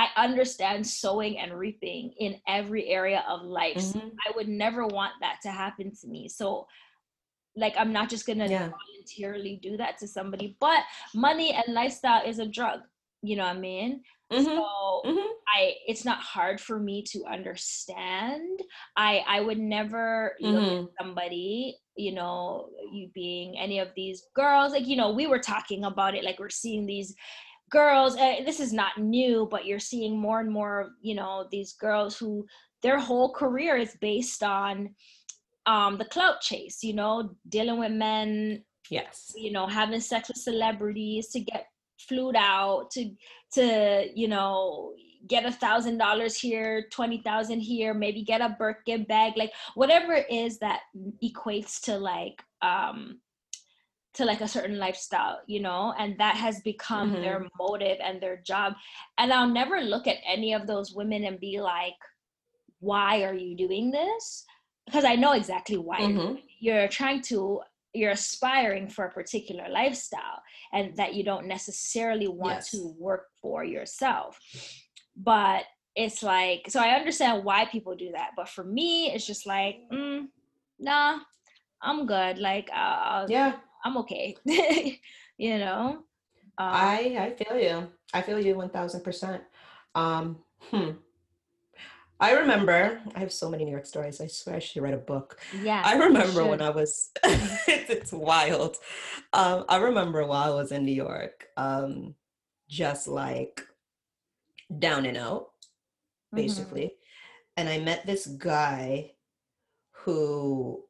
I 0.00 0.24
understand 0.24 0.86
sowing 0.86 1.38
and 1.38 1.52
reaping 1.58 2.12
in 2.18 2.40
every 2.46 2.88
area 2.88 3.24
of 3.28 3.42
life. 3.42 3.80
So 3.80 3.98
Mhm. 3.98 4.16
I 4.26 4.32
would 4.36 4.48
never 4.48 4.86
want 4.86 5.12
that 5.20 5.38
to 5.42 5.50
happen 5.50 5.92
to 6.00 6.06
me. 6.08 6.28
So, 6.28 6.66
like, 7.56 7.74
I'm 7.76 7.92
not 7.92 8.08
just 8.08 8.26
gonna 8.26 8.48
Yeah. 8.48 8.70
voluntarily 8.70 9.56
do 9.62 9.76
that 9.76 9.98
to 9.98 10.08
somebody. 10.08 10.56
But 10.60 10.84
money 11.14 11.52
and 11.52 11.74
lifestyle 11.74 12.24
is 12.26 12.38
a 12.38 12.46
drug. 12.46 12.80
You 13.22 13.36
know 13.36 13.44
what 13.44 13.56
I 13.56 13.60
mean? 13.60 14.02
Mhm. 14.32 14.56
So 14.56 15.02
Mhm. 15.04 15.26
I, 15.56 15.74
it's 15.86 16.04
not 16.04 16.18
hard 16.20 16.60
for 16.60 16.78
me 16.78 17.02
to 17.12 17.24
understand. 17.26 18.60
I, 18.96 19.24
I 19.26 19.40
would 19.40 19.58
never 19.58 20.36
look 20.40 20.62
at 20.62 20.78
somebody, 21.00 21.76
you 21.96 22.12
know, 22.12 22.70
you 22.92 23.10
being 23.12 23.58
any 23.58 23.80
of 23.80 23.88
these 23.96 24.22
girls. 24.34 24.72
Like, 24.72 24.86
you 24.86 24.96
know, 24.96 25.10
we 25.12 25.26
were 25.26 25.40
talking 25.40 25.84
about 25.84 26.14
it. 26.14 26.24
Like, 26.24 26.38
we're 26.38 26.48
seeing 26.50 26.86
these 26.86 27.14
girls 27.70 28.16
uh, 28.16 28.36
this 28.44 28.60
is 28.60 28.72
not 28.72 28.98
new 28.98 29.48
but 29.50 29.64
you're 29.64 29.78
seeing 29.78 30.18
more 30.18 30.40
and 30.40 30.50
more 30.50 30.80
of 30.80 30.88
you 31.00 31.14
know 31.14 31.46
these 31.50 31.72
girls 31.74 32.18
who 32.18 32.46
their 32.82 32.98
whole 32.98 33.32
career 33.32 33.76
is 33.76 33.96
based 34.00 34.42
on 34.42 34.94
um 35.66 35.96
the 35.98 36.04
clout 36.04 36.40
chase 36.40 36.82
you 36.82 36.94
know 36.94 37.30
dealing 37.48 37.78
with 37.78 37.92
men 37.92 38.62
Yes. 38.90 39.32
you 39.36 39.52
know 39.52 39.66
having 39.66 40.00
sex 40.00 40.28
with 40.28 40.38
celebrities 40.38 41.28
to 41.28 41.40
get 41.40 41.66
flued 42.08 42.34
out 42.36 42.90
to 42.92 43.10
to 43.52 44.08
you 44.14 44.26
know 44.26 44.94
get 45.28 45.44
a 45.44 45.52
thousand 45.52 45.98
dollars 45.98 46.36
here 46.36 46.86
twenty 46.90 47.22
thousand 47.22 47.60
here 47.60 47.94
maybe 47.94 48.22
get 48.22 48.40
a 48.40 48.56
birkin 48.58 49.04
bag 49.04 49.34
like 49.36 49.52
whatever 49.74 50.12
it 50.14 50.26
is 50.30 50.58
that 50.58 50.80
equates 51.22 51.80
to 51.80 51.96
like 51.96 52.42
um 52.62 53.20
to 54.14 54.24
like 54.24 54.40
a 54.40 54.48
certain 54.48 54.78
lifestyle 54.78 55.40
you 55.46 55.60
know 55.60 55.94
and 55.98 56.18
that 56.18 56.36
has 56.36 56.60
become 56.60 57.12
their 57.20 57.46
motive 57.58 57.98
and 58.02 58.20
their 58.20 58.38
job 58.38 58.74
and 59.18 59.32
i'll 59.32 59.48
never 59.48 59.80
look 59.80 60.06
at 60.06 60.16
any 60.26 60.52
of 60.52 60.66
those 60.66 60.92
women 60.92 61.24
and 61.24 61.38
be 61.40 61.60
like 61.60 61.94
why 62.80 63.22
are 63.24 63.34
you 63.34 63.56
doing 63.56 63.90
this 63.90 64.44
because 64.86 65.04
i 65.04 65.14
know 65.14 65.32
exactly 65.32 65.76
why 65.78 66.00
you're 66.00 66.10
Mhm. 66.10 66.42
you're 66.58 66.88
trying 66.88 67.20
to 67.22 67.60
you're 67.92 68.12
aspiring 68.12 68.88
for 68.88 69.04
a 69.06 69.10
particular 69.10 69.68
lifestyle 69.68 70.40
and 70.72 70.96
that 70.96 71.14
you 71.14 71.24
don't 71.24 71.46
necessarily 71.46 72.28
want 72.28 72.54
Yes. 72.56 72.70
to 72.70 72.94
work 72.98 73.26
for 73.40 73.64
yourself 73.64 74.38
but 75.16 75.64
it's 75.96 76.22
like 76.22 76.66
so 76.68 76.80
i 76.80 76.90
understand 76.90 77.44
why 77.44 77.64
people 77.66 77.94
do 77.96 78.10
that 78.12 78.30
but 78.36 78.48
for 78.48 78.64
me 78.64 79.10
it's 79.12 79.26
just 79.26 79.46
like 79.46 79.80
mm, 79.92 80.26
nah 80.78 81.18
i'm 81.82 82.06
good 82.06 82.38
like 82.38 82.68
uh, 82.74 83.26
Yeah. 83.28 83.56
I'm 83.84 83.96
okay 83.96 84.36
you 85.38 85.58
know 85.58 86.04
um, 86.58 86.68
I 86.74 87.16
I 87.18 87.30
feel 87.42 87.58
you. 87.58 87.88
I 88.12 88.20
feel 88.20 88.38
you 88.38 88.54
one 88.54 88.68
thousand 88.68 89.02
percent. 89.02 89.42
Um, 89.94 90.40
hmm. 90.70 90.90
I 92.18 92.32
remember. 92.32 93.00
I 93.14 93.18
have 93.20 93.32
so 93.32 93.48
many 93.48 93.64
New 93.64 93.70
York 93.70 93.86
stories. 93.86 94.20
I 94.20 94.26
swear 94.26 94.56
I 94.56 94.58
should 94.58 94.82
write 94.82 94.92
a 94.92 94.98
book. 94.98 95.40
yeah 95.62 95.80
I 95.82 95.94
remember 95.94 96.44
when. 96.44 96.60
I 96.60 96.68
was. 96.68 97.12
it's, 97.24 97.88
it's 97.88 98.12
wild. 98.12 98.76
Um, 99.32 99.64
I 99.70 99.78
remember 99.78 100.26
while 100.26 100.52
I 100.52 100.54
was 100.54 100.70
in 100.70 100.84
New 100.84 100.92
York, 100.92 101.46
um, 101.56 102.14
just 102.68 103.08
like 103.08 103.62
down 104.78 105.06
and 105.06 105.16
out, 105.16 105.52
Mhm. 106.34 106.36
basically, 106.36 106.92
and 107.56 107.70
I 107.70 107.78
met 107.78 108.04
this 108.04 108.26
guy 108.26 109.12
who 110.04 110.84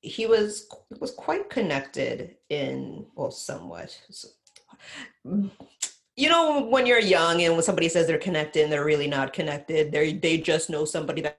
he 0.00 0.26
was 0.26 0.66
was 1.00 1.12
quite 1.12 1.50
connected 1.50 2.36
in 2.50 3.06
well 3.14 3.30
somewhat. 3.30 3.98
So- 4.10 4.28
mm, 5.26 5.50
you 6.16 6.28
know 6.28 6.66
when 6.66 6.86
you're 6.86 7.00
young 7.00 7.42
and 7.42 7.54
when 7.54 7.62
somebody 7.62 7.88
says 7.88 8.06
they're 8.06 8.18
connected 8.18 8.62
and 8.64 8.72
they're 8.72 8.84
really 8.84 9.06
not 9.08 9.32
connected 9.32 9.92
they 9.92 10.12
they 10.12 10.38
just 10.38 10.68
know 10.70 10.84
somebody 10.84 11.22
that 11.22 11.38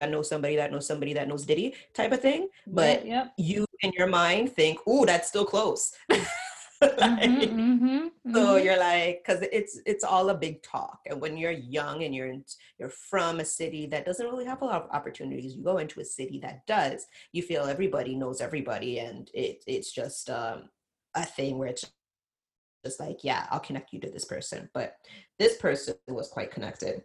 that 0.00 0.10
knows 0.10 0.28
somebody 0.28 0.56
that 0.56 0.70
knows 0.70 0.86
somebody 0.86 1.14
that 1.14 1.28
knows 1.28 1.46
Diddy 1.46 1.74
type 1.94 2.12
of 2.12 2.20
thing. 2.20 2.48
But 2.66 3.06
you 3.38 3.64
in 3.80 3.92
your 3.96 4.06
mind 4.06 4.52
think 4.52 4.78
ooh 4.86 5.06
that's 5.06 5.28
still 5.28 5.44
close 5.44 5.92
Like, 7.00 7.30
Mhm, 7.30 7.80
mhm, 7.80 8.10
so 8.34 8.56
mhm. 8.56 8.64
you're 8.64 8.78
like 8.78 9.22
because 9.24 9.42
it's 9.52 9.80
it's 9.86 10.04
all 10.04 10.28
a 10.30 10.34
big 10.36 10.62
talk 10.62 10.98
and 11.06 11.20
when 11.20 11.36
you're 11.36 11.52
young 11.52 12.02
and 12.04 12.14
you're 12.14 12.28
in, 12.28 12.44
you're 12.78 12.90
from 12.90 13.40
a 13.40 13.44
city 13.44 13.86
that 13.86 14.04
doesn't 14.04 14.26
really 14.26 14.44
have 14.44 14.62
a 14.62 14.64
lot 14.64 14.82
of 14.82 14.90
opportunities 14.90 15.54
you 15.56 15.62
go 15.64 15.78
into 15.78 16.00
a 16.00 16.04
city 16.04 16.38
that 16.40 16.66
does 16.66 17.06
you 17.32 17.42
feel 17.42 17.64
everybody 17.64 18.14
knows 18.14 18.40
everybody 18.40 18.98
and 18.98 19.30
it 19.34 19.62
it's 19.66 19.92
just 19.92 20.28
um 20.30 20.68
a 21.14 21.24
thing 21.24 21.58
where 21.58 21.68
it's 21.68 21.84
just 22.84 23.00
like 23.00 23.18
yeah 23.22 23.46
i'll 23.50 23.60
connect 23.60 23.92
you 23.92 24.00
to 24.00 24.10
this 24.10 24.24
person 24.24 24.68
but 24.74 24.96
this 25.38 25.56
person 25.58 25.94
was 26.08 26.28
quite 26.28 26.50
connected 26.50 27.02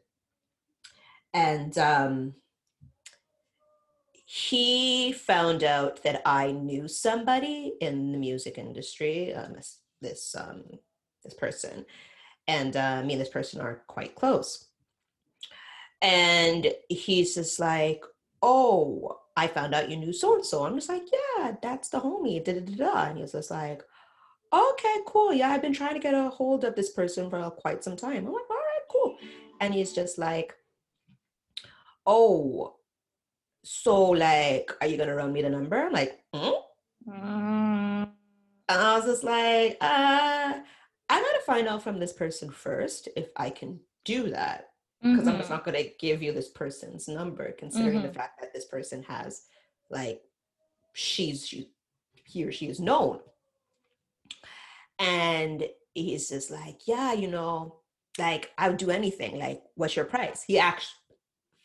and 1.33 1.77
um 1.77 2.33
he 4.33 5.11
found 5.11 5.61
out 5.61 6.01
that 6.03 6.21
I 6.25 6.53
knew 6.53 6.87
somebody 6.87 7.73
in 7.81 8.13
the 8.13 8.17
music 8.17 8.57
industry, 8.57 9.33
um, 9.33 9.51
this 9.51 9.81
this, 9.99 10.35
um, 10.39 10.63
this 11.21 11.33
person, 11.33 11.85
and 12.47 12.77
uh, 12.77 13.03
me 13.03 13.15
and 13.15 13.21
this 13.21 13.27
person 13.27 13.59
are 13.59 13.83
quite 13.87 14.15
close. 14.15 14.69
And 16.01 16.73
he's 16.87 17.35
just 17.35 17.59
like, 17.59 18.05
"Oh, 18.41 19.19
I 19.35 19.47
found 19.47 19.75
out 19.75 19.89
you 19.89 19.97
knew 19.97 20.13
so 20.13 20.35
and 20.35 20.45
so." 20.45 20.63
I'm 20.63 20.75
just 20.75 20.87
like, 20.87 21.03
"Yeah, 21.11 21.55
that's 21.61 21.89
the 21.89 21.99
homie." 21.99 22.41
Da, 22.41 22.53
da, 22.53 22.61
da, 22.61 22.75
da. 22.75 23.03
And 23.07 23.17
he 23.17 23.23
was 23.23 23.33
just 23.33 23.51
like, 23.51 23.83
"Okay, 24.53 24.95
cool. 25.07 25.33
Yeah, 25.33 25.49
I've 25.49 25.61
been 25.61 25.73
trying 25.73 25.95
to 25.95 25.99
get 25.99 26.13
a 26.13 26.29
hold 26.29 26.63
of 26.63 26.75
this 26.75 26.91
person 26.91 27.29
for 27.29 27.51
quite 27.51 27.83
some 27.83 27.97
time." 27.97 28.27
I'm 28.27 28.31
like, 28.31 28.49
"All 28.49 28.55
right, 28.55 28.87
cool." 28.89 29.17
And 29.59 29.73
he's 29.73 29.91
just 29.91 30.17
like, 30.17 30.55
"Oh." 32.05 32.77
So 33.63 34.05
like 34.05 34.71
are 34.81 34.87
you 34.87 34.97
gonna 34.97 35.15
run 35.15 35.31
me 35.33 35.41
the 35.41 35.49
number 35.49 35.77
i'm 35.77 35.91
like 35.93 36.19
hmm? 36.33 36.51
Mm, 37.07 38.09
and 38.69 38.81
i 38.81 38.95
was 38.95 39.05
just 39.05 39.23
like 39.23 39.77
uh 39.81 40.53
i 41.09 41.21
gotta 41.21 41.41
find 41.45 41.67
out 41.67 41.83
from 41.83 41.99
this 41.99 42.13
person 42.13 42.49
first 42.49 43.07
if 43.15 43.29
i 43.37 43.49
can 43.49 43.79
do 44.05 44.29
that 44.29 44.69
because 45.01 45.27
i'm 45.27 45.37
just 45.37 45.49
mhm. 45.49 45.53
not 45.53 45.65
gonna 45.65 45.83
give 45.99 46.21
you 46.21 46.31
this 46.31 46.49
person's 46.49 47.07
number 47.07 47.51
considering 47.53 48.01
the 48.01 48.07
Mhm. 48.09 48.15
fact 48.15 48.39
that 48.41 48.53
this 48.53 48.65
person 48.65 49.03
has 49.03 49.43
like 49.89 50.21
she's 50.93 51.47
she, 51.47 51.69
he 52.25 52.43
or 52.43 52.51
she 52.51 52.67
is 52.67 52.79
known 52.79 53.19
and 54.99 55.65
he's 55.93 56.29
just 56.29 56.51
like 56.51 56.81
yeah 56.87 57.13
you 57.13 57.27
know 57.27 57.75
like 58.19 58.51
i 58.57 58.67
would 58.69 58.77
do 58.77 58.89
anything 58.91 59.39
like 59.39 59.63
what's 59.75 59.95
your 59.95 60.05
price 60.05 60.43
he 60.43 60.59
actually 60.59 60.95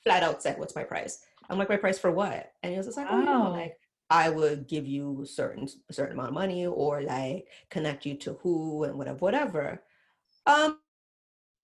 flat 0.03 0.23
out 0.23 0.43
said 0.43 0.59
what's 0.59 0.75
my 0.77 0.85
price 0.85 1.25
i'm 1.49 1.59
like 1.59 1.69
my 1.69 1.77
price 1.77 1.99
for 1.99 2.11
what? 2.11 2.53
And 2.63 2.73
he 2.73 2.77
was 2.79 2.87
just 2.87 2.97
like 2.99 3.09
oh 3.11 3.19
you 3.21 3.29
know 3.31 3.51
like 3.51 3.79
i 4.11 4.29
would 4.31 4.67
give 4.69 4.87
you 4.87 5.25
certain 5.27 5.69
a 5.91 5.93
certain 5.93 6.15
amount 6.15 6.29
of 6.29 6.35
money 6.35 6.67
or 6.67 7.03
like 7.03 7.49
connect 7.71 8.07
you 8.07 8.15
to 8.17 8.35
who 8.43 8.85
and 8.85 8.97
whatever 8.99 9.19
whatever. 9.19 9.83
Um 10.47 10.79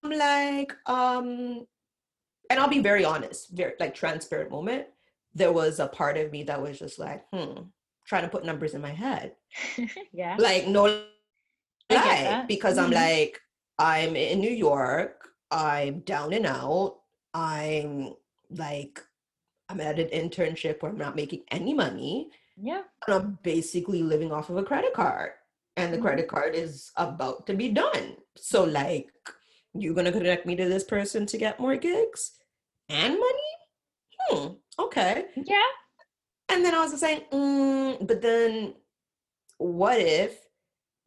I'm 0.04 0.12
like 0.12 0.74
um 0.86 1.66
and 2.50 2.60
i'll 2.60 2.68
be 2.68 2.80
very 2.80 3.04
honest 3.04 3.50
very 3.50 3.74
like 3.80 3.94
transparent 3.94 4.50
moment 4.50 4.86
there 5.34 5.52
was 5.52 5.80
a 5.80 5.86
part 5.88 6.16
of 6.16 6.30
me 6.32 6.42
that 6.44 6.60
was 6.60 6.78
just 6.78 6.98
like 6.98 7.24
hmm 7.32 7.62
trying 8.06 8.22
to 8.22 8.28
put 8.28 8.44
numbers 8.44 8.74
in 8.74 8.80
my 8.80 8.90
head. 8.90 9.36
Yeah. 10.12 10.36
like 10.38 10.66
no 10.66 10.84
lie 11.90 12.44
because 12.48 12.78
i'm 12.78 12.90
Mhm. 12.90 12.94
like 12.94 13.40
i'm 13.78 14.16
in 14.16 14.40
new 14.40 14.50
york 14.50 15.28
i'm 15.50 16.00
down 16.00 16.32
and 16.32 16.46
out 16.46 17.00
i'm 17.34 18.14
like 18.50 19.00
i'm 19.72 19.80
at 19.80 19.98
an 19.98 20.08
internship 20.08 20.82
where 20.82 20.92
i'm 20.92 20.98
not 20.98 21.16
making 21.16 21.42
any 21.50 21.72
money 21.74 22.28
Yeah. 22.56 22.82
and 23.06 23.14
i'm 23.16 23.38
basically 23.42 24.02
living 24.02 24.30
off 24.32 24.50
of 24.50 24.56
a 24.56 24.62
credit 24.62 24.92
card 24.92 25.30
and 25.76 25.92
the 25.92 25.98
Mhm. 25.98 26.02
credit 26.02 26.28
card 26.28 26.54
is 26.54 26.92
about 26.96 27.46
to 27.46 27.54
be 27.54 27.68
done 27.70 28.16
so 28.36 28.64
like 28.64 29.10
you're 29.74 29.94
gonna 29.94 30.12
connect 30.12 30.44
me 30.46 30.54
to 30.56 30.68
this 30.68 30.84
person 30.84 31.24
to 31.26 31.38
get 31.38 31.58
more 31.58 31.76
gigs 31.76 32.32
and 32.88 33.14
money 33.18 33.52
hmm 34.28 34.48
okay 34.78 35.26
Yeah. 35.36 35.70
and 36.50 36.62
then 36.64 36.74
I 36.74 36.80
was 36.80 36.90
just 36.90 37.00
saying, 37.00 37.22
mm, 37.32 38.06
but 38.06 38.20
then 38.20 38.74
what 39.58 39.98
if 39.98 40.46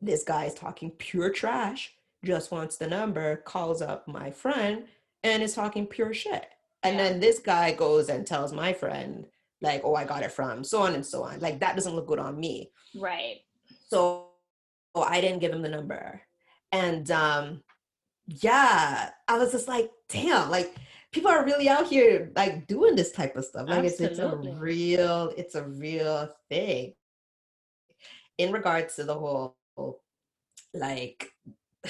this 0.01 0.23
guy 0.23 0.45
is 0.45 0.55
talking 0.55 0.89
pure 0.91 1.29
trash, 1.29 1.93
just 2.23 2.51
wants 2.51 2.77
the 2.77 2.87
number, 2.87 3.37
calls 3.37 3.81
up 3.81 4.07
my 4.07 4.31
friend, 4.31 4.87
and 5.23 5.43
is 5.43 5.53
talking 5.53 5.85
pure 5.85 6.13
shit? 6.15 6.47
And 6.85 6.97
Yeah. 6.97 7.03
then 7.03 7.19
this 7.19 7.39
guy 7.39 7.73
goes 7.73 8.09
and 8.09 8.25
tells 8.25 8.53
my 8.53 8.73
friend, 8.73 9.25
like, 9.61 9.81
oh, 9.83 9.95
I 9.95 10.05
got 10.05 10.23
it 10.23 10.31
from 10.31 10.63
so 10.63 10.81
on 10.81 10.93
and 10.93 11.05
so 11.05 11.23
on. 11.23 11.39
Like, 11.39 11.59
that 11.59 11.75
doesn't 11.75 11.95
look 11.95 12.07
good 12.07 12.19
on 12.19 12.39
me. 12.39 12.71
Right. 12.95 13.41
So 13.89 14.29
oh, 14.95 15.01
I 15.03 15.21
didn't 15.21 15.39
give 15.39 15.51
him 15.51 15.61
the 15.61 15.69
number. 15.69 16.21
And 16.71 17.09
um, 17.11 17.63
yeah, 18.27 19.11
I 19.27 19.37
was 19.37 19.51
just 19.51 19.67
like, 19.67 19.91
damn, 20.09 20.49
like 20.49 20.75
people 21.11 21.29
are 21.29 21.45
really 21.45 21.69
out 21.69 21.87
here 21.87 22.31
like 22.35 22.67
doing 22.67 22.95
this 22.95 23.11
type 23.11 23.35
of 23.35 23.45
stuff. 23.45 23.69
Like 23.69 23.83
it's 23.85 23.99
it's 23.99 24.19
a 24.19 24.35
real, 24.35 25.33
it's 25.37 25.55
a 25.55 25.63
real 25.63 26.29
thing. 26.49 26.93
In 28.37 28.51
regards 28.51 28.95
to 28.95 29.03
the 29.03 29.13
whole 29.15 29.55
like 30.73 31.31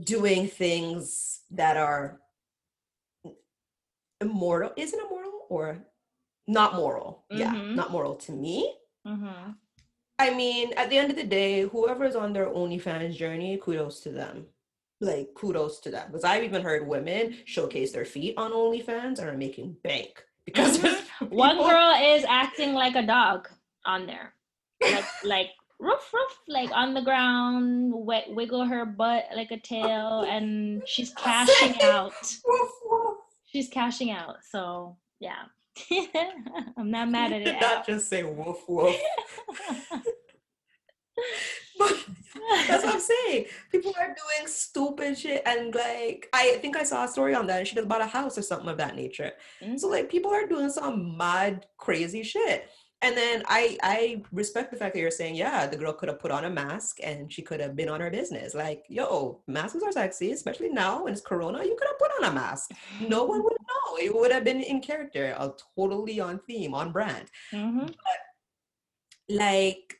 doing 0.00 0.48
things 0.48 1.40
that 1.50 1.76
are 1.76 2.20
immoral, 4.30 4.72
is 4.76 4.92
it 4.92 5.00
immoral 5.04 5.46
or 5.48 5.78
not 6.46 6.74
moral? 6.74 7.24
Yeah, 7.30 7.52
Mhm. 7.54 7.74
not 7.74 7.90
moral 7.90 8.14
to 8.16 8.32
me. 8.32 8.76
Mm-hmm. 9.06 9.52
I 10.18 10.30
mean, 10.34 10.72
at 10.76 10.90
the 10.90 10.98
end 10.98 11.10
of 11.10 11.16
the 11.16 11.24
day, 11.24 11.62
whoever's 11.62 12.14
on 12.14 12.32
their 12.32 12.46
OnlyFans 12.48 13.14
journey, 13.16 13.56
kudos 13.62 14.00
to 14.00 14.10
them. 14.12 14.46
Like, 15.00 15.32
kudos 15.34 15.80
to 15.80 15.90
them. 15.90 16.08
Because 16.08 16.24
I've 16.24 16.44
even 16.44 16.60
heard 16.62 16.86
women 16.86 17.34
showcase 17.46 17.92
their 17.92 18.04
feet 18.04 18.34
on 18.36 18.52
OnlyFans 18.52 19.18
and 19.18 19.28
are 19.30 19.36
making 19.36 19.76
bank 19.82 20.22
because 20.44 20.78
Mhm. 20.78 20.96
One 21.30 21.56
girl 21.58 21.94
is 22.16 22.24
acting 22.28 22.72
like 22.74 22.96
a 22.96 23.06
dog 23.06 23.48
on 23.86 24.06
there, 24.06 24.34
like 24.82 25.04
like 25.24 25.50
roof 25.78 26.12
roof, 26.12 26.38
like 26.48 26.70
on 26.72 26.92
the 26.92 27.00
ground, 27.02 27.92
wet, 27.94 28.26
wiggle 28.28 28.64
her 28.64 28.84
butt 28.84 29.24
like 29.34 29.50
a 29.50 29.58
tail, 29.60 30.22
and 30.28 30.82
she's 30.86 31.12
cashing 31.24 31.80
out. 31.82 32.12
Woof, 32.46 32.70
woof. 32.84 33.16
She's 33.52 33.68
cashing 33.68 34.10
out. 34.10 34.36
So 34.48 34.96
yeah, 35.18 35.44
I'm 36.76 36.90
not 36.90 37.10
mad 37.10 37.32
at 37.32 37.44
Did 37.44 37.56
it. 37.56 37.60
not 37.60 37.86
just 37.86 38.08
say 38.08 38.22
woof 38.24 38.58
woof. 38.68 38.96
But 41.78 41.96
that's 42.68 42.84
what 42.84 42.94
I'm 42.94 43.00
saying. 43.00 43.46
People 43.72 43.94
are 43.98 44.06
doing 44.06 44.46
stupid 44.46 45.18
shit, 45.18 45.42
and 45.46 45.74
like 45.74 46.28
I 46.32 46.58
think 46.60 46.76
I 46.76 46.82
saw 46.84 47.04
a 47.04 47.08
story 47.08 47.34
on 47.34 47.46
that, 47.46 47.58
and 47.58 47.68
she 47.68 47.74
just 47.74 47.88
bought 47.88 48.02
a 48.02 48.06
house 48.06 48.38
or 48.38 48.42
something 48.42 48.68
of 48.68 48.76
that 48.78 48.96
nature. 48.96 49.32
So 49.60 49.66
mm-hmm. 49.66 49.86
like 49.86 50.10
people 50.10 50.30
are 50.30 50.46
doing 50.46 50.70
some 50.70 51.16
mad 51.16 51.66
crazy 51.78 52.22
shit. 52.22 52.68
And 53.02 53.16
then 53.16 53.42
I 53.48 53.78
I 53.82 54.22
respect 54.30 54.70
the 54.70 54.76
fact 54.76 54.94
that 54.94 55.00
you're 55.00 55.10
saying, 55.10 55.34
yeah, 55.34 55.66
the 55.66 55.76
girl 55.76 55.92
could 55.94 56.10
have 56.10 56.20
put 56.20 56.30
on 56.30 56.44
a 56.44 56.50
mask 56.50 56.98
and 57.02 57.32
she 57.32 57.40
could 57.40 57.58
have 57.60 57.74
been 57.74 57.88
on 57.88 58.00
her 58.00 58.10
business. 58.10 58.54
Like, 58.54 58.84
yo, 58.88 59.42
masks 59.46 59.82
are 59.82 59.92
sexy, 59.92 60.32
especially 60.32 60.68
now 60.68 61.04
when 61.04 61.14
it's 61.14 61.22
corona. 61.22 61.64
You 61.64 61.76
could 61.78 61.88
have 61.88 61.98
put 61.98 62.10
on 62.22 62.30
a 62.30 62.34
mask. 62.34 62.70
No 63.00 63.24
one 63.24 63.42
would 63.42 63.56
know. 63.68 63.96
It 63.96 64.14
would 64.14 64.32
have 64.32 64.44
been 64.44 64.60
in 64.62 64.80
character, 64.82 65.34
uh, 65.38 65.50
totally 65.76 66.20
on 66.20 66.40
theme, 66.46 66.74
on 66.74 66.92
brand. 66.92 67.30
hmm 67.52 67.86
Like 69.28 69.94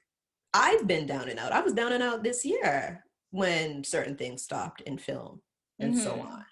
I've 0.52 0.86
been 0.86 1.06
down 1.06 1.28
and 1.28 1.38
out. 1.38 1.52
I 1.52 1.60
was 1.60 1.72
down 1.72 1.92
and 1.92 2.02
out 2.02 2.22
this 2.22 2.44
year 2.44 3.04
when 3.30 3.84
certain 3.84 4.16
things 4.16 4.42
stopped 4.42 4.80
in 4.82 4.98
film 4.98 5.40
and 5.78 5.96
so 5.96 6.16
Mhm. 6.16 6.26
on. 6.26 6.44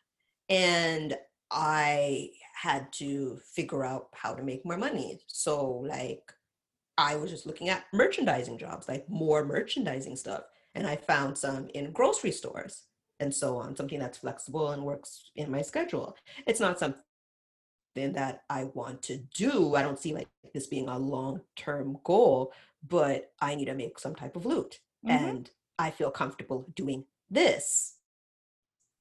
And 0.49 1.19
I 1.51 2.31
had 2.55 2.93
to 2.95 3.39
figure 3.55 3.85
out 3.85 4.09
how 4.15 4.35
to 4.35 4.43
make 4.43 4.65
more 4.65 4.77
money. 4.79 5.21
So 5.27 5.71
like 5.71 6.33
I 6.99 7.17
was 7.17 7.31
just 7.31 7.47
looking 7.47 7.69
at 7.71 7.85
merchandising 7.93 8.59
jobs, 8.59 8.89
like 8.89 9.09
more 9.09 9.45
merchandising 9.45 10.17
stuff. 10.17 10.43
And 10.75 10.87
I 10.87 10.97
found 10.97 11.39
some 11.39 11.69
in 11.69 11.93
grocery 11.93 12.33
stores 12.33 12.83
and 13.21 13.35
so 13.35 13.57
on, 13.57 13.77
something 13.77 13.99
that's 13.99 14.19
flexible 14.19 14.71
and 14.71 14.83
works 14.85 15.31
in 15.37 15.51
my 15.51 15.63
schedule. 15.63 16.17
It's 16.47 16.61
not 16.61 16.79
something 16.79 17.01
that 17.97 18.43
I 18.51 18.65
want 18.75 19.03
to 19.03 19.19
do. 19.35 19.75
I 19.75 19.83
don't 19.83 19.99
see 19.99 20.13
like 20.15 20.29
this 20.55 20.67
being 20.67 20.89
a 20.89 20.99
long-term 20.99 21.99
goal, 22.05 22.53
but 22.87 23.33
I 23.41 23.55
need 23.55 23.65
to 23.67 23.75
make 23.75 23.99
some 23.99 24.15
type 24.15 24.37
of 24.37 24.47
loot. 24.47 24.81
Mhm. 25.07 25.11
And 25.11 25.51
I 25.79 25.91
feel 25.91 26.11
comfortable 26.11 26.67
doing 26.75 27.07
this. 27.31 27.95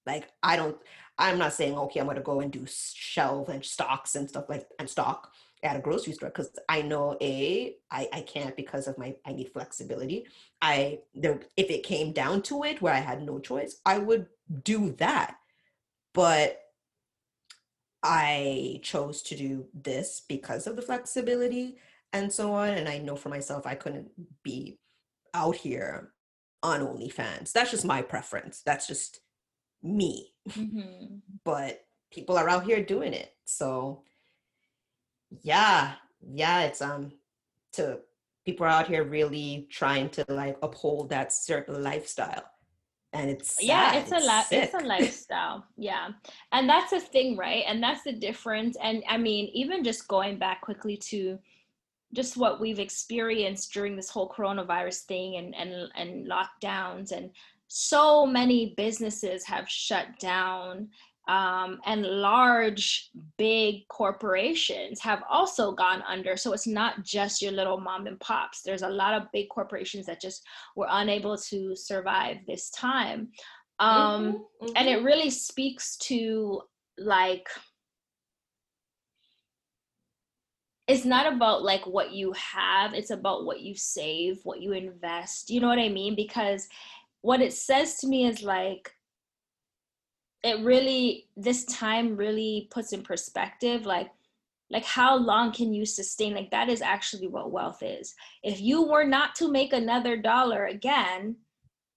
Like 0.06 0.32
I 0.42 0.56
don't, 0.56 0.78
I'm 1.18 1.38
not 1.38 1.54
saying, 1.54 1.78
okay, 1.78 2.00
I'm 2.00 2.08
gonna 2.08 2.22
go 2.22 2.40
and 2.40 2.52
do 2.52 2.64
s- 2.64 2.94
shelf 2.96 3.50
and 3.50 3.64
stocks 3.66 4.16
and 4.16 4.30
stuff 4.30 4.46
like 4.50 4.68
and 4.80 4.90
stock 4.90 5.34
at 5.68 5.76
a 5.76 5.82
grocery 5.82 6.14
store 6.14 6.30
because 6.30 6.50
I 6.70 6.82
know 6.82 7.18
a 7.22 7.76
I, 7.92 8.10
I 8.14 8.22
can't 8.22 8.56
because 8.56 8.88
of 8.88 8.98
my 8.98 9.16
I 9.26 9.34
need 9.34 9.52
flexibility. 9.52 10.26
I 10.62 11.00
there 11.14 11.40
if 11.56 11.70
it 11.70 11.84
came 11.84 12.14
down 12.14 12.42
to 12.44 12.64
it 12.64 12.82
where 12.82 12.94
I 12.94 13.00
had 13.00 13.24
no 13.24 13.40
choice, 13.40 13.80
I 13.86 13.98
would 13.98 14.28
do 14.64 14.94
that. 14.94 15.36
But 16.14 16.60
I 18.04 18.80
chose 18.84 19.22
to 19.24 19.36
do 19.36 19.66
this 19.74 20.22
because 20.28 20.68
of 20.68 20.76
the 20.76 20.82
flexibility 20.82 21.78
and 22.14 22.32
so 22.32 22.54
on. 22.54 22.70
And 22.70 22.88
I 22.88 23.00
know 23.00 23.16
for 23.16 23.30
myself 23.30 23.68
I 23.68 23.76
couldn't 23.76 24.10
be 24.44 24.80
out 25.34 25.56
here 25.56 26.14
on 26.64 26.82
OnlyFans. 26.82 27.52
That's 27.52 27.72
just 27.72 27.86
my 27.86 28.02
preference. 28.02 28.62
That's 28.66 28.88
just 28.88 29.20
me. 29.84 30.34
Mhm. 30.50 31.22
But 31.44 31.86
people 32.12 32.38
are 32.38 32.50
out 32.50 32.64
here 32.66 32.84
doing 32.84 33.14
it. 33.14 33.36
So 33.46 34.04
yeah, 35.42 35.94
yeah, 36.34 36.64
it's 36.64 36.82
um 36.82 37.12
to 37.74 38.00
people 38.46 38.66
are 38.66 38.70
out 38.70 38.88
here 38.88 39.04
really 39.04 39.68
trying 39.70 40.10
to 40.10 40.26
like 40.30 40.58
uphold 40.62 41.10
that 41.10 41.34
certain 41.34 41.84
lifestyle. 41.84 42.44
And 43.14 43.30
it's 43.30 43.58
yeah 43.62 43.92
sad, 43.92 44.02
it's 44.02 44.12
a 44.12 44.20
li- 44.28 44.62
it's 44.62 44.74
a 44.74 44.86
lifestyle 44.96 45.66
yeah 45.78 46.10
and 46.52 46.68
that's 46.70 46.92
the 46.92 47.00
thing 47.00 47.38
right 47.38 47.64
and 47.66 47.82
that's 47.82 48.04
the 48.04 48.12
difference 48.12 48.76
and 48.84 49.02
i 49.10 49.18
mean 49.18 49.50
even 49.54 49.82
just 49.82 50.10
going 50.10 50.38
back 50.38 50.60
quickly 50.62 50.98
to 50.98 51.40
just 52.14 52.38
what 52.38 52.60
we've 52.60 52.80
experienced 52.80 53.74
during 53.74 53.96
this 53.96 54.10
whole 54.10 54.30
coronavirus 54.30 55.04
thing 55.04 55.38
and 55.38 55.56
and 55.56 55.90
and 55.96 56.30
lockdowns 56.30 57.12
and 57.12 57.32
so 57.68 58.26
many 58.26 58.74
businesses 58.78 59.46
have 59.46 59.70
shut 59.70 60.08
down 60.20 60.90
um, 61.28 61.80
and 61.86 62.04
large 62.04 63.10
big 63.38 63.88
corporations 63.90 65.02
have 65.02 65.24
also 65.30 65.74
gone 65.74 66.02
under. 66.08 66.38
So 66.38 66.54
it's 66.54 66.68
not 66.68 67.04
just 67.04 67.42
your 67.42 67.52
little 67.52 67.80
mom 67.80 68.08
and 68.08 68.20
pops. 68.20 68.62
There's 68.62 68.82
a 68.84 68.90
lot 68.90 69.14
of 69.14 69.32
big 69.34 69.50
corporations 69.50 70.06
that 70.06 70.22
just 70.22 70.44
were 70.76 70.88
unable 70.90 71.38
to 71.38 71.76
survive 71.76 72.38
this 72.48 72.70
time. 72.70 73.32
Um, 73.80 74.38
Mhm, 74.62 74.76
and 74.76 74.88
mhm. 74.88 74.88
it 74.88 75.04
really 75.04 75.30
speaks 75.30 75.98
to 75.98 76.62
like 76.98 77.48
it's 80.88 81.04
not 81.04 81.32
about 81.32 81.64
like 81.64 81.86
what 81.86 82.12
you 82.14 82.34
have. 82.34 82.94
It's 82.94 83.12
about 83.12 83.46
what 83.46 83.60
you 83.62 83.76
save 83.76 84.40
what 84.44 84.62
you 84.62 84.72
invest. 84.72 85.50
You 85.50 85.60
know 85.60 85.68
what 85.68 85.80
i 85.80 85.90
mean? 85.90 86.16
Because 86.16 86.68
what 87.22 87.42
it 87.42 87.54
says 87.54 87.98
to 87.98 88.08
me 88.08 88.26
is 88.26 88.42
like 88.42 88.92
it 90.48 90.64
really 90.66 91.28
this 91.36 91.66
time 91.66 92.16
really 92.16 92.68
puts 92.72 92.94
in 92.94 93.02
perspective 93.04 93.86
like 93.86 94.10
like 94.70 94.84
how 94.84 95.16
long 95.16 95.54
can 95.54 95.74
you 95.74 95.86
sustain? 95.86 96.36
Like 96.36 96.52
that 96.52 96.68
is 96.68 96.82
actually 96.82 97.28
what 97.28 97.52
wealth 97.52 97.82
is. 97.82 98.14
If 98.44 98.60
you 98.60 98.86
were 98.86 99.06
not 99.06 99.34
to 99.36 99.50
make 99.50 99.72
another 99.72 100.18
dollar 100.18 100.66
again 100.66 101.38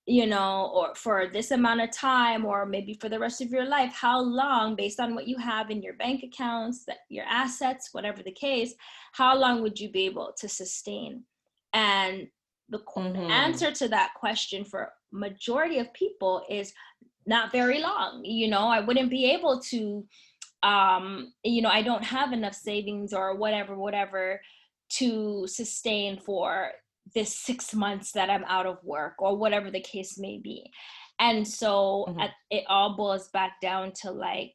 you 0.06 0.26
know 0.26 0.72
or 0.74 0.94
for 0.94 1.28
this 1.30 1.50
amount 1.50 1.82
of 1.82 1.90
time 1.92 2.46
or 2.46 2.64
maybe 2.64 2.94
for 2.94 3.10
the 3.10 3.18
rest 3.18 3.42
of 3.42 3.50
your 3.50 3.66
life 3.66 3.92
how 3.92 4.18
long 4.18 4.74
based 4.74 4.98
on 4.98 5.14
what 5.14 5.28
you 5.28 5.36
have 5.36 5.70
in 5.70 5.82
your 5.82 5.92
bank 5.94 6.22
accounts 6.22 6.86
that 6.86 7.00
your 7.10 7.24
assets 7.28 7.90
whatever 7.92 8.22
the 8.22 8.32
case 8.32 8.74
how 9.12 9.36
long 9.36 9.62
would 9.62 9.78
you 9.78 9.90
be 9.90 10.06
able 10.06 10.32
to 10.38 10.48
sustain? 10.48 11.24
And 11.72 12.28
the 12.68 12.78
Mhm. 12.78 13.30
answer 13.30 13.72
to 13.72 13.88
that 13.88 14.14
question 14.14 14.64
for 14.64 14.92
majority 15.12 15.78
of 15.78 15.92
people 15.92 16.44
is 16.48 16.72
not 17.30 17.52
very 17.52 17.80
long 17.80 18.22
you 18.24 18.48
know 18.48 18.66
i 18.76 18.80
wouldn't 18.80 19.08
be 19.18 19.24
able 19.36 19.60
to 19.60 20.04
um 20.64 21.32
you 21.44 21.62
know 21.62 21.70
i 21.70 21.82
don't 21.88 22.04
have 22.16 22.32
enough 22.32 22.54
savings 22.54 23.12
or 23.14 23.36
whatever 23.36 23.76
whatever 23.76 24.40
to 24.98 25.46
sustain 25.46 26.18
for 26.18 26.72
this 27.14 27.32
six 27.48 27.72
months 27.84 28.12
that 28.12 28.28
i'm 28.28 28.44
out 28.56 28.66
of 28.66 28.76
work 28.82 29.14
or 29.18 29.36
whatever 29.36 29.70
the 29.70 29.86
case 29.94 30.18
may 30.18 30.36
be 30.38 30.58
and 31.20 31.46
so 31.46 31.72
Mhm. 32.08 32.20
at, 32.24 32.32
it 32.50 32.64
all 32.66 32.96
boils 32.96 33.28
back 33.28 33.60
down 33.60 33.92
to 34.02 34.10
like 34.10 34.52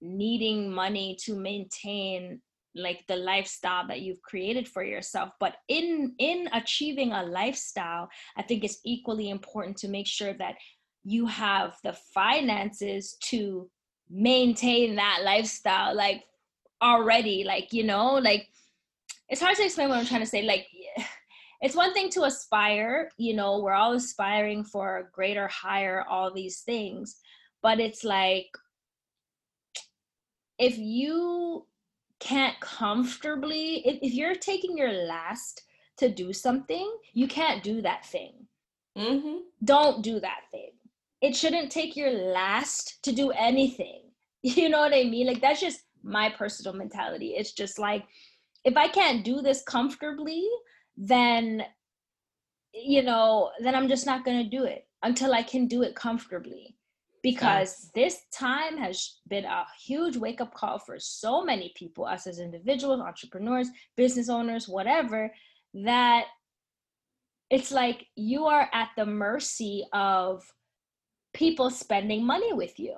needing 0.00 0.70
money 0.70 1.16
to 1.24 1.34
maintain 1.34 2.40
like 2.74 3.00
the 3.06 3.16
lifestyle 3.16 3.86
that 3.86 4.00
you've 4.00 4.20
created 4.30 4.66
for 4.68 4.82
yourself 4.82 5.30
but 5.38 5.54
in 5.68 6.12
in 6.18 6.48
achieving 6.52 7.12
a 7.12 7.22
lifestyle 7.22 8.08
i 8.36 8.42
think 8.42 8.64
it's 8.64 8.80
equally 8.84 9.28
important 9.30 9.76
to 9.76 9.88
make 9.96 10.08
sure 10.18 10.34
that 10.42 10.56
you 11.04 11.26
have 11.26 11.76
the 11.84 11.92
finances 11.92 13.16
to 13.20 13.70
maintain 14.10 14.96
that 14.96 15.20
lifestyle 15.22 15.94
like 15.94 16.24
already 16.82 17.44
like 17.44 17.72
you 17.72 17.84
know 17.84 18.14
like 18.14 18.48
it's 19.28 19.40
hard 19.40 19.56
to 19.56 19.64
explain 19.64 19.88
what 19.88 19.98
i'm 19.98 20.06
trying 20.06 20.20
to 20.20 20.26
say 20.26 20.42
like 20.42 20.66
it's 21.60 21.76
one 21.76 21.92
thing 21.94 22.10
to 22.10 22.24
aspire 22.24 23.08
you 23.16 23.34
know 23.34 23.60
we're 23.60 23.72
all 23.72 23.92
aspiring 23.92 24.64
for 24.64 25.10
greater 25.12 25.48
higher 25.48 26.04
all 26.08 26.32
these 26.32 26.60
things 26.60 27.16
but 27.62 27.80
it's 27.80 28.04
like 28.04 28.48
if 30.58 30.76
you 30.78 31.66
can't 32.20 32.58
comfortably 32.60 33.86
if, 33.86 33.98
if 34.02 34.14
you're 34.14 34.34
taking 34.34 34.76
your 34.76 34.92
last 34.92 35.62
to 35.96 36.08
do 36.08 36.32
something 36.32 36.94
you 37.12 37.26
can't 37.26 37.62
do 37.62 37.80
that 37.82 38.04
thing 38.04 38.46
Mhm. 38.96 39.40
don't 39.64 40.02
do 40.02 40.20
that 40.20 40.42
thing 40.52 40.70
it 41.20 41.34
shouldn't 41.34 41.70
take 41.72 41.96
your 41.96 42.10
last 42.10 42.98
to 43.04 43.12
do 43.12 43.30
anything. 43.30 44.00
You 44.46 44.68
know 44.68 44.80
what 44.80 44.92
I 44.92 45.04
mean? 45.04 45.26
Like 45.26 45.40
that's 45.40 45.62
just 45.62 45.80
my 46.02 46.28
personal 46.28 46.74
mentality. 46.74 47.28
It's 47.28 47.52
just 47.52 47.78
like 47.78 48.04
if 48.62 48.76
I 48.76 48.88
can't 48.88 49.24
do 49.24 49.40
this 49.40 49.62
comfortably, 49.62 50.46
then 50.98 51.64
you 52.74 53.02
know, 53.02 53.50
then 53.60 53.74
I'm 53.74 53.88
just 53.88 54.04
not 54.04 54.24
going 54.24 54.42
to 54.42 54.56
do 54.56 54.64
it 54.64 54.86
until 55.02 55.32
I 55.32 55.42
can 55.42 55.66
do 55.66 55.82
it 55.82 55.94
comfortably. 55.94 56.76
Because 57.22 57.90
this 57.94 58.20
time 58.34 58.76
has 58.76 59.20
been 59.28 59.46
a 59.46 59.64
huge 59.82 60.18
wake 60.18 60.42
up 60.42 60.52
call 60.52 60.78
for 60.78 60.98
so 60.98 61.42
many 61.42 61.72
people, 61.74 62.04
us 62.04 62.26
as 62.26 62.38
individuals, 62.38 63.00
entrepreneurs, 63.00 63.68
business 63.96 64.28
owners, 64.28 64.68
whatever, 64.68 65.32
that 65.72 66.26
it's 67.48 67.72
like 67.72 68.04
you 68.14 68.44
are 68.44 68.68
at 68.74 68.90
the 68.98 69.06
mercy 69.06 69.86
of 69.94 70.42
people 71.34 71.70
spending 71.70 72.24
money 72.24 72.52
with 72.52 72.78
you. 72.78 72.96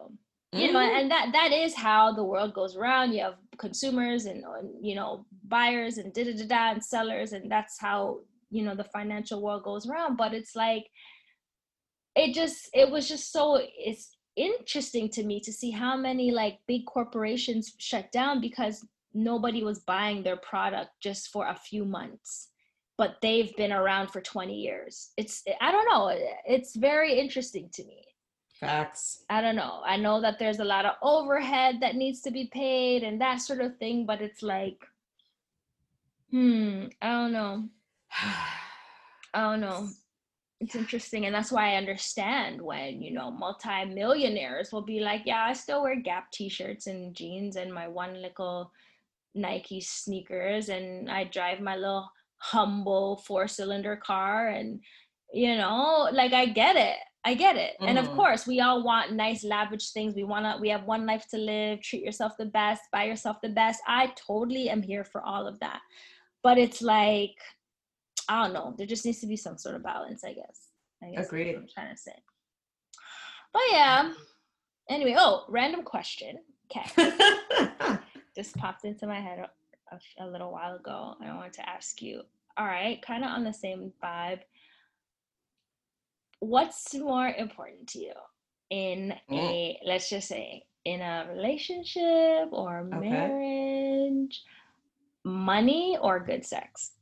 You 0.52 0.72
know 0.72 0.78
Mhm. 0.78 1.00
and 1.00 1.10
that 1.10 1.32
that 1.32 1.52
is 1.52 1.74
how 1.74 2.12
the 2.12 2.24
world 2.24 2.54
goes 2.54 2.76
around. 2.76 3.12
You 3.12 3.22
have 3.22 3.38
consumers 3.58 4.26
and 4.26 4.44
you 4.80 4.94
know 4.94 5.26
buyers 5.44 5.98
and 5.98 6.12
da 6.14 6.24
da 6.24 6.32
da 6.32 6.46
da 6.46 6.70
and 6.72 6.84
sellers 6.84 7.32
and 7.32 7.50
that's 7.50 7.78
how 7.80 8.20
you 8.50 8.62
know 8.62 8.74
the 8.74 8.84
financial 8.84 9.42
world 9.42 9.64
goes 9.64 9.88
around. 9.88 10.16
But 10.16 10.32
it's 10.34 10.54
like 10.56 10.86
it 12.14 12.34
just 12.34 12.70
it 12.72 12.90
was 12.90 13.08
just 13.08 13.32
so 13.32 13.60
it's 13.60 14.16
interesting 14.36 15.08
to 15.10 15.24
me 15.24 15.40
to 15.40 15.52
see 15.52 15.70
how 15.70 15.96
many 15.96 16.30
like 16.30 16.58
big 16.66 16.84
corporations 16.86 17.74
shut 17.78 18.10
down 18.12 18.40
because 18.40 18.84
nobody 19.14 19.64
was 19.64 19.80
buying 19.80 20.22
their 20.22 20.36
product 20.36 20.90
just 21.00 21.28
for 21.28 21.48
a 21.48 21.54
few 21.54 21.84
months 21.84 22.50
but 22.98 23.16
they've 23.20 23.54
been 23.56 23.72
around 23.72 24.08
for 24.08 24.22
20 24.22 24.54
years. 24.54 25.10
It's 25.18 25.42
i 25.60 25.70
don't 25.70 25.88
know 25.90 26.14
it's 26.46 26.76
very 26.76 27.18
interesting 27.18 27.68
to 27.74 27.84
me 27.84 28.04
Facts. 28.60 29.24
I 29.28 29.42
don't 29.42 29.56
know. 29.56 29.82
I 29.84 29.96
know 29.96 30.20
that 30.22 30.38
there's 30.38 30.60
a 30.60 30.64
lot 30.64 30.86
of 30.86 30.94
overhead 31.02 31.76
that 31.80 31.94
needs 31.94 32.22
to 32.22 32.30
be 32.30 32.48
paid 32.52 33.02
and 33.02 33.20
that 33.20 33.42
sort 33.42 33.60
of 33.60 33.76
thing, 33.76 34.06
but 34.06 34.22
it's 34.22 34.42
like, 34.42 34.78
hmm, 36.30 36.84
I 37.02 37.08
don't 37.08 37.32
know. 37.32 37.68
I 39.34 39.40
don't 39.40 39.60
know. 39.60 39.88
It's 40.60 40.74
interesting. 40.74 41.26
And 41.26 41.34
that's 41.34 41.52
why 41.52 41.72
I 41.72 41.76
understand 41.76 42.62
when, 42.62 43.02
you 43.02 43.12
know, 43.12 43.30
multi-millionaires 43.30 44.72
will 44.72 44.82
be 44.82 45.00
like, 45.00 45.22
yeah, 45.26 45.44
I 45.44 45.52
still 45.52 45.82
wear 45.82 46.00
Gap 46.00 46.32
t-shirts 46.32 46.86
and 46.86 47.14
jeans 47.14 47.56
and 47.56 47.72
my 47.72 47.88
one 47.88 48.22
little 48.22 48.72
Nike 49.34 49.82
sneakers 49.82 50.70
and 50.70 51.10
I 51.10 51.24
drive 51.24 51.60
my 51.60 51.76
little 51.76 52.10
humble 52.38 53.18
four-cylinder 53.26 53.96
car 53.96 54.48
and 54.48 54.80
you 55.32 55.56
know, 55.56 56.08
like 56.12 56.32
I 56.32 56.46
get 56.46 56.76
it. 56.76 56.96
I 57.26 57.34
get 57.34 57.56
it. 57.56 57.74
And 57.80 57.98
of 57.98 58.06
Mhm. 58.06 58.14
course, 58.14 58.46
we 58.46 58.60
all 58.60 58.84
want 58.84 59.12
nice 59.12 59.42
lavish 59.42 59.90
things. 59.90 60.14
We 60.14 60.22
want 60.22 60.44
to 60.46 60.60
we 60.60 60.68
have 60.68 60.84
one 60.84 61.04
life 61.06 61.26
to 61.30 61.38
live. 61.38 61.82
Treat 61.82 62.04
yourself 62.04 62.36
the 62.38 62.46
best, 62.46 62.82
buy 62.92 63.02
yourself 63.04 63.40
the 63.42 63.48
best. 63.48 63.82
I 63.86 64.12
totally 64.28 64.70
am 64.70 64.80
here 64.80 65.04
for 65.04 65.20
all 65.22 65.48
of 65.48 65.58
that. 65.58 65.80
But 66.44 66.56
it's 66.56 66.80
like 66.80 67.36
I 68.28 68.42
don't 68.42 68.54
know. 68.54 68.74
There 68.78 68.86
just 68.86 69.04
needs 69.04 69.20
to 69.20 69.26
be 69.26 69.36
some 69.36 69.58
sort 69.58 69.74
of 69.74 69.82
balance, 69.82 70.22
I 70.24 70.32
guess. 70.34 70.68
I 71.02 71.06
guess 71.06 71.16
that's 71.16 71.32
what 71.32 71.40
Agreed. 71.40 71.56
I'm 71.56 71.68
trying 71.68 71.94
to 71.94 72.00
say. 72.00 72.16
But 73.52 73.62
yeah. 73.70 74.12
Anyway, 74.88 75.14
oh, 75.18 75.44
random 75.48 75.82
question. 75.82 76.38
Okay. 76.70 76.86
Just 78.36 78.56
popped 78.56 78.84
into 78.84 79.06
my 79.06 79.20
head 79.20 79.38
a, 79.40 79.94
a, 79.94 80.24
a 80.24 80.26
little 80.28 80.52
while 80.52 80.76
ago. 80.76 81.14
I 81.20 81.34
wanted 81.34 81.52
to 81.54 81.68
ask 81.68 82.02
you. 82.02 82.22
All 82.56 82.66
right, 82.66 83.00
kind 83.02 83.24
of 83.24 83.30
on 83.30 83.44
the 83.44 83.52
same 83.52 83.92
vibe. 84.02 84.40
What's 86.40 86.94
more 86.94 87.28
important 87.28 87.88
to 87.88 87.98
you 87.98 88.12
in 88.70 89.14
a 89.32 89.78
let's 89.84 90.10
just 90.10 90.28
say 90.28 90.64
in 90.84 91.00
a 91.00 91.26
relationship 91.32 92.48
or 92.52 92.88
Okay. 92.94 93.10
marriage? 93.10 94.42
Money 95.24 95.98
or 96.00 96.20
good 96.20 96.44
sex? 96.44 96.92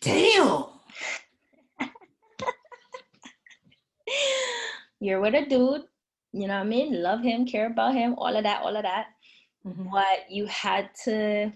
Damn. 0.00 0.64
You're 5.00 5.20
with 5.20 5.34
a 5.34 5.46
dude, 5.46 5.82
you 6.32 6.46
know 6.48 6.54
what 6.58 6.60
I 6.60 6.64
mean? 6.64 7.02
Love 7.02 7.22
him, 7.22 7.46
care 7.46 7.66
about 7.66 7.94
him, 7.94 8.14
all 8.18 8.36
of 8.36 8.42
that, 8.44 8.62
all 8.62 8.76
of 8.76 8.82
that. 8.82 9.06
Mhm. 9.66 9.90
But 9.90 10.30
you 10.30 10.46
had 10.46 10.90
to 11.04 11.52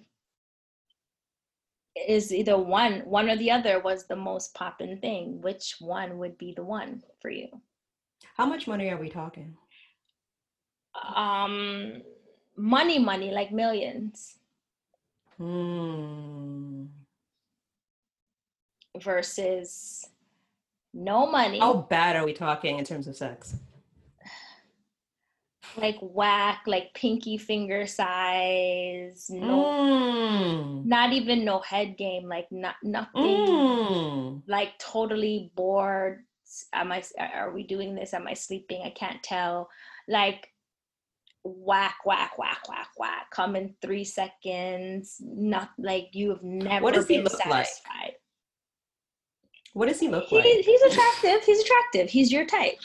is 2.09 2.33
either 2.33 2.59
one, 2.59 3.01
one 3.01 3.31
or 3.31 3.37
the 3.37 3.51
other 3.51 3.81
was 3.81 4.07
the 4.07 4.17
most 4.17 4.55
poppin' 4.55 4.99
thing. 4.99 5.41
Which 5.41 5.77
one 5.81 6.19
would 6.19 6.37
be 6.37 6.53
the 6.53 6.65
one 6.65 7.03
for 7.21 7.31
you? 7.31 7.49
How 8.37 8.47
much 8.47 8.67
money 8.67 8.91
are 8.91 8.99
we 8.99 9.09
talking? 9.09 9.57
Um 11.15 12.03
money, 12.57 12.99
money, 12.99 13.31
like 13.31 13.53
millions 13.53 14.39
Hmm. 15.37 16.87
versus 18.99 20.07
no 20.95 21.27
money. 21.31 21.59
How 21.59 21.75
bad 21.75 22.17
are 22.17 22.25
we 22.25 22.33
talking 22.33 22.79
in 22.79 22.85
terms 22.87 23.07
of 23.07 23.17
sex? 23.17 23.57
Like 25.79 25.99
whack, 26.01 26.63
like 26.67 26.95
pinky 26.95 27.39
finger 27.39 27.87
size, 27.87 29.29
no 29.31 29.65
Mm. 29.65 30.85
not 30.87 31.13
even 31.13 31.45
no 31.45 31.61
head 31.61 31.97
game, 31.97 32.29
like 32.29 32.51
not 32.51 32.77
nothing. 32.83 33.47
Mm. 33.47 34.43
like 34.47 34.79
totally 34.79 35.51
bored 35.55 36.25
am 36.73 36.93
i 36.93 37.03
are 37.19 37.53
we 37.53 37.63
doing 37.63 37.95
this 37.95 38.15
am 38.15 38.27
i 38.27 38.35
sleeping 38.35 38.83
i 38.85 38.91
can't 38.91 39.23
tell 39.23 39.69
like 40.09 40.49
whack 41.45 41.99
whack 42.05 42.39
whack 42.39 42.69
whack 42.69 42.89
whack 42.97 43.31
come 43.31 43.57
in 43.57 43.75
three 43.83 44.05
seconds 44.05 45.17
not 45.21 45.71
like 45.79 46.09
you 46.13 46.31
have 46.31 46.43
never 46.43 46.83
What 46.83 46.95
does 46.95 47.07
he 47.07 47.21
look 47.21 47.45
like? 47.47 47.67
What 49.75 49.89
does 49.89 50.01
he 50.01 50.09
look 50.09 50.25
he, 50.25 50.37
like? 50.37 50.65
he's 50.65 50.83
attractive 50.83 51.45
he's 51.45 51.61
attractive 51.61 52.09
he's 52.11 52.33
your 52.33 52.47
type 52.47 52.79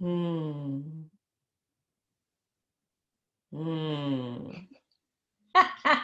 Hmm. 0.00 0.80
Hmm. 3.52 4.50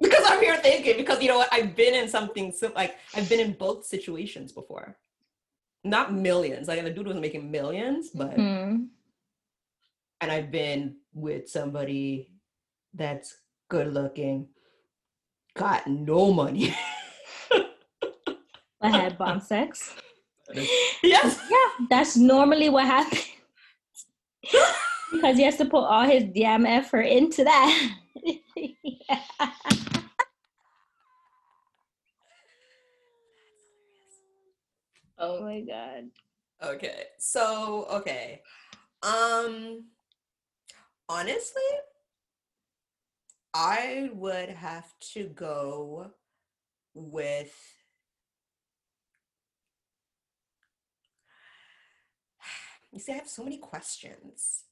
Because 0.00 0.24
I'm 0.26 0.40
here 0.40 0.56
thinking, 0.58 0.96
because 0.96 1.20
you 1.20 1.26
know 1.28 1.38
what, 1.38 1.52
I've 1.52 1.74
been 1.74 1.92
in 1.94 2.08
something 2.08 2.52
sim- 2.52 2.72
like 2.76 2.96
I've 3.16 3.28
been 3.28 3.40
in 3.40 3.52
both 3.54 3.84
situations 3.84 4.52
before. 4.52 4.96
Not 5.82 6.12
millions, 6.14 6.68
like 6.68 6.82
the 6.84 6.90
dude 6.90 7.08
was 7.08 7.16
making 7.16 7.50
millions, 7.50 8.10
but 8.14 8.34
Hmm. 8.34 8.86
and 10.20 10.30
I've 10.30 10.50
been 10.52 10.98
with 11.12 11.48
somebody 11.48 12.30
that's 12.94 13.36
good 13.68 13.92
looking, 13.92 14.48
got 15.56 15.86
no 15.86 16.32
money. 16.32 16.74
i 18.80 18.88
had 18.90 19.18
bomb 19.18 19.40
sex 19.40 19.92
yes. 21.02 21.38
yeah 21.50 21.86
that's 21.90 22.16
normally 22.16 22.68
what 22.68 22.86
happens 22.86 23.26
because 25.12 25.36
he 25.36 25.42
has 25.42 25.56
to 25.56 25.64
put 25.64 25.84
all 25.84 26.04
his 26.04 26.24
damn 26.34 26.64
effort 26.66 27.02
into 27.02 27.44
that 27.44 27.90
Yeah. 28.56 29.20
oh 35.18 35.42
my 35.42 35.60
god 35.60 36.10
Okay. 36.62 37.04
So, 37.18 37.86
okay. 37.90 38.42
Um 39.02 39.84
honestly, 41.08 41.62
I 43.54 44.10
would 44.12 44.48
have 44.50 44.92
to 45.12 45.28
go 45.28 46.10
with 46.94 47.54
You 52.92 52.98
see, 53.00 53.12
I 53.12 53.16
have 53.16 53.28
so 53.28 53.44
many 53.44 53.58
questions. 53.58 54.64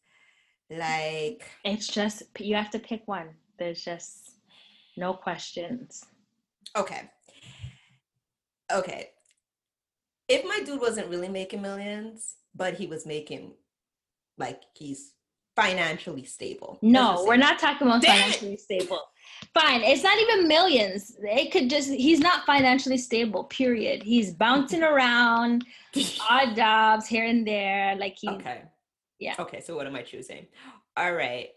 Like, 0.71 1.45
It's 1.65 1.87
just 1.87 2.23
you 2.39 2.57
have 2.57 2.71
to 2.71 2.79
pick 2.79 3.07
one. 3.07 3.29
There's 3.59 3.85
just 3.85 4.33
no 4.97 5.15
questions. 5.15 6.05
okay. 6.77 7.11
Okay. 8.73 9.11
If 10.29 10.45
my 10.45 10.61
dude 10.65 10.81
wasn't 10.81 11.09
really 11.09 11.29
making 11.29 11.63
millions, 11.63 12.35
but 12.55 12.75
he 12.75 12.87
was 12.89 13.07
making 13.07 13.53
like 14.39 14.63
he's 14.75 15.13
financially 15.57 16.25
stable. 16.25 16.79
No, 16.83 17.25
we're 17.27 17.37
not 17.37 17.59
talking 17.59 17.87
about 17.87 18.03
Damn 18.03 18.15
it. 18.17 18.23
financially 18.37 18.57
stable. 18.59 19.01
Fine, 19.55 19.83
it's 19.83 20.03
not 20.03 20.19
even 20.19 20.47
millions. 20.47 21.17
It 21.23 21.51
could 21.51 21.69
just 21.71 21.91
he's 21.91 22.21
not 22.21 22.45
financially 22.45 22.99
stable. 22.99 23.45
Period. 23.45 24.03
He's 24.03 24.31
bouncing 24.33 24.83
around, 24.93 25.65
odd 26.31 26.55
jobs 26.55 27.07
here 27.07 27.25
and 27.25 27.47
there. 27.47 27.97
Like 27.97 28.17
he, 28.21 28.29
Okay. 28.29 28.63
yeah. 29.19 29.35
Okay, 29.39 29.61
so 29.61 29.75
what 29.75 29.87
am 29.87 29.97
I 29.97 30.03
choosing? 30.03 30.47
All 30.97 31.13
right. 31.13 31.49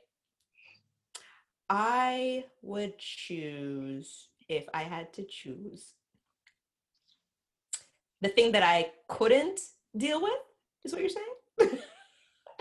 I 1.69 2.45
would 2.63 2.97
choose 2.97 4.29
if 4.47 4.65
I 4.73 4.83
had 4.83 5.13
to 5.13 5.23
choose 5.23 5.93
the 8.21 8.29
thing 8.29 8.53
that 8.53 8.63
I 8.63 8.91
couldn't 9.07 9.59
deal 9.95 10.21
with 10.21 10.33
is 10.83 10.91
what 10.93 11.01
you're 11.01 11.09
saying. 11.09 11.79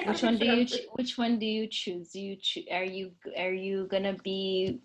Which 0.07 0.23
one 0.23 0.39
do 0.39 0.47
you? 0.47 0.67
which 0.93 1.19
one 1.19 1.39
do 1.39 1.47
you 1.47 1.67
choose? 1.67 2.11
Do 2.13 2.21
you 2.21 2.37
choo- 2.37 2.65
are 2.71 2.85
you 2.85 3.13
are 3.37 3.53
you 3.53 3.87
gonna 3.91 4.15
be? 4.23 4.81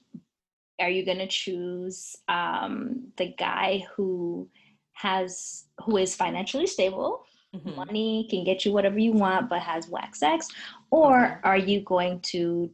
Are 0.80 0.90
you 0.90 1.06
gonna 1.06 1.27
choose 1.27 2.15
um, 2.27 3.11
the 3.18 3.34
guy 3.38 3.85
who 3.95 4.49
has 4.94 5.65
who 5.85 5.98
is 5.98 6.15
financially 6.15 6.68
stable, 6.68 7.26
Mhm. 7.56 7.76
money 7.76 8.27
can 8.30 8.44
get 8.44 8.65
you 8.65 8.72
whatever 8.72 8.98
you 8.99 9.11
want, 9.11 9.49
but 9.49 9.61
has 9.61 9.88
whack 9.88 10.15
sex, 10.15 10.48
or 10.91 11.26
Okay. 11.26 11.40
are 11.44 11.57
you 11.57 11.81
going 11.81 12.19
to 12.22 12.72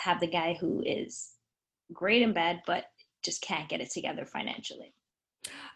have 0.00 0.20
the 0.20 0.26
guy 0.26 0.54
who 0.54 0.82
is 0.84 1.34
great 1.92 2.22
in 2.22 2.32
bed 2.32 2.62
but 2.66 2.86
just 3.22 3.40
can't 3.42 3.68
get 3.68 3.80
it 3.80 3.90
together 3.90 4.26
financially? 4.26 4.92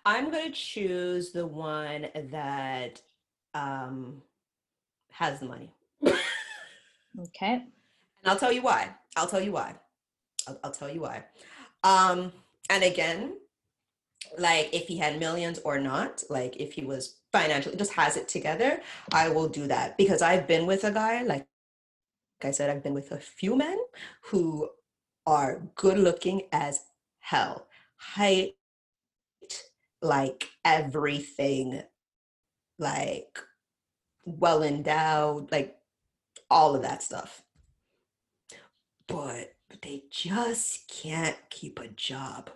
I'm 0.05 0.31
gonna 0.31 0.51
choose 0.51 1.33
the 1.33 1.47
one 1.47 2.09
that 2.15 3.01
um 3.55 4.23
has 5.19 5.41
the 5.41 5.47
money. 5.47 5.71
Okay. 7.21 7.55
And 7.55 8.27
I'll 8.27 8.39
tell 8.39 8.53
you 8.53 8.63
why. 8.63 8.95
I'll 9.17 9.27
tell 9.27 9.41
you 9.41 9.51
why. 9.51 9.75
I'll, 10.47 10.61
I'll 10.63 10.71
tell 10.71 10.89
you 10.89 11.01
why. 11.01 11.25
Um, 11.83 12.33
and 12.71 12.85
again, 12.85 13.39
like 14.39 14.73
if 14.73 14.87
he 14.87 14.99
had 14.99 15.19
millions 15.19 15.59
or 15.65 15.81
not, 15.81 16.23
like 16.31 16.57
if 16.57 16.73
he 16.73 16.85
was 16.85 17.17
financially 17.33 17.77
just 17.77 17.93
has 17.95 18.17
it 18.17 18.29
together, 18.29 18.81
I 19.13 19.29
will 19.29 19.49
do 19.49 19.67
that 19.67 19.99
because 19.99 20.23
I've 20.23 20.47
been 20.47 20.67
with 20.67 20.85
a 20.85 20.93
guy, 20.93 21.23
like, 21.23 21.47
like 22.41 22.45
I 22.45 22.51
said, 22.53 22.71
I've 22.71 22.85
been 22.85 22.95
with 22.95 23.11
a 23.11 23.19
few 23.19 23.57
men 23.57 23.79
who 24.27 24.69
are 25.27 25.63
good 25.75 25.99
looking 25.99 26.43
as 26.53 26.85
hell. 27.19 27.67
Height, 27.97 28.55
like 30.01 30.49
everything, 30.65 31.83
like 32.79 33.41
well 34.39 34.63
endowed, 34.63 35.51
like 35.51 35.77
all 36.51 36.75
of 36.75 36.83
that 36.83 37.03
stuff. 37.03 37.43
But 39.07 39.55
they 39.83 40.05
just 40.11 40.89
can't 40.89 41.37
keep 41.51 41.79
a 41.79 41.89
job. 41.89 42.51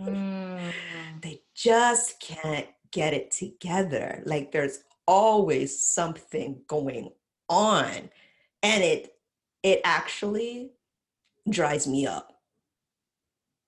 Mm, 0.00 0.72
they 1.20 1.42
just 1.54 2.20
can't 2.20 2.66
get 2.90 3.14
it 3.14 3.30
together. 3.30 4.22
Like 4.24 4.52
there's 4.52 4.80
always 5.06 5.84
something 5.84 6.62
going 6.66 7.10
on. 7.48 8.10
And 8.62 8.82
it 8.82 9.14
it 9.62 9.80
actually 9.84 10.72
dries 11.48 11.86
me 11.86 12.06
up. 12.06 12.32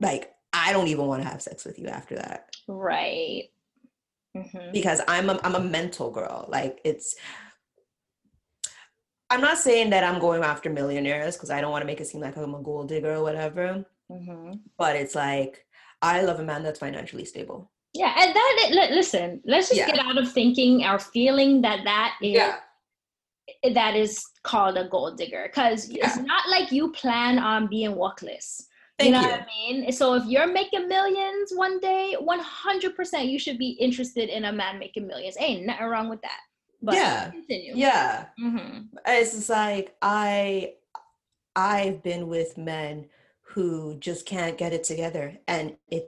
Like 0.00 0.32
I 0.52 0.72
don't 0.72 0.88
even 0.88 1.06
want 1.06 1.22
to 1.22 1.28
have 1.28 1.42
sex 1.42 1.64
with 1.64 1.78
you 1.78 1.88
after 1.88 2.16
that 2.16 2.54
right. 2.68 3.44
Mhm. 4.36 4.72
because 4.72 5.00
I'm 5.06 5.30
a, 5.30 5.38
I'm 5.44 5.54
a 5.54 5.60
mental 5.60 6.10
girl. 6.10 6.46
Like 6.48 6.80
it's 6.84 7.14
I'm 9.30 9.40
not 9.40 9.58
saying 9.58 9.90
that 9.90 10.04
I'm 10.04 10.20
going 10.20 10.42
after 10.42 10.70
millionaires 10.70 11.36
because 11.36 11.50
I 11.50 11.60
don't 11.60 11.70
want 11.70 11.82
to 11.82 11.86
make 11.86 12.00
it 12.00 12.06
seem 12.06 12.20
like 12.20 12.36
I'm 12.36 12.54
a 12.54 12.62
gold 12.62 12.88
digger 12.88 13.14
or 13.14 13.22
whatever, 13.22 13.84
Mhm. 14.10 14.60
but 14.76 14.96
it's 14.96 15.14
like 15.14 15.66
I 16.02 16.22
love 16.22 16.40
a 16.40 16.44
man 16.44 16.62
that's 16.62 16.78
financially 16.80 17.24
stable. 17.24 17.70
Yeah, 17.94 18.12
and 18.20 18.34
that 18.34 18.66
li- 18.70 18.94
listen, 18.94 19.40
let's 19.44 19.68
just 19.68 19.78
Yeah. 19.78 19.86
get 19.86 19.98
out 20.04 20.18
of 20.18 20.30
thinking 20.30 20.84
or 20.84 20.98
feeling 20.98 21.62
that 21.62 21.84
that 21.84 22.16
is 22.20 22.42
that 23.74 23.94
is 23.94 24.24
called 24.42 24.76
a 24.76 24.88
gold 24.88 25.16
digger 25.16 25.44
because 25.46 25.90
it's 25.90 26.16
not 26.16 26.48
like 26.48 26.72
you 26.72 26.90
plan 26.92 27.38
on 27.38 27.66
being 27.68 27.94
walkless. 27.94 28.66
Thank 28.98 29.08
you 29.08 29.12
know 29.12 29.26
you. 29.26 29.32
what 29.32 29.42
I 29.42 29.46
mean? 29.46 29.92
So 29.92 30.14
if 30.14 30.24
you're 30.26 30.46
making 30.46 30.88
millions 30.88 31.52
one 31.54 31.80
day, 31.80 32.16
100% 32.20 33.28
you 33.28 33.38
should 33.38 33.58
be 33.58 33.70
interested 33.70 34.28
in 34.28 34.44
a 34.44 34.52
man 34.52 34.78
making 34.78 35.06
millions. 35.06 35.36
Ain't 35.40 35.66
nothing 35.66 35.86
wrong 35.86 36.08
with 36.08 36.22
that. 36.22 36.38
But 36.80 36.94
Yeah. 36.96 37.30
continue. 37.30 37.74
Yeah. 37.76 38.26
hmm 38.38 38.82
It's 39.06 39.32
just 39.32 39.48
like 39.50 39.96
I 40.02 40.74
I've 41.56 42.02
been 42.02 42.28
with 42.28 42.58
men 42.58 43.08
who 43.42 43.96
just 43.98 44.26
can't 44.26 44.58
get 44.58 44.72
it 44.72 44.84
together 44.84 45.38
and 45.48 45.76
it's 45.88 46.06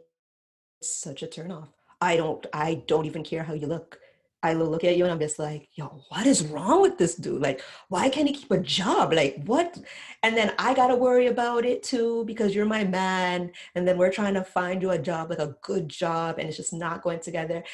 such 0.83 1.23
a 1.23 1.27
turnoff. 1.27 1.69
I 2.01 2.17
don't 2.17 2.47
I 2.53 2.85
don't 2.87 3.07
even 3.07 3.25
care 3.25 3.43
how 3.45 3.55
you 3.55 3.67
look. 3.67 3.99
I 4.47 4.53
look 4.53 4.85
at 4.85 4.97
you 4.97 5.05
and 5.05 5.13
I'm 5.13 5.21
just 5.21 5.39
like, 5.39 5.69
yo, 5.75 6.03
what 6.09 6.27
is 6.27 6.47
wrong 6.47 6.83
with 6.83 6.99
this 6.99 7.17
dude? 7.17 7.43
Like, 7.43 7.61
why 7.89 8.09
can't 8.09 8.29
he 8.29 8.35
keep 8.35 8.51
a 8.51 8.59
job? 8.59 9.13
Like, 9.13 9.43
what? 9.45 9.77
And 10.23 10.37
then 10.37 10.53
I 10.59 10.75
gotta 10.75 10.95
worry 10.95 11.27
about 11.27 11.65
it 11.65 11.83
too 11.83 12.25
because 12.27 12.55
you're 12.55 12.65
my 12.65 12.85
man. 12.85 13.53
And 13.75 13.87
then 13.87 13.99
we're 13.99 14.13
trying 14.13 14.35
to 14.35 14.45
find 14.45 14.81
you 14.83 14.91
a 14.91 14.99
job, 14.99 15.31
like 15.31 15.39
a 15.39 15.57
good 15.63 15.89
job, 15.89 16.39
and 16.39 16.49
it's 16.49 16.57
just 16.57 16.73
not 16.73 17.03
going 17.03 17.21
together. 17.21 17.65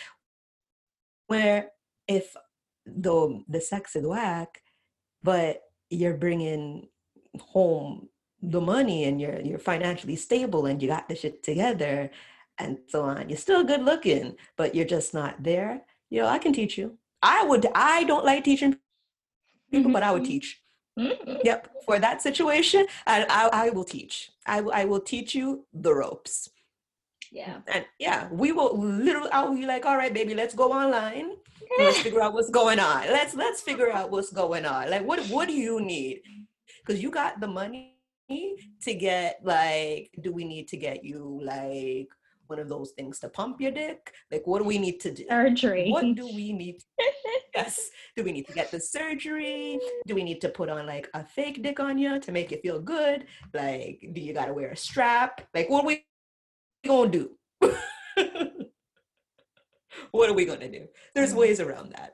Where 1.26 1.70
if 2.08 2.34
the 2.86 3.42
the 3.48 3.60
sex 3.60 3.94
is 3.96 4.06
whack, 4.06 4.62
but 5.22 5.62
you're 5.90 6.16
bringing 6.16 6.88
home 7.38 8.08
the 8.42 8.60
money 8.60 9.04
and 9.04 9.20
you're 9.20 9.40
you're 9.40 9.58
financially 9.58 10.16
stable 10.16 10.66
and 10.66 10.82
you 10.82 10.88
got 10.88 11.08
the 11.08 11.14
shit 11.14 11.42
together 11.42 12.10
and 12.58 12.78
so 12.88 13.02
on. 13.02 13.28
You're 13.28 13.38
still 13.38 13.64
good 13.64 13.82
looking, 13.82 14.36
but 14.56 14.74
you're 14.74 14.84
just 14.84 15.14
not 15.14 15.42
there. 15.42 15.82
Yo, 16.12 16.26
I 16.26 16.38
can 16.38 16.52
teach 16.52 16.76
you. 16.76 16.98
I 17.22 17.42
would. 17.48 17.64
I 17.74 18.04
don't 18.04 18.24
like 18.30 18.44
teaching 18.44 18.76
people, 19.70 19.90
but 19.90 20.02
I 20.02 20.10
would 20.12 20.26
teach. 20.26 20.60
Mhm. 20.98 21.40
Yep, 21.42 21.60
for 21.86 21.98
that 21.98 22.20
situation, 22.20 22.84
I 23.06 23.24
I, 23.40 23.42
I 23.66 23.70
will 23.70 23.88
teach. 23.96 24.14
I 24.44 24.60
will- 24.60 24.74
I 24.80 24.84
will 24.84 25.00
teach 25.12 25.34
you 25.34 25.64
the 25.72 25.92
ropes. 25.94 26.50
Yeah. 27.40 27.54
And 27.74 27.86
yeah, 27.98 28.28
we 28.30 28.52
will 28.52 28.76
literally. 28.78 29.30
I'll 29.32 29.54
be 29.54 29.64
like, 29.64 29.86
all 29.86 29.96
right, 29.96 30.12
baby, 30.12 30.34
let's 30.34 30.54
go 30.54 30.68
online. 30.72 31.28
Let's 31.78 32.00
figure 32.04 32.20
out 32.20 32.34
what's 32.34 32.50
going 32.50 32.78
on. 32.78 33.00
Let's 33.16 33.32
let's 33.44 33.62
figure 33.68 33.90
out 33.90 34.10
what's 34.10 34.30
going 34.30 34.66
on. 34.66 34.90
Like, 34.92 35.04
what 35.08 35.18
what 35.32 35.48
do 35.48 35.54
you 35.66 35.80
need? 35.80 36.20
Because 36.80 37.02
you 37.02 37.10
got 37.10 37.40
the 37.40 37.48
money 37.48 37.96
to 38.84 38.92
get 39.06 39.40
like. 39.42 40.10
Do 40.20 40.28
we 40.38 40.44
need 40.44 40.68
to 40.72 40.76
get 40.76 40.98
you 41.10 41.40
like 41.42 42.10
one 42.52 42.60
of 42.60 42.68
those 42.68 42.90
things 42.92 43.18
to 43.20 43.28
pump 43.30 43.60
your 43.60 43.70
dick? 43.72 44.12
Like, 44.30 44.46
what 44.46 44.58
do 44.60 44.64
we 44.64 44.78
need 44.78 45.00
to 45.00 45.10
do? 45.10 45.24
Surgery. 45.28 45.88
What 45.90 46.14
do 46.14 46.26
we 46.26 46.52
need? 46.52 46.76
yes. 47.56 47.80
Do 48.14 48.22
we 48.22 48.32
need 48.32 48.46
to 48.46 48.52
get 48.52 48.70
the 48.70 48.78
surgery? 48.78 49.78
Do 50.06 50.14
we 50.14 50.22
need 50.22 50.40
to 50.42 50.50
put 50.50 50.68
on 50.68 50.86
like 50.86 51.08
a 51.14 51.24
fake 51.24 51.62
dick 51.62 51.80
on 51.80 51.96
you 51.96 52.20
to 52.20 52.30
make 52.30 52.50
you 52.50 52.58
feel 52.58 52.78
good? 52.80 53.24
Like, 53.54 54.06
do 54.12 54.20
you 54.20 54.34
gotta 54.34 54.52
wear 54.52 54.70
a 54.70 54.76
strap? 54.76 55.40
Like, 55.54 55.70
what 55.70 55.86
we 55.86 56.04
gonna 56.86 57.10
do? 57.10 57.30
what 60.10 60.28
are 60.28 60.34
we 60.34 60.44
gonna 60.44 60.68
do? 60.70 60.84
There's 61.14 61.32
Mhm. 61.32 61.36
ways 61.42 61.58
around 61.60 61.92
that. 61.96 62.12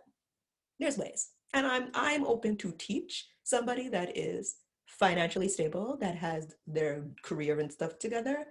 There's 0.79 0.97
ways. 0.99 1.31
And 1.53 1.67
I'm 1.67 1.91
I'm 1.95 2.25
open 2.25 2.57
to 2.59 2.73
teach 2.79 3.27
somebody 3.43 3.89
that 3.89 4.17
is 4.17 4.55
financially 4.87 5.49
stable, 5.49 5.97
that 6.05 6.15
has 6.15 6.55
their 6.67 7.05
career 7.23 7.59
and 7.61 7.71
stuff 7.73 7.99
together. 7.99 8.47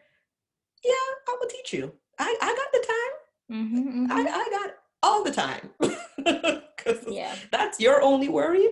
Yeah, 0.83 0.91
I 1.27 1.37
will 1.39 1.47
teach 1.49 1.73
you. 1.73 1.93
I, 2.19 2.35
I 2.41 2.55
got 2.55 2.71
the 2.73 2.85
time. 2.87 3.13
Mhm, 3.51 4.11
I, 4.11 4.23
mhm. 4.23 4.27
I 4.29 4.49
got 4.51 4.69
all 5.03 5.23
the 5.23 5.31
time. 5.31 5.69
Yeah. 7.09 7.35
that's 7.51 7.79
your 7.81 8.01
only 8.01 8.29
worry. 8.29 8.69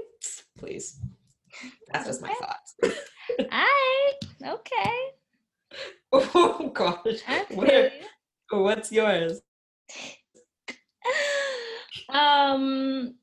Please. 0.57 0.99
That's 1.91 2.06
just 2.07 2.22
my 2.22 2.30
Okay. 2.30 2.38
thoughts. 2.40 2.76
All 3.40 3.48
right. 3.52 4.14
Okay. 4.45 4.98
oh 6.34 6.72
gosh. 6.73 7.19
I 7.27 7.45
What- 7.49 7.91
what's 8.52 8.91
yours? 8.91 9.41
um, 12.10 13.15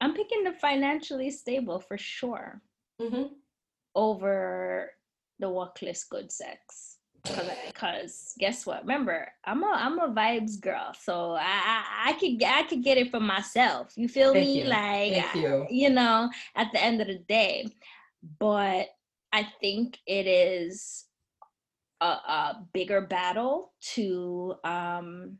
I'm 0.00 0.14
picking 0.14 0.44
the 0.44 0.52
financially 0.52 1.30
stable 1.30 1.80
for 1.80 1.96
sure 1.98 2.60
Mm-hmm. 3.00 3.32
over 3.94 4.90
the 5.38 5.48
walkless 5.48 6.04
good 6.04 6.30
sex. 6.30 6.91
Because 7.24 8.34
guess 8.38 8.66
what? 8.66 8.82
Remember, 8.82 9.28
I'm 9.44 9.62
a 9.62 9.66
I'm 9.68 9.98
a 10.00 10.08
vibes 10.08 10.60
girl, 10.60 10.92
so 10.98 11.32
I 11.32 11.42
I, 11.42 12.10
I 12.10 12.12
could 12.14 12.42
I 12.42 12.62
could 12.64 12.82
get 12.82 12.98
it 12.98 13.10
for 13.10 13.20
myself. 13.20 13.92
You 13.96 14.08
feel 14.08 14.32
Thank 14.32 14.48
me? 14.48 14.62
you. 14.62 14.68
Like 14.68 15.24
I- 15.24 15.38
you. 15.38 15.66
you 15.70 15.90
know, 15.90 16.30
at 16.56 16.72
the 16.72 16.82
end 16.82 17.00
of 17.00 17.06
the 17.06 17.18
day. 17.18 17.68
But 18.38 18.88
I 19.32 19.48
think 19.60 19.98
it 20.06 20.26
is 20.26 21.06
a, 22.00 22.04
a 22.06 22.66
bigger 22.72 23.00
battle 23.00 23.72
to 23.94 24.54
um 24.64 25.38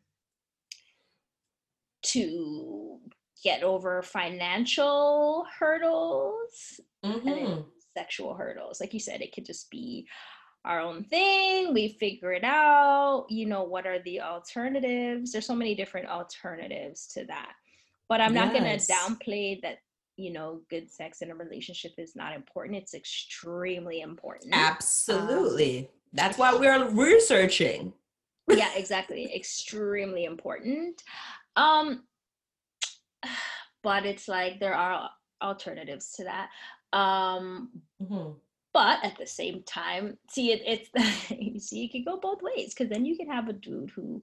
to 2.03 2.99
get 3.43 3.63
over 3.63 4.03
financial 4.03 5.47
hurdles 5.59 6.81
and 7.03 7.15
Mm-hmm. 7.15 7.29
then 7.29 7.65
sexual 7.97 8.35
hurdles. 8.35 8.81
Like 8.81 8.95
you 8.95 9.01
said, 9.01 9.21
it 9.23 9.33
could 9.35 9.45
just 9.45 9.69
be 9.71 10.07
our 10.65 10.81
own 10.81 11.05
thing. 11.05 11.75
We 11.75 11.97
figure 12.01 12.33
it 12.33 12.45
out. 12.45 13.27
You 13.29 13.47
know, 13.47 13.65
what 13.65 13.87
are 13.87 14.01
the 14.03 14.21
alternatives? 14.21 15.33
There's 15.33 15.47
so 15.47 15.55
many 15.55 15.75
different 15.75 16.09
alternatives 16.09 17.07
to 17.15 17.25
that. 17.27 17.53
But 18.09 18.21
I'm 18.21 18.35
not 18.35 18.53
going 18.53 18.65
to 18.65 18.87
downplay 18.93 19.61
that, 19.63 19.79
you 20.17 20.33
know, 20.33 20.61
good 20.69 20.91
sex 20.91 21.23
in 21.23 21.31
a 21.31 21.35
relationship 21.35 21.93
is 21.99 22.15
not 22.15 22.35
important. 22.35 22.77
It's 22.77 22.95
extremely 22.95 24.01
important. 24.03 24.53
Absolutely. 24.55 25.89
That's 26.13 26.37
why 26.37 26.55
we're 26.55 26.89
researching. 26.91 27.93
yeah, 28.49 28.71
exactly. 28.77 29.35
Extremely 29.35 30.25
important. 30.25 31.03
Um, 31.57 32.05
but 33.83 34.05
it's 34.05 34.29
like 34.29 34.61
there 34.61 34.75
are 34.75 35.09
alternatives 35.43 36.13
to 36.13 36.25
that. 36.25 36.51
Um, 36.97 37.71
Mhm. 38.03 38.37
But 38.73 38.99
at 39.05 39.17
the 39.19 39.27
same 39.27 39.63
time, 39.65 40.19
see 40.29 40.53
it 40.53 40.63
it's 40.67 41.31
you 41.31 41.59
see 41.61 41.85
it 41.85 41.93
can 41.93 42.05
go 42.05 42.19
both 42.19 42.43
ways 42.43 42.75
because 42.75 42.91
then 42.91 43.05
you 43.05 43.17
can 43.17 43.29
have 43.29 43.49
a 43.49 43.53
dude 43.53 43.91
who 43.91 44.23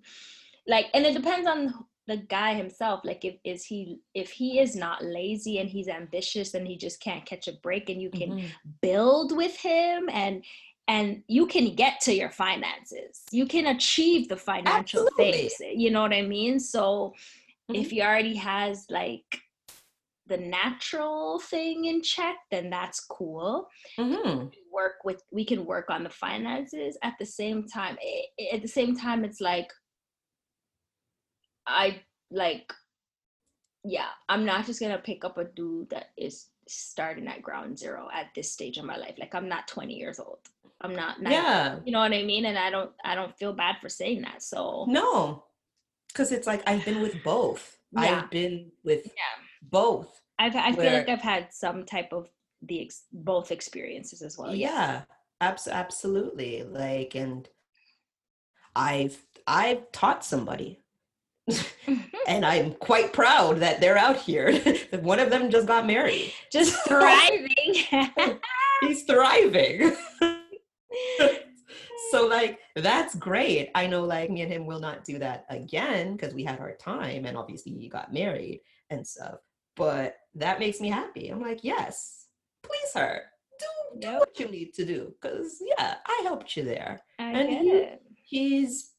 like 0.68 0.88
and 0.94 1.06
it 1.06 1.14
depends 1.14 1.48
on 1.48 1.74
the 2.08 2.18
guy 2.18 2.56
himself 2.56 3.02
like 3.04 3.24
if 3.24 3.36
is 3.44 3.64
he 3.66 4.00
if 4.16 4.32
he 4.32 4.60
is 4.60 4.76
not 4.76 5.04
lazy 5.04 5.60
and 5.60 5.70
he's 5.70 5.88
ambitious 5.88 6.56
and 6.56 6.68
he 6.68 6.76
just 6.76 7.00
can't 7.00 7.26
catch 7.26 7.48
a 7.48 7.54
break 7.62 7.90
and 7.90 8.02
you 8.02 8.10
can 8.10 8.32
Mhm. 8.32 8.52
build 8.82 9.36
with 9.38 9.56
him 9.58 10.10
and 10.12 10.44
and 10.88 11.22
you 11.28 11.46
can 11.46 11.76
get 11.76 12.00
to 12.02 12.14
your 12.14 12.32
finances 12.32 13.22
you 13.32 13.46
can 13.46 13.68
achieve 13.68 14.28
the 14.28 14.36
financial 14.38 15.06
Absolutely. 15.06 15.50
things 15.50 15.54
you 15.76 15.92
know 15.92 16.02
what 16.02 16.14
i 16.14 16.22
mean 16.24 16.60
so 16.60 17.14
Mm-hmm. 17.72 17.82
if 17.82 17.92
he 17.92 18.02
already 18.02 18.36
has 18.36 18.88
like 18.90 19.42
the 20.30 20.38
natural 20.38 21.40
thing 21.40 21.86
in 21.86 22.02
check 22.02 22.36
then 22.52 22.70
that's 22.70 23.00
cool 23.02 23.68
Mhm. 23.98 24.52
work 24.72 24.96
with 25.04 25.22
we 25.32 25.44
can 25.44 25.66
work 25.66 25.90
on 25.90 26.04
the 26.04 26.10
finances 26.10 26.98
at 27.04 27.16
the 27.20 27.26
same 27.26 27.68
time 27.68 27.98
i- 28.02 28.26
i- 28.40 28.56
at 28.56 28.62
the 28.62 28.68
same 28.68 28.96
time 28.96 29.26
it's 29.26 29.42
like 29.42 29.70
i 31.68 32.02
like 32.32 32.72
yeah 33.84 34.10
i'm 34.28 34.46
not 34.46 34.66
just 34.66 34.80
gonna 34.80 34.98
pick 35.00 35.24
up 35.26 35.38
a 35.38 35.46
dude 35.46 35.90
that 35.90 36.08
is 36.18 36.50
starting 36.68 37.28
at 37.28 37.42
ground 37.42 37.78
zero 37.78 38.08
at 38.14 38.28
this 38.36 38.52
stage 38.52 38.78
of 38.78 38.86
my 38.86 38.98
life 38.98 39.16
like 39.18 39.34
i'm 39.34 39.50
not 39.50 39.68
20 39.68 39.96
years 39.96 40.20
old 40.20 40.40
i'm 40.82 40.96
not 40.96 41.22
19, 41.22 41.32
Yeah. 41.44 41.80
you 41.86 41.92
know 41.92 42.00
what 42.00 42.14
i 42.14 42.24
mean 42.24 42.46
and 42.46 42.58
i 42.58 42.70
don't 42.70 42.92
i 43.04 43.16
don't 43.16 43.36
feel 43.38 43.54
bad 43.54 43.78
for 43.82 43.90
saying 43.90 44.22
that 44.22 44.44
so 44.44 44.86
No, 44.88 45.46
because 46.08 46.32
it's 46.32 46.46
like 46.48 46.62
I've 46.68 46.86
been 46.86 47.02
with 47.02 47.24
both. 47.24 47.78
Yeah. 47.92 48.22
I've 48.24 48.30
been 48.30 48.72
with 48.84 49.06
yeah 49.06 49.44
both. 49.64 50.19
I've, 50.40 50.56
i 50.56 50.72
feel 50.72 50.86
Where- 50.86 50.98
like 51.00 51.10
i've 51.10 51.22
had 51.22 51.48
some 51.52 51.86
type 51.86 52.12
of 52.14 52.28
the 52.62 52.82
ex- 52.82 53.04
both 53.12 53.52
experiences 53.52 54.22
as 54.22 54.38
well 54.38 54.54
yeah, 54.56 55.04
abs- 55.42 55.68
absolutely. 55.68 56.64
Like, 56.64 57.16
and 57.16 57.48
I've 58.76 59.18
I've 59.48 59.92
taught 59.92 60.26
somebody, 60.26 60.82
mm-hmm. 61.50 61.94
and 62.28 62.46
I'm 62.46 62.74
quite 62.74 63.14
proud 63.14 63.60
that 63.60 63.82
they're 63.82 63.98
out 63.98 64.18
here. 64.18 64.60
One 65.02 65.20
of 65.20 65.30
them 65.30 65.50
just 65.50 65.68
got 65.68 65.88
married. 65.88 66.34
just 66.52 66.76
thriving 66.88 67.50
He's 68.82 69.04
thriving. 69.04 69.96
so 72.12 72.28
like 72.28 72.60
that's 72.76 73.16
great. 73.16 73.70
I 73.76 73.88
know 73.88 74.04
like 74.04 74.30
me 74.30 74.42
and 74.42 74.52
him 74.52 74.66
will 74.66 74.80
not 74.80 75.04
do 75.04 75.20
that 75.20 75.46
again 75.50 76.14
because 76.16 76.34
we 76.34 76.44
had 76.44 76.60
our 76.60 76.76
time 76.76 77.26
and 77.26 77.38
obviously 77.38 77.74
he 77.74 77.90
got 77.90 78.14
married 78.14 78.62
and 78.90 79.06
stuff. 79.06 79.40
But 79.80 80.18
that 80.36 80.60
makes 80.60 80.80
me 80.82 80.90
happy. 80.90 81.30
I'm 81.30 81.42
like, 81.42 81.64
yes, 81.64 82.28
please 82.62 82.92
her. 82.94 83.22
Do, 83.60 83.66
do 84.02 84.08
Yep. 84.08 84.20
what 84.20 84.40
you 84.40 84.48
need 84.50 84.74
to 84.76 84.86
do. 84.86 85.14
Cause 85.22 85.58
yeah, 85.66 85.96
I 86.06 86.20
helped 86.24 86.56
you 86.56 86.64
there. 86.64 87.00
I 87.18 87.32
And 87.32 87.50
get 87.50 87.62
he- 87.64 87.70
it. 87.72 88.02
He's 88.24 88.92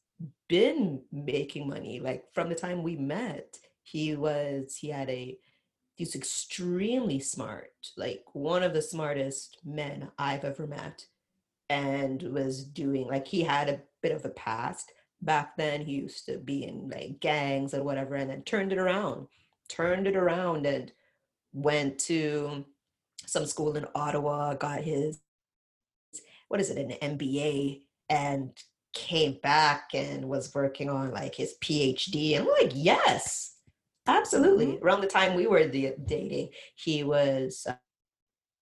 been 0.49 1.01
making 1.11 1.69
money. 1.69 1.99
Like 2.01 2.25
from 2.33 2.49
the 2.49 2.55
time 2.55 2.83
we 2.83 2.95
met, 2.97 3.57
he 3.83 4.15
was 4.15 4.75
he 4.75 4.89
had 4.89 5.09
a 5.09 5.37
he's 5.95 6.15
extremely 6.15 7.19
smart, 7.19 7.71
like 7.95 8.23
one 8.33 8.63
of 8.63 8.73
the 8.73 8.81
smartest 8.81 9.59
men 9.63 10.09
I've 10.17 10.43
ever 10.43 10.65
met, 10.67 11.05
and 11.69 12.21
was 12.23 12.65
doing 12.65 13.07
like 13.07 13.27
he 13.27 13.41
had 13.43 13.69
a 13.69 13.81
bit 14.01 14.11
of 14.11 14.25
a 14.25 14.29
past 14.29 14.91
back 15.21 15.55
then. 15.57 15.81
He 15.85 15.93
used 15.93 16.25
to 16.25 16.37
be 16.37 16.65
in 16.65 16.89
like 16.89 17.19
gangs 17.21 17.73
and 17.73 17.85
whatever, 17.85 18.15
and 18.15 18.29
then 18.29 18.41
turned 18.43 18.71
it 18.73 18.77
around, 18.79 19.27
turned 19.69 20.07
it 20.07 20.15
around, 20.15 20.65
and 20.65 20.91
went 21.53 21.99
to 21.99 22.65
some 23.25 23.45
school 23.45 23.75
in 23.75 23.85
Ottawa, 23.95 24.53
got 24.55 24.81
his 24.81 25.19
what 26.51 26.59
is 26.59 26.69
it, 26.69 26.77
an 26.77 27.17
MBA, 27.17 27.81
and 28.09 28.51
came 28.93 29.37
back 29.41 29.91
and 29.93 30.27
was 30.27 30.53
working 30.53 30.89
on 30.89 31.11
like 31.11 31.33
his 31.33 31.55
PhD. 31.63 32.35
And 32.35 32.45
I'm 32.45 32.51
like, 32.61 32.73
yes, 32.75 33.55
absolutely. 34.05 34.77
Around 34.81 34.99
the 34.99 35.07
time 35.07 35.33
we 35.33 35.47
were 35.47 35.65
the, 35.65 35.93
dating, 36.05 36.49
he 36.75 37.05
was 37.05 37.65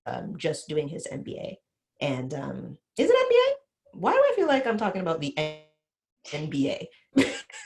um, 0.05 0.35
just 0.38 0.67
doing 0.67 0.88
his 0.88 1.07
MBA. 1.11 1.55
And 1.99 2.31
um, 2.35 2.77
is 2.95 3.09
it 3.09 3.15
MBA? 3.15 3.99
Why 3.99 4.11
do 4.11 4.19
I 4.19 4.34
feel 4.35 4.47
like 4.47 4.67
I'm 4.67 4.77
talking 4.77 5.01
about 5.01 5.19
the? 5.19 5.34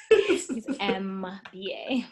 It's 0.10 0.48
MBA. 0.78 2.06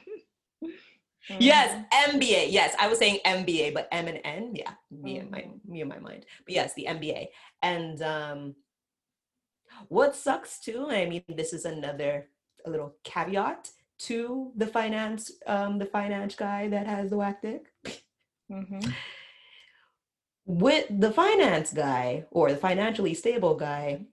Yes, 1.40 1.86
MBA. 2.10 2.48
Yes, 2.52 2.76
I 2.80 2.88
was 2.88 3.00
saying 3.00 3.20
MBA, 3.26 3.74
but 3.74 3.88
M 3.92 4.08
and 4.08 4.20
N. 4.24 4.54
Yeah, 4.56 4.74
me 4.90 5.20
and 5.20 5.30
my 5.32 5.42
Mhm. 5.42 5.66
me 5.66 5.82
and 5.82 5.90
my 5.90 6.00
mind. 6.00 6.26
But 6.46 6.54
yes, 6.56 6.74
the 6.74 6.86
MBA. 6.88 7.30
And 7.62 8.02
um, 8.02 8.56
what 9.88 10.16
sucks 10.16 10.60
too. 10.60 10.88
I 10.90 11.06
mean, 11.06 11.24
this 11.30 11.54
is 11.54 11.66
another 11.66 12.30
a 12.66 12.70
little 12.70 12.96
caveat 13.04 13.72
to 14.00 14.52
the 14.56 14.68
finance 14.68 15.32
um 15.48 15.78
the 15.78 15.86
finance 15.86 16.36
guy 16.36 16.68
that 16.70 16.88
has 16.88 17.10
the 17.12 17.18
whack 17.18 17.42
dick. 17.42 17.72
Mhm. 18.52 18.94
With 20.46 20.88
the 20.90 21.12
finance 21.12 21.72
guy 21.72 22.26
or 22.32 22.50
the 22.52 22.58
financially 22.58 23.14
stable 23.14 23.56
guy, 23.56 24.06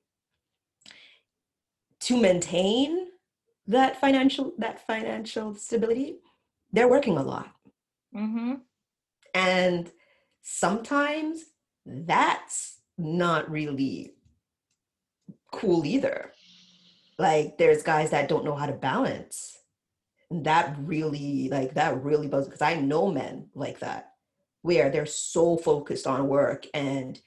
to 2.01 2.17
maintain 2.17 3.09
that 3.67 3.99
financial 4.01 4.53
that 4.59 4.87
financial 4.87 5.55
stability, 5.55 6.19
they're 6.73 6.89
working 6.89 7.17
a 7.17 7.23
lot. 7.23 7.55
Mhm. 8.15 8.61
And 9.35 9.91
sometimes 10.43 11.45
that's 11.85 12.81
not 12.97 13.51
really 13.51 14.15
cool 15.53 15.85
either. 15.85 16.33
Like 17.19 17.59
there's 17.59 17.83
guys 17.83 18.11
that 18.11 18.29
don't 18.29 18.45
know 18.45 18.55
how 18.55 18.67
to 18.67 18.73
balance. 18.73 19.57
And 20.31 20.45
That 20.45 20.77
really, 20.79 21.49
like 21.49 21.75
that 21.75 22.03
really 22.03 22.29
bugs 22.29 22.47
because 22.47 22.63
I 22.63 22.75
know 22.75 23.11
men 23.11 23.51
like 23.55 23.79
that, 23.81 24.13
where 24.63 24.91
they're 24.91 25.07
so 25.07 25.57
focused 25.57 26.07
on 26.07 26.29
work 26.29 26.67
and 26.75 27.21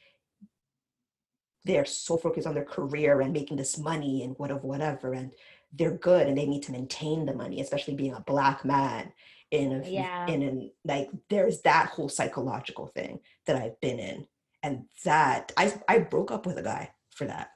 they're 1.64 1.86
so 1.86 2.18
focused 2.18 2.48
on 2.48 2.56
their 2.56 2.66
career 2.66 3.22
and 3.22 3.34
making 3.34 3.58
this 3.58 3.78
money 3.78 4.24
and 4.24 4.36
whatever, 4.38 4.62
whatever, 4.62 5.14
and 5.14 5.34
they're 5.74 5.98
good 5.98 6.28
and 6.28 6.38
they 6.38 6.46
need 6.46 6.64
to 6.64 6.72
maintain 6.72 7.26
the 7.26 7.34
money, 7.34 7.62
especially 7.62 7.96
being 7.96 8.14
a 8.14 8.22
black 8.22 8.66
man 8.66 9.12
in 9.52 9.82
a 9.84 9.90
Yeah. 9.90 10.28
in 10.28 10.42
an 10.42 10.72
like 10.86 11.10
there's 11.30 11.62
that 11.62 11.88
whole 11.88 12.10
psychological 12.10 12.88
thing 12.88 13.20
that 13.46 13.56
I've 13.56 13.80
been 13.82 14.00
in. 14.00 14.28
And 14.64 14.86
that 15.06 15.52
I 15.58 15.74
I 15.88 16.00
broke 16.00 16.32
up 16.32 16.46
with 16.46 16.58
a 16.58 16.64
guy 16.64 16.92
for 17.16 17.26
that. 17.26 17.52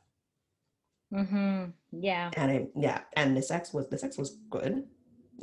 Mm-hmm. 1.13 1.65
Yeah. 1.91 2.31
And 2.35 2.51
I 2.51 2.67
yeah, 2.75 3.01
and 3.15 3.37
the 3.37 3.41
sex 3.41 3.73
was 3.73 3.89
the 3.89 3.97
sex 3.97 4.17
was 4.17 4.37
good. 4.49 4.83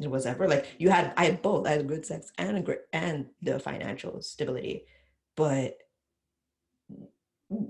It 0.00 0.10
was 0.10 0.26
ever 0.26 0.48
like 0.48 0.66
you 0.78 0.90
had 0.90 1.12
I 1.16 1.26
had 1.26 1.42
both. 1.42 1.66
I 1.66 1.72
had 1.72 1.86
good 1.86 2.04
sex 2.04 2.32
and 2.38 2.56
a 2.56 2.62
great 2.62 2.80
and 2.92 3.26
the 3.42 3.58
financial 3.60 4.20
stability. 4.22 4.86
But 5.36 5.78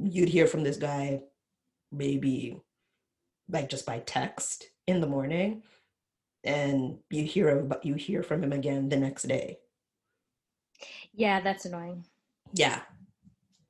you'd 0.02 0.28
hear 0.28 0.46
from 0.46 0.62
this 0.62 0.76
guy 0.76 1.22
maybe 1.90 2.60
like 3.48 3.68
just 3.68 3.84
by 3.84 3.98
text 4.00 4.66
in 4.86 5.00
the 5.00 5.06
morning 5.06 5.62
and 6.44 6.98
you 7.10 7.24
hear 7.24 7.60
about 7.60 7.84
you 7.84 7.94
hear 7.94 8.22
from 8.22 8.42
him 8.42 8.52
again 8.52 8.88
the 8.88 8.96
next 8.96 9.24
day 9.24 9.58
Yeah, 11.12 11.40
that's 11.40 11.64
annoying. 11.64 12.04
yeah 12.54 12.80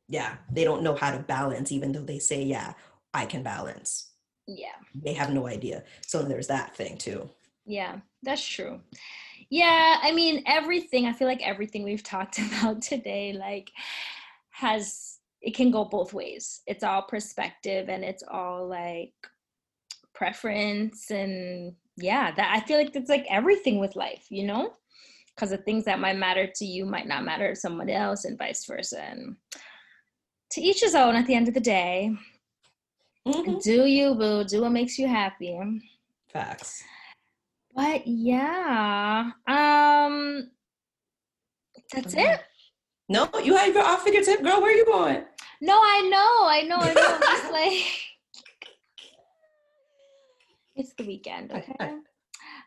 yeah 0.09 0.36
they 0.51 0.64
don't 0.64 0.82
know 0.82 0.94
how 0.94 1.10
to 1.10 1.18
balance 1.18 1.72
even 1.72 1.93
though 1.93 2.02
they 2.05 2.18
say 2.18 2.43
yeah 2.43 2.74
i 3.14 3.24
can 3.24 3.43
balance 3.43 4.10
Yeah. 4.47 4.74
they 4.94 5.12
have 5.14 5.30
no 5.32 5.47
idea 5.47 5.84
so 6.06 6.22
there's 6.22 6.48
that 6.48 6.74
thing 6.76 6.97
too 6.98 7.30
Yeah, 7.64 8.01
that's 8.22 8.44
true. 8.44 8.80
Yeah, 9.51 9.98
I 10.02 10.12
mean 10.12 10.43
everything, 10.47 11.06
I 11.06 11.12
feel 11.12 11.28
like 11.28 11.43
everything 11.47 11.84
we've 11.84 12.02
talked 12.14 12.39
about 12.39 12.82
today 12.82 13.32
like 13.34 13.70
has 14.51 15.18
it 15.40 15.55
can 15.55 15.70
go 15.70 15.84
both 15.84 16.12
ways. 16.14 16.62
It's 16.66 16.84
all 16.84 17.02
perspective 17.02 17.89
and 17.89 18.05
it's 18.05 18.22
all 18.30 18.68
like 18.68 19.14
preference 20.23 21.11
and 21.11 21.74
yeah, 21.97 22.31
that 22.36 22.49
I 22.57 22.65
feel 22.65 22.78
like 22.78 22.94
it's 22.94 23.11
like 23.11 23.27
everything 23.28 23.81
with 23.81 23.97
life, 23.97 24.27
you 24.31 24.44
know? 24.47 24.62
Cuz 25.36 25.51
the 25.51 25.57
things 25.57 25.85
that 25.86 25.99
might 25.99 26.16
matter 26.16 26.47
to 26.59 26.65
you 26.65 26.86
might 26.86 27.09
not 27.09 27.24
matter 27.24 27.49
to 27.51 27.61
someone 27.65 27.90
else 27.90 28.24
and 28.24 28.39
vice 28.39 28.65
versa. 28.65 29.01
And 29.03 29.36
to 30.53 30.61
each 30.61 30.81
his 30.81 30.94
own 30.94 31.16
at 31.16 31.27
the 31.27 31.35
end 31.35 31.49
of 31.49 31.55
the 31.55 31.66
day. 31.78 32.12
Mhm. 33.27 33.61
Do 33.70 33.78
you 33.86 34.15
boo, 34.15 34.44
do 34.44 34.62
what 34.62 34.73
makes 34.78 34.97
you 35.01 35.09
happy. 35.09 35.59
facts 36.32 36.85
But 37.74 38.07
yeah, 38.07 39.32
um, 39.49 40.16
that's 41.93 42.15
it. 42.15 42.40
no 43.09 43.28
you 43.43 43.57
have 43.57 43.74
your 43.74 43.85
off 43.90 44.03
figure 44.05 44.23
tip 44.23 44.40
girl 44.47 44.61
where 44.62 44.73
are 44.73 44.81
you 44.82 44.86
going 44.97 45.24
No, 45.70 45.77
I 45.94 45.99
know, 46.15 46.32
I 46.57 46.61
know, 46.70 46.81
I 46.89 46.93
know. 47.01 47.12
Just 47.32 47.53
like, 47.61 48.11
it's 50.77 50.94
the 50.94 51.05
weekend, 51.05 51.53
okay? 51.53 51.90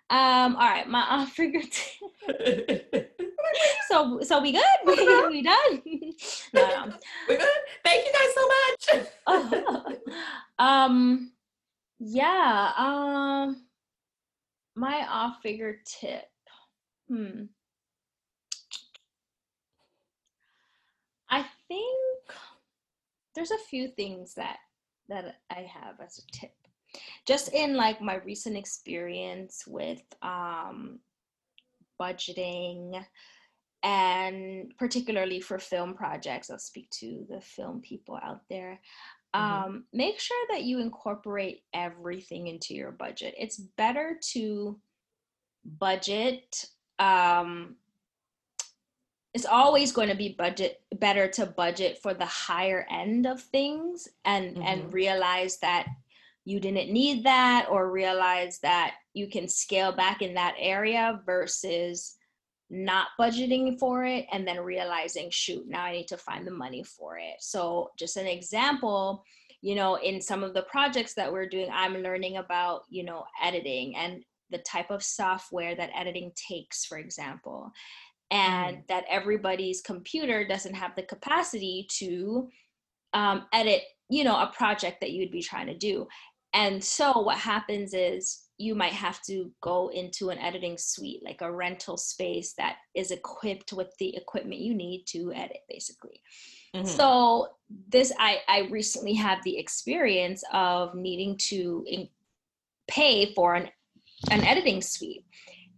Um, 0.09 0.55
all 0.55 0.69
right, 0.69 0.87
my 0.87 1.01
off 1.01 1.31
figure 1.31 1.61
tip. 1.61 2.91
so 3.89 4.19
so 4.21 4.41
we 4.41 4.51
good? 4.51 4.63
We, 4.85 5.27
we 5.29 5.41
done? 5.41 5.81
no, 6.53 6.67
no. 6.69 6.93
We're 7.29 7.37
good. 7.37 7.47
Thank 7.83 8.05
you 8.05 8.13
guys 8.13 8.33
so 8.35 8.47
much. 8.47 9.95
um 10.59 11.31
yeah 11.99 12.71
um 12.77 13.65
my 14.75 15.05
off 15.09 15.37
figure 15.41 15.77
tip 15.85 16.25
hmm 17.07 17.43
i 21.29 21.45
think 21.67 21.99
there's 23.33 23.51
a 23.51 23.57
few 23.69 23.87
things 23.89 24.33
that 24.35 24.57
that 25.09 25.35
i 25.49 25.61
have 25.61 25.99
as 26.01 26.19
a 26.19 26.31
tip 26.31 26.53
just 27.25 27.53
in 27.53 27.75
like 27.75 28.01
my 28.01 28.15
recent 28.15 28.55
experience 28.57 29.63
with 29.67 30.01
um 30.21 30.99
budgeting 31.99 33.03
and 33.83 34.73
particularly 34.77 35.39
for 35.39 35.59
film 35.59 35.93
projects 35.93 36.49
i'll 36.49 36.59
speak 36.59 36.89
to 36.89 37.25
the 37.29 37.39
film 37.41 37.81
people 37.81 38.17
out 38.23 38.41
there 38.49 38.79
Mhm. 39.35 39.41
um, 39.41 39.85
make 39.91 40.17
sure 40.19 40.47
that 40.49 40.63
you 40.63 40.79
incorporate 40.79 41.63
everything 41.73 42.47
into 42.47 42.73
your 42.73 42.91
budget 42.91 43.33
it's 43.37 43.57
better 43.57 44.17
to 44.33 44.79
budget 45.65 46.65
um, 46.99 47.75
it's 49.33 49.45
always 49.45 49.91
going 49.91 50.07
to 50.07 50.15
be 50.15 50.29
budget 50.29 50.81
better 50.95 51.27
to 51.27 51.45
budget 51.45 51.97
for 52.01 52.13
the 52.13 52.25
higher 52.25 52.87
end 52.89 53.25
of 53.25 53.41
things 53.41 54.07
and 54.23 54.57
and 54.63 54.83
Mhm. 54.85 54.93
realize 54.93 55.57
that 55.57 55.87
you 56.45 56.59
didn't 56.59 56.91
need 56.91 57.23
that 57.23 57.67
or 57.69 57.91
realize 57.91 58.59
that 58.59 58.95
you 59.13 59.27
can 59.27 59.47
scale 59.47 59.91
back 59.91 60.21
in 60.21 60.35
that 60.35 60.55
area 60.59 61.19
versus 61.25 62.17
not 62.69 63.07
budgeting 63.19 63.77
for 63.79 64.05
it 64.05 64.25
and 64.31 64.47
then 64.47 64.59
realizing 64.59 65.29
shoot 65.29 65.67
now 65.67 65.83
i 65.83 65.91
need 65.91 66.07
to 66.07 66.17
find 66.17 66.47
the 66.47 66.51
money 66.51 66.83
for 66.83 67.17
it. 67.17 67.35
So 67.39 67.91
just 67.97 68.17
an 68.17 68.27
example 68.27 69.23
you 69.61 69.73
know 69.73 69.95
in 69.95 70.21
some 70.21 70.43
of 70.43 70.53
the 70.53 70.61
projects 70.63 71.13
that 71.15 71.31
we're 71.31 71.49
doing 71.49 71.69
i'm 71.73 71.97
learning 71.97 72.37
about 72.37 72.83
you 72.89 73.03
know 73.03 73.25
editing 73.41 73.95
and 73.95 74.23
the 74.51 74.59
type 74.59 74.91
of 74.91 75.03
software 75.03 75.75
that 75.75 75.89
editing 75.95 76.31
takes 76.35 76.85
for 76.85 76.97
example 76.99 77.71
and 78.31 78.83
that 78.87 79.05
everybody's 79.09 79.81
computer 79.81 80.47
doesn't 80.47 80.75
have 80.75 80.95
the 80.95 81.03
capacity 81.03 81.87
to 81.89 82.47
um, 83.13 83.45
edit 83.53 83.81
you 84.09 84.23
know 84.23 84.39
a 84.39 84.51
project 84.55 85.01
that 85.01 85.11
you'd 85.11 85.31
be 85.31 85.41
trying 85.41 85.67
to 85.67 85.77
do 85.77 86.07
and 86.55 86.83
so 86.83 87.19
what 87.19 87.37
happens 87.37 87.93
is 87.93 88.41
you 88.57 88.73
might 88.73 88.93
have 88.93 89.21
to 89.23 89.51
go 89.61 89.89
into 89.89 90.29
an 90.29 90.39
editing 90.39 90.77
suite 90.77 91.21
like 91.23 91.41
a 91.41 91.51
rental 91.51 91.97
space 91.97 92.53
that 92.57 92.77
is 92.95 93.11
equipped 93.11 93.73
with 93.73 93.93
the 93.99 94.15
equipment 94.15 94.61
you 94.61 94.73
need 94.73 95.03
to 95.05 95.31
edit 95.33 95.59
basically 95.69 96.21
Mhm. 96.73 96.87
so 96.87 97.49
this 97.89 98.11
i 98.19 98.41
i 98.47 98.59
recently 98.71 99.13
had 99.13 99.39
the 99.43 99.57
experience 99.57 100.43
of 100.51 100.95
needing 100.95 101.37
to 101.37 101.83
in, 101.87 102.09
pay 102.87 103.33
for 103.33 103.55
an 103.55 103.69
an 104.31 104.43
editing 104.45 104.81
suite 104.81 105.25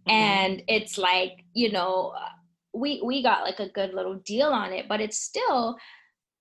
Mhm. 0.06 0.12
and 0.12 0.62
it's 0.68 0.96
like 0.96 1.44
you 1.54 1.72
know 1.72 2.14
we 2.72 3.02
we 3.02 3.22
got 3.22 3.42
like 3.42 3.58
a 3.60 3.68
good 3.70 3.92
little 3.94 4.16
deal 4.32 4.48
on 4.48 4.72
it 4.72 4.86
but 4.88 5.00
it's 5.00 5.18
still 5.18 5.76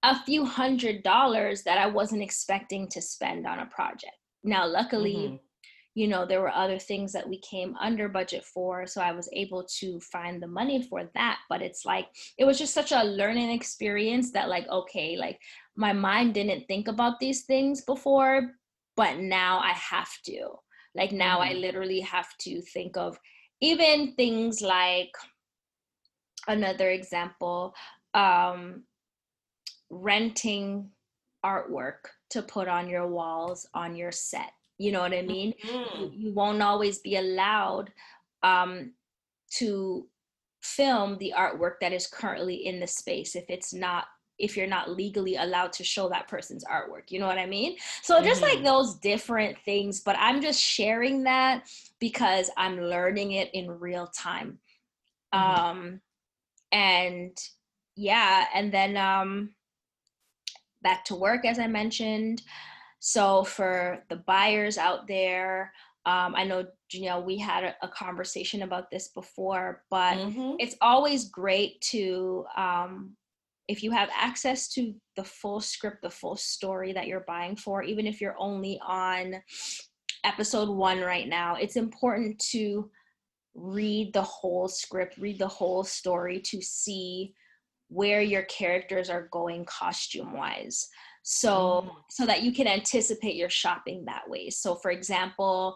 a 0.03 0.15
few 0.23 0.45
hundred 0.45 1.01
dollars 1.01 1.63
that 1.63 1.79
i 1.79 1.87
wasn't 1.87 2.21
expecting 2.21 2.87
to 2.89 3.01
spend 3.01 3.47
on 3.47 3.59
a 3.59 3.65
project 3.65 4.16
now 4.43 4.65
luckily 4.65 5.15
Mhm. 5.15 5.39
you 5.95 6.07
know 6.07 6.25
there 6.25 6.41
were 6.41 6.53
other 6.53 6.77
things 6.77 7.11
that 7.11 7.27
we 7.27 7.39
came 7.39 7.75
under 7.77 8.07
budget 8.07 8.45
for 8.45 8.85
so 8.85 9.01
i 9.01 9.11
was 9.11 9.27
able 9.33 9.63
to 9.63 9.99
find 9.99 10.41
the 10.41 10.47
money 10.47 10.81
for 10.83 11.09
that 11.15 11.39
but 11.49 11.61
it's 11.61 11.85
like 11.85 12.07
it 12.37 12.45
was 12.45 12.57
just 12.59 12.73
such 12.73 12.91
a 12.91 13.03
learning 13.03 13.49
experience 13.49 14.31
that 14.31 14.47
like 14.49 14.67
okay 14.69 15.17
like 15.17 15.39
my 15.75 15.91
mind 15.93 16.33
didn't 16.33 16.65
think 16.67 16.87
about 16.87 17.19
these 17.19 17.45
things 17.45 17.81
before 17.81 18.51
but 18.95 19.17
now 19.17 19.59
i 19.59 19.71
have 19.71 20.11
to 20.23 20.39
like 20.93 21.11
now 21.11 21.39
i 21.39 21.49
Mhm. 21.49 21.61
literally 21.61 21.99
have 22.01 22.29
to 22.37 22.61
think 22.61 22.95
of 22.95 23.17
even 23.59 24.13
things 24.15 24.61
like 24.61 25.11
another 26.47 26.91
example 26.91 27.73
um 28.13 28.83
renting 29.89 30.91
artwork 31.45 32.11
to 32.29 32.41
put 32.41 32.67
on 32.67 32.89
your 32.89 33.07
walls 33.07 33.67
on 33.73 33.95
your 33.95 34.11
set 34.11 34.51
you 34.77 34.91
know 34.91 35.01
what 35.01 35.13
i 35.13 35.21
mean 35.21 35.53
Mhm. 35.63 36.11
you, 36.19 36.33
won't 36.33 36.61
always 36.61 36.99
be 36.99 37.15
allowed 37.15 37.91
um, 38.43 38.93
to 39.57 40.07
film 40.61 41.17
the 41.17 41.33
artwork 41.35 41.75
that 41.81 41.93
is 41.93 42.07
currently 42.07 42.65
in 42.65 42.79
the 42.79 42.87
space 42.87 43.35
if 43.35 43.45
it's 43.49 43.73
not 43.73 44.05
if 44.37 44.55
you're 44.55 44.67
not 44.67 44.91
legally 44.91 45.35
allowed 45.35 45.73
to 45.73 45.83
show 45.83 46.09
that 46.09 46.27
person's 46.27 46.63
artwork 46.65 47.09
you 47.09 47.19
know 47.19 47.25
what 47.27 47.37
i 47.39 47.45
mean 47.45 47.75
so 48.03 48.21
just 48.21 48.41
like 48.43 48.59
Mhm. 48.59 48.63
those 48.65 48.95
different 48.95 49.57
things 49.65 50.01
but 50.01 50.15
i'm 50.19 50.41
just 50.41 50.59
sharing 50.61 51.23
that 51.23 51.63
because 51.99 52.49
i'm 52.57 52.79
learning 52.79 53.31
it 53.31 53.49
in 53.53 53.71
real 53.71 54.07
time 54.07 54.59
Mhm. 55.33 55.39
um 55.39 56.01
and 56.71 57.37
yeah 57.95 58.45
and 58.53 58.71
then 58.73 58.97
um 58.97 59.55
back 60.87 61.03
to 61.03 61.15
work 61.15 61.43
as 61.45 61.59
i 61.59 61.67
mentioned 61.67 62.41
so 62.99 63.43
for 63.43 64.01
the 64.09 64.15
buyers 64.15 64.77
out 64.77 65.05
there 65.05 65.73
um, 66.05 66.33
i 66.35 66.43
know 66.45 66.65
janelle 66.91 67.25
we 67.25 67.37
had 67.37 67.63
a, 67.65 67.75
a 67.81 67.89
conversation 67.89 68.61
about 68.63 68.89
this 68.89 69.09
before 69.09 69.83
but 69.89 70.15
Mhm. 70.17 70.55
it's 70.59 70.77
always 70.81 71.29
great 71.29 71.73
to 71.93 72.45
um, 72.55 73.17
if 73.67 73.83
you 73.83 73.91
have 73.91 74.09
access 74.27 74.69
to 74.75 74.93
the 75.17 75.25
full 75.25 75.59
script 75.59 76.01
the 76.01 76.09
full 76.09 76.37
story 76.37 76.93
that 76.93 77.07
you're 77.07 77.25
buying 77.35 77.57
for 77.57 77.83
even 77.83 78.07
if 78.07 78.21
you're 78.21 78.39
only 78.39 78.79
on 78.81 79.35
episode 80.23 80.69
one 80.69 81.01
right 81.01 81.27
now 81.27 81.55
it's 81.63 81.75
important 81.75 82.39
to 82.53 82.89
read 83.55 84.13
the 84.13 84.21
whole 84.37 84.69
script 84.69 85.17
read 85.17 85.37
the 85.37 85.47
whole 85.59 85.83
story 85.83 86.39
to 86.39 86.61
see 86.61 87.33
where 87.89 88.21
your 88.21 88.43
characters 88.43 89.09
are 89.09 89.27
going 89.31 89.65
costume 89.65 90.33
wise 90.33 90.87
so 91.23 91.83
Mm. 91.85 91.95
so 92.09 92.25
that 92.25 92.43
you 92.43 92.51
can 92.53 92.67
anticipate 92.67 93.35
your 93.35 93.49
shopping 93.49 94.05
that 94.05 94.29
way. 94.29 94.49
So 94.49 94.75
for 94.75 94.91
example 94.91 95.75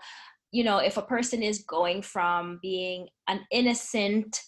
you 0.52 0.64
know 0.64 0.78
if 0.80 0.98
a 0.98 1.02
person 1.02 1.42
is 1.44 1.64
going 1.64 2.02
from 2.02 2.60
being 2.62 3.08
an 3.28 3.46
innocent 3.52 4.42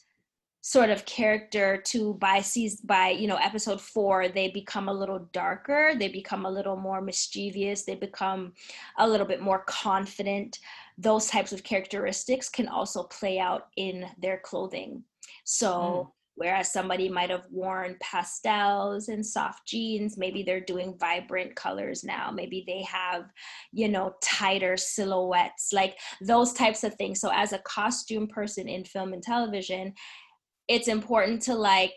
sort 0.62 0.90
of 0.90 1.06
character 1.06 1.82
to 1.86 2.14
by 2.16 2.40
season 2.40 2.80
by 2.86 3.10
you 3.10 3.28
know 3.28 3.36
episode 3.36 3.82
four 3.82 4.30
they 4.30 4.50
become 4.50 4.88
a 4.88 4.94
little 4.94 5.28
darker 5.34 5.94
they 6.00 6.08
become 6.08 6.46
a 6.46 6.50
little 6.50 6.78
more 6.78 7.02
mischievous 7.02 7.84
they 7.84 7.96
become 7.96 8.54
a 8.98 9.08
little 9.08 9.28
bit 9.28 9.42
more 9.42 9.64
confident. 9.68 10.60
Those 10.98 11.28
types 11.28 11.52
of 11.52 11.64
characteristics 11.64 12.48
can 12.50 12.68
also 12.68 13.04
play 13.04 13.40
out 13.40 13.68
in 13.76 14.06
their 14.22 14.40
clothing. 14.40 15.04
So 15.44 16.14
whereas 16.36 16.72
somebody 16.72 17.10
might 17.10 17.30
have 17.30 17.46
worn 17.52 17.96
pastels 18.02 19.08
and 19.08 19.26
soft 19.26 19.68
jeans 19.68 20.18
maybe 20.18 20.44
they're 20.44 20.60
doing 20.60 20.98
vibrant 21.00 21.56
colors 21.56 22.04
now. 22.04 22.32
Maybe 22.32 22.64
they 22.66 22.84
have 22.84 23.26
you 23.72 23.88
know 23.88 24.14
tighter 24.24 24.78
silhouettes 24.78 25.70
like 25.74 25.98
those 26.22 26.54
types 26.54 26.84
of 26.84 26.96
things. 26.96 27.20
So 27.20 27.32
as 27.34 27.54
a 27.54 27.60
costume 27.60 28.28
person 28.28 28.68
in 28.68 28.84
film 28.84 29.14
and 29.14 29.24
television 29.24 29.94
it's 30.68 30.88
important 30.88 31.42
to 31.44 31.54
like 31.54 31.94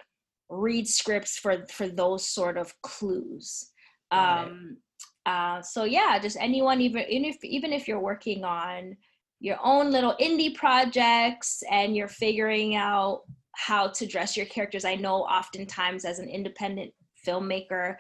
read 0.49 0.87
scripts 0.87 1.39
for 1.39 1.67
for 1.71 1.89
those 1.89 2.29
sort 2.29 2.59
of 2.59 2.73
clues. 2.83 3.73
Um 4.11 4.79
uh 5.25 5.61
so 5.61 5.85
yeah 5.85 6.19
just 6.21 6.37
anyone 6.39 6.81
even 6.81 7.05
even 7.09 7.25
if 7.25 7.43
even 7.43 7.73
if 7.73 7.89
you're 7.89 7.99
working 7.99 8.45
on 8.45 8.97
your 9.41 9.59
own 9.63 9.91
little 9.91 10.15
indie 10.21 10.55
projects 10.55 11.63
and 11.71 11.97
you're 11.97 12.09
figuring 12.09 12.75
out 12.75 13.23
how 13.57 13.89
to 13.89 14.07
dress 14.07 14.37
your 14.37 14.47
characters. 14.47 14.85
I 14.85 14.95
know 14.95 15.23
oftentimes 15.23 16.05
as 16.05 16.19
an 16.19 16.29
independent 16.29 16.93
filmmaker 17.27 17.97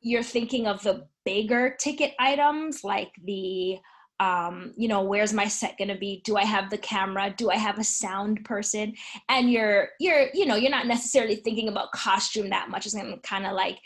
you're 0.00 0.22
thinking 0.22 0.66
of 0.66 0.82
the 0.82 1.06
bigger 1.24 1.74
ticket 1.78 2.14
items 2.18 2.84
like 2.84 3.12
the 3.24 3.78
um, 4.20 4.74
you 4.76 4.88
know 4.88 5.02
where's 5.02 5.32
my 5.32 5.46
set 5.46 5.78
going 5.78 5.88
to 5.88 5.96
be? 5.96 6.22
Do 6.24 6.36
i 6.36 6.44
have 6.44 6.70
the 6.70 6.78
camera? 6.78 7.32
Do 7.36 7.50
i 7.50 7.56
have 7.56 7.78
a 7.78 7.84
sound 7.84 8.44
person? 8.44 8.94
And 9.28 9.50
you're 9.50 9.90
you're 10.00 10.28
you 10.34 10.44
know 10.44 10.56
you're 10.56 10.72
not 10.72 10.88
necessarily 10.88 11.36
thinking 11.36 11.68
about 11.68 11.92
costume 11.92 12.50
that 12.50 12.68
much. 12.68 12.86
It's 12.86 12.96
kind 13.22 13.46
of 13.46 13.52
like 13.52 13.78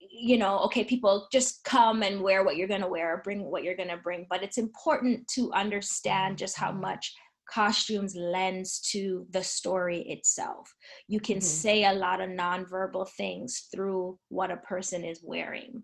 you 0.00 0.38
know 0.38 0.58
okay 0.60 0.82
people 0.82 1.28
just 1.30 1.62
come 1.62 2.02
and 2.02 2.22
wear 2.22 2.42
what 2.42 2.56
you're 2.56 2.66
going 2.66 2.80
to 2.80 2.88
wear 2.88 3.20
bring 3.22 3.44
what 3.44 3.62
you're 3.62 3.76
going 3.76 3.88
to 3.88 3.98
bring. 3.98 4.26
But 4.28 4.42
it's 4.42 4.58
important 4.58 5.28
to 5.34 5.52
understand 5.52 6.38
just 6.38 6.56
how 6.56 6.72
much 6.72 7.14
costumes 7.52 8.14
lends 8.16 8.80
to 8.80 9.26
the 9.30 9.42
story 9.42 10.00
itself 10.08 10.68
you 11.08 11.20
can 11.20 11.38
Mhm. 11.38 11.42
say 11.42 11.84
a 11.84 11.92
lot 11.92 12.20
of 12.20 12.30
nonverbal 12.30 13.08
things 13.16 13.68
through 13.72 14.18
what 14.28 14.50
a 14.50 14.56
person 14.58 15.04
is 15.04 15.20
wearing 15.22 15.82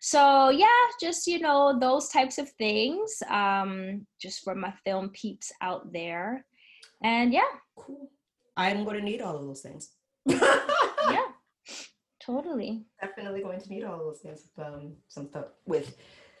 so 0.00 0.50
yeah, 0.50 0.82
just 1.00 1.26
you 1.26 1.40
know 1.40 1.76
those 1.76 2.08
types 2.08 2.38
of 2.38 2.48
things. 2.52 3.20
Um, 3.28 4.06
just 4.22 4.44
for 4.44 4.54
my 4.54 4.72
film 4.84 5.10
peeps 5.10 5.50
out 5.60 5.92
there, 5.92 6.46
and 7.02 7.32
yeah, 7.32 7.50
Cool. 7.76 8.08
I'm 8.56 8.84
going 8.84 8.98
to 8.98 9.02
need 9.04 9.20
all 9.20 9.34
of 9.36 9.42
those 9.44 9.60
things. 9.60 9.90
yeah, 10.24 11.26
totally. 12.20 12.84
Definitely 13.00 13.42
going 13.42 13.60
to 13.60 13.68
need 13.68 13.82
all 13.82 13.94
of 13.94 14.06
those 14.06 14.20
things 14.20 14.42
with 14.56 14.66
um, 14.66 14.96
some 15.08 15.28
th- 15.30 15.46
with 15.66 15.96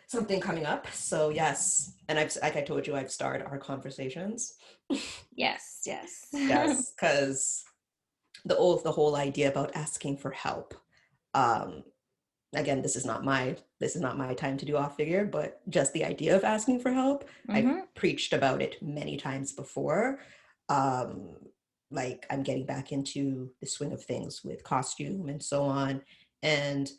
something 0.08 0.40
coming 0.40 0.66
up. 0.66 0.90
So 0.92 1.28
yes, 1.28 1.92
and 2.08 2.18
I've 2.18 2.36
like 2.42 2.56
I 2.56 2.62
told 2.62 2.86
you, 2.86 2.96
I've 2.96 3.12
started 3.12 3.46
our 3.46 3.58
conversations. 3.58 4.54
Yes, 5.34 5.82
yes, 5.86 6.26
yes 6.32 6.92
because 6.96 7.62
the 8.44 8.56
old 8.56 8.82
the 8.82 8.92
whole 8.92 9.14
idea 9.16 9.48
about 9.48 9.70
asking 9.74 10.16
for 10.16 10.30
help 10.30 10.74
um 11.34 11.82
again 12.54 12.80
this 12.80 12.94
is 12.96 13.04
not 13.04 13.24
my 13.24 13.54
this 13.80 13.96
is 13.96 14.00
not 14.00 14.16
my 14.16 14.32
time 14.32 14.56
to 14.56 14.64
do 14.64 14.76
off 14.76 14.96
figure 14.96 15.26
but 15.26 15.60
just 15.68 15.92
the 15.92 16.04
idea 16.04 16.34
of 16.36 16.44
asking 16.44 16.78
for 16.80 16.90
help 16.92 17.28
Mhm. 17.48 17.54
i've 17.56 17.94
preached 17.94 18.32
about 18.32 18.62
it 18.62 18.80
many 18.80 19.16
times 19.16 19.52
before 19.52 20.20
um 20.68 21.34
like 21.90 22.24
i'm 22.30 22.42
getting 22.42 22.64
back 22.64 22.92
into 22.92 23.50
the 23.60 23.66
swing 23.66 23.92
of 23.92 24.02
things 24.02 24.42
with 24.44 24.62
costume 24.64 25.28
and 25.28 25.42
so 25.42 25.64
on 25.64 26.00
and 26.42 26.92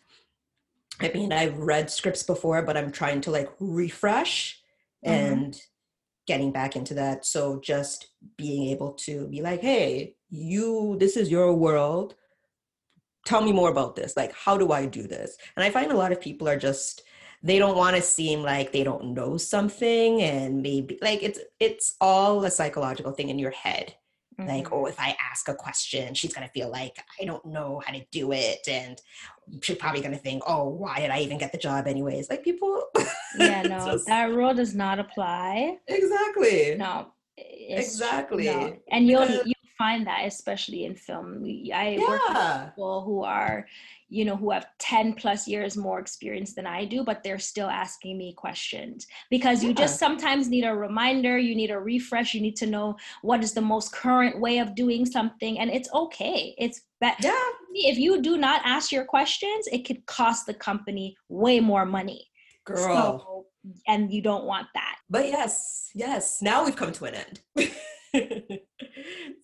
i 1.02 1.12
mean 1.14 1.32
i've 1.32 1.58
read 1.58 1.90
scripts 1.90 2.24
before 2.24 2.62
but 2.62 2.78
i'm 2.78 2.92
trying 2.92 3.22
to 3.22 3.32
like 3.32 3.50
refresh 3.60 4.62
Mhm. 5.06 5.12
and 5.12 5.62
getting 6.28 6.52
back 6.52 6.76
into 6.76 6.94
that. 6.94 7.26
So 7.26 7.60
just 7.60 8.08
being 8.38 8.70
able 8.70 8.92
to 9.06 9.28
be 9.28 9.42
like 9.42 9.62
hey 9.62 10.16
you 10.30 10.96
this 11.00 11.18
is 11.18 11.32
your 11.32 11.54
world. 11.54 12.16
Tell 13.26 13.42
me 13.42 13.52
more 13.52 13.72
about 13.72 13.96
this. 13.96 14.16
Like 14.18 14.34
how 14.34 14.58
do 14.58 14.72
i 14.72 14.86
do 14.86 15.04
this? 15.08 15.38
And 15.56 15.64
i 15.64 15.70
find 15.72 15.92
a 15.92 15.98
lot 15.98 16.12
of 16.12 16.22
people 16.22 16.48
are 16.48 16.58
just 16.60 17.02
they 17.42 17.58
don't 17.58 17.78
want 17.78 17.96
to 17.96 18.02
seem 18.02 18.44
like 18.44 18.72
they 18.72 18.84
don't 18.84 19.14
know 19.14 19.38
something 19.38 20.22
and 20.22 20.62
maybe 20.62 21.00
like 21.02 21.24
it's 21.24 21.40
it's 21.60 21.96
all 22.02 22.44
a 22.44 22.52
psychological 22.52 23.14
thing 23.14 23.30
in 23.30 23.40
your 23.40 23.52
head 23.52 23.96
like 24.48 24.66
Mhm. 24.66 24.72
oh 24.72 24.86
if 24.86 25.00
i 25.00 25.16
ask 25.32 25.48
a 25.50 25.54
question 25.54 26.14
she's 26.14 26.34
going 26.34 26.46
to 26.48 26.52
feel 26.54 26.70
like 26.72 26.96
i 27.22 27.26
don't 27.26 27.46
know 27.46 27.82
how 27.86 27.92
to 27.94 28.04
do 28.12 28.32
it 28.32 28.60
and 28.70 29.02
she's 29.62 29.78
probably 29.78 30.02
going 30.02 30.14
to 30.14 30.18
think 30.20 30.42
oh 30.48 30.70
why 30.70 31.00
did 31.00 31.10
i 31.12 31.20
even 31.20 31.38
get 31.38 31.52
the 31.52 31.58
job 31.58 31.88
anyways 31.88 32.30
like 32.30 32.44
people 32.44 32.84
yeah, 33.38 33.62
no, 33.74 33.78
just- 33.92 34.08
that 34.08 34.32
rule 34.32 34.54
does 34.54 34.74
not 34.76 34.98
apply. 35.00 35.78
exactly 35.88 36.76
No, 36.78 37.08
it's- 37.38 37.86
Exactly. 37.94 38.46
no. 38.46 38.76
And 38.92 39.08
you'll 39.08 39.30
you 39.46 39.54
find 39.80 40.06
that 40.06 40.26
especially 40.26 40.86
in 40.86 40.94
film. 40.94 41.42
We, 41.42 41.72
I 41.74 41.98
work 42.08 42.22
with 42.28 42.70
people 42.70 43.04
who 43.06 43.24
are, 43.24 43.66
you 44.10 44.26
know, 44.26 44.36
who 44.36 44.52
have 44.52 44.68
10 44.78 45.14
plus 45.14 45.48
years 45.48 45.78
more 45.78 46.00
experience 46.00 46.54
than 46.54 46.68
I 46.68 46.86
do, 46.86 47.04
but 47.04 47.24
they're 47.24 47.40
still 47.40 47.70
asking 47.70 48.18
me 48.18 48.34
questions 48.34 49.08
because 49.32 49.64
you 49.64 49.74
just 49.74 49.98
sometimes 49.98 50.50
need 50.50 50.66
a 50.66 50.76
reminder, 50.76 51.38
you 51.38 51.56
need 51.56 51.72
a 51.72 51.80
refresh, 51.80 52.34
you 52.34 52.42
need 52.42 52.58
to 52.58 52.68
know 52.68 52.98
what 53.22 53.42
is 53.42 53.54
the 53.54 53.62
most 53.62 53.94
current 53.94 54.40
way 54.40 54.60
of 54.60 54.76
doing 54.76 55.06
something. 55.06 55.58
And 55.58 55.72
it's 55.72 55.90
okay. 55.94 56.54
It's 56.60 56.82
that 57.02 57.18
yeah 57.24 57.50
if 57.74 57.98
you 57.98 58.22
do 58.22 58.38
not 58.38 58.62
ask 58.66 58.92
your 58.92 59.06
questions, 59.06 59.68
it 59.72 59.86
could 59.86 60.06
cost 60.06 60.46
the 60.46 60.54
company 60.54 61.16
way 61.30 61.60
more 61.60 61.86
money. 61.86 62.28
girl 62.66 62.76
So, 62.84 63.46
and 63.88 64.12
you 64.12 64.22
don't 64.22 64.46
want 64.46 64.68
that. 64.74 64.98
But 65.10 65.28
yes, 65.28 65.90
yes, 65.94 66.42
now 66.42 66.66
we've 66.66 66.76
come 66.76 66.92
to 66.94 67.06
an 67.06 67.16
end. 67.16 68.60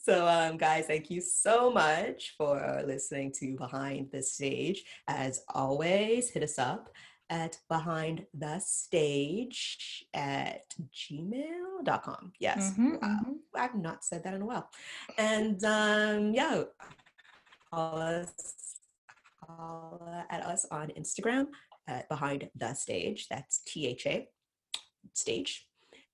so, 0.06 0.28
um, 0.28 0.58
guys, 0.58 0.86
thank 0.86 1.10
you 1.10 1.20
so 1.20 1.72
much 1.72 2.36
for 2.38 2.84
listening 2.86 3.32
to 3.40 3.56
Behind 3.56 4.12
the 4.12 4.22
Stage. 4.22 4.84
As 5.08 5.44
always, 5.50 6.30
hit 6.30 6.44
us 6.44 6.60
up 6.60 6.90
at 7.32 7.58
behind 7.70 8.24
the 8.38 8.60
stage 8.60 10.06
at 10.14 10.62
gmail.com. 10.94 12.34
Yes. 12.40 12.74
Mhm, 12.78 13.02
Wow. 13.02 13.20
mhm. 13.26 13.36
I've 13.56 13.74
not 13.74 14.04
said 14.06 14.24
that 14.24 14.36
in 14.36 14.44
a 14.44 14.46
while. 14.46 14.70
And 15.18 15.64
um, 15.66 16.36
yeah, 16.36 16.66
call 17.74 17.98
us, 17.98 18.78
call 19.44 20.26
at 20.30 20.46
us 20.46 20.66
on 20.70 20.90
Instagram 20.90 21.48
at 21.88 22.08
behind 22.10 22.48
the 22.56 22.76
stage. 22.76 23.28
That's 23.28 23.64
T 23.66 23.88
H 23.88 24.06
A 24.06 24.30
stage. 25.14 25.68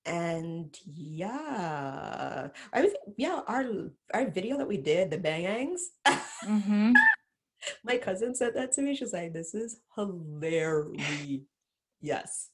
And 0.05 0.75
yeah, 0.85 2.47
I 2.73 2.81
was 2.81 2.91
yeah 3.17 3.41
our 3.47 3.65
our 4.13 4.29
video 4.29 4.57
that 4.57 4.67
we 4.67 4.77
did 4.77 5.11
the 5.11 5.17
bangangs. 5.17 5.81
Mhm. 6.45 6.93
My 7.83 7.97
cousin 7.97 8.33
said 8.33 8.55
that 8.55 8.71
to 8.73 8.81
me. 8.81 8.95
She's 8.95 9.13
like, 9.13 9.33
"This 9.33 9.53
is 9.53 9.81
hilarious." 9.95 11.41
Yes, 12.01 12.49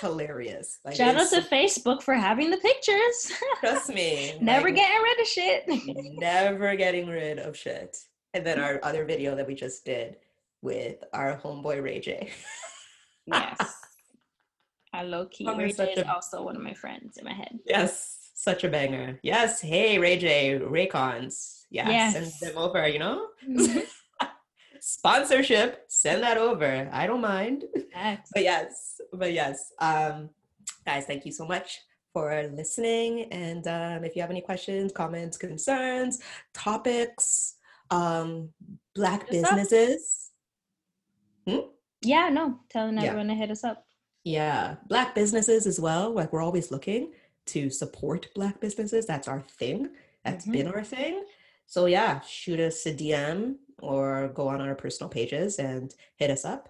hilarious. 0.00 0.80
Like, 0.84 0.96
Shout 0.96 1.16
out 1.16 1.30
to 1.30 1.40
Facebook 1.40 2.02
for 2.02 2.12
having 2.14 2.50
the 2.50 2.58
pictures. 2.58 3.32
trust 3.60 3.88
me. 3.88 4.36
Never 4.42 4.66
like, 4.66 4.74
getting 4.76 5.02
rid 5.02 5.20
of 5.20 5.26
shit. 5.26 5.64
never 6.20 6.76
getting 6.76 7.06
rid 7.08 7.38
of 7.38 7.56
shit. 7.56 7.96
And 8.34 8.44
then 8.44 8.58
our 8.60 8.80
other 8.82 9.06
video 9.06 9.34
that 9.36 9.46
we 9.46 9.54
just 9.54 9.84
did 9.86 10.16
with 10.60 11.02
our 11.14 11.38
homeboy 11.42 11.82
Ray 11.82 12.00
J. 12.00 12.30
yes. 13.26 13.74
I 14.94 15.02
low 15.02 15.26
key. 15.26 15.46
Oh, 15.48 15.56
Ray 15.56 15.72
J 15.72 15.92
is 15.92 15.98
a- 15.98 16.12
also 16.14 16.42
one 16.44 16.56
of 16.56 16.62
my 16.62 16.74
friends 16.74 17.16
in 17.18 17.24
my 17.24 17.32
head. 17.32 17.58
yes, 17.66 18.30
such 18.34 18.62
a 18.64 18.68
banger. 18.68 19.18
Yes, 19.22 19.60
hey 19.60 19.98
Ray 19.98 20.16
J, 20.18 20.60
Raycons. 20.60 21.64
Yeah, 21.70 21.86
send 22.12 22.26
Yes. 22.26 22.40
them 22.40 22.56
over, 22.56 22.86
you 22.86 23.00
know? 23.00 23.28
Mhm. 23.48 23.84
Sponsorship, 24.80 25.84
send 25.88 26.22
that 26.22 26.36
over. 26.36 26.88
I 26.92 27.06
don't 27.06 27.20
mind. 27.20 27.64
Facts. 27.92 28.30
But 28.34 28.42
yes, 28.42 29.00
but 29.12 29.32
yes. 29.32 29.72
Um, 29.80 30.30
guys, 30.86 31.06
thank 31.06 31.24
you 31.26 31.32
so 31.32 31.46
much 31.46 31.80
for 32.12 32.46
listening. 32.54 33.32
And 33.32 33.66
um, 33.66 34.04
if 34.04 34.14
you 34.14 34.22
have 34.22 34.30
any 34.30 34.42
questions, 34.42 34.92
comments, 34.92 35.36
concerns, 35.38 36.20
topics, 36.52 37.56
um, 37.90 38.50
black 38.94 39.22
Hit 39.28 39.42
businesses. 39.42 40.30
Yeah, 42.02 42.28
no, 42.28 42.60
telling 42.68 42.96
Yeah. 42.98 43.04
everyone 43.04 43.28
to 43.28 43.34
hit 43.34 43.50
us 43.50 43.64
up. 43.64 43.83
Yeah, 44.24 44.76
black 44.86 45.14
businesses 45.14 45.66
as 45.66 45.78
well. 45.78 46.10
Like 46.10 46.32
we're 46.32 46.42
always 46.42 46.70
looking 46.70 47.12
to 47.46 47.68
support 47.70 48.28
black 48.34 48.58
businesses. 48.60 49.06
That's 49.06 49.28
our 49.28 49.42
thing. 49.42 49.90
That's 50.24 50.46
Mhm. 50.46 50.52
been 50.52 50.68
our 50.68 50.82
thing. 50.84 51.24
So 51.66 51.86
yeah, 51.86 52.20
shoot 52.20 52.58
us 52.60 52.86
a 52.86 52.92
DM 52.94 53.58
or 53.82 54.28
go 54.28 54.48
on 54.48 54.60
our 54.60 54.74
personal 54.74 55.10
pages 55.10 55.58
and 55.58 55.94
hit 56.16 56.30
us 56.30 56.44
up. 56.44 56.68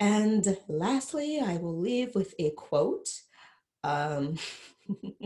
And 0.00 0.56
lastly, 0.68 1.40
I 1.40 1.56
will 1.56 1.76
leave 1.76 2.14
with 2.14 2.34
a 2.38 2.50
quote. 2.50 3.22
Um, 3.82 4.38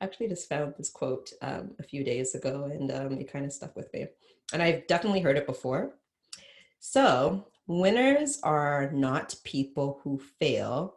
actually 0.00 0.28
just 0.28 0.48
found 0.48 0.74
this 0.76 0.90
quote 0.90 1.32
um, 1.42 1.74
a 1.78 1.82
few 1.82 2.04
days 2.04 2.34
ago, 2.34 2.64
and 2.64 2.90
um, 2.92 3.12
it 3.18 3.32
kind 3.32 3.44
of 3.46 3.52
stuck 3.52 3.74
with 3.76 3.92
me. 3.94 4.06
And 4.52 4.62
I've 4.62 4.86
definitely 4.86 5.20
heard 5.20 5.38
it 5.38 5.46
before. 5.46 5.94
So, 6.80 7.48
winners 7.68 8.40
are 8.42 8.90
not 8.92 9.36
people 9.44 10.00
who 10.02 10.18
fail, 10.40 10.96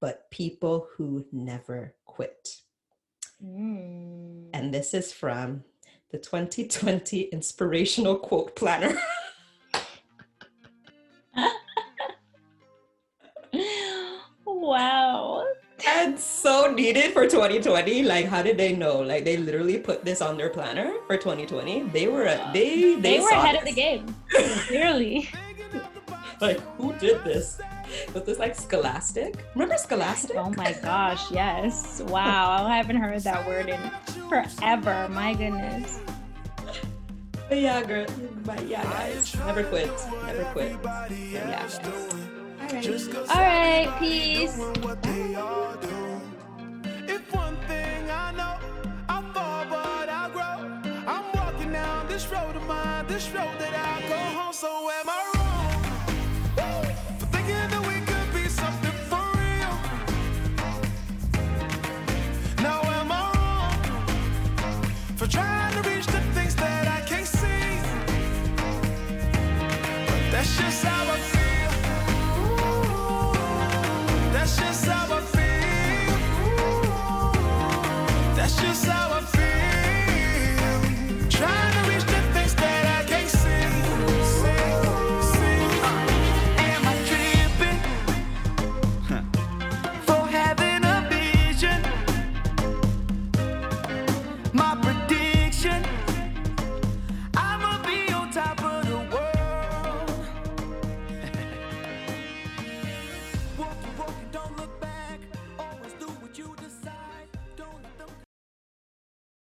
but 0.00 0.30
people 0.30 0.88
who 0.96 1.24
never 1.32 1.94
quit. 2.04 2.56
Mm. 3.42 4.48
And 4.52 4.74
this 4.74 4.92
is 4.92 5.12
from 5.12 5.64
the 6.10 6.18
2020 6.18 7.22
Inspirational 7.32 8.16
Quote 8.16 8.54
Planner. 8.56 8.94
wow. 14.44 15.46
and 15.86 16.18
so 16.18 16.72
needed 16.72 17.12
for 17.12 17.28
2020. 17.28 18.02
Like, 18.02 18.26
how 18.26 18.42
did 18.42 18.58
they 18.58 18.74
know? 18.74 19.00
Like, 19.00 19.24
they 19.24 19.36
literally 19.36 19.78
put 19.78 20.04
this 20.04 20.20
on 20.20 20.36
their 20.36 20.50
planner 20.50 20.92
for 21.06 21.16
2020. 21.16 21.84
They 21.88 22.08
were 22.08 22.24
they 22.52 22.96
they, 22.96 23.00
They, 23.00 23.20
were 23.20 23.30
ahead 23.30 23.56
of 23.56 23.64
the 23.64 23.72
game. 23.72 24.14
Clearly. 24.66 25.30
Like, 26.42 26.58
who 26.76 26.92
did 26.94 27.22
this? 27.22 27.60
Was 28.12 28.24
this 28.24 28.40
like 28.40 28.56
Scholastic? 28.56 29.36
Remember 29.54 29.76
Scholastic? 29.76 30.36
Oh 30.36 30.50
my 30.56 30.72
gosh, 30.82 31.30
yes. 31.30 32.02
Wow. 32.02 32.66
I 32.66 32.76
haven't 32.76 32.96
heard 32.96 33.20
that 33.20 33.46
word 33.46 33.68
in 33.68 33.78
forever. 34.28 35.08
My 35.08 35.34
goodness. 35.34 36.00
But 37.48 37.58
yeah, 37.60 37.84
girl. 37.84 38.06
But 38.44 38.66
yeah, 38.66 38.82
guys, 38.82 39.36
never 39.36 39.62
quit. 39.62 39.92
Never 40.26 40.42
quit. 40.50 40.76
Yeah. 40.82 41.48
guys. 41.48 41.78
All 43.30 43.36
right, 43.36 43.94
peace. 44.00 44.58
what 44.58 45.00
they 45.00 45.36
all 45.36 45.76
do. 45.76 46.20
If 47.06 47.32
one 47.32 47.56